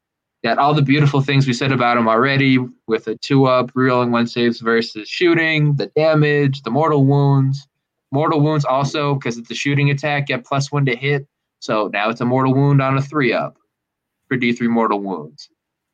got 0.42 0.58
all 0.58 0.74
the 0.74 0.82
beautiful 0.82 1.20
things 1.20 1.46
we 1.46 1.52
said 1.52 1.70
about 1.70 1.94
them 1.94 2.08
already 2.08 2.58
with 2.86 3.06
a 3.06 3.16
two 3.16 3.44
up, 3.44 3.72
rerolling 3.72 4.10
one 4.10 4.26
saves 4.26 4.60
versus 4.60 5.08
shooting, 5.08 5.76
the 5.76 5.86
damage, 5.96 6.62
the 6.62 6.70
mortal 6.70 7.04
wounds. 7.04 7.66
Mortal 8.12 8.40
wounds 8.40 8.64
also, 8.64 9.14
because 9.14 9.38
it's 9.38 9.50
a 9.50 9.54
shooting 9.54 9.90
attack, 9.90 10.26
get 10.26 10.44
plus 10.44 10.72
one 10.72 10.84
to 10.86 10.96
hit. 10.96 11.26
So 11.60 11.88
now 11.92 12.10
it's 12.10 12.20
a 12.20 12.24
mortal 12.24 12.54
wound 12.54 12.82
on 12.82 12.96
a 12.96 13.02
three 13.02 13.32
up 13.32 13.56
for 14.26 14.36
D3 14.36 14.68
mortal 14.68 15.00
wounds. 15.00 15.48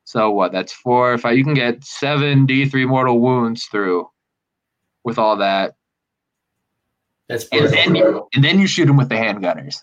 So 0.04 0.30
what? 0.30 0.52
That's 0.52 0.72
four. 0.72 1.12
If 1.12 1.26
I, 1.26 1.32
you 1.32 1.44
can 1.44 1.54
get 1.54 1.84
seven 1.84 2.46
D3 2.46 2.86
mortal 2.88 3.20
wounds 3.20 3.64
through 3.64 4.08
with 5.06 5.18
all 5.18 5.36
that. 5.36 5.76
That's 7.28 7.46
And 7.52 7.68
then, 7.68 7.94
you, 7.94 8.28
and 8.34 8.44
then 8.44 8.58
you 8.58 8.66
shoot 8.66 8.86
them 8.86 8.96
with 8.96 9.08
the 9.08 9.14
handgunners. 9.14 9.78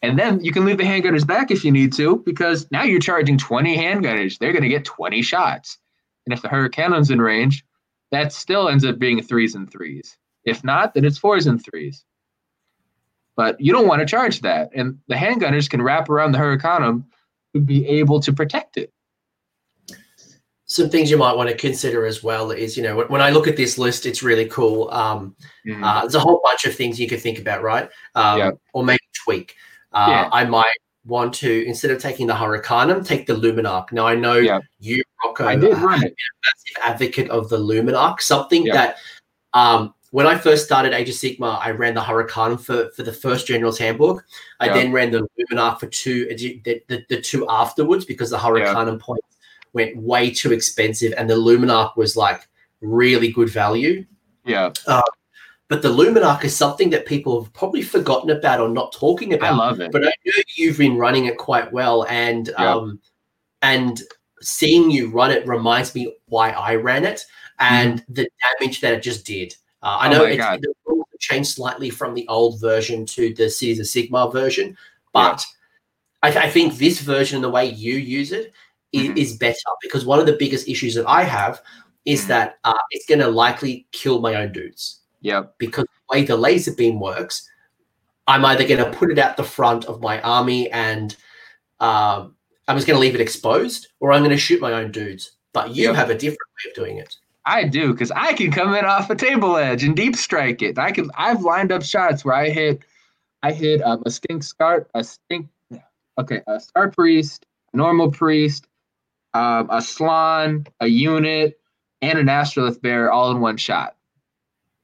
And 0.00 0.18
then 0.18 0.42
you 0.42 0.52
can 0.52 0.64
leave 0.64 0.78
the 0.78 0.84
handgunners 0.84 1.26
back 1.26 1.50
if 1.50 1.64
you 1.64 1.72
need 1.72 1.92
to, 1.94 2.16
because 2.24 2.68
now 2.70 2.84
you're 2.84 3.00
charging 3.00 3.38
20 3.38 3.76
handgunners. 3.76 4.38
They're 4.38 4.52
going 4.52 4.62
to 4.62 4.68
get 4.68 4.84
20 4.84 5.20
shots. 5.22 5.78
And 6.24 6.32
if 6.32 6.42
the 6.42 6.48
Hurricane's 6.48 7.10
in 7.10 7.20
range, 7.20 7.64
that 8.12 8.32
still 8.32 8.68
ends 8.68 8.84
up 8.84 8.98
being 8.98 9.20
threes 9.22 9.56
and 9.56 9.70
threes. 9.70 10.16
If 10.44 10.62
not, 10.62 10.94
then 10.94 11.04
it's 11.04 11.18
fours 11.18 11.46
and 11.46 11.62
threes. 11.62 12.04
But 13.36 13.60
you 13.60 13.72
don't 13.72 13.88
want 13.88 14.00
to 14.00 14.06
charge 14.06 14.40
that. 14.42 14.70
And 14.74 14.98
the 15.08 15.16
handgunners 15.16 15.68
can 15.68 15.82
wrap 15.82 16.08
around 16.08 16.32
the 16.32 16.38
Hurricanum 16.38 17.04
to 17.54 17.60
be 17.60 17.86
able 17.86 18.20
to 18.20 18.32
protect 18.32 18.76
it. 18.76 18.92
Some 20.72 20.88
things 20.88 21.10
you 21.10 21.18
might 21.18 21.36
want 21.36 21.50
to 21.50 21.54
consider 21.54 22.06
as 22.06 22.22
well 22.22 22.50
is, 22.50 22.78
you 22.78 22.82
know, 22.82 23.04
when, 23.04 23.20
I 23.20 23.28
look 23.28 23.46
at 23.46 23.58
this 23.58 23.76
list, 23.76 24.06
it's 24.06 24.22
really 24.22 24.46
cool. 24.46 24.90
Um, 24.90 25.36
Mm. 25.66 25.84
uh, 25.84 26.00
there's 26.00 26.14
a 26.14 26.20
whole 26.20 26.40
bunch 26.42 26.64
of 26.64 26.74
things 26.74 26.98
you 26.98 27.06
could 27.06 27.20
think 27.20 27.38
about, 27.38 27.62
right? 27.62 27.90
Um, 28.14 28.38
Yeah. 28.38 28.50
Or 28.72 28.82
maybe 28.82 29.00
tweak. 29.12 29.54
Uh, 29.92 30.06
Yeah. 30.08 30.28
I 30.32 30.44
might 30.46 30.78
want 31.04 31.34
to, 31.34 31.66
instead 31.66 31.90
of 31.90 32.00
taking 32.00 32.26
the 32.26 32.34
Hurricanum, 32.34 33.04
take 33.04 33.26
the 33.26 33.34
Luminark. 33.34 33.92
Now, 33.92 34.06
I 34.06 34.14
know 34.14 34.36
Yeah. 34.36 34.60
you, 34.78 35.02
Rocco, 35.22 35.46
I 35.46 35.56
did 35.56 35.72
it. 35.72 35.78
massive 35.78 36.14
advocate 36.82 37.28
of 37.28 37.50
the 37.50 37.58
Luminark, 37.58 38.22
something 38.22 38.64
Yeah. 38.64 38.72
that 38.72 38.96
um, 39.52 39.92
when 40.12 40.26
I 40.26 40.38
first 40.38 40.64
started 40.64 40.94
Age 40.94 41.10
of 41.10 41.14
Sigmar, 41.16 41.58
I 41.60 41.72
ran 41.72 41.92
the 41.92 42.02
Hurricane 42.02 42.56
for, 42.56 42.88
for 42.96 43.02
the 43.02 43.12
first 43.12 43.46
General's 43.46 43.78
Handbook. 43.78 44.24
I 44.60 44.68
then 44.68 44.90
ran 44.90 45.10
the 45.10 45.28
Luminark 45.38 45.80
for 45.80 45.86
two, 45.88 46.34
the, 46.64 46.82
the, 46.88 47.04
the 47.10 47.20
two 47.20 47.46
afterwards 47.50 48.06
because 48.06 48.30
the 48.30 48.38
Hurricane 48.38 48.98
points 48.98 49.31
went 49.72 49.96
way 49.96 50.30
too 50.30 50.52
expensive 50.52 51.14
and 51.16 51.28
the 51.28 51.34
Luminark 51.34 51.96
was 51.96 52.16
like 52.16 52.46
really 52.80 53.30
good 53.32 53.48
value. 53.48 54.04
Yeah. 54.44 54.72
But 55.68 55.80
the 55.80 55.88
Luminark 55.88 56.44
is 56.44 56.54
something 56.54 56.90
that 56.90 57.06
people 57.06 57.42
have 57.42 57.52
probably 57.54 57.80
forgotten 57.82 58.28
about 58.30 58.60
or 58.60 58.68
not 58.68 58.92
talking 58.92 59.32
about. 59.32 59.54
I 59.54 59.56
love 59.56 59.80
it. 59.80 59.90
but 59.90 60.02
I 60.04 60.12
know 60.26 60.42
you've 60.56 60.76
been 60.76 60.98
running 60.98 61.24
it 61.26 61.38
quite 61.38 61.72
well, 61.72 62.04
and 62.10 62.48
Yeah. 62.58 62.74
um, 62.74 63.00
and 63.62 64.02
seeing 64.42 64.90
you 64.90 65.08
run 65.08 65.30
it 65.30 65.46
reminds 65.46 65.94
me 65.94 66.14
why 66.26 66.50
I 66.50 66.74
ran 66.74 67.04
it 67.04 67.24
and 67.58 68.04
the 68.08 68.28
damage 68.60 68.80
that 68.82 68.92
it 68.94 69.02
just 69.02 69.24
did. 69.24 69.54
Uh, 69.82 69.96
I. 70.00 70.08
Oh 70.08 70.10
know 70.12 70.24
my 70.24 70.30
it's, 70.30 70.38
God. 70.38 70.60
the 70.60 70.74
rules 70.84 71.06
changed 71.20 71.50
slightly 71.52 71.88
from 71.88 72.12
the 72.14 72.26
old 72.28 72.60
version 72.60 73.06
to 73.06 73.32
the 73.32 73.48
Cities 73.48 73.78
of 73.80 73.86
Sigmar 73.86 74.30
version, 74.30 74.76
but 75.14 75.42
I, 76.22 76.30
th- 76.30 76.44
I 76.44 76.50
think 76.50 76.74
this 76.76 77.00
version, 77.00 77.36
and 77.36 77.44
the 77.44 77.50
way 77.50 77.66
you 77.66 77.94
use 77.94 78.32
it, 78.32 78.52
is, 78.92 79.08
Mhm. 79.08 79.16
is 79.16 79.36
better 79.36 79.58
because 79.80 80.04
one 80.04 80.18
of 80.18 80.26
the 80.26 80.32
biggest 80.34 80.68
issues 80.68 80.94
that 80.94 81.06
I 81.08 81.22
have 81.24 81.60
is 82.04 82.24
Mhm. 82.24 82.28
that 82.28 82.58
uh, 82.64 82.74
it's 82.90 83.06
going 83.06 83.20
to 83.20 83.28
likely 83.28 83.86
kill 83.92 84.20
my 84.20 84.34
own 84.34 84.52
dudes 84.52 85.00
Yep. 85.22 85.54
because 85.58 85.84
the 85.84 86.16
way 86.18 86.24
the 86.24 86.36
laser 86.36 86.72
beam 86.72 87.00
works, 87.00 87.48
I'm 88.26 88.44
either 88.44 88.66
going 88.66 88.84
to 88.84 88.90
put 88.96 89.10
it 89.10 89.18
at 89.18 89.36
the 89.36 89.44
front 89.44 89.84
of 89.86 90.00
my 90.00 90.20
army 90.22 90.70
and 90.70 91.16
um, 91.80 92.36
I'm 92.68 92.76
just 92.76 92.86
going 92.86 92.96
to 92.96 93.00
leave 93.00 93.16
it 93.16 93.20
exposed, 93.20 93.88
or 93.98 94.12
I'm 94.12 94.20
going 94.20 94.30
to 94.30 94.36
shoot 94.36 94.60
my 94.60 94.72
own 94.72 94.92
dudes. 94.92 95.32
But 95.52 95.74
you 95.74 95.86
Yep. 95.88 95.94
have 95.96 96.10
a 96.10 96.14
different 96.14 96.38
way 96.64 96.70
of 96.70 96.74
doing 96.76 96.98
it. 96.98 97.16
I 97.44 97.64
do 97.64 97.90
because 97.92 98.12
I 98.12 98.34
can 98.34 98.52
come 98.52 98.72
in 98.74 98.84
off 98.84 99.10
a 99.10 99.16
table 99.16 99.56
edge 99.56 99.82
and 99.82 99.96
deep 99.96 100.14
strike 100.14 100.62
it. 100.62 100.78
I 100.78 100.92
can. 100.92 101.10
I've 101.16 101.42
lined 101.42 101.72
up 101.72 101.82
shots 101.82 102.24
where 102.24 102.36
I 102.36 102.50
hit, 102.50 102.80
I 103.42 103.50
hit 103.52 103.82
um, 103.82 104.02
a 104.06 104.10
stink 104.12 104.44
scar, 104.44 104.86
a 104.94 105.02
stink, 105.02 105.48
okay, 106.18 106.40
a 106.46 106.60
star 106.60 106.88
priest, 106.92 107.44
normal 107.72 108.12
priest, 108.12 108.68
um, 109.34 109.68
a 109.70 109.80
slann, 109.80 110.66
a 110.80 110.86
unit, 110.86 111.58
and 112.00 112.18
an 112.18 112.26
astrolith 112.26 112.80
bear 112.82 113.10
all 113.10 113.30
in 113.30 113.40
one 113.40 113.56
shot. 113.56 113.96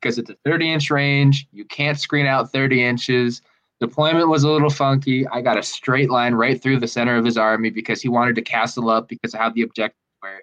Because 0.00 0.18
it's 0.18 0.30
a 0.30 0.36
30 0.44 0.72
inch 0.72 0.90
range, 0.90 1.48
you 1.52 1.64
can't 1.64 1.98
screen 1.98 2.26
out 2.26 2.52
30 2.52 2.84
inches. 2.84 3.42
Deployment 3.80 4.28
was 4.28 4.44
a 4.44 4.50
little 4.50 4.70
funky. 4.70 5.26
I 5.28 5.40
got 5.40 5.58
a 5.58 5.62
straight 5.62 6.10
line 6.10 6.34
right 6.34 6.60
through 6.60 6.80
the 6.80 6.88
center 6.88 7.16
of 7.16 7.24
his 7.24 7.36
army 7.36 7.70
because 7.70 8.00
he 8.00 8.08
wanted 8.08 8.36
to 8.36 8.42
castle 8.42 8.90
up 8.90 9.08
because 9.08 9.34
of 9.34 9.40
how 9.40 9.50
the 9.50 9.62
objectives 9.62 9.98
were 10.22 10.40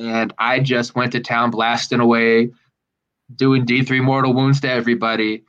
and 0.00 0.32
I 0.38 0.60
just 0.60 0.94
went 0.94 1.12
to 1.12 1.20
town 1.20 1.50
blasting 1.50 2.00
away, 2.00 2.50
doing 3.36 3.66
D3 3.66 4.02
mortal 4.02 4.32
wounds 4.32 4.60
to 4.60 4.70
everybody. 4.70 5.44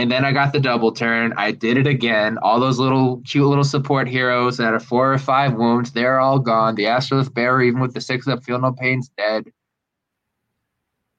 And 0.00 0.10
then 0.10 0.24
I 0.24 0.32
got 0.32 0.54
the 0.54 0.60
double 0.60 0.92
turn. 0.92 1.34
I 1.36 1.52
did 1.52 1.76
it 1.76 1.86
again. 1.86 2.38
All 2.38 2.58
those 2.58 2.78
little 2.78 3.20
cute 3.26 3.46
little 3.46 3.62
support 3.62 4.08
heroes 4.08 4.56
that 4.56 4.72
are 4.72 4.80
four 4.80 5.12
or 5.12 5.18
five 5.18 5.52
wounds, 5.52 5.92
they're 5.92 6.18
all 6.18 6.38
gone. 6.38 6.74
The 6.74 6.84
Astrolith 6.84 7.34
Bearer, 7.34 7.60
even 7.60 7.80
with 7.80 7.92
the 7.92 8.00
six 8.00 8.26
up, 8.26 8.42
feel 8.42 8.58
no 8.58 8.72
pain's 8.72 9.10
dead. 9.18 9.52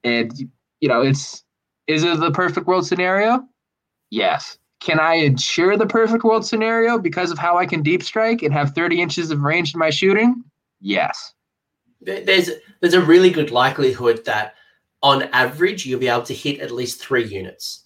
And 0.03 0.31
you 0.79 0.87
know, 0.87 0.99
it's 1.01 1.43
is 1.85 2.03
it 2.03 2.19
the 2.19 2.31
perfect 2.31 2.65
world 2.65 2.87
scenario? 2.87 3.47
Yes. 4.09 4.57
Can 4.79 4.99
I 4.99 5.13
ensure 5.13 5.77
the 5.77 5.85
perfect 5.85 6.23
world 6.23 6.43
scenario 6.43 6.97
because 6.97 7.29
of 7.29 7.37
how 7.37 7.59
I 7.59 7.67
can 7.67 7.83
deep 7.83 8.01
strike 8.01 8.41
and 8.41 8.51
have 8.51 8.73
30 8.73 8.99
inches 8.99 9.29
of 9.29 9.41
range 9.41 9.75
in 9.75 9.79
my 9.79 9.91
shooting? 9.91 10.43
Yes. 10.79 11.35
There's 12.01 12.49
there's 12.79 12.95
a 12.95 13.01
really 13.01 13.29
good 13.29 13.51
likelihood 13.51 14.25
that 14.25 14.55
on 15.03 15.29
average 15.33 15.85
you'll 15.85 15.99
be 15.99 16.07
able 16.07 16.23
to 16.23 16.33
hit 16.33 16.61
at 16.61 16.71
least 16.71 16.99
three 16.99 17.27
units. 17.27 17.80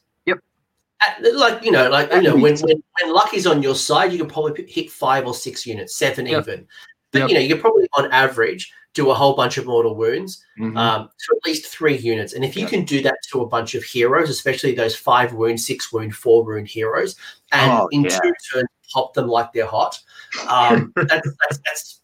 Yep. 1.08 1.26
At- 1.26 1.36
like 1.36 1.64
you 1.64 1.72
know, 1.72 1.90
like 1.90 2.12
you 2.12 2.22
know, 2.22 2.36
when, 2.36 2.56
when 2.58 2.82
when 3.02 3.14
luck 3.14 3.34
is 3.34 3.48
on 3.48 3.62
your 3.62 3.76
side, 3.76 4.12
you 4.12 4.18
can 4.18 4.28
probably 4.28 4.66
hit 4.70 4.92
five 4.92 5.26
or 5.28 5.34
six 5.34 5.66
units, 5.66 5.96
seven 5.96 6.26
Yep. 6.26 6.42
even. 6.48 6.68
But 7.12 7.20
Yep. 7.20 7.30
you 7.30 7.34
know, 7.36 7.42
you 7.42 7.50
can 7.50 7.62
probably 7.62 7.88
on 7.98 8.12
average 8.12 8.72
do 8.94 9.12
a 9.12 9.14
whole 9.14 9.36
bunch 9.36 9.58
of 9.58 9.66
mortal 9.66 9.94
wounds 9.94 10.42
Mhm. 10.58 10.78
um, 10.78 11.10
to 11.10 11.36
at 11.36 11.46
least 11.46 11.66
three 11.66 11.98
units. 11.98 12.32
And 12.32 12.46
if 12.46 12.56
you 12.56 12.64
Yeah. 12.64 12.70
can 12.70 12.86
do 12.86 13.02
that 13.04 13.18
to 13.32 13.42
a 13.42 13.46
bunch 13.46 13.76
of 13.76 13.84
heroes, 13.84 14.30
especially 14.30 14.74
those 14.74 14.96
five 14.96 15.34
wound, 15.34 15.60
six 15.60 15.92
wound, 15.92 16.16
four 16.16 16.46
wound 16.46 16.70
heroes, 16.70 17.18
and 17.52 17.72
Oh, 17.74 17.90
in 17.92 18.04
yeah. 18.06 18.18
two 18.20 18.34
turns 18.54 18.70
pop 18.94 19.14
them 19.14 19.28
like 19.28 19.52
they're 19.52 19.66
hot, 19.66 20.00
um, 20.48 20.94
that's, 20.96 21.30
that's, 21.42 21.60
that's 21.66 22.02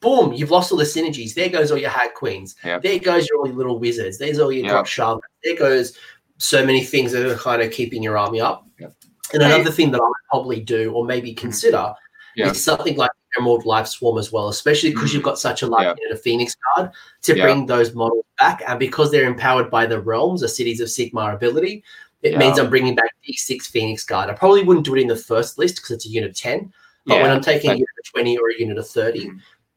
boom, 0.00 0.32
you've 0.32 0.50
lost 0.50 0.72
all 0.72 0.78
the 0.78 0.84
synergies. 0.84 1.34
There 1.34 1.50
goes 1.50 1.70
all 1.70 1.76
your 1.78 1.90
hag 1.90 2.14
queens. 2.14 2.54
Yeah. 2.64 2.78
There 2.78 2.98
goes 2.98 3.28
your 3.28 3.40
all 3.40 3.46
your 3.46 3.56
little 3.56 3.78
wizards. 3.78 4.16
There's 4.18 4.38
all 4.38 4.52
your 4.52 4.64
Yeah. 4.64 4.70
drop 4.72 4.86
sharp. 4.86 5.20
There 5.44 5.56
goes 5.56 5.96
so 6.42 6.64
many 6.64 6.82
things 6.84 7.12
that 7.12 7.24
are 7.26 7.36
kind 7.36 7.62
of 7.62 7.70
keeping 7.72 8.02
your 8.02 8.18
army 8.18 8.40
up. 8.40 8.66
Yeah. 8.78 8.88
And 9.32 9.42
another 9.42 9.70
thing 9.70 9.90
that 9.92 10.00
I 10.00 10.04
would 10.04 10.14
probably 10.30 10.60
do 10.60 10.92
or 10.92 11.04
maybe 11.04 11.32
consider 11.32 11.76
Mm-hmm. 11.78 12.40
Yeah. 12.40 12.50
is 12.50 12.64
something 12.64 12.96
like 12.96 13.10
Emerald 13.38 13.66
Life 13.66 13.86
Swarm 13.86 14.16
as 14.18 14.32
well, 14.32 14.48
especially 14.48 14.90
because 14.90 15.10
Mhm. 15.10 15.14
you've 15.14 15.22
got 15.22 15.38
such 15.38 15.60
a 15.62 15.66
large 15.66 15.84
Yeah. 15.84 15.94
unit 16.00 16.12
of 16.16 16.22
Phoenix 16.22 16.56
Guard 16.76 16.90
to 17.22 17.36
Yeah. 17.36 17.44
bring 17.44 17.66
those 17.66 17.94
models 17.94 18.24
back. 18.38 18.62
And 18.66 18.78
because 18.78 19.10
they're 19.10 19.26
empowered 19.26 19.70
by 19.70 19.84
the 19.84 20.00
realms, 20.00 20.40
the 20.40 20.48
cities 20.48 20.80
of 20.80 20.88
Sigmar 20.88 21.34
ability, 21.34 21.84
it 22.22 22.32
Yeah. 22.32 22.38
means 22.38 22.58
I'm 22.58 22.70
bringing 22.70 22.94
back 22.94 23.10
D6 23.26 23.66
Phoenix 23.66 24.04
Guard. 24.04 24.30
I 24.30 24.32
probably 24.32 24.62
wouldn't 24.64 24.86
do 24.86 24.94
it 24.94 25.00
in 25.02 25.08
the 25.08 25.16
first 25.16 25.58
list 25.58 25.76
because 25.76 25.90
it's 25.90 26.06
a 26.06 26.08
unit 26.08 26.30
of 26.30 26.36
10. 26.36 26.72
But 27.04 27.20
when 27.20 27.30
I'm 27.30 27.42
taking 27.42 27.70
a 27.70 27.74
unit 27.74 27.88
of 27.98 28.10
20 28.12 28.38
or 28.38 28.48
a 28.50 28.58
unit 28.58 28.78
of 28.78 28.88
30, 28.88 29.30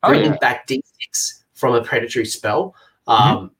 Oh, 0.03 0.09
bringing 0.09 0.31
yeah. 0.31 0.37
back 0.39 0.65
D6 0.67 1.43
from 1.55 1.73
a 1.75 1.81
predatory 1.83 2.25
spell 2.25 2.73
Mm-hmm. 3.07 3.37
um, 3.37 3.51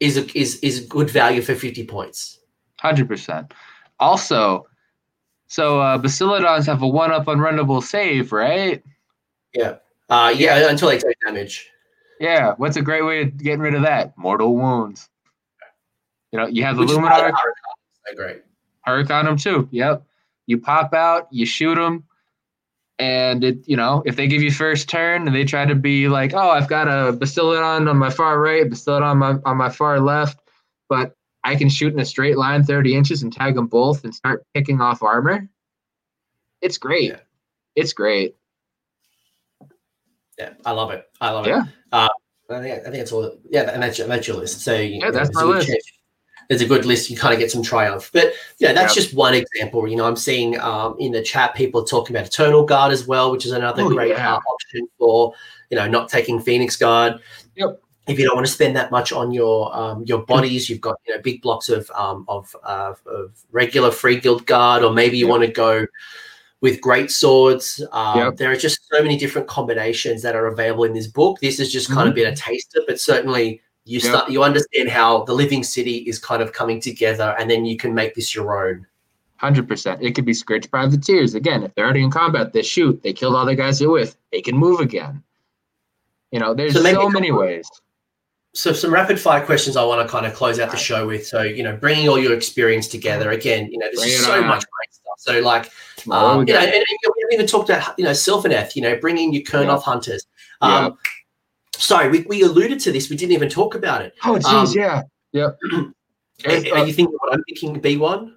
is, 0.00 0.16
a, 0.16 0.38
is, 0.38 0.58
is 0.60 0.80
good 0.80 1.10
value 1.10 1.42
for 1.42 1.54
50 1.54 1.86
points. 1.86 2.40
Hundred 2.80 3.08
percent. 3.08 3.52
Also, 3.98 4.66
so 5.46 5.80
uh, 5.80 5.98
Bastiladons 5.98 6.66
have 6.66 6.82
a 6.82 6.88
one-up 6.88 7.26
unrunnable 7.26 7.82
save, 7.82 8.32
right? 8.32 8.82
Yeah. 9.54 9.76
Uh, 10.08 10.34
yeah, 10.36 10.68
until 10.68 10.88
they 10.88 10.98
take 10.98 11.16
damage. 11.24 11.70
Yeah. 12.20 12.54
What's 12.58 12.76
a 12.76 12.82
great 12.82 13.04
way 13.04 13.22
of 13.22 13.36
getting 13.36 13.60
rid 13.60 13.74
of 13.74 13.82
that? 13.82 14.16
Mortal 14.16 14.54
wounds. 14.54 15.08
You 16.32 16.40
know, 16.40 16.46
you 16.46 16.64
have 16.64 16.76
the 16.76 16.82
Which 16.82 16.90
is 16.90 16.96
why 16.98 17.02
the 17.02 17.08
Luminark, 17.08 17.32
Hurricane 17.32 18.16
great. 18.16 18.42
Hurricane 18.82 19.16
on 19.16 19.24
them 19.24 19.36
too. 19.36 19.68
Yep. 19.70 20.04
You 20.46 20.58
pop 20.58 20.92
out, 20.94 21.28
you 21.30 21.46
shoot 21.46 21.76
them, 21.76 22.04
and 22.98 23.44
it, 23.44 23.58
you 23.66 23.76
know, 23.76 24.02
if 24.06 24.16
they 24.16 24.26
give 24.26 24.42
you 24.42 24.50
first 24.50 24.88
turn 24.88 25.26
and 25.26 25.36
they 25.36 25.44
try 25.44 25.64
to 25.66 25.74
be 25.74 26.08
like, 26.08 26.32
oh, 26.34 26.50
I've 26.50 26.68
got 26.68 26.88
a 26.88 27.12
Bastiladon 27.12 27.88
on 27.88 27.96
my 27.96 28.10
far 28.10 28.40
right, 28.40 28.64
Bastiladon 28.68 29.02
on 29.02 29.18
my 29.18 29.36
on 29.44 29.56
my 29.56 29.68
far 29.68 30.00
left, 30.00 30.38
but 30.88 31.14
I 31.44 31.54
can 31.56 31.68
shoot 31.68 31.92
in 31.92 32.00
a 32.00 32.04
straight 32.04 32.36
line 32.36 32.64
30 32.64 32.96
inches 32.96 33.22
and 33.22 33.32
tag 33.32 33.54
them 33.54 33.66
both 33.66 34.04
and 34.04 34.14
start 34.14 34.44
picking 34.54 34.80
off 34.80 35.02
armor. 35.02 35.48
It's 36.60 36.78
great. 36.78 37.10
Yeah. 37.10 37.20
It's 37.76 37.92
great. 37.92 38.36
Yeah, 40.38 40.54
I 40.64 40.72
love 40.72 40.90
it. 40.90 41.04
I 41.20 41.30
love 41.30 41.46
Yeah. 41.46 41.64
it. 41.64 41.68
Uh, 41.92 42.08
I 42.50 42.60
think 42.60 42.80
I 42.80 42.90
think 42.90 42.96
it's 42.96 43.12
all. 43.12 43.38
Yeah, 43.48 43.70
and 43.72 43.82
that's 43.82 43.98
your, 43.98 44.06
that's 44.08 44.26
your 44.26 44.36
list. 44.36 44.60
So 44.60 44.74
you 44.74 45.00
Yeah, 45.00 45.10
that's 45.10 45.34
my 45.34 45.42
list. 45.42 45.70
There's 46.48 46.60
a 46.62 46.66
good 46.66 46.84
list. 46.84 47.10
You 47.10 47.16
kind 47.16 47.34
of 47.34 47.40
get 47.40 47.50
some 47.50 47.62
triumph, 47.62 48.10
but 48.12 48.32
yeah, 48.58 48.72
that's 48.72 48.94
Yeah. 48.96 49.02
just 49.02 49.14
one 49.14 49.34
example. 49.34 49.86
You 49.88 49.96
know, 49.96 50.04
I'm 50.06 50.16
seeing 50.16 50.58
um, 50.60 50.96
in 50.98 51.12
the 51.12 51.22
chat 51.22 51.54
people 51.54 51.82
talking 51.84 52.14
about 52.14 52.26
Eternal 52.28 52.64
Guard 52.64 52.92
as 52.92 53.06
well, 53.06 53.32
which 53.32 53.44
is 53.46 53.52
another 53.52 53.82
Oh, 53.82 53.88
great 53.90 54.10
yeah. 54.10 54.34
uh, 54.34 54.38
option 54.38 54.88
for 54.98 55.32
you 55.70 55.76
know 55.76 55.88
not 55.88 56.08
taking 56.08 56.40
Phoenix 56.40 56.76
Guard. 56.76 57.20
Yep. 57.56 57.80
If 58.06 58.20
you 58.20 58.24
don't 58.24 58.36
want 58.36 58.46
to 58.46 58.52
spend 58.52 58.76
that 58.76 58.92
much 58.92 59.12
on 59.12 59.32
your 59.32 59.74
um, 59.76 60.04
your 60.06 60.24
bodies, 60.24 60.70
you've 60.70 60.80
got 60.80 60.96
you 61.06 61.14
know 61.14 61.20
big 61.20 61.42
blocks 61.42 61.68
of 61.68 61.90
um, 61.94 62.24
of, 62.28 62.54
uh, 62.62 62.94
of 63.06 63.32
regular 63.50 63.90
free 63.90 64.20
guild 64.20 64.46
guard, 64.46 64.84
or 64.84 64.92
maybe 64.92 65.18
you 65.18 65.26
Yep. 65.26 65.30
want 65.30 65.42
to 65.42 65.50
go 65.50 65.86
with 66.60 66.80
great 66.80 67.10
swords. 67.10 67.84
Um, 67.92 68.18
Yep. 68.18 68.36
There 68.36 68.50
are 68.52 68.56
just 68.56 68.78
so 68.90 69.02
many 69.02 69.16
different 69.18 69.46
combinations 69.48 70.22
that 70.22 70.34
are 70.36 70.46
available 70.46 70.84
in 70.84 70.94
this 70.94 71.06
book. 71.08 71.38
This 71.40 71.58
has 71.58 71.70
just 71.72 71.90
kind 71.90 72.08
of 72.08 72.14
been 72.14 72.32
a 72.32 72.36
taster, 72.36 72.80
but 72.86 73.00
certainly 73.00 73.60
you 73.86 74.00
Yep. 74.00 74.08
start 74.10 74.30
you 74.30 74.42
understand 74.42 74.88
how 74.90 75.24
the 75.24 75.32
living 75.32 75.62
city 75.64 75.98
is 75.98 76.18
kind 76.18 76.42
of 76.42 76.52
coming 76.52 76.80
together, 76.80 77.34
and 77.38 77.50
then 77.50 77.64
you 77.64 77.76
can 77.76 77.94
make 77.94 78.14
this 78.14 78.34
your 78.34 78.68
own. 78.68 78.86
Hundred 79.36 79.68
percent. 79.68 80.02
It 80.02 80.14
could 80.14 80.24
be 80.24 80.34
Scourge 80.34 80.70
Privateers. 80.70 81.34
Again, 81.34 81.62
if 81.62 81.74
they're 81.74 81.84
already 81.84 82.02
in 82.02 82.10
combat, 82.10 82.52
they 82.52 82.62
shoot. 82.62 83.02
They 83.02 83.12
killed 83.12 83.34
all 83.36 83.46
the 83.46 83.54
guys 83.54 83.78
they're 83.78 83.90
with. 83.90 84.16
They 84.32 84.40
can 84.40 84.56
move 84.56 84.80
again. 84.80 85.22
You 86.32 86.40
know, 86.40 86.54
there's 86.54 86.72
So 86.72 86.82
so, 86.82 87.08
many 87.10 87.30
ways. 87.30 87.68
So 88.54 88.72
some 88.72 88.92
rapid 88.92 89.20
fire 89.20 89.44
questions 89.44 89.76
I 89.76 89.84
want 89.84 90.00
to 90.06 90.10
kind 90.10 90.24
of 90.26 90.34
close 90.34 90.58
out 90.58 90.70
the 90.70 90.76
show 90.78 91.06
with. 91.06 91.26
So 91.26 91.42
you 91.42 91.62
know, 91.62 91.76
bringing 91.76 92.08
all 92.08 92.18
your 92.18 92.34
experience 92.34 92.88
together 92.88 93.30
again. 93.30 93.70
You 93.70 93.78
know, 93.78 93.86
there's 93.92 94.00
Bring 94.00 94.24
so 94.24 94.40
on. 94.42 94.46
much 94.48 94.64
great 94.70 94.92
stuff. 94.92 95.18
So 95.18 95.40
like 95.40 95.70
Um, 96.10 96.46
you 96.48 96.54
know, 96.54 96.60
and, 96.60 96.72
and 96.72 96.84
we 96.88 97.22
haven't 97.22 97.34
even 97.34 97.46
talked 97.46 97.68
about 97.70 97.98
you 97.98 98.04
know 98.04 98.12
self 98.14 98.44
Sylvaneth, 98.44 98.74
you 98.74 98.82
know, 98.82 98.96
bringing 98.96 99.32
your 99.32 99.42
Kurnoth 99.42 99.82
hunters. 99.82 100.26
Um, 100.62 100.96
Sorry, 101.78 102.08
we, 102.08 102.20
we 102.22 102.42
alluded 102.42 102.80
to 102.80 102.92
this. 102.92 103.10
We 103.10 103.16
didn't 103.16 103.32
even 103.32 103.48
talk 103.48 103.74
about 103.74 104.02
it. 104.02 104.14
oh, 104.24 104.34
jeez, 104.36 104.68
um, 104.68 104.72
yeah. 104.74 105.02
Yep. 105.32 105.58
Are, 106.46 106.50
are 106.52 106.86
you 106.86 106.92
thinking 106.92 107.16
what 107.18 107.32
I'm 107.32 107.42
thinking? 107.48 107.80
B 107.80 107.96
one. 107.96 108.36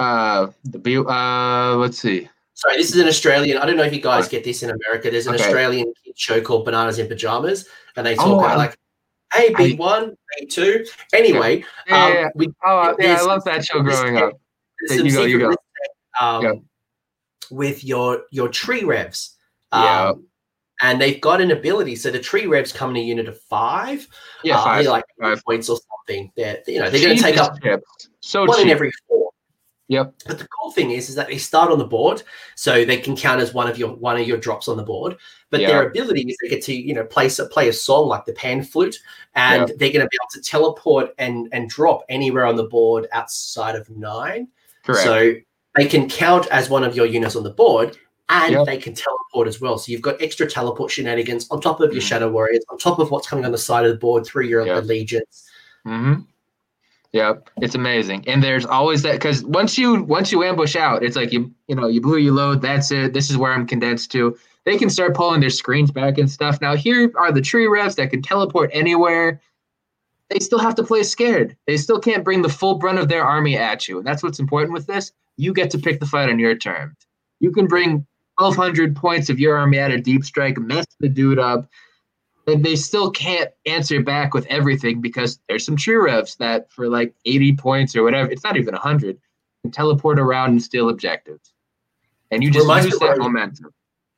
uh, 0.00 0.48
the 0.64 0.78
B. 0.80 0.96
Uh, 0.98 1.76
let's 1.76 1.96
see. 1.98 2.28
Sorry, 2.54 2.76
this 2.76 2.90
is 2.92 3.00
an 3.00 3.06
Australian. 3.06 3.58
I 3.58 3.66
don't 3.66 3.76
know 3.76 3.84
if 3.84 3.92
you 3.94 4.00
guys 4.00 4.26
get 4.28 4.42
this 4.42 4.64
in 4.64 4.70
America. 4.70 5.10
There's 5.12 5.28
an 5.28 5.34
Okay. 5.34 5.44
Australian 5.44 5.92
show 6.16 6.40
called 6.40 6.64
Bananas 6.64 6.98
in 6.98 7.06
Pajamas, 7.06 7.68
and 7.96 8.04
they 8.04 8.16
talk 8.16 8.26
Oh, 8.26 8.38
about 8.40 8.50
I- 8.52 8.56
like, 8.56 8.76
"Hey, 9.32 9.54
B 9.54 9.74
one, 9.76 10.16
B 10.40 10.46
two. 10.46 10.84
Anyway, 11.12 11.64
Yeah, 11.86 12.04
um, 12.04 12.12
yeah, 12.12 12.20
yeah. 12.22 12.28
we 12.34 12.48
Oh, 12.64 12.96
yeah, 12.98 13.16
I 13.20 13.22
love 13.22 13.44
that 13.44 13.64
show 13.64 13.80
growing 13.80 14.16
up. 14.16 14.32
Yeah, 14.90 14.96
you 14.96 15.12
go, 15.12 15.22
you 15.24 15.38
go. 15.38 15.54
um, 16.20 16.42
Yeah. 16.42 16.52
with 17.52 17.84
your 17.84 18.24
your 18.32 18.48
tree 18.48 18.82
revs. 18.82 19.36
Um, 19.70 19.82
Yeah. 19.84 20.12
And 20.82 21.00
they've 21.00 21.20
got 21.20 21.40
an 21.40 21.50
ability. 21.50 21.96
So 21.96 22.10
the 22.10 22.18
tree 22.18 22.46
revs 22.46 22.72
come 22.72 22.90
in 22.90 22.96
a 22.96 23.00
unit 23.00 23.28
of 23.28 23.40
five. 23.40 24.06
Yeah, 24.44 24.58
uh, 24.58 24.64
five. 24.64 24.86
like 24.86 25.04
five. 25.20 25.42
points 25.44 25.68
or 25.68 25.78
something. 25.78 26.30
They're 26.36 26.62
you 26.66 26.78
know 26.78 26.90
they're 26.90 27.00
going 27.00 27.16
to 27.16 27.22
take 27.22 27.38
up. 27.38 27.56
So 28.20 28.44
one 28.44 28.58
cheap. 28.58 28.66
in 28.66 28.70
every 28.70 28.92
four. 29.08 29.30
Yep. 29.88 30.14
But 30.26 30.38
the 30.40 30.48
cool 30.48 30.72
thing 30.72 30.90
is, 30.90 31.08
is 31.08 31.14
that 31.14 31.28
they 31.28 31.38
start 31.38 31.70
on 31.70 31.78
the 31.78 31.86
board, 31.86 32.22
so 32.56 32.84
they 32.84 32.96
can 32.98 33.16
count 33.16 33.40
as 33.40 33.54
one 33.54 33.68
of 33.68 33.78
your 33.78 33.94
one 33.94 34.20
of 34.20 34.26
your 34.26 34.36
drops 34.36 34.66
on 34.68 34.76
the 34.76 34.82
board. 34.82 35.16
But 35.50 35.60
Yeah. 35.60 35.68
their 35.68 35.88
ability 35.88 36.22
is 36.22 36.36
they 36.42 36.48
get 36.48 36.62
to 36.64 36.74
you 36.74 36.92
know 36.92 37.04
play 37.04 37.26
a 37.26 37.44
play 37.46 37.68
a 37.68 37.72
song 37.72 38.08
like 38.08 38.24
the 38.24 38.32
pan 38.32 38.64
flute, 38.64 38.98
and 39.34 39.68
they're 39.78 39.92
going 39.92 40.04
to 40.04 40.08
be 40.08 40.18
able 40.20 40.30
to 40.32 40.40
teleport 40.40 41.14
and 41.18 41.48
and 41.52 41.70
drop 41.70 42.04
anywhere 42.08 42.46
on 42.46 42.56
the 42.56 42.64
board 42.64 43.06
outside 43.12 43.76
of 43.76 43.88
nine. 43.90 44.48
Correct. 44.84 45.04
So 45.04 45.34
they 45.76 45.86
can 45.86 46.08
count 46.08 46.46
as 46.48 46.68
one 46.68 46.82
of 46.82 46.96
your 46.96 47.06
units 47.06 47.36
on 47.36 47.44
the 47.44 47.50
board, 47.50 47.96
and 48.28 48.52
Yep. 48.52 48.66
they 48.66 48.76
can 48.76 48.94
teleport 48.94 49.46
as 49.48 49.60
well. 49.60 49.78
So 49.78 49.92
you've 49.92 50.02
got 50.02 50.20
extra 50.20 50.48
teleport 50.48 50.90
shenanigans 50.90 51.46
on 51.50 51.60
top 51.60 51.80
of 51.80 51.92
your 51.92 52.02
Mhm. 52.02 52.06
Shadow 52.06 52.30
Warriors, 52.30 52.64
on 52.70 52.78
top 52.78 52.98
of 52.98 53.10
what's 53.10 53.28
coming 53.28 53.44
on 53.44 53.52
the 53.52 53.58
side 53.58 53.84
of 53.84 53.92
the 53.92 53.98
board 53.98 54.26
through 54.26 54.44
your 54.46 54.66
Yep. 54.66 54.82
allegiance. 54.84 55.48
Mm-hmm. 55.86 56.22
Yep, 57.12 57.50
it's 57.62 57.74
amazing, 57.74 58.24
and 58.26 58.42
there's 58.42 58.66
always 58.66 59.00
that 59.02 59.12
because 59.12 59.42
once 59.44 59.78
you 59.78 60.02
once 60.02 60.32
you 60.32 60.42
ambush 60.42 60.76
out, 60.76 61.02
it's 61.02 61.16
like 61.16 61.32
you 61.32 61.50
you 61.68 61.74
know 61.74 61.86
you 61.86 62.00
blew 62.00 62.18
your 62.18 62.34
load. 62.34 62.60
That's 62.60 62.90
it. 62.90 63.14
This 63.14 63.30
is 63.30 63.38
where 63.38 63.52
I'm 63.52 63.66
condensed 63.66 64.10
to. 64.12 64.36
They 64.64 64.76
can 64.76 64.90
start 64.90 65.14
pulling 65.14 65.40
their 65.40 65.48
screens 65.48 65.90
back 65.90 66.18
and 66.18 66.28
stuff. 66.30 66.60
Now 66.60 66.74
here 66.74 67.10
are 67.16 67.32
the 67.32 67.40
tree 67.40 67.66
refs 67.66 67.94
that 67.96 68.10
can 68.10 68.20
teleport 68.20 68.68
anywhere. 68.74 69.40
They 70.28 70.40
still 70.40 70.58
have 70.58 70.74
to 70.74 70.82
play 70.82 71.04
scared. 71.04 71.56
They 71.68 71.76
still 71.76 72.00
can't 72.00 72.24
bring 72.24 72.42
the 72.42 72.48
full 72.48 72.74
brunt 72.74 72.98
of 72.98 73.08
their 73.08 73.24
army 73.24 73.56
at 73.56 73.86
you. 73.88 73.98
And 73.98 74.06
that's 74.06 74.24
what's 74.24 74.40
important 74.40 74.74
with 74.74 74.86
this. 74.88 75.12
You 75.36 75.54
get 75.54 75.70
to 75.70 75.78
pick 75.78 76.00
the 76.00 76.06
fight 76.06 76.28
on 76.28 76.40
your 76.40 76.56
terms. 76.56 76.96
You 77.38 77.52
can 77.52 77.66
bring 77.68 78.04
1,200 78.38 78.94
points 78.94 79.28
of 79.30 79.40
your 79.40 79.56
army 79.56 79.78
at 79.78 79.90
a 79.90 80.00
deep 80.00 80.24
strike, 80.24 80.58
mess 80.58 80.86
the 81.00 81.08
dude 81.08 81.38
up, 81.38 81.68
and 82.46 82.64
they 82.64 82.76
still 82.76 83.10
can't 83.10 83.50
answer 83.64 84.02
back 84.02 84.34
with 84.34 84.46
everything 84.46 85.00
because 85.00 85.40
there's 85.48 85.64
some 85.64 85.76
true 85.76 86.04
revs 86.04 86.36
that 86.36 86.70
for 86.70 86.88
like 86.88 87.14
80 87.24 87.56
points 87.56 87.96
or 87.96 88.02
whatever, 88.02 88.30
it's 88.30 88.44
not 88.44 88.56
even 88.56 88.74
100, 88.74 89.18
can 89.62 89.70
teleport 89.72 90.18
around 90.18 90.50
and 90.50 90.62
steal 90.62 90.88
objectives. 90.90 91.52
And 92.30 92.42
you 92.42 92.50
just 92.50 92.64
Reminds 92.64 92.86
me 92.92 92.98
that 93.00 93.12
of- 93.12 93.18
momentum. 93.18 93.72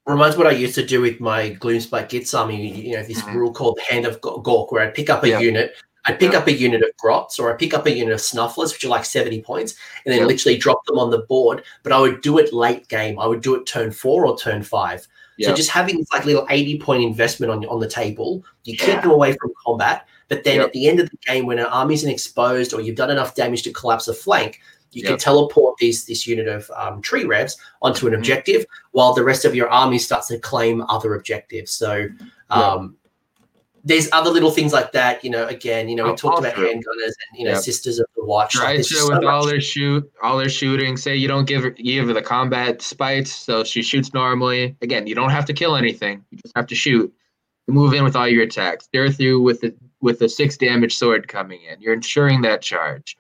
reminds 0.07 0.36
what 0.39 0.47
I 0.47 0.53
used 0.53 0.74
to 0.77 0.85
do 0.86 1.01
with 1.03 1.20
my 1.20 1.51
Gloomspite 1.61 2.09
Gits 2.09 2.32
army. 2.32 2.86
You 2.89 2.97
know, 2.97 3.03
this 3.03 3.20
Mhm. 3.23 3.35
rule 3.35 3.53
called 3.53 3.78
Hand 3.89 4.07
of 4.07 4.20
Gork, 4.23 4.73
where 4.73 4.82
I'd 4.82 4.95
pick 4.95 5.11
up 5.11 5.23
a 5.23 5.28
Yeah. 5.28 5.39
unit, 5.40 5.74
I'd 6.09 6.19
pick 6.19 6.35
up 6.35 6.47
a 6.47 6.53
unit 6.53 6.83
of 6.83 6.97
Grots, 6.97 7.39
or 7.39 7.53
I 7.53 7.57
pick 7.57 7.75
up 7.75 7.87
a 7.87 7.93
unit 7.93 8.15
of 8.15 8.21
Snufflers, 8.21 8.73
which 8.73 8.85
are 8.85 8.89
like 8.89 9.05
70 9.05 9.43
points, 9.43 9.75
and 10.05 10.13
then 10.13 10.21
Yeah. 10.23 10.27
literally 10.27 10.57
drop 10.57 10.85
them 10.87 10.99
on 10.99 11.11
the 11.11 11.19
board. 11.19 11.63
But 11.83 11.93
I 11.93 12.01
would 12.01 12.23
do 12.23 12.39
it 12.39 12.53
late 12.53 12.89
game. 12.89 13.19
I 13.19 13.27
would 13.27 13.43
do 13.43 13.55
it 13.55 13.67
turn 13.67 13.93
four 13.93 14.27
or 14.27 14.37
turn 14.39 14.63
five. 14.63 15.07
Yeah. 15.37 15.49
So 15.51 15.55
just 15.55 15.71
having 15.71 15.99
this 15.99 16.11
like 16.13 16.25
little 16.25 16.47
80 16.51 16.79
point 16.81 17.05
investment 17.05 17.53
on 17.53 17.65
on 17.67 17.79
the 17.79 17.89
table, 17.89 18.43
you 18.65 18.77
keep 18.77 18.89
Yeah. 18.89 19.01
them 19.03 19.11
away 19.11 19.33
from 19.41 19.53
combat. 19.65 20.07
But 20.29 20.45
then 20.45 20.61
at 20.61 20.73
the 20.73 20.89
end 20.89 20.99
of 21.01 21.09
the 21.09 21.17
game, 21.27 21.47
when 21.47 21.59
an 21.59 21.67
army's 21.67 22.05
exposed 22.05 22.75
or 22.75 22.81
you've 22.81 22.97
done 22.97 23.11
enough 23.11 23.35
damage 23.35 23.63
to 23.63 23.73
collapse 23.73 24.09
a 24.09 24.15
flank, 24.15 24.61
you 24.93 25.03
can 25.03 25.19
teleport 25.19 25.77
these 25.79 26.07
this 26.07 26.27
unit 26.27 26.49
of 26.49 26.71
um, 26.75 27.01
tree 27.03 27.25
revs 27.25 27.57
onto 27.83 28.07
an 28.07 28.15
Mhm. 28.15 28.19
objective, 28.19 28.65
while 28.93 29.13
the 29.13 29.23
rest 29.23 29.45
of 29.45 29.55
your 29.55 29.69
army 29.69 29.99
starts 29.99 30.29
to 30.29 30.39
claim 30.39 30.83
other 30.89 31.15
objectives. 31.15 31.71
So 31.73 32.09
um, 32.51 32.97
there's 33.85 34.09
other 34.13 34.31
little 34.31 34.51
things 34.51 34.73
like 34.73 34.93
that. 34.93 35.23
You 35.25 35.31
know, 35.31 35.47
again, 35.47 35.89
you 35.89 35.97
know, 35.97 36.05
we 36.05 36.11
Oh, 36.11 36.17
talked 36.17 36.39
about 36.41 36.55
through. 36.55 36.69
handgunners 36.73 37.13
and 37.31 37.39
you 37.39 37.45
know, 37.45 37.53
Yep. 37.53 37.63
sisters 37.63 37.99
of 37.99 38.07
the 38.17 38.25
watch. 38.25 38.57
like, 38.57 38.77
to 38.79 38.83
just 38.83 39.07
so 39.07 39.09
with 39.15 39.25
all 39.25 39.41
much- 39.43 39.51
their 39.51 39.61
shoot, 39.61 40.11
all 40.23 40.39
their 40.39 40.49
shooting. 40.49 40.97
Say 40.97 41.17
you 41.17 41.29
don't 41.29 41.47
give 41.47 41.63
her, 41.63 41.71
give 41.71 42.09
her 42.09 42.13
the 42.13 42.23
combat 42.23 42.83
spites, 42.83 43.35
so 43.35 43.65
she 43.65 43.83
shoots 43.83 44.13
normally. 44.13 44.77
Again, 44.83 45.07
you 45.07 45.15
don't 45.15 45.31
have 45.31 45.45
to 45.47 45.53
kill 45.53 45.77
anything; 45.77 46.25
you 46.31 46.39
just 46.39 46.57
have 46.57 46.67
to 46.67 46.75
shoot. 46.75 47.13
You 47.67 47.75
move 47.75 47.93
in 47.95 48.05
with 48.05 48.17
all 48.17 48.27
your 48.29 48.43
attacks. 48.45 48.89
Durthu 48.95 49.43
with 49.43 49.61
the 49.61 49.75
with 50.01 50.19
the 50.21 50.29
six 50.29 50.57
damage 50.57 50.97
sword 50.97 51.29
coming 51.29 51.61
in. 51.63 51.81
You're 51.81 51.95
ensuring 51.95 52.43
that 52.43 52.63
charge. 52.63 53.17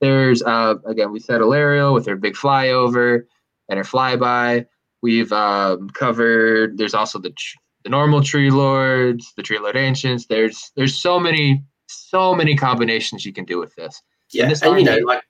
There's 0.00 0.42
uh 0.42 0.74
again 0.86 1.12
we 1.12 1.20
said 1.20 1.40
Alarielle 1.40 1.94
with 1.94 2.06
her 2.06 2.16
big 2.16 2.34
flyover 2.34 3.24
and 3.68 3.78
her 3.78 3.84
flyby. 3.84 4.66
We've 5.02 5.32
um, 5.32 5.90
covered. 5.90 6.78
There's 6.78 6.94
also 6.94 7.18
the 7.18 7.32
the 7.84 7.90
normal 7.90 8.22
tree 8.22 8.50
lords, 8.50 9.32
the 9.36 9.42
tree 9.42 9.58
lord 9.58 9.76
ancients. 9.76 10.26
There's 10.26 10.72
there's 10.76 10.98
so 10.98 11.18
many 11.18 11.62
so 11.86 12.34
many 12.34 12.56
combinations 12.56 13.24
you 13.26 13.32
can 13.32 13.44
do 13.44 13.58
with 13.58 13.74
this. 13.74 14.00
Yeah, 14.30 14.48
this 14.48 14.62
and 14.62 14.78
you 14.78 14.84
know, 14.84 14.98
like, 15.04 15.22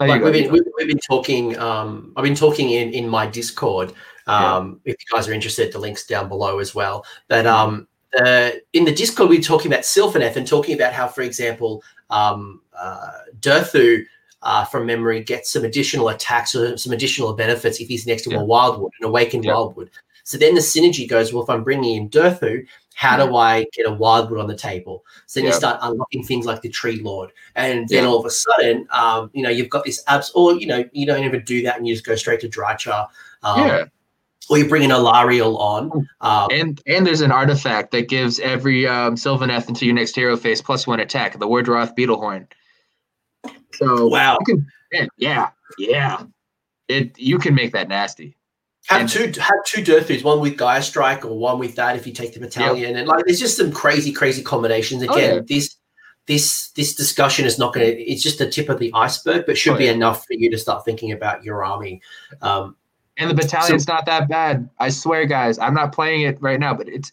Oh, 0.00 0.06
like 0.06 0.22
we've 0.22 0.32
been 0.32 0.52
we've, 0.52 0.62
we've 0.76 0.86
been 0.86 1.00
talking. 1.00 1.58
Um, 1.58 2.12
I've 2.16 2.22
been 2.22 2.36
talking 2.36 2.70
in 2.70 2.92
in 2.92 3.08
my 3.08 3.26
Discord. 3.26 3.92
Um, 4.28 4.80
if 4.84 4.94
you 5.00 5.16
guys 5.16 5.26
are 5.26 5.32
interested, 5.32 5.72
the 5.72 5.78
links 5.78 6.06
down 6.06 6.28
below 6.28 6.58
as 6.60 6.74
well. 6.74 7.04
But 7.28 7.46
um, 7.46 7.88
uh, 8.22 8.50
in 8.74 8.84
the 8.84 8.92
Discord, 8.92 9.30
we 9.30 9.38
are 9.38 9.42
talking 9.42 9.72
about 9.72 9.82
Sylvaneth 9.84 10.36
and 10.36 10.46
talking 10.46 10.74
about 10.74 10.92
how, 10.92 11.08
for 11.08 11.22
example, 11.22 11.82
um, 12.10 12.60
uh, 12.78 13.10
Durthu. 13.40 14.04
Uh, 14.40 14.64
from 14.64 14.86
memory, 14.86 15.20
gets 15.20 15.50
some 15.50 15.64
additional 15.64 16.10
attacks 16.10 16.54
or 16.54 16.76
some 16.76 16.92
additional 16.92 17.32
benefits 17.32 17.80
if 17.80 17.88
he's 17.88 18.06
next 18.06 18.22
to 18.22 18.30
Yeah. 18.30 18.38
a 18.38 18.44
Wildwood, 18.44 18.92
an 19.00 19.06
awakened 19.08 19.44
Yeah. 19.44 19.54
Wildwood. 19.54 19.90
So 20.28 20.36
then 20.36 20.54
the 20.54 20.60
synergy 20.60 21.08
goes, 21.08 21.32
well, 21.32 21.42
if 21.42 21.48
I'm 21.48 21.64
bringing 21.64 21.96
in 21.96 22.10
Durthu, 22.10 22.66
how 22.94 23.16
do 23.16 23.34
I 23.34 23.64
get 23.72 23.86
a 23.86 23.92
Wildwood 23.94 24.38
on 24.38 24.46
the 24.46 24.54
table? 24.54 25.02
So 25.24 25.40
then 25.40 25.46
you 25.46 25.54
start 25.54 25.78
unlocking 25.80 26.22
things 26.22 26.44
like 26.44 26.60
the 26.60 26.68
Tree 26.68 27.00
Lord, 27.00 27.32
and 27.54 27.88
then 27.88 28.04
Yeah. 28.04 28.10
all 28.10 28.18
of 28.20 28.26
a 28.26 28.30
sudden, 28.30 28.86
um, 28.90 29.30
you 29.32 29.42
know, 29.42 29.48
you've 29.48 29.70
got 29.70 29.86
this 29.86 30.02
abs, 30.06 30.30
or 30.34 30.52
you 30.52 30.66
know, 30.66 30.84
you 30.92 31.06
don't 31.06 31.24
even 31.24 31.42
do 31.44 31.62
that, 31.62 31.78
and 31.78 31.88
you 31.88 31.94
just 31.94 32.04
go 32.04 32.14
straight 32.14 32.40
to 32.40 32.48
Drycha, 32.50 33.08
um, 33.42 33.68
yeah, 33.68 33.84
or 34.50 34.58
you 34.58 34.68
bring 34.68 34.84
an 34.84 34.90
Alarielle 34.90 35.58
on. 35.58 36.06
Um, 36.20 36.48
and 36.50 36.82
and 36.86 37.06
there's 37.06 37.22
an 37.22 37.32
artifact 37.32 37.92
that 37.92 38.10
gives 38.10 38.38
every 38.38 38.86
um, 38.86 39.14
Sylvaneth 39.14 39.66
into 39.70 39.86
your 39.86 39.94
next 39.94 40.14
hero 40.14 40.36
face 40.36 40.60
plus 40.60 40.86
one 40.86 41.00
attack. 41.00 41.38
The 41.38 41.48
Wardroth 41.48 41.96
Beetlehorn. 41.96 42.46
So 43.72 44.08
wow, 44.08 44.36
can, 44.44 44.66
man, 44.92 45.08
yeah, 45.16 45.48
yeah. 45.78 46.24
It 46.88 47.18
you 47.18 47.38
can 47.38 47.54
make 47.54 47.72
that 47.72 47.88
nasty. 47.88 48.36
Have 48.88 49.00
and- 49.02 49.08
two 49.08 49.40
have 49.40 49.64
two 49.66 49.82
Durthus, 49.82 50.22
one 50.24 50.40
with 50.40 50.56
Ghyrstrike 50.56 51.24
or 51.24 51.36
one 51.38 51.58
with 51.58 51.74
that 51.76 51.96
if 51.96 52.06
you 52.06 52.12
take 52.12 52.32
the 52.34 52.40
battalion, 52.40 52.96
and 52.96 53.06
like 53.06 53.24
there's 53.26 53.40
just 53.40 53.56
some 53.56 53.70
crazy, 53.70 54.12
crazy 54.12 54.42
combinations. 54.42 55.02
Oh, 55.08 55.14
Again, 55.14 55.34
yeah. 55.36 55.40
this. 55.46 55.76
This 56.26 56.72
this 56.72 56.94
discussion 56.94 57.46
is 57.46 57.58
not 57.58 57.72
going 57.72 57.86
to. 57.86 58.02
It's 58.02 58.22
just 58.22 58.36
the 58.38 58.50
tip 58.50 58.68
of 58.68 58.78
the 58.78 58.90
iceberg, 58.94 59.46
but 59.46 59.56
should 59.56 59.72
Oh, 59.72 59.78
be 59.78 59.86
yeah. 59.86 59.92
enough 59.92 60.26
for 60.26 60.34
you 60.34 60.50
to 60.50 60.58
start 60.58 60.84
thinking 60.84 61.12
about 61.12 61.42
your 61.42 61.64
army. 61.64 62.02
Um, 62.42 62.76
And 63.16 63.30
the 63.30 63.34
battalion's 63.34 63.88
not 63.88 64.04
that 64.04 64.28
bad. 64.28 64.68
I 64.78 64.90
swear, 64.90 65.24
guys. 65.24 65.58
I'm 65.58 65.72
not 65.72 65.92
playing 65.94 66.20
it 66.22 66.36
right 66.42 66.60
now, 66.60 66.74
but 66.74 66.86
it's 66.86 67.12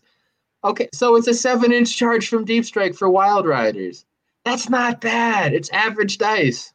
okay. 0.66 0.90
So 0.94 1.16
it's 1.16 1.28
a 1.30 1.34
seven 1.34 1.72
inch 1.72 1.96
charge 1.96 2.28
from 2.28 2.44
Deep 2.44 2.66
Strike 2.66 2.94
for 2.94 3.10
Wild 3.10 3.46
Riders. 3.46 4.06
That's 4.44 4.68
not 4.70 5.00
bad. 5.00 5.54
It's 5.54 5.70
average 5.70 6.18
dice. 6.18 6.74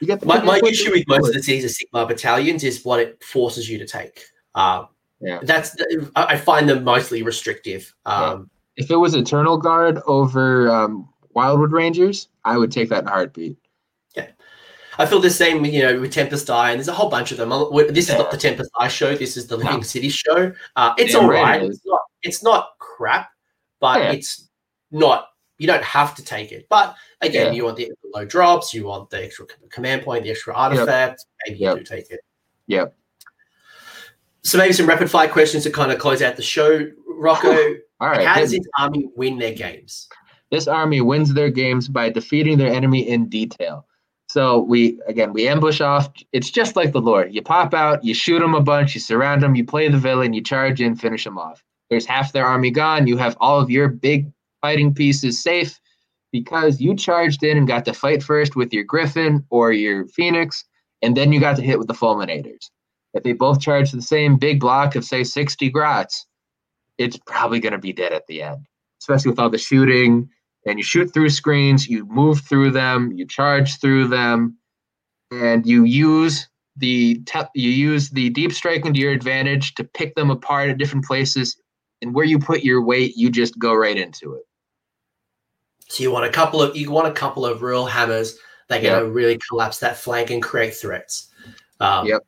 You 0.00 0.06
get 0.06 0.20
the 0.20 0.26
my, 0.26 0.40
my 0.44 0.60
issue 0.64 0.92
with 0.92 1.08
most 1.08 1.26
of 1.26 1.34
the 1.34 1.42
Cities 1.42 1.64
of 1.64 1.72
Sigmar 1.72 2.06
battalions 2.06 2.62
is 2.62 2.84
what 2.84 3.00
it 3.00 3.20
forces 3.24 3.68
you 3.68 3.78
to 3.78 3.86
take. 3.86 4.22
Um, 4.54 4.88
Yeah. 5.20 5.40
That's 5.42 5.76
I 6.16 6.36
find 6.36 6.68
them 6.68 6.82
mostly 6.84 7.22
restrictive. 7.22 7.94
Um, 8.06 8.48
If 8.76 8.90
it 8.90 8.96
was 8.96 9.14
Eternal 9.14 9.58
Guard 9.58 10.00
over 10.06 10.70
um, 10.70 11.08
Wildwood 11.34 11.72
Rangers, 11.72 12.28
I 12.44 12.56
would 12.56 12.72
take 12.72 12.88
that 12.88 13.02
in 13.02 13.08
a 13.08 13.10
heartbeat. 13.10 13.56
Yeah, 14.16 14.28
I 14.98 15.04
feel 15.06 15.20
the 15.20 15.28
same, 15.30 15.64
you 15.64 15.82
know, 15.82 16.00
with 16.00 16.12
Tempest 16.12 16.48
Eye, 16.48 16.70
and 16.70 16.78
there's 16.78 16.88
a 16.88 16.92
whole 16.94 17.10
bunch 17.10 17.30
of 17.32 17.38
them. 17.38 17.52
Uh, 17.52 17.68
This 17.90 18.08
is 18.08 18.16
not 18.16 18.30
the 18.30 18.36
Tempest 18.38 18.70
Eye 18.78 18.88
show. 18.88 19.14
This 19.14 19.36
is 19.36 19.46
the 19.46 19.56
Living 19.58 19.76
No. 19.76 19.82
City 19.82 20.08
show. 20.08 20.52
Uh, 20.76 20.94
it's 20.96 21.14
all 21.14 21.28
right 21.28 21.42
right. 21.42 21.62
it 21.62 21.70
is. 21.70 21.82
Not. 21.84 22.00
It's 22.22 22.42
not 22.42 22.70
crap, 22.78 23.30
but 23.78 24.00
Yeah. 24.00 24.12
it's 24.12 24.48
not. 24.90 25.28
You 25.58 25.66
don't 25.66 25.84
have 25.84 26.14
to 26.14 26.24
take 26.24 26.50
it. 26.52 26.66
But 26.70 26.96
again, 27.20 27.48
Yeah. 27.48 27.52
you 27.52 27.64
want 27.66 27.76
the 27.76 27.92
low 28.14 28.24
drops. 28.24 28.72
You 28.72 28.86
want 28.86 29.10
the 29.10 29.22
extra 29.24 29.44
command 29.70 30.02
point, 30.02 30.24
the 30.24 30.30
extra 30.30 30.54
artifact. 30.54 31.26
Maybe 31.46 31.58
Yep. 31.58 31.76
you 31.76 31.78
do 31.80 31.84
take 31.84 32.10
it. 32.10 32.20
Yep. 32.66 32.94
So 34.42 34.58
maybe 34.58 34.72
some 34.72 34.86
rapid 34.86 35.10
fire 35.10 35.28
questions 35.28 35.64
to 35.64 35.70
kind 35.70 35.92
of 35.92 35.98
close 35.98 36.22
out 36.22 36.36
the 36.36 36.42
show. 36.42 36.86
Rocco, 37.06 37.74
All 38.00 38.08
right. 38.08 38.26
how 38.26 38.40
does 38.40 38.52
this 38.52 38.66
army 38.78 39.08
win 39.16 39.38
their 39.38 39.54
games? 39.54 40.08
This 40.50 40.66
army 40.66 41.00
wins 41.00 41.34
their 41.34 41.50
games 41.50 41.88
by 41.88 42.08
defeating 42.10 42.58
their 42.58 42.72
enemy 42.72 43.08
in 43.08 43.28
detail. 43.28 43.86
So 44.28 44.60
we 44.60 45.00
again 45.06 45.32
we 45.32 45.48
ambush 45.48 45.80
off. 45.80 46.08
It's 46.32 46.50
just 46.50 46.76
like 46.76 46.92
the 46.92 47.00
Lord. 47.00 47.34
You 47.34 47.42
pop 47.42 47.74
out, 47.74 48.04
you 48.04 48.14
shoot 48.14 48.38
them 48.38 48.54
a 48.54 48.60
bunch, 48.60 48.94
you 48.94 49.00
surround 49.00 49.42
them, 49.42 49.54
you 49.54 49.64
play 49.64 49.88
the 49.88 49.98
villain, 49.98 50.32
you 50.32 50.42
charge 50.42 50.80
in, 50.80 50.96
finish 50.96 51.24
them 51.24 51.36
off. 51.36 51.62
There's 51.90 52.06
half 52.06 52.32
their 52.32 52.46
army 52.46 52.70
gone. 52.70 53.06
You 53.06 53.16
have 53.16 53.36
all 53.40 53.60
of 53.60 53.70
your 53.70 53.88
big 53.88 54.30
fighting 54.60 54.94
pieces 54.94 55.42
safe 55.42 55.80
because 56.32 56.80
you 56.80 56.94
charged 56.94 57.42
in 57.42 57.58
and 57.58 57.66
got 57.66 57.84
to 57.86 57.92
fight 57.92 58.22
first 58.22 58.54
with 58.54 58.72
your 58.72 58.84
Griffin 58.84 59.44
or 59.50 59.72
your 59.72 60.06
Phoenix, 60.06 60.64
and 61.02 61.16
then 61.16 61.32
you 61.32 61.40
got 61.40 61.56
to 61.56 61.62
hit 61.62 61.78
with 61.78 61.88
the 61.88 61.94
Fulminators. 61.94 62.70
If 63.14 63.22
they 63.22 63.32
both 63.32 63.60
charge 63.60 63.90
the 63.90 64.02
same 64.02 64.36
big 64.36 64.60
block 64.60 64.94
of 64.94 65.04
say 65.04 65.24
60 65.24 65.70
grots, 65.70 66.26
it's 66.98 67.18
probably 67.26 67.60
going 67.60 67.72
to 67.72 67.78
be 67.78 67.92
dead 67.92 68.12
at 68.12 68.26
the 68.26 68.42
end, 68.42 68.66
especially 69.00 69.30
with 69.30 69.38
all 69.38 69.50
the 69.50 69.58
shooting 69.58 70.28
and 70.66 70.78
you 70.78 70.84
shoot 70.84 71.12
through 71.12 71.30
screens, 71.30 71.88
you 71.88 72.04
move 72.06 72.40
through 72.40 72.70
them, 72.70 73.12
you 73.12 73.26
charge 73.26 73.80
through 73.80 74.08
them, 74.08 74.56
and 75.30 75.66
you 75.66 75.84
use 75.84 76.48
the 76.76 77.20
te- 77.26 77.40
you 77.54 77.70
use 77.70 78.10
the 78.10 78.30
deep 78.30 78.52
striking 78.52 78.92
to 78.92 79.00
your 79.00 79.12
advantage 79.12 79.74
to 79.74 79.84
pick 79.84 80.14
them 80.14 80.30
apart 80.30 80.70
at 80.70 80.78
different 80.78 81.04
places. 81.04 81.56
And 82.02 82.14
where 82.14 82.24
you 82.24 82.38
put 82.38 82.62
your 82.62 82.82
weight, 82.82 83.16
you 83.16 83.30
just 83.30 83.58
go 83.58 83.74
right 83.74 83.96
into 83.96 84.34
it. 84.34 84.42
So 85.88 86.02
you 86.02 86.10
want 86.10 86.26
a 86.26 86.30
couple 86.30 86.62
of 86.62 86.76
you 86.76 86.90
want 86.90 87.08
a 87.08 87.12
couple 87.12 87.44
of 87.44 87.62
real 87.62 87.86
hammers 87.86 88.38
that 88.68 88.80
are 88.80 88.82
going 88.82 89.04
to 89.04 89.10
really 89.10 89.38
collapse 89.48 89.78
that 89.80 89.96
flank 89.96 90.30
and 90.30 90.42
create 90.42 90.74
threats. 90.74 91.28
Um, 91.80 92.06
Yep. 92.06 92.22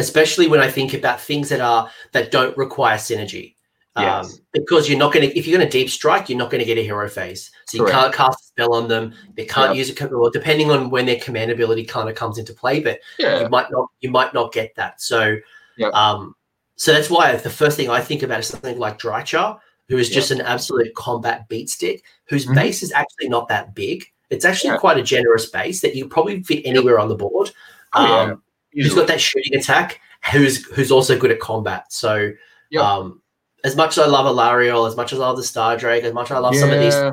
Especially 0.00 0.48
when 0.48 0.60
I 0.60 0.70
think 0.70 0.94
about 0.94 1.20
things 1.20 1.48
that 1.50 1.60
are 1.60 1.90
that 2.12 2.30
don't 2.30 2.56
require 2.56 2.96
synergy. 2.96 3.54
Um, 3.96 4.26
because 4.52 4.88
you're 4.88 4.98
not 4.98 5.12
going 5.12 5.28
to 5.28 5.38
if 5.38 5.46
you're 5.46 5.58
going 5.58 5.68
to 5.68 5.78
deep 5.78 5.90
strike, 5.90 6.28
you're 6.30 6.38
not 6.38 6.50
going 6.50 6.60
to 6.60 6.64
get 6.64 6.78
a 6.78 6.82
hero 6.82 7.06
phase, 7.08 7.50
so 7.66 7.76
you 7.76 7.82
Correct. 7.84 7.98
can't 7.98 8.14
cast 8.14 8.40
a 8.40 8.44
spell 8.46 8.72
on 8.74 8.88
them. 8.88 9.12
They 9.36 9.44
can't 9.44 9.74
Yep. 9.74 9.88
use 9.88 10.10
well, 10.10 10.30
depending 10.30 10.70
on 10.70 10.88
when 10.90 11.04
their 11.06 11.18
command 11.20 11.50
ability 11.50 11.84
kind 11.84 12.08
of 12.08 12.14
comes 12.14 12.38
into 12.38 12.54
play. 12.54 12.80
But 12.80 13.00
Yeah. 13.18 13.40
you 13.42 13.48
might 13.50 13.70
not 13.70 13.88
you 14.00 14.10
might 14.10 14.32
not 14.32 14.52
get 14.52 14.74
that. 14.76 15.02
So 15.02 15.36
Yep. 15.76 15.92
um 15.92 16.34
so 16.76 16.92
that's 16.94 17.10
why 17.10 17.34
the 17.36 17.50
first 17.50 17.76
thing 17.76 17.90
I 17.90 18.00
think 18.00 18.22
about 18.22 18.40
is 18.40 18.46
something 18.46 18.78
like 18.78 18.98
Drycha, 18.98 19.58
who 19.88 19.98
is 19.98 20.08
just 20.08 20.30
an 20.30 20.40
absolute 20.40 20.94
combat 20.94 21.46
beat 21.48 21.68
stick, 21.68 22.02
whose 22.26 22.46
Mhm. 22.46 22.54
base 22.54 22.82
is 22.82 22.92
actually 22.92 23.28
not 23.28 23.48
that 23.48 23.74
big. 23.74 24.06
It's 24.30 24.46
actually 24.46 24.70
Yeah. 24.70 24.76
quite 24.78 24.96
a 24.98 25.02
generous 25.02 25.46
base 25.50 25.80
that 25.82 25.94
you 25.96 26.08
probably 26.08 26.42
fit 26.44 26.62
anywhere 26.64 26.98
on 27.00 27.08
the 27.08 27.16
board. 27.16 27.50
Oh, 27.92 28.06
yeah. 28.06 28.34
Who's 28.72 28.94
got 28.94 29.06
that 29.08 29.20
shooting 29.20 29.54
attack, 29.56 30.00
who's 30.32 30.64
who's 30.66 30.90
also 30.92 31.18
good 31.18 31.30
at 31.30 31.40
combat. 31.40 31.92
So 31.92 32.32
Yep. 32.70 32.82
um 32.82 33.22
as 33.64 33.76
much 33.76 33.98
as 33.98 34.04
I 34.04 34.06
love 34.06 34.26
Alarielle, 34.26 34.86
as 34.88 34.96
much 34.96 35.12
as 35.12 35.18
I 35.18 35.22
love 35.26 35.36
the 35.36 35.42
Star 35.42 35.76
Drake, 35.76 36.04
as 36.04 36.14
much 36.14 36.30
as 36.30 36.36
I 36.36 36.38
love 36.38 36.56
some 36.56 36.70
of 36.70 36.78
these, 36.80 36.94
Yeah. 36.94 37.12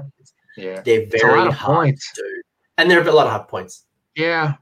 Yeah. 0.57 0.81
they're 0.81 1.05
very 1.07 1.51
hard 1.51 1.75
points. 1.85 2.13
to 2.13 2.21
do. 2.21 2.41
And 2.77 2.89
they're 2.89 3.05
a 3.05 3.11
lot 3.11 3.25
of 3.27 3.31
hard 3.33 3.47
points. 3.47 3.85
Yeah. 4.15 4.53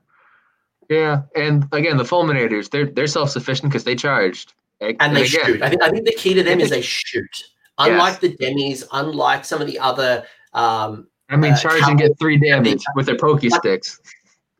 Yeah. 0.89 1.23
And 1.35 1.67
again, 1.71 1.97
the 1.97 2.03
fulminators, 2.03 2.69
they're 2.69 2.85
they're 2.85 3.07
self-sufficient 3.07 3.71
because 3.71 3.83
they 3.83 3.95
charged. 3.95 4.53
And, 4.81 4.95
and 4.99 5.15
they 5.15 5.23
again, 5.25 5.45
shoot. 5.45 5.61
I 5.61 5.69
think 5.69 5.81
I 5.83 5.89
think 5.89 6.05
the 6.05 6.13
key 6.13 6.33
to 6.33 6.43
them 6.43 6.59
is 6.59 6.69
they 6.69 6.81
shoot. 6.81 7.43
Unlike 7.77 8.19
the 8.21 8.29
demis, 8.37 8.85
unlike 8.93 9.43
some 9.43 9.59
of 9.61 9.67
the 9.67 9.77
other, 9.79 10.23
um, 10.53 11.07
I 11.29 11.35
mean, 11.35 11.53
uh, 11.53 11.57
charge 11.57 11.81
and 11.83 11.99
get 11.99 12.17
three 12.19 12.37
damage 12.37 12.83
with 12.95 13.05
their 13.05 13.17
pokey 13.17 13.49
sticks. 13.49 13.99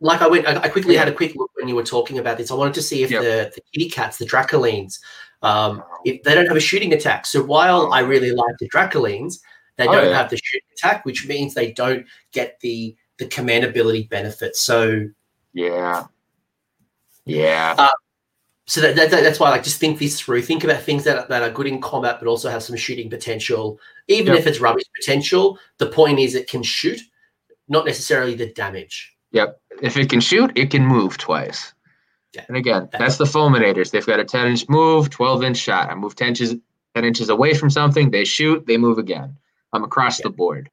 Like 0.01 0.22
I 0.22 0.27
went, 0.27 0.45
I, 0.47 0.67
quickly 0.67 0.95
had 0.95 1.07
a 1.07 1.13
quick 1.13 1.35
look 1.35 1.51
when 1.55 1.67
you 1.67 1.76
were 1.76 1.84
talking 1.84 2.19
about 2.19 2.38
this. 2.38 2.51
I 2.51 2.55
wanted 2.55 2.73
to 2.76 2.81
see 2.81 3.03
if 3.03 3.11
Yep. 3.11 3.22
the, 3.22 3.51
the 3.55 3.61
kitty 3.73 3.89
cats, 3.89 4.17
the 4.17 4.26
Dracolines, 4.26 4.99
um, 5.41 5.84
if 6.03 6.22
they 6.23 6.35
don't 6.35 6.47
have 6.47 6.57
a 6.57 6.61
shooting 6.61 6.93
attack. 6.93 7.26
So 7.26 7.41
while 7.43 7.93
I 7.93 7.99
really 8.01 8.31
like 8.31 8.55
the 8.59 8.69
Dracolines, 8.69 9.39
they 9.77 9.88
Oh, 9.88 9.91
don't 9.93 10.09
yeah. 10.09 10.17
have 10.17 10.30
the 10.30 10.38
shooting 10.38 10.67
attack, 10.77 11.05
which 11.05 11.27
means 11.27 11.53
they 11.53 11.72
don't 11.73 12.05
get 12.31 12.59
the 12.61 12.95
the 13.17 13.26
command 13.27 13.63
ability 13.63 14.03
benefit. 14.11 14.55
So 14.57 15.05
Yeah. 15.53 16.03
Yeah. 17.26 17.89
so 18.67 18.81
that, 18.81 18.95
that, 18.95 19.09
that's 19.11 19.39
why 19.39 19.47
I 19.47 19.51
like 19.51 19.63
just 19.63 19.80
think 19.80 19.99
this 19.99 20.19
through. 20.19 20.41
Think 20.41 20.63
about 20.65 20.81
things 20.81 21.03
that, 21.05 21.30
that 21.30 21.41
are 21.43 21.49
good 21.49 21.67
in 21.67 21.80
combat, 21.81 22.17
but 22.19 22.27
also 22.27 22.49
have 22.49 22.63
some 22.63 22.76
shooting 22.76 23.09
potential. 23.09 23.80
Even 24.07 24.34
Yep. 24.34 24.39
if 24.41 24.47
it's 24.47 24.59
rubbish 24.59 24.84
potential, 24.95 25.57
the 25.77 25.88
point 25.88 26.19
is 26.19 26.35
it 26.35 26.49
can 26.49 26.61
shoot, 26.63 26.99
not 27.69 27.85
necessarily 27.85 28.35
the 28.35 28.47
damage. 28.53 29.14
Yep. 29.36 29.62
If 29.82 29.98
it 29.98 30.10
can 30.10 30.22
shoot, 30.22 30.53
it 30.56 30.72
can 30.72 30.86
move 30.86 31.18
twice. 31.18 31.74
Yeah. 32.34 32.45
And 32.48 32.56
again, 32.56 32.90
that's 32.91 33.18
the 33.18 33.26
fulminators. 33.26 33.91
They've 33.91 34.06
got 34.06 34.22
a 34.22 34.26
10 34.26 34.48
inch 34.48 34.70
move, 34.70 35.10
12 35.10 35.44
inch 35.44 35.57
shot. 35.57 35.90
I 35.90 35.95
move 35.95 36.16
10 36.16 36.30
inches, 36.30 36.56
10 36.95 37.03
inches 37.03 37.30
away 37.30 37.53
from 37.53 37.70
something, 37.70 38.12
they 38.12 38.24
shoot, 38.24 38.66
they 38.66 38.78
move 38.78 38.98
again. 38.98 39.38
I'm 39.74 39.84
across 39.84 40.22
the 40.22 40.30
board. 40.30 40.70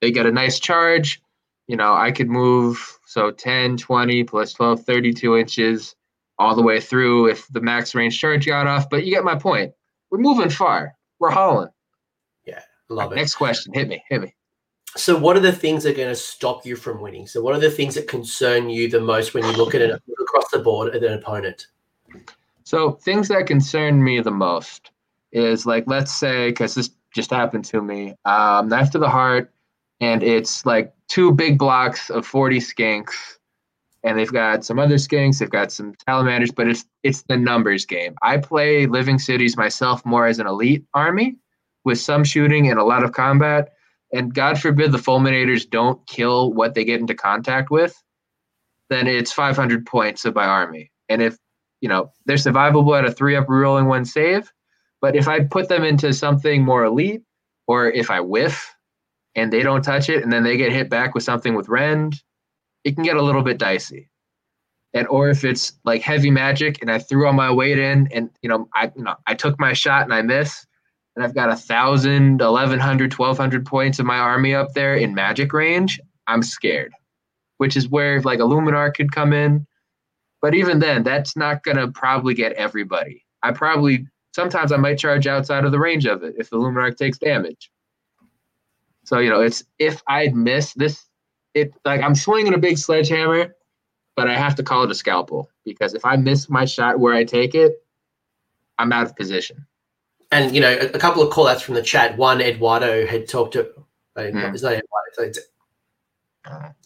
They 0.00 0.12
get 0.12 0.26
a 0.26 0.30
nice 0.30 0.60
charge. 0.60 1.20
You 1.66 1.76
know, 1.76 1.92
I 1.92 2.12
could 2.12 2.28
move 2.28 2.98
so 3.04 3.32
10, 3.32 3.78
20 3.78 4.24
plus 4.24 4.52
12, 4.52 4.84
32 4.84 5.36
inches 5.36 5.96
all 6.38 6.54
the 6.54 6.62
way 6.62 6.80
through 6.80 7.30
if 7.30 7.48
the 7.48 7.60
max 7.60 7.96
range 7.96 8.18
charge 8.18 8.46
got 8.46 8.68
off. 8.68 8.88
But 8.88 9.04
you 9.04 9.12
get 9.12 9.24
my 9.24 9.34
point. 9.34 9.72
We're 10.10 10.18
moving 10.18 10.50
far. 10.50 10.94
We're 11.18 11.30
hauling. 11.30 11.70
Yeah, 12.44 12.60
Love 12.88 13.10
it. 13.12 13.16
Next 13.16 13.34
question. 13.34 13.72
Hit 13.74 13.88
me. 13.88 14.04
Hit 14.08 14.20
me. 14.20 14.34
So, 14.96 15.18
what 15.18 15.36
are 15.36 15.40
the 15.40 15.52
things 15.52 15.82
that 15.82 15.90
are 15.90 15.96
going 15.96 16.08
to 16.08 16.14
stop 16.14 16.64
you 16.64 16.76
from 16.76 17.00
winning? 17.00 17.26
So, 17.26 17.42
what 17.42 17.54
are 17.54 17.60
the 17.60 17.70
things 17.70 17.96
that 17.96 18.06
concern 18.06 18.70
you 18.70 18.88
the 18.88 19.00
most 19.00 19.34
when 19.34 19.44
you 19.44 19.52
look 19.52 19.74
at 19.74 19.82
it 19.82 19.90
across 20.20 20.50
the 20.52 20.60
board 20.60 20.94
at 20.94 21.02
an 21.02 21.14
opponent? 21.14 21.66
So, 22.62 22.92
things 22.92 23.28
that 23.28 23.46
concern 23.46 24.02
me 24.02 24.20
the 24.20 24.30
most 24.30 24.90
is 25.32 25.66
like, 25.66 25.84
let's 25.88 26.12
say, 26.12 26.50
because 26.50 26.76
this 26.76 26.90
just 27.12 27.30
happened 27.30 27.64
to 27.66 27.82
me, 27.82 28.14
um, 28.24 28.68
knife 28.68 28.90
to 28.92 28.98
the 28.98 29.08
heart, 29.08 29.52
and 30.00 30.22
it's 30.22 30.64
like 30.64 30.94
two 31.08 31.32
big 31.32 31.58
blocks 31.58 32.08
of 32.08 32.24
40 32.24 32.58
skinks, 32.60 33.38
and 34.04 34.16
they've 34.16 34.32
got 34.32 34.64
some 34.64 34.78
other 34.78 34.96
skinks, 34.96 35.38
they've 35.38 35.50
got 35.50 35.72
some 35.72 35.94
salamanders, 36.06 36.52
but 36.52 36.68
it's 36.68 36.84
it's 37.02 37.22
the 37.22 37.36
numbers 37.36 37.84
game. 37.84 38.14
I 38.22 38.36
play 38.36 38.86
Living 38.86 39.18
Cities 39.18 39.56
myself 39.56 40.06
more 40.06 40.26
as 40.26 40.38
an 40.38 40.46
elite 40.46 40.84
army 40.94 41.36
with 41.82 41.98
some 41.98 42.22
shooting 42.22 42.70
and 42.70 42.78
a 42.78 42.84
lot 42.84 43.02
of 43.02 43.12
combat 43.12 43.73
and 44.14 44.32
God 44.32 44.60
forbid 44.60 44.92
the 44.92 44.98
fulminators 44.98 45.68
don't 45.68 46.06
kill 46.06 46.52
what 46.52 46.74
they 46.74 46.84
get 46.84 47.00
into 47.00 47.14
contact 47.14 47.70
with, 47.70 48.00
then 48.88 49.08
it's 49.08 49.32
500 49.32 49.84
points 49.84 50.24
of 50.24 50.36
my 50.36 50.46
army. 50.46 50.92
And 51.08 51.20
if 51.20 51.36
you 51.80 51.88
know 51.88 52.12
they're 52.24 52.36
survivable 52.36 52.96
at 52.96 53.04
a 53.04 53.12
three 53.12 53.36
up 53.36 53.48
rolling 53.48 53.86
one 53.86 54.04
save, 54.04 54.50
but 55.02 55.16
if 55.16 55.28
I 55.28 55.40
put 55.40 55.68
them 55.68 55.82
into 55.82 56.12
something 56.12 56.64
more 56.64 56.84
elite, 56.84 57.22
or 57.66 57.90
if 57.90 58.10
I 58.10 58.20
whiff 58.20 58.74
and 59.34 59.52
they 59.52 59.62
don't 59.62 59.82
touch 59.82 60.08
it, 60.08 60.22
and 60.22 60.32
then 60.32 60.44
they 60.44 60.56
get 60.56 60.72
hit 60.72 60.88
back 60.88 61.14
with 61.14 61.24
something 61.24 61.54
with 61.54 61.68
rend, 61.68 62.22
it 62.84 62.94
can 62.94 63.02
get 63.02 63.16
a 63.16 63.22
little 63.22 63.42
bit 63.42 63.58
dicey. 63.58 64.08
And 64.94 65.08
or 65.08 65.28
if 65.28 65.44
it's 65.44 65.72
like 65.84 66.02
heavy 66.02 66.30
magic 66.30 66.78
and 66.80 66.90
I 66.90 67.00
threw 67.00 67.26
all 67.26 67.32
my 67.32 67.50
weight 67.50 67.80
in 67.80 68.08
and 68.12 68.30
you 68.42 68.48
know 68.48 68.68
I 68.74 68.92
you 68.94 69.02
know 69.02 69.16
I 69.26 69.34
took 69.34 69.58
my 69.58 69.72
shot 69.72 70.04
and 70.04 70.14
I 70.14 70.22
miss, 70.22 70.64
and 71.16 71.24
I've 71.24 71.34
got 71.34 71.50
a 71.50 71.56
thousand, 71.56 72.40
eleven 72.40 72.80
hundred, 72.80 73.10
twelve 73.10 73.38
hundred 73.38 73.64
points 73.66 73.98
of 73.98 74.06
my 74.06 74.18
army 74.18 74.54
up 74.54 74.72
there 74.74 74.96
in 74.96 75.14
magic 75.14 75.52
range, 75.52 76.00
I'm 76.26 76.42
scared. 76.42 76.92
Which 77.58 77.76
is 77.76 77.88
where 77.88 78.20
like 78.22 78.40
a 78.40 78.42
Luminark 78.42 78.94
could 78.94 79.12
come 79.12 79.32
in. 79.32 79.66
But 80.42 80.54
even 80.54 80.80
then, 80.80 81.02
that's 81.02 81.36
not 81.36 81.62
gonna 81.62 81.90
probably 81.90 82.34
get 82.34 82.52
everybody. 82.52 83.24
I 83.42 83.52
probably 83.52 84.06
sometimes 84.34 84.72
I 84.72 84.76
might 84.76 84.98
charge 84.98 85.26
outside 85.26 85.64
of 85.64 85.72
the 85.72 85.78
range 85.78 86.06
of 86.06 86.22
it 86.24 86.34
if 86.36 86.50
the 86.50 86.56
Luminark 86.56 86.96
takes 86.96 87.18
damage. 87.18 87.70
So 89.04 89.18
you 89.18 89.30
know, 89.30 89.40
it's 89.40 89.62
if 89.78 90.02
I'd 90.08 90.34
miss 90.34 90.74
this, 90.74 91.04
it 91.54 91.72
like 91.84 92.02
I'm 92.02 92.16
swinging 92.16 92.54
a 92.54 92.58
big 92.58 92.76
sledgehammer, 92.76 93.54
but 94.16 94.28
I 94.28 94.34
have 94.34 94.56
to 94.56 94.64
call 94.64 94.82
it 94.82 94.90
a 94.90 94.94
scalpel 94.94 95.48
because 95.64 95.94
if 95.94 96.04
I 96.04 96.16
miss 96.16 96.50
my 96.50 96.64
shot 96.64 96.98
where 96.98 97.14
I 97.14 97.22
take 97.22 97.54
it, 97.54 97.74
I'm 98.78 98.92
out 98.92 99.06
of 99.06 99.14
position 99.14 99.64
and 100.30 100.54
you 100.54 100.60
know, 100.60 100.72
a, 100.72 100.86
a, 100.86 100.98
couple 100.98 101.22
of 101.22 101.30
call 101.30 101.46
outs 101.46 101.62
from 101.62 101.74
the 101.74 101.82
chat. 101.82 102.16
One, 102.16 102.40
Eduardo 102.40 103.06
had 103.06 103.28
talked 103.28 103.52
to. 103.52 103.70
Mm. 104.16 104.54
It's 104.54 104.62
not 104.62 104.72
Eduardo. 104.72 104.84
It's, 105.18 105.38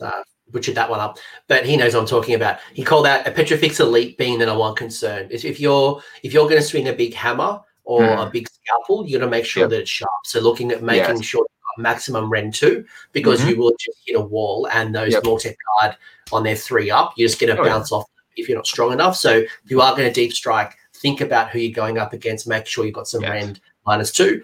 uh, 0.00 0.22
butchered 0.50 0.76
that 0.76 0.88
one 0.88 1.00
up, 1.00 1.18
but 1.46 1.66
he 1.66 1.76
knows 1.76 1.94
what 1.94 2.00
I'm 2.00 2.06
talking 2.06 2.34
about. 2.34 2.58
He 2.72 2.82
called 2.82 3.06
out 3.06 3.26
a 3.26 3.30
Petrifex 3.30 3.80
Elite 3.80 4.16
being 4.16 4.38
the 4.38 4.46
number 4.46 4.60
one 4.60 4.74
concern. 4.74 5.28
If, 5.30 5.44
if 5.44 5.60
you're 5.60 6.00
if 6.22 6.32
you're 6.32 6.48
going 6.48 6.60
to 6.60 6.66
swing 6.66 6.88
a 6.88 6.92
big 6.92 7.14
hammer 7.14 7.60
or 7.84 8.02
mm. 8.02 8.26
a 8.26 8.30
big 8.30 8.48
scalpel, 8.48 9.06
you 9.06 9.18
got 9.18 9.24
to 9.24 9.30
make 9.30 9.44
sure 9.44 9.64
yep. 9.64 9.70
that 9.70 9.80
it's 9.80 9.90
sharp. 9.90 10.10
So 10.24 10.40
looking 10.40 10.70
at 10.72 10.82
making 10.82 11.16
yes. 11.16 11.24
sure 11.24 11.46
maximum 11.78 12.28
rend 12.28 12.54
two 12.54 12.84
because 13.12 13.40
mm-hmm. 13.40 13.50
you 13.50 13.56
will 13.56 13.72
just 13.78 13.98
hit 14.04 14.16
a 14.16 14.20
wall 14.20 14.68
and 14.72 14.94
those 14.94 15.12
yep. 15.12 15.22
Guard 15.22 15.96
on 16.32 16.42
their 16.42 16.56
three 16.56 16.90
up, 16.90 17.14
you're 17.16 17.28
just 17.28 17.40
going 17.40 17.54
to 17.54 17.60
oh, 17.60 17.64
bounce 17.64 17.90
yeah. 17.90 17.98
off 17.98 18.04
if 18.36 18.48
you're 18.48 18.58
not 18.58 18.66
strong 18.66 18.92
enough. 18.92 19.16
So 19.16 19.38
if 19.38 19.70
you 19.70 19.80
are 19.80 19.96
going 19.96 20.08
to 20.08 20.12
deep 20.12 20.32
strike, 20.32 20.76
think 21.00 21.20
about 21.20 21.50
who 21.50 21.58
you're 21.58 21.72
going 21.72 21.98
up 21.98 22.12
against, 22.12 22.46
make 22.46 22.66
sure 22.66 22.84
you've 22.84 22.94
got 22.94 23.08
some 23.08 23.22
yes. 23.22 23.30
rend 23.30 23.60
minus 23.86 24.12
two. 24.12 24.42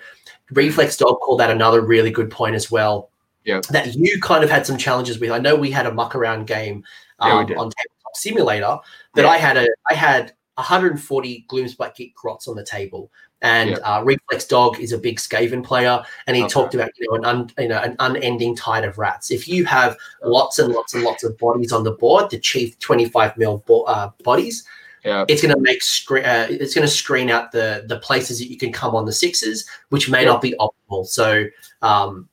Reflex 0.50 0.96
Dog 0.96 1.20
called 1.20 1.40
that 1.40 1.50
another 1.50 1.80
really 1.80 2.10
good 2.10 2.30
point 2.30 2.54
as 2.54 2.70
well. 2.70 3.10
Yeah. 3.44 3.60
That 3.70 3.94
you 3.94 4.20
kind 4.20 4.42
of 4.42 4.50
had 4.50 4.66
some 4.66 4.78
challenges 4.78 5.18
with. 5.18 5.30
I 5.30 5.38
know 5.38 5.54
we 5.54 5.70
had 5.70 5.86
a 5.86 5.92
muck 5.92 6.14
around 6.14 6.46
game 6.46 6.84
um, 7.18 7.48
yeah, 7.48 7.56
on 7.56 7.70
Tabletop 7.70 8.14
Simulator, 8.14 8.78
but 9.14 9.24
yeah. 9.24 9.30
I 9.30 9.36
had 9.36 9.56
a 9.56 9.68
I 9.90 9.94
had 9.94 10.32
140 10.54 11.46
Gloomspite 11.48 11.94
Geek 11.94 12.14
Grots 12.14 12.48
on 12.48 12.56
the 12.56 12.64
table. 12.64 13.10
And 13.42 13.70
yeah. 13.70 13.76
uh, 13.78 14.02
Reflex 14.02 14.46
Dog 14.46 14.80
is 14.80 14.92
a 14.92 14.98
big 14.98 15.18
Skaven 15.18 15.62
player, 15.62 16.02
and 16.26 16.34
he 16.34 16.44
okay. 16.44 16.50
talked 16.50 16.74
about 16.74 16.90
you 16.96 17.06
know 17.10 17.16
an 17.16 17.24
un, 17.26 17.50
you 17.58 17.68
know 17.68 17.78
an 17.78 17.94
unending 17.98 18.56
tide 18.56 18.84
of 18.84 18.96
rats. 18.96 19.30
If 19.30 19.46
you 19.46 19.66
have 19.66 19.98
lots 20.22 20.58
and 20.58 20.72
lots 20.72 20.94
and 20.94 21.02
lots 21.02 21.24
of 21.24 21.36
bodies 21.36 21.70
on 21.70 21.84
the 21.84 21.92
board, 21.92 22.30
the 22.30 22.38
chief 22.38 22.78
25 22.78 23.36
mil 23.36 23.58
bo- 23.66 23.82
uh, 23.82 24.12
bodies, 24.22 24.64
yeah. 25.04 25.24
it's 25.28 25.42
going 25.42 25.54
to 25.54 25.60
make 25.60 25.82
screen. 25.82 26.24
Uh, 26.24 26.46
it's 26.50 26.74
going 26.74 26.86
to 26.86 26.92
screen 26.92 27.30
out 27.30 27.52
the 27.52 27.84
the 27.86 27.98
places 27.98 28.38
that 28.38 28.50
you 28.50 28.56
can 28.56 28.72
come 28.72 28.94
on 28.94 29.04
the 29.04 29.12
sixes, 29.12 29.68
which 29.90 30.08
may 30.08 30.24
not 30.24 30.40
be 30.40 30.54
optimal. 30.58 31.06
So, 31.06 31.44
um, 31.82 32.28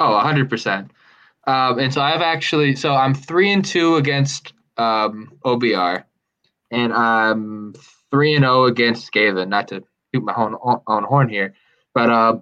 oh, 0.00 0.18
hundred 0.18 0.50
percent. 0.50 0.90
Um, 1.46 1.78
and 1.78 1.92
so 1.92 2.00
I've 2.00 2.22
actually, 2.22 2.74
so 2.74 2.94
I'm 2.94 3.14
three 3.14 3.52
and 3.52 3.64
two 3.64 3.96
against 3.96 4.52
um, 4.78 5.32
OBR, 5.44 6.04
and 6.70 6.92
I'm 6.92 7.74
three 8.10 8.34
and 8.34 8.44
zero 8.44 8.62
oh 8.62 8.64
against 8.64 9.10
Skaven. 9.12 9.48
Not 9.48 9.68
to 9.68 9.82
toot 10.12 10.24
my 10.24 10.34
own, 10.34 10.56
own 10.86 11.04
horn 11.04 11.28
here, 11.28 11.54
but 11.94 12.10
uh, 12.10 12.38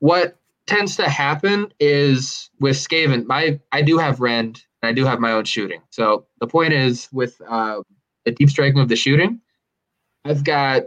what 0.00 0.38
tends 0.68 0.96
to 0.96 1.08
happen 1.08 1.72
is 1.80 2.50
with 2.60 2.76
Skaven, 2.76 3.26
my 3.26 3.58
I 3.72 3.82
do 3.82 3.98
have 3.98 4.20
Rend 4.20 4.62
I 4.82 4.92
do 4.92 5.04
have 5.04 5.20
my 5.20 5.32
own 5.32 5.44
shooting. 5.44 5.82
So 5.90 6.26
the 6.40 6.46
point 6.46 6.72
is 6.72 7.08
with 7.12 7.40
uh, 7.48 7.82
the 8.24 8.32
deep 8.32 8.50
striking 8.50 8.80
of 8.80 8.88
the 8.88 8.96
shooting, 8.96 9.40
I've 10.24 10.44
got 10.44 10.84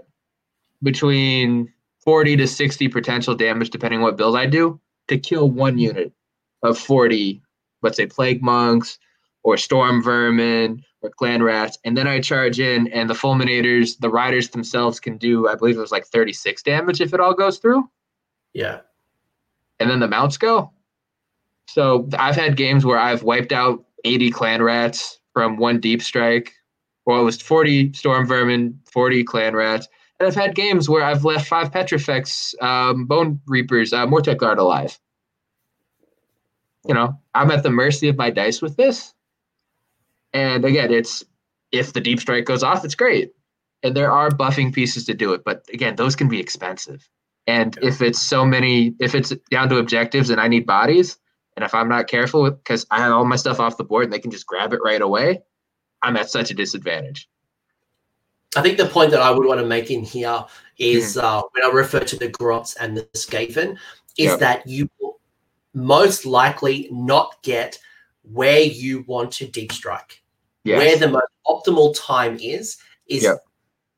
between 0.83 1.71
40 2.03 2.37
to 2.37 2.47
60 2.47 2.87
potential 2.87 3.35
damage, 3.35 3.69
depending 3.69 4.01
what 4.01 4.17
build 4.17 4.35
I 4.35 4.45
do, 4.45 4.79
to 5.07 5.17
kill 5.17 5.49
one 5.49 5.77
unit 5.77 6.13
of 6.63 6.77
40, 6.77 7.41
let's 7.81 7.97
say 7.97 8.05
plague 8.05 8.41
monks 8.41 8.97
or 9.43 9.57
storm 9.57 10.01
vermin 10.01 10.83
or 11.01 11.09
clan 11.09 11.43
rats. 11.43 11.77
And 11.83 11.97
then 11.97 12.07
I 12.07 12.19
charge 12.19 12.59
in, 12.59 12.87
and 12.89 13.09
the 13.09 13.13
fulminators, 13.13 13.97
the 13.99 14.09
riders 14.09 14.49
themselves 14.49 14.99
can 14.99 15.17
do, 15.17 15.47
I 15.47 15.55
believe 15.55 15.77
it 15.77 15.81
was 15.81 15.91
like 15.91 16.05
36 16.05 16.61
damage 16.63 17.01
if 17.01 17.13
it 17.13 17.19
all 17.19 17.33
goes 17.33 17.57
through. 17.57 17.89
Yeah. 18.53 18.81
And 19.79 19.89
then 19.89 19.99
the 19.99 20.07
mounts 20.07 20.37
go. 20.37 20.71
So 21.73 22.09
I've 22.19 22.35
had 22.35 22.57
games 22.57 22.85
where 22.85 22.99
I've 22.99 23.23
wiped 23.23 23.53
out 23.53 23.85
80 24.03 24.31
clan 24.31 24.61
rats 24.61 25.19
from 25.33 25.55
one 25.55 25.79
deep 25.79 26.01
strike. 26.01 26.51
Well, 27.05 27.21
it 27.21 27.23
was 27.23 27.41
40 27.41 27.93
storm 27.93 28.27
vermin, 28.27 28.77
40 28.91 29.23
clan 29.23 29.55
rats. 29.55 29.87
And 30.19 30.27
I've 30.27 30.35
had 30.35 30.53
games 30.53 30.89
where 30.89 31.03
I've 31.03 31.23
left 31.23 31.47
five 31.47 31.71
Petrifex 31.71 32.53
um, 32.59 33.05
bone 33.05 33.39
reapers, 33.47 33.93
uh, 33.93 34.05
Mortek 34.05 34.37
guard 34.37 34.59
alive. 34.59 34.99
You 36.85 36.93
know, 36.93 37.17
I'm 37.33 37.51
at 37.51 37.63
the 37.63 37.69
mercy 37.69 38.09
of 38.09 38.17
my 38.17 38.31
dice 38.31 38.61
with 38.61 38.75
this. 38.75 39.13
And 40.33 40.65
again, 40.65 40.91
it's 40.91 41.23
if 41.71 41.93
the 41.93 42.01
deep 42.01 42.19
strike 42.19 42.45
goes 42.45 42.63
off, 42.63 42.83
it's 42.83 42.95
great. 42.95 43.31
And 43.81 43.95
there 43.95 44.11
are 44.11 44.29
buffing 44.29 44.73
pieces 44.73 45.05
to 45.05 45.13
do 45.13 45.31
it. 45.33 45.43
But 45.45 45.63
again, 45.73 45.95
those 45.95 46.17
can 46.17 46.27
be 46.27 46.39
expensive. 46.39 47.07
And 47.47 47.77
if 47.81 48.01
it's 48.01 48.21
so 48.21 48.45
many, 48.45 48.93
if 48.99 49.15
it's 49.15 49.33
down 49.49 49.69
to 49.69 49.77
objectives 49.77 50.29
and 50.29 50.39
I 50.39 50.49
need 50.49 50.65
bodies, 50.65 51.17
and 51.55 51.65
if 51.65 51.73
I'm 51.73 51.89
not 51.89 52.07
careful, 52.07 52.49
because 52.49 52.85
I 52.91 52.99
have 52.99 53.11
all 53.11 53.25
my 53.25 53.35
stuff 53.35 53.59
off 53.59 53.77
the 53.77 53.83
board 53.83 54.05
and 54.05 54.13
they 54.13 54.19
can 54.19 54.31
just 54.31 54.47
grab 54.47 54.73
it 54.73 54.79
right 54.83 55.01
away, 55.01 55.41
I'm 56.01 56.17
at 56.17 56.29
such 56.29 56.51
a 56.51 56.53
disadvantage. 56.53 57.29
I 58.55 58.61
think 58.61 58.77
the 58.77 58.87
point 58.87 59.11
that 59.11 59.21
I 59.21 59.31
would 59.31 59.45
want 59.45 59.59
to 59.59 59.65
make 59.65 59.91
in 59.91 60.03
here 60.03 60.45
is 60.77 61.15
mm. 61.15 61.23
uh, 61.23 61.43
when 61.51 61.63
I 61.63 61.73
refer 61.73 62.01
to 62.01 62.17
the 62.17 62.27
Grots 62.29 62.75
and 62.75 62.97
the 62.97 63.03
Skaven, 63.13 63.77
is 64.17 64.31
yep. 64.31 64.39
that 64.39 64.67
you 64.67 64.89
will 64.99 65.19
most 65.73 66.25
likely 66.25 66.89
not 66.91 67.41
get 67.43 67.79
where 68.23 68.61
you 68.61 69.05
want 69.07 69.31
to 69.33 69.47
deep 69.47 69.71
strike. 69.71 70.21
Yes. 70.63 70.77
Where 70.77 70.97
the 70.97 71.07
most 71.07 71.31
optimal 71.47 71.95
time 71.97 72.37
is, 72.41 72.77
is 73.07 73.23
yep. 73.23 73.37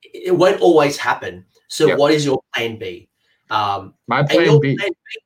it 0.03 0.35
won't 0.35 0.61
always 0.61 0.97
happen. 0.97 1.45
So, 1.67 1.87
yep. 1.87 1.97
what 1.97 2.13
is 2.13 2.23
your 2.23 2.41
plan 2.53 2.77
B? 2.77 3.09
Um, 3.53 3.93
My 4.07 4.23
plan 4.23 4.59
B 4.59 4.77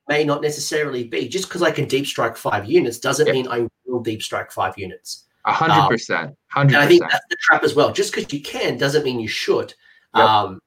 may 0.10 0.26
not 0.26 0.42
necessarily 0.42 1.06
be 1.06 1.30
just 1.30 1.48
because 1.48 1.62
I 1.62 1.72
can 1.72 1.88
deep 1.88 2.06
strike 2.06 2.36
five 2.36 2.66
units 2.66 3.00
doesn't 3.00 3.32
mean 3.32 3.48
I 3.48 3.68
will 3.86 4.02
deep 4.02 4.22
strike 4.22 4.52
five 4.52 4.78
units. 4.78 5.24
A 5.46 5.54
hundred 5.54 5.88
percent, 5.88 6.36
hundred. 6.48 6.76
I 6.76 6.88
think 6.88 7.04
that's 7.10 7.26
the 7.30 7.38
trap 7.40 7.64
as 7.64 7.74
well. 7.74 7.94
Just 7.94 8.14
because 8.14 8.32
you 8.34 8.42
can 8.42 8.78
doesn't 8.78 9.06
mean 9.06 9.22
you 9.22 9.30
should. 9.30 9.74
Yep. 10.14 10.26
Um, 10.26 10.60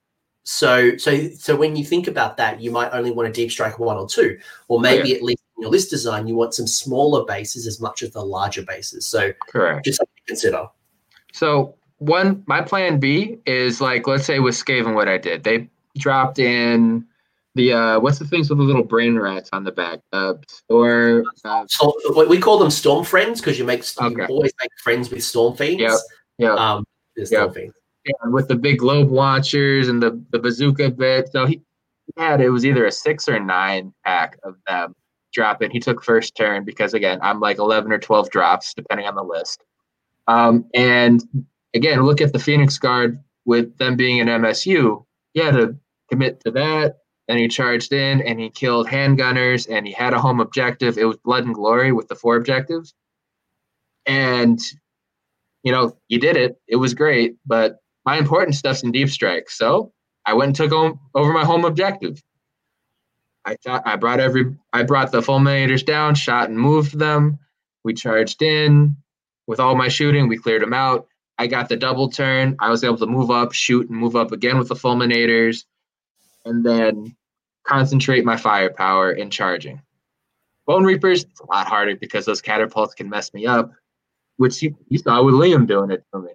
so, 0.44 0.96
so, 0.96 1.28
so 1.32 1.54
when 1.54 1.76
you 1.76 1.84
think 1.84 2.08
about 2.08 2.38
that, 2.38 2.62
you 2.62 2.70
might 2.70 2.90
only 2.92 3.10
want 3.10 3.26
to 3.26 3.32
deep 3.32 3.50
strike 3.50 3.78
one 3.78 3.98
or 3.98 4.08
two, 4.08 4.38
or 4.68 4.80
maybe 4.80 5.02
oh, 5.02 5.04
yeah. 5.04 5.16
at 5.16 5.22
least 5.22 5.42
in 5.58 5.62
your 5.62 5.70
list 5.70 5.90
design, 5.90 6.26
you 6.26 6.34
want 6.34 6.54
some 6.54 6.66
smaller 6.66 7.26
bases 7.26 7.66
as 7.66 7.78
much 7.78 8.02
as 8.02 8.12
the 8.12 8.24
larger 8.24 8.62
bases. 8.62 9.06
So, 9.06 9.32
correct. 9.48 9.84
Just 9.84 9.98
something 9.98 10.16
to 10.16 10.22
consider. 10.26 10.66
So, 11.34 11.74
one, 11.98 12.42
my 12.46 12.62
plan 12.62 12.98
B 12.98 13.38
is 13.44 13.82
like, 13.82 14.06
let's 14.06 14.24
say 14.24 14.38
with 14.38 14.54
Skaven, 14.54 14.94
what 14.94 15.08
I 15.08 15.18
did, 15.18 15.44
they 15.44 15.68
dropped 15.98 16.38
in 16.38 17.04
the 17.54 17.72
uh, 17.72 18.00
what's 18.00 18.18
the 18.18 18.26
things 18.26 18.48
with 18.48 18.58
the 18.58 18.64
little 18.64 18.84
brain 18.84 19.18
rats 19.18 19.50
on 19.52 19.64
the 19.64 19.72
back? 19.72 20.00
Uh, 20.12 20.34
or 20.68 21.24
uh, 21.44 21.64
so 21.68 21.94
we 22.28 22.38
call 22.38 22.58
them 22.58 22.70
storm 22.70 23.04
friends 23.04 23.40
because 23.40 23.58
you 23.58 23.64
make 23.64 23.84
okay. 24.00 24.14
you 24.14 24.26
always 24.26 24.52
make 24.60 24.70
friends 24.82 25.10
with 25.10 25.24
storm 25.24 25.56
fiends. 25.56 25.80
Yeah, 25.80 25.96
yeah. 26.38 26.54
Um, 26.54 26.84
storm 27.24 27.46
yep. 27.46 27.54
fiends. 27.54 27.74
Yeah, 28.04 28.30
with 28.30 28.48
the 28.48 28.56
big 28.56 28.78
globe 28.78 29.10
launchers 29.10 29.88
and 29.88 30.02
the 30.02 30.22
the 30.30 30.38
bazooka 30.38 30.90
bit. 30.90 31.30
So 31.32 31.46
he, 31.46 31.60
had 32.16 32.40
it 32.40 32.50
was 32.50 32.64
either 32.64 32.86
a 32.86 32.92
six 32.92 33.28
or 33.28 33.38
nine 33.38 33.92
pack 34.04 34.38
of 34.42 34.56
them 34.66 34.94
drop 35.32 35.62
in. 35.62 35.70
He 35.70 35.80
took 35.80 36.02
first 36.02 36.36
turn 36.36 36.64
because 36.64 36.94
again, 36.94 37.18
I'm 37.22 37.40
like 37.40 37.58
11 37.58 37.92
or 37.92 37.98
12 37.98 38.30
drops 38.30 38.74
depending 38.74 39.06
on 39.06 39.14
the 39.14 39.22
list. 39.22 39.62
Um, 40.26 40.66
and 40.74 41.22
again, 41.74 42.02
look 42.02 42.20
at 42.20 42.32
the 42.32 42.38
Phoenix 42.38 42.78
Guard 42.78 43.22
with 43.44 43.76
them 43.78 43.96
being 43.96 44.20
an 44.20 44.28
MSU. 44.28 45.04
Had 45.36 45.54
to 45.54 45.76
commit 46.10 46.40
to 46.44 46.50
that. 46.52 46.99
And 47.30 47.38
he 47.38 47.46
charged 47.46 47.92
in 47.92 48.20
and 48.22 48.40
he 48.40 48.50
killed 48.50 48.88
handgunners 48.88 49.68
and 49.70 49.86
he 49.86 49.92
had 49.92 50.14
a 50.14 50.20
home 50.20 50.40
objective. 50.40 50.98
It 50.98 51.04
was 51.04 51.16
blood 51.18 51.46
and 51.46 51.54
glory 51.54 51.92
with 51.92 52.08
the 52.08 52.16
four 52.16 52.34
objectives. 52.34 52.92
And 54.04 54.60
you 55.62 55.72
know, 55.72 55.96
you 56.08 56.18
did 56.18 56.36
it. 56.36 56.60
It 56.66 56.76
was 56.76 56.94
great, 56.94 57.36
but 57.46 57.78
my 58.04 58.16
important 58.16 58.56
stuff's 58.56 58.82
in 58.82 58.92
deep 58.92 59.10
strike. 59.10 59.50
So 59.50 59.92
I 60.24 60.34
went 60.34 60.48
and 60.48 60.56
took 60.56 60.70
home, 60.70 61.00
over 61.14 61.32
my 61.32 61.44
home 61.44 61.64
objective. 61.64 62.20
I 63.44 63.56
thought 63.64 63.82
I 63.86 63.96
brought 63.96 64.20
every 64.20 64.56
I 64.72 64.82
brought 64.82 65.12
the 65.12 65.20
fulminators 65.20 65.84
down, 65.84 66.14
shot 66.14 66.48
and 66.48 66.58
moved 66.58 66.98
them. 66.98 67.38
We 67.84 67.94
charged 67.94 68.42
in 68.42 68.96
with 69.46 69.60
all 69.60 69.74
my 69.74 69.88
shooting. 69.88 70.28
We 70.28 70.36
cleared 70.36 70.62
them 70.62 70.74
out. 70.74 71.06
I 71.38 71.46
got 71.46 71.68
the 71.68 71.76
double 71.76 72.10
turn. 72.10 72.56
I 72.58 72.68
was 72.68 72.84
able 72.84 72.98
to 72.98 73.06
move 73.06 73.30
up, 73.30 73.52
shoot, 73.52 73.88
and 73.88 73.98
move 73.98 74.14
up 74.14 74.32
again 74.32 74.58
with 74.58 74.68
the 74.68 74.74
fulminators, 74.74 75.64
and 76.44 76.64
then 76.64 77.16
concentrate 77.64 78.24
my 78.24 78.36
firepower 78.36 79.12
in 79.12 79.30
charging. 79.30 79.80
Bonereapers, 80.66 81.24
it's 81.24 81.40
a 81.40 81.46
lot 81.46 81.66
harder 81.66 81.96
because 81.96 82.24
those 82.24 82.40
catapults 82.40 82.94
can 82.94 83.08
mess 83.08 83.32
me 83.34 83.46
up, 83.46 83.72
which 84.36 84.62
you, 84.62 84.76
you 84.88 84.98
saw 84.98 85.22
with 85.22 85.34
Liam 85.34 85.66
doing 85.66 85.90
it 85.90 86.04
for 86.10 86.20
me. 86.20 86.32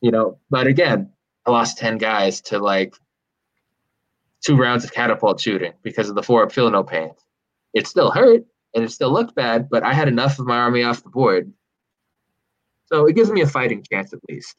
You 0.00 0.10
know, 0.10 0.38
but 0.50 0.66
again, 0.66 1.10
I 1.46 1.50
lost 1.50 1.78
10 1.78 1.98
guys 1.98 2.40
to 2.42 2.58
like 2.58 2.94
two 4.44 4.56
rounds 4.56 4.84
of 4.84 4.92
catapult 4.92 5.40
shooting 5.40 5.72
because 5.82 6.08
of 6.08 6.14
the 6.14 6.22
four 6.22 6.48
feel 6.50 6.70
no 6.70 6.84
pain. 6.84 7.12
It 7.72 7.86
still 7.86 8.10
hurt 8.10 8.44
and 8.74 8.84
it 8.84 8.90
still 8.92 9.12
looked 9.12 9.34
bad, 9.34 9.68
but 9.70 9.82
I 9.82 9.92
had 9.92 10.08
enough 10.08 10.38
of 10.38 10.46
my 10.46 10.56
army 10.56 10.82
off 10.82 11.02
the 11.02 11.08
board. 11.08 11.52
So 12.86 13.06
it 13.06 13.14
gives 13.14 13.30
me 13.30 13.40
a 13.40 13.46
fighting 13.46 13.82
chance 13.90 14.12
at 14.12 14.20
least. 14.28 14.54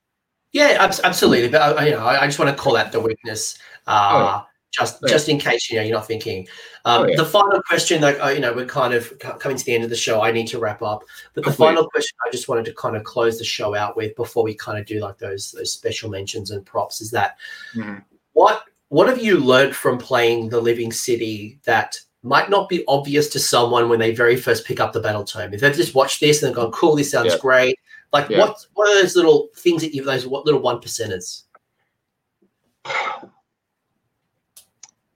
Yeah, 0.51 0.89
absolutely. 1.03 1.49
But 1.49 1.79
uh, 1.79 1.81
you 1.83 1.91
know, 1.91 2.05
I 2.05 2.25
just 2.25 2.39
want 2.39 2.55
to 2.55 2.61
call 2.61 2.77
out 2.77 2.91
the 2.91 2.99
weakness. 2.99 3.57
Uh, 3.85 4.09
oh, 4.11 4.19
yeah 4.19 4.41
just 4.75 4.99
yeah. 5.01 5.09
just 5.09 5.29
in 5.29 5.39
case 5.39 5.69
you 5.69 5.77
know 5.77 5.83
you're 5.83 5.95
not 5.95 6.07
thinking. 6.07 6.47
Um, 6.85 7.03
oh, 7.03 7.07
yeah. 7.07 7.15
The 7.15 7.25
final 7.25 7.61
question, 7.63 8.01
like 8.01 8.19
uh, 8.23 8.29
you 8.29 8.39
know, 8.39 8.53
we're 8.53 8.65
kind 8.65 8.93
of 8.93 9.17
coming 9.39 9.57
to 9.57 9.65
the 9.65 9.73
end 9.73 9.83
of 9.83 9.89
the 9.89 9.95
show. 9.95 10.21
I 10.21 10.31
need 10.31 10.47
to 10.47 10.59
wrap 10.59 10.81
up, 10.81 11.03
but 11.33 11.43
the 11.43 11.51
final 11.51 11.87
question 11.89 12.15
I 12.27 12.31
just 12.31 12.47
wanted 12.47 12.65
to 12.65 12.73
kind 12.73 12.95
of 12.95 13.03
close 13.03 13.37
the 13.37 13.45
show 13.45 13.75
out 13.75 13.95
with 13.97 14.15
before 14.15 14.43
we 14.43 14.53
kind 14.53 14.77
of 14.77 14.85
do 14.85 14.99
like 14.99 15.17
those 15.17 15.51
those 15.51 15.71
special 15.71 16.09
mentions 16.09 16.51
and 16.51 16.65
props 16.65 17.01
is 17.01 17.11
that 17.11 17.37
mm-hmm. 17.73 17.99
what 18.33 18.63
what 18.89 19.07
have 19.07 19.21
you 19.21 19.39
learned 19.39 19.75
from 19.75 19.97
playing 19.97 20.49
the 20.49 20.61
Living 20.61 20.91
City 20.91 21.59
that 21.63 21.99
might 22.23 22.49
not 22.49 22.69
be 22.69 22.83
obvious 22.87 23.27
to 23.29 23.39
someone 23.39 23.87
when 23.87 23.99
they 23.99 24.13
very 24.13 24.35
first 24.35 24.65
pick 24.65 24.79
up 24.79 24.93
the 24.93 24.99
battle 24.99 25.23
tome? 25.23 25.53
If 25.53 25.61
they've 25.61 25.75
just 25.75 25.95
watched 25.95 26.19
this 26.19 26.41
and 26.41 26.49
they've 26.49 26.55
gone, 26.55 26.71
"Cool, 26.71 26.95
this 26.95 27.11
sounds 27.11 27.33
yeah. 27.33 27.39
great," 27.39 27.79
like 28.13 28.29
what 28.29 28.65
what 28.73 28.89
are 28.89 29.01
those 29.01 29.15
little 29.15 29.49
things 29.55 29.81
that 29.81 29.93
you 29.93 30.03
those 30.03 30.27
what 30.27 30.45
little 30.45 30.61
one 30.61 30.79
percenters? 30.79 31.43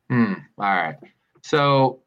Hmm. 0.09 0.33
All 0.57 0.75
right. 0.75 0.95
So 1.41 2.01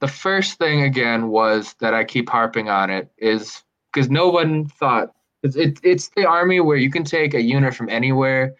the 0.00 0.08
first 0.08 0.58
thing 0.58 0.82
again 0.82 1.28
was 1.28 1.74
that 1.80 1.94
I 1.94 2.04
keep 2.04 2.28
harping 2.28 2.68
on 2.68 2.90
it 2.90 3.10
is 3.18 3.62
because 3.92 4.10
no 4.10 4.28
one 4.28 4.66
thought 4.66 5.14
it's 5.42 5.56
it, 5.56 5.78
it's 5.82 6.08
the 6.16 6.26
army 6.26 6.60
where 6.60 6.76
you 6.76 6.90
can 6.90 7.04
take 7.04 7.34
a 7.34 7.42
unit 7.42 7.74
from 7.74 7.88
anywhere 7.88 8.54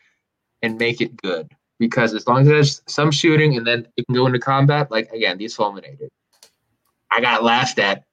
and 0.63 0.79
make 0.79 1.01
it 1.01 1.17
good 1.17 1.51
because 1.79 2.15
as 2.15 2.27
long 2.27 2.43
as 2.43 2.47
there's 2.47 2.83
some 2.87 3.11
shooting 3.11 3.57
and 3.57 3.67
then 3.67 3.87
it 3.97 4.07
can 4.07 4.15
go 4.15 4.27
into 4.27 4.39
combat 4.39 4.91
like 4.91 5.11
again 5.13 5.39
these 5.39 5.57
Fulminators 5.57 6.11
i 7.11 7.21
got 7.21 7.43
laughed 7.43 7.79
at 7.79 8.05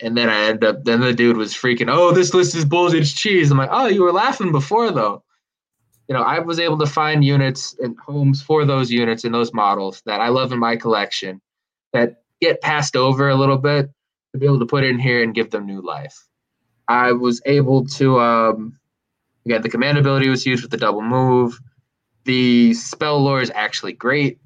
and 0.00 0.16
then 0.16 0.28
i 0.28 0.44
ended 0.44 0.64
up 0.64 0.84
then 0.84 1.00
the 1.00 1.12
dude 1.12 1.36
was 1.36 1.54
freaking 1.54 1.88
oh 1.90 2.12
this 2.12 2.34
list 2.34 2.54
is 2.54 2.64
bullshit 2.64 3.00
it's 3.00 3.12
cheese 3.12 3.50
i'm 3.50 3.58
like 3.58 3.70
oh 3.72 3.86
you 3.86 4.02
were 4.02 4.12
laughing 4.12 4.52
before 4.52 4.90
though 4.90 5.22
you 6.08 6.14
know, 6.14 6.22
I 6.22 6.38
was 6.38 6.60
able 6.60 6.78
to 6.78 6.86
find 6.86 7.24
units 7.24 7.74
and 7.80 7.96
homes 7.98 8.42
for 8.42 8.64
those 8.64 8.90
units 8.90 9.24
and 9.24 9.34
those 9.34 9.52
models 9.52 10.02
that 10.06 10.20
I 10.20 10.28
love 10.28 10.52
in 10.52 10.58
my 10.58 10.76
collection 10.76 11.40
that 11.92 12.22
get 12.40 12.60
passed 12.60 12.96
over 12.96 13.28
a 13.28 13.34
little 13.34 13.58
bit 13.58 13.90
to 14.32 14.38
be 14.38 14.46
able 14.46 14.60
to 14.60 14.66
put 14.66 14.84
in 14.84 14.98
here 14.98 15.22
and 15.22 15.34
give 15.34 15.50
them 15.50 15.66
new 15.66 15.80
life. 15.80 16.26
I 16.88 17.12
was 17.12 17.42
able 17.46 17.86
to, 17.86 18.20
um, 18.20 18.78
again, 19.44 19.62
the 19.62 19.68
command 19.68 19.98
ability 19.98 20.28
was 20.28 20.46
used 20.46 20.62
with 20.62 20.70
the 20.70 20.76
double 20.76 21.02
move. 21.02 21.58
The 22.24 22.74
spell 22.74 23.20
lore 23.20 23.40
is 23.40 23.50
actually 23.54 23.92
great. 23.92 24.38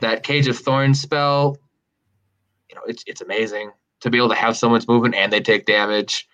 That 0.00 0.24
Cage 0.24 0.48
of 0.48 0.58
Thorns 0.58 1.00
spell, 1.00 1.56
you 2.68 2.74
know, 2.74 2.82
it's, 2.86 3.04
it's 3.06 3.20
amazing 3.20 3.70
to 4.00 4.10
be 4.10 4.18
able 4.18 4.30
to 4.30 4.34
have 4.34 4.56
someone's 4.56 4.88
movement 4.88 5.14
and 5.14 5.32
they 5.32 5.40
take 5.40 5.66
damage. 5.66 6.28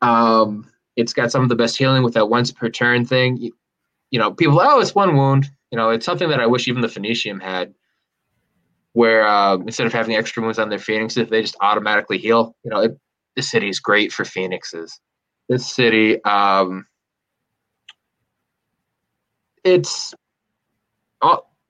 Um, 0.00 0.70
it's 0.96 1.12
got 1.12 1.30
some 1.30 1.42
of 1.42 1.50
the 1.50 1.54
best 1.54 1.76
healing 1.76 2.02
with 2.02 2.14
that 2.14 2.30
once 2.30 2.50
per 2.50 2.70
turn 2.70 3.04
thing 3.04 3.50
you 4.12 4.18
know, 4.18 4.30
people, 4.30 4.60
oh, 4.60 4.78
it's 4.78 4.94
one 4.94 5.16
wound. 5.16 5.50
You 5.72 5.78
know, 5.78 5.90
it's 5.90 6.06
something 6.06 6.28
that 6.28 6.38
I 6.38 6.46
wish 6.46 6.68
even 6.68 6.82
the 6.82 6.88
Phoenicium 6.88 7.42
had, 7.42 7.74
where 8.92 9.26
uh, 9.26 9.56
instead 9.56 9.86
of 9.86 9.92
having 9.92 10.14
extra 10.14 10.42
wounds 10.42 10.58
on 10.58 10.68
their 10.68 10.78
phoenixes, 10.78 11.28
they 11.28 11.40
just 11.40 11.56
automatically 11.60 12.18
heal. 12.18 12.54
You 12.62 12.70
know, 12.70 12.80
it, 12.80 12.98
this 13.34 13.50
city 13.50 13.70
is 13.70 13.80
great 13.80 14.12
for 14.12 14.26
phoenixes. 14.26 15.00
This 15.48 15.74
city, 15.74 16.22
um, 16.24 16.86
it's, 19.64 20.14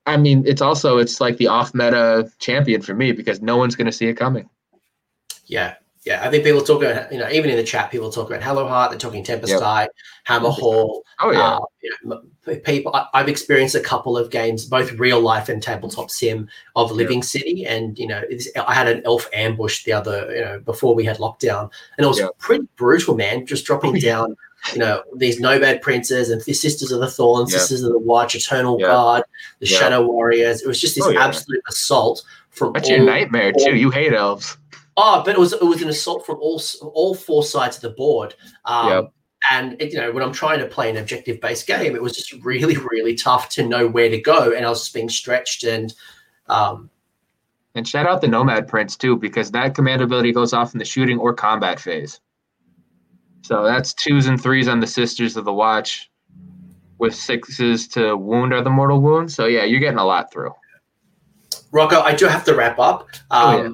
I 0.04 0.16
mean, 0.16 0.42
it's 0.46 0.62
also 0.62 0.98
it's 0.98 1.20
like 1.20 1.36
the 1.36 1.46
off 1.46 1.72
meta 1.74 2.28
champion 2.40 2.82
for 2.82 2.94
me 2.94 3.12
because 3.12 3.40
no 3.40 3.56
one's 3.56 3.76
going 3.76 3.86
to 3.86 3.92
see 3.92 4.08
it 4.08 4.14
coming. 4.14 4.50
Yeah, 5.46 5.74
yeah, 6.04 6.26
I 6.26 6.30
think 6.30 6.42
people 6.42 6.62
talk 6.62 6.82
about, 6.82 7.12
you 7.12 7.18
know, 7.18 7.28
even 7.30 7.48
in 7.48 7.56
the 7.56 7.62
chat, 7.62 7.92
people 7.92 8.10
talk 8.10 8.28
about 8.28 8.42
Hallowheart, 8.42 8.90
they're 8.90 8.98
talking 8.98 9.22
Tempest 9.22 9.52
yep. 9.52 9.60
Tide, 9.60 9.88
Hammerhal. 10.26 11.02
Oh, 11.20 11.30
yeah. 11.30 11.40
Uh, 11.40 11.60
you 11.80 11.92
know, 12.02 12.56
people, 12.64 12.92
I, 12.92 13.06
have 13.14 13.28
experienced 13.28 13.76
a 13.76 13.80
couple 13.80 14.18
of 14.18 14.28
games, 14.28 14.64
both 14.64 14.90
real 14.92 15.20
life 15.20 15.48
and 15.48 15.62
tabletop 15.62 16.10
sim 16.10 16.48
of 16.74 16.90
Living 16.90 17.18
yep. 17.18 17.24
City. 17.24 17.64
And, 17.66 17.96
you 17.96 18.08
know, 18.08 18.20
I 18.66 18.74
had 18.74 18.88
an 18.88 19.02
elf 19.04 19.28
ambush 19.32 19.84
the 19.84 19.92
other, 19.92 20.34
you 20.34 20.40
know, 20.40 20.58
before 20.58 20.96
we 20.96 21.04
had 21.04 21.18
lockdown. 21.18 21.70
And 21.96 22.04
it 22.04 22.08
was 22.08 22.18
yep. 22.18 22.36
pretty 22.38 22.66
brutal, 22.74 23.14
man, 23.14 23.46
just 23.46 23.64
dropping 23.64 23.96
oh, 23.96 24.00
down, 24.00 24.36
you 24.72 24.80
know, 24.80 25.04
these 25.14 25.38
Nomad 25.38 25.82
Princes 25.82 26.30
and 26.30 26.42
the 26.42 26.52
Sisters 26.52 26.90
of 26.90 26.98
the 26.98 27.10
Thorn, 27.10 27.46
Sisters 27.46 27.84
of 27.84 27.92
the 27.92 27.98
Watch, 28.00 28.34
Eternal 28.34 28.76
Guard, 28.76 29.22
the 29.60 29.66
Shadow 29.66 30.04
Warriors. 30.04 30.62
It 30.62 30.66
was 30.66 30.80
just 30.80 30.96
this 30.96 31.04
oh, 31.04 31.10
yeah. 31.10 31.24
absolute 31.24 31.62
assault 31.68 32.24
from 32.50 32.72
That's 32.72 32.90
all, 32.90 32.96
your 32.96 33.06
nightmare, 33.06 33.52
all, 33.56 33.64
too. 33.66 33.76
You 33.76 33.90
hate 33.90 34.12
elves. 34.12 34.58
Oh, 34.96 35.22
but 35.24 35.34
it 35.34 35.38
was 35.38 35.52
it 35.52 35.62
was 35.62 35.82
an 35.82 35.88
assault 35.88 36.26
from 36.26 36.36
all 36.40 36.60
all 36.82 37.14
four 37.14 37.42
sides 37.42 37.76
of 37.76 37.82
the 37.82 37.90
board. 37.90 38.34
Um, 38.64 38.88
yep. 38.88 39.12
And 39.50 39.80
it, 39.82 39.92
you 39.92 39.98
know, 39.98 40.12
when 40.12 40.22
I'm 40.22 40.32
trying 40.32 40.60
to 40.60 40.66
play 40.66 40.88
an 40.88 40.96
objective 40.96 41.40
based 41.40 41.66
game, 41.66 41.96
it 41.96 42.02
was 42.02 42.14
just 42.14 42.32
really 42.44 42.76
really 42.76 43.14
tough 43.14 43.48
to 43.50 43.66
know 43.66 43.88
where 43.88 44.08
to 44.10 44.20
go, 44.20 44.52
and 44.52 44.64
I 44.64 44.68
was 44.68 44.80
just 44.80 44.94
being 44.94 45.08
stretched. 45.08 45.64
And 45.64 45.94
um, 46.48 46.90
and 47.74 47.88
shout 47.88 48.06
out 48.06 48.20
the 48.20 48.28
Nomad 48.28 48.68
Prince 48.68 48.96
too, 48.96 49.16
because 49.16 49.50
that 49.52 49.74
command 49.74 50.02
ability 50.02 50.32
goes 50.32 50.52
off 50.52 50.74
in 50.74 50.78
the 50.78 50.84
shooting 50.84 51.18
or 51.18 51.32
combat 51.32 51.80
phase. 51.80 52.20
So 53.40 53.64
that's 53.64 53.94
twos 53.94 54.26
and 54.26 54.40
threes 54.40 54.68
on 54.68 54.80
the 54.80 54.86
Sisters 54.86 55.36
of 55.36 55.44
the 55.44 55.52
Watch, 55.52 56.10
with 56.98 57.14
sixes 57.14 57.88
to 57.88 58.16
wound 58.16 58.52
are 58.52 58.62
the 58.62 58.70
mortal 58.70 59.00
wounds. 59.00 59.34
So 59.34 59.46
yeah, 59.46 59.64
you're 59.64 59.80
getting 59.80 59.98
a 59.98 60.04
lot 60.04 60.30
through. 60.30 60.52
Rocco, 61.72 62.00
I 62.00 62.14
do 62.14 62.26
have 62.26 62.44
to 62.44 62.54
wrap 62.54 62.78
up. 62.78 63.08
Um, 63.30 63.54
oh, 63.54 63.62
yeah. 63.62 63.70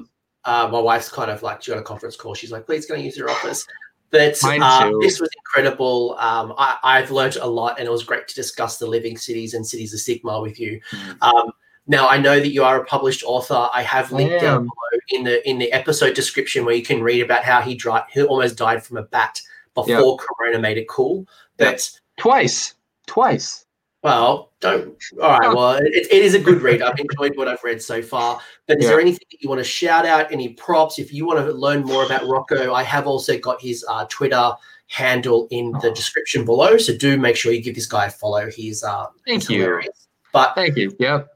Uh, 0.49 0.67
my 0.67 0.79
wife's 0.79 1.09
kind 1.09 1.29
of 1.29 1.43
like 1.43 1.61
she 1.61 1.71
got 1.71 1.79
a 1.79 1.83
conference 1.83 2.15
call. 2.15 2.33
She's 2.33 2.51
like, 2.51 2.65
"Please, 2.65 2.87
can 2.87 2.95
I 2.95 2.99
use 2.99 3.15
your 3.15 3.29
office?" 3.29 3.67
But 4.09 4.39
uh, 4.43 4.91
this 5.01 5.19
was 5.19 5.29
incredible. 5.37 6.15
Um, 6.17 6.55
I, 6.57 6.99
have 6.99 7.11
learned 7.11 7.35
a 7.35 7.45
lot, 7.45 7.77
and 7.77 7.87
it 7.87 7.91
was 7.91 8.03
great 8.03 8.27
to 8.27 8.33
discuss 8.33 8.79
the 8.79 8.87
living 8.87 9.15
cities 9.15 9.53
and 9.53 9.65
cities 9.65 9.93
of 9.93 9.99
Sigmar 9.99 10.41
with 10.41 10.59
you. 10.59 10.81
Mm. 10.91 11.21
Um, 11.21 11.51
now 11.85 12.07
I 12.07 12.17
know 12.17 12.39
that 12.39 12.51
you 12.51 12.63
are 12.63 12.81
a 12.81 12.85
published 12.85 13.23
author. 13.23 13.69
I 13.71 13.83
have 13.83 14.11
linked 14.11 14.41
down 14.41 14.63
below 14.63 14.99
in 15.09 15.23
the 15.23 15.47
in 15.47 15.59
the 15.59 15.71
episode 15.71 16.15
description 16.15 16.65
where 16.65 16.73
you 16.73 16.83
can 16.83 17.03
read 17.03 17.21
about 17.21 17.43
how 17.43 17.61
he 17.61 17.75
dry, 17.75 18.03
he 18.11 18.23
almost 18.23 18.57
died 18.57 18.83
from 18.83 18.97
a 18.97 19.03
bat 19.03 19.39
before 19.75 20.17
yep. 20.17 20.19
Corona 20.19 20.59
made 20.59 20.79
it 20.79 20.87
cool. 20.87 21.27
But 21.57 21.65
yep. 21.65 21.81
twice, 22.17 22.73
twice. 23.05 23.65
Well, 24.01 24.53
don't. 24.61 24.95
All 25.21 25.39
right. 25.39 25.53
Well, 25.53 25.73
it, 25.73 25.93
it 25.93 26.23
is 26.23 26.33
a 26.33 26.39
good 26.39 26.61
read. 26.61 26.81
I've 26.81 26.97
enjoyed 26.97 27.35
what 27.35 27.49
I've 27.49 27.63
read 27.63 27.81
so 27.81 28.01
far. 28.01 28.39
But 28.65 28.77
is 28.77 28.85
yeah. 28.85 28.91
there 28.91 29.01
anything 29.01 29.25
that 29.31 29.41
you 29.41 29.49
want 29.49 29.59
to 29.59 29.65
shout 29.65 30.05
out? 30.05 30.31
Any 30.31 30.49
props? 30.53 30.99
If 30.99 31.13
you 31.13 31.25
want 31.25 31.45
to 31.45 31.51
learn 31.51 31.83
more 31.83 32.05
about 32.05 32.25
Rocco, 32.25 32.73
I 32.73 32.83
have 32.83 33.07
also 33.07 33.37
got 33.37 33.61
his 33.61 33.85
uh, 33.89 34.05
Twitter 34.09 34.51
handle 34.87 35.47
in 35.51 35.71
the 35.81 35.89
oh. 35.89 35.93
description 35.93 36.45
below. 36.45 36.77
So 36.77 36.95
do 36.95 37.17
make 37.17 37.35
sure 37.35 37.51
you 37.51 37.61
give 37.61 37.75
this 37.75 37.85
guy 37.85 38.05
a 38.05 38.09
follow. 38.09 38.49
He's 38.49 38.83
uh, 38.83 39.07
thank 39.27 39.41
he's 39.43 39.49
you. 39.49 39.61
Hilarious. 39.63 40.07
But 40.31 40.55
thank 40.55 40.77
you. 40.77 40.95
Yep. 40.99 41.27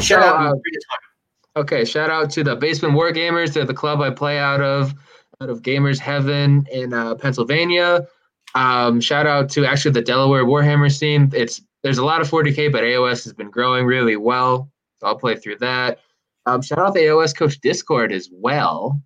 Shout 0.00 0.22
out. 0.22 0.54
Uh, 0.54 1.60
okay. 1.60 1.86
Shout 1.86 2.10
out 2.10 2.30
to 2.30 2.44
the 2.44 2.54
Basement 2.54 2.94
War 2.94 3.12
Gamers. 3.12 3.54
They're 3.54 3.64
the 3.64 3.72
club 3.72 4.00
I 4.00 4.10
play 4.10 4.38
out 4.38 4.60
of, 4.60 4.94
out 5.40 5.48
of 5.48 5.62
Gamers 5.62 5.98
Heaven 5.98 6.66
in 6.70 6.92
uh, 6.92 7.14
Pennsylvania. 7.14 8.06
Um, 8.54 9.00
shout 9.00 9.26
out 9.26 9.48
to 9.50 9.64
actually 9.64 9.92
the 9.92 10.02
Delaware 10.02 10.44
Warhammer 10.44 10.92
scene. 10.92 11.30
It's 11.34 11.62
there's 11.82 11.98
a 11.98 12.04
lot 12.04 12.20
of 12.20 12.30
40k, 12.30 12.70
but 12.70 12.82
AOS 12.82 13.24
has 13.24 13.32
been 13.32 13.50
growing 13.50 13.86
really 13.86 14.16
well. 14.16 14.70
So 14.98 15.06
I'll 15.06 15.18
play 15.18 15.36
through 15.36 15.58
that. 15.58 15.98
Um, 16.46 16.62
shout 16.62 16.78
out 16.78 16.94
the 16.94 17.00
AOS 17.00 17.36
Coach 17.36 17.60
Discord 17.60 18.12
as 18.12 18.28
well, 18.32 19.00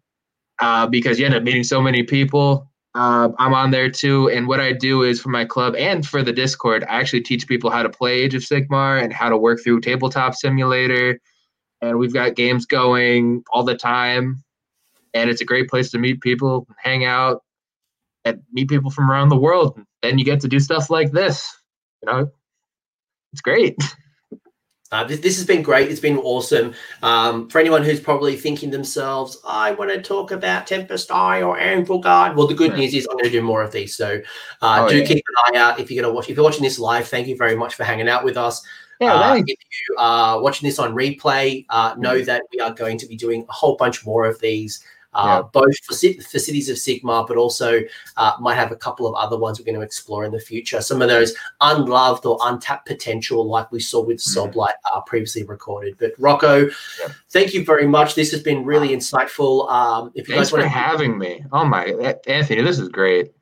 uh, 0.60 0.86
because 0.86 1.18
you 1.18 1.26
end 1.26 1.34
up 1.34 1.42
meeting 1.42 1.64
so 1.64 1.80
many 1.80 2.02
people. 2.02 2.70
Uh, 2.94 3.30
I'm 3.38 3.55
on 3.55 3.72
there 3.72 3.90
too, 3.90 4.30
and 4.30 4.46
what 4.46 4.60
I 4.60 4.72
do 4.72 5.02
is 5.02 5.20
for 5.20 5.28
my 5.28 5.44
club 5.44 5.74
and 5.74 6.06
for 6.06 6.22
the 6.22 6.32
Discord, 6.32 6.84
I 6.84 7.01
actually 7.01 7.22
teach 7.22 7.48
people 7.48 7.70
how 7.70 7.82
to 7.82 7.88
play 7.88 8.20
Age 8.20 8.34
of 8.34 8.42
Sigmar 8.42 9.02
and 9.02 9.12
how 9.12 9.28
to 9.28 9.36
work 9.36 9.60
through 9.62 9.80
Tabletop 9.80 10.34
Simulator. 10.34 11.18
And 11.80 11.98
we've 11.98 12.14
got 12.14 12.36
games 12.36 12.66
going 12.66 13.42
all 13.52 13.64
the 13.64 13.76
time, 13.76 14.44
and 15.12 15.28
it's 15.28 15.40
a 15.40 15.44
great 15.44 15.68
place 15.68 15.90
to 15.90 15.98
meet 15.98 16.20
people, 16.20 16.68
hang 16.78 17.05
out, 17.05 17.42
and 18.24 18.40
meet 18.52 18.68
people 18.68 18.92
from 18.92 19.10
around 19.10 19.28
the 19.28 19.36
world. 19.36 19.76
And 19.76 19.86
then 20.02 20.18
you 20.18 20.24
get 20.24 20.40
to 20.42 20.48
do 20.48 20.60
stuff 20.60 20.88
like 20.88 21.10
this. 21.10 21.52
You 22.01 22.12
know, 22.12 22.30
it's 23.35 23.40
great. 23.40 23.77
Uh, 24.93 25.02
this, 25.02 25.19
this 25.19 25.36
has 25.36 25.44
been 25.44 25.61
great. 25.61 25.90
It's 25.90 25.98
been 25.98 26.19
awesome. 26.19 26.73
Um, 27.02 27.51
for 27.51 27.59
anyone 27.59 27.82
who's 27.82 27.98
probably 27.98 28.36
thinking 28.36 28.70
themselves, 28.70 29.39
I 29.44 29.73
want 29.73 29.90
to 29.90 30.01
talk 30.01 30.31
about 30.31 30.69
Tempest 30.69 31.11
Eye 31.11 31.43
or 31.43 31.59
Anvilgard. 31.59 32.36
Well, 32.36 32.47
the 32.47 32.55
good 32.55 32.77
news 32.77 32.94
is 32.94 33.09
I'm 33.11 33.16
going 33.16 33.24
to 33.24 33.31
do 33.31 33.43
more 33.43 33.61
of 33.61 33.73
these. 33.73 33.97
So 33.97 34.20
uh, 34.62 34.85
oh, 34.86 34.89
do 34.89 34.98
yeah. 34.98 35.05
keep 35.05 35.24
an 35.27 35.56
eye 35.56 35.59
out 35.59 35.81
if 35.81 35.90
you're 35.90 36.01
going 36.01 36.12
to 36.12 36.15
watch. 36.15 36.31
If 36.31 36.36
you're 36.36 36.44
watching 36.44 36.62
this 36.62 36.78
live, 36.78 37.09
thank 37.09 37.27
you 37.27 37.36
very 37.36 37.56
much 37.56 37.74
for 37.74 37.82
hanging 37.82 38.09
out 38.09 38.24
with 38.24 38.36
us. 38.36 38.62
Yeah, 39.01 39.15
uh, 39.15 39.35
if 39.35 39.47
you 39.48 39.97
are 39.98 40.40
watching 40.40 40.69
this 40.69 40.78
on 40.78 40.94
replay, 40.94 41.66
uh, 41.70 41.97
know 41.98 42.15
mm-hmm. 42.15 42.27
that 42.27 42.44
we 42.52 42.61
are 42.61 42.73
going 42.73 42.97
to 42.98 43.06
be 43.09 43.16
doing 43.16 43.44
a 43.48 43.52
whole 43.52 43.74
bunch 43.74 44.06
more 44.06 44.27
of 44.27 44.40
these 44.40 44.85
uh, 45.15 45.43
yeah. 45.43 45.49
both 45.53 45.77
for, 45.85 45.95
for 45.95 46.39
cities 46.39 46.69
of 46.69 46.77
Sigmar, 46.77 47.27
but 47.27 47.36
also 47.36 47.81
uh, 48.16 48.32
might 48.41 48.55
have 48.55 48.73
a 48.73 48.77
couple 48.77 49.07
of 49.07 49.15
other 49.15 49.39
ones 49.39 49.59
we're 49.59 49.65
going 49.65 49.77
to 49.77 49.81
explore 49.81 50.24
in 50.24 50.32
the 50.32 50.41
future. 50.41 50.81
Some 50.81 51.03
of 51.03 51.09
those 51.09 51.35
unloved 51.61 52.27
or 52.27 52.39
untapped 52.43 52.86
potential, 52.86 53.47
like 53.47 53.70
we 53.73 53.81
saw 53.81 54.03
with 54.03 54.19
mm. 54.19 54.36
Soulblight, 54.36 54.74
uh, 54.93 55.01
previously 55.03 55.45
recorded. 55.45 55.97
But 55.99 56.12
Rocco, 56.19 56.66
yeah. 56.66 57.09
thank 57.31 57.55
you 57.55 57.65
very 57.65 57.86
much. 57.86 58.15
This 58.15 58.31
has 58.32 58.43
been 58.43 58.65
really 58.65 58.89
insightful. 58.89 59.70
Um, 59.70 60.11
if 60.15 60.28
you 60.28 60.35
Thanks 60.35 60.51
guys 60.51 60.53
want 60.53 60.62
for 60.65 60.69
to 60.69 60.78
having 60.78 61.19
me. 61.19 61.45
Oh 61.53 61.65
my, 61.65 61.86
Anthony, 62.27 62.62
this 62.62 62.78
is 62.78 62.89
great. 62.89 63.32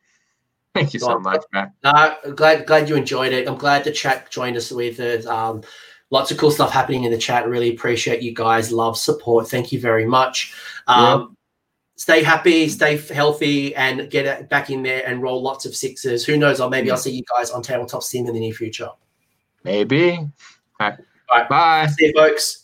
Thank 0.75 0.95
you 0.95 1.01
so 1.01 1.19
much, 1.19 1.45
man. 1.53 1.73
Uh, 1.85 2.15
glad 2.35 2.67
glad 2.67 2.89
you 2.89 2.97
enjoyed 2.97 3.33
it. 3.33 3.47
I'm 3.47 3.59
glad 3.59 3.85
the 3.85 3.93
chat 3.93 4.31
joined 4.31 4.57
us 4.57 4.71
with 4.71 5.01
it. 5.01 5.27
Um, 5.27 5.63
lots 6.11 6.31
of 6.31 6.39
cool 6.39 6.51
stuff 6.51 6.71
happening 6.71 7.05
in 7.05 7.11
the 7.11 7.19
chat. 7.19 7.47
Really 7.47 7.71
appreciate 7.75 8.23
you 8.23 8.33
guys' 8.33 8.73
love, 8.73 8.97
support. 8.97 9.49
Thank 9.49 9.71
you 9.71 9.81
very 9.81 10.07
much. 10.07 10.55
Um, 10.87 11.37
stay 12.03 12.21
happy, 12.21 12.69
stay 12.69 12.97
healthy, 12.97 13.77
and 13.77 14.11
get 14.11 14.49
back 14.49 14.71
in 14.71 14.83
there 14.83 15.07
and 15.07 15.23
roll 15.23 15.41
lots 15.41 15.65
of 15.65 15.77
sixes. 15.77 16.27
Who 16.27 16.37
knows? 16.37 16.61
Or 16.61 16.69
maybe 16.69 16.91
I'll 16.91 16.97
see 16.97 17.13
you 17.13 17.23
guys 17.33 17.53
on 17.53 17.63
Tabletop 17.63 18.03
Sim 18.03 18.27
in 18.27 18.35
the 18.35 18.41
near 18.41 18.53
future. 18.53 18.89
Maybe. 19.63 20.15
All 20.17 20.29
right. 20.81 20.99
All 21.31 21.39
right. 21.39 21.49
Bye. 21.49 21.87
See 21.87 22.07
you, 22.07 22.13
folks. 22.13 22.62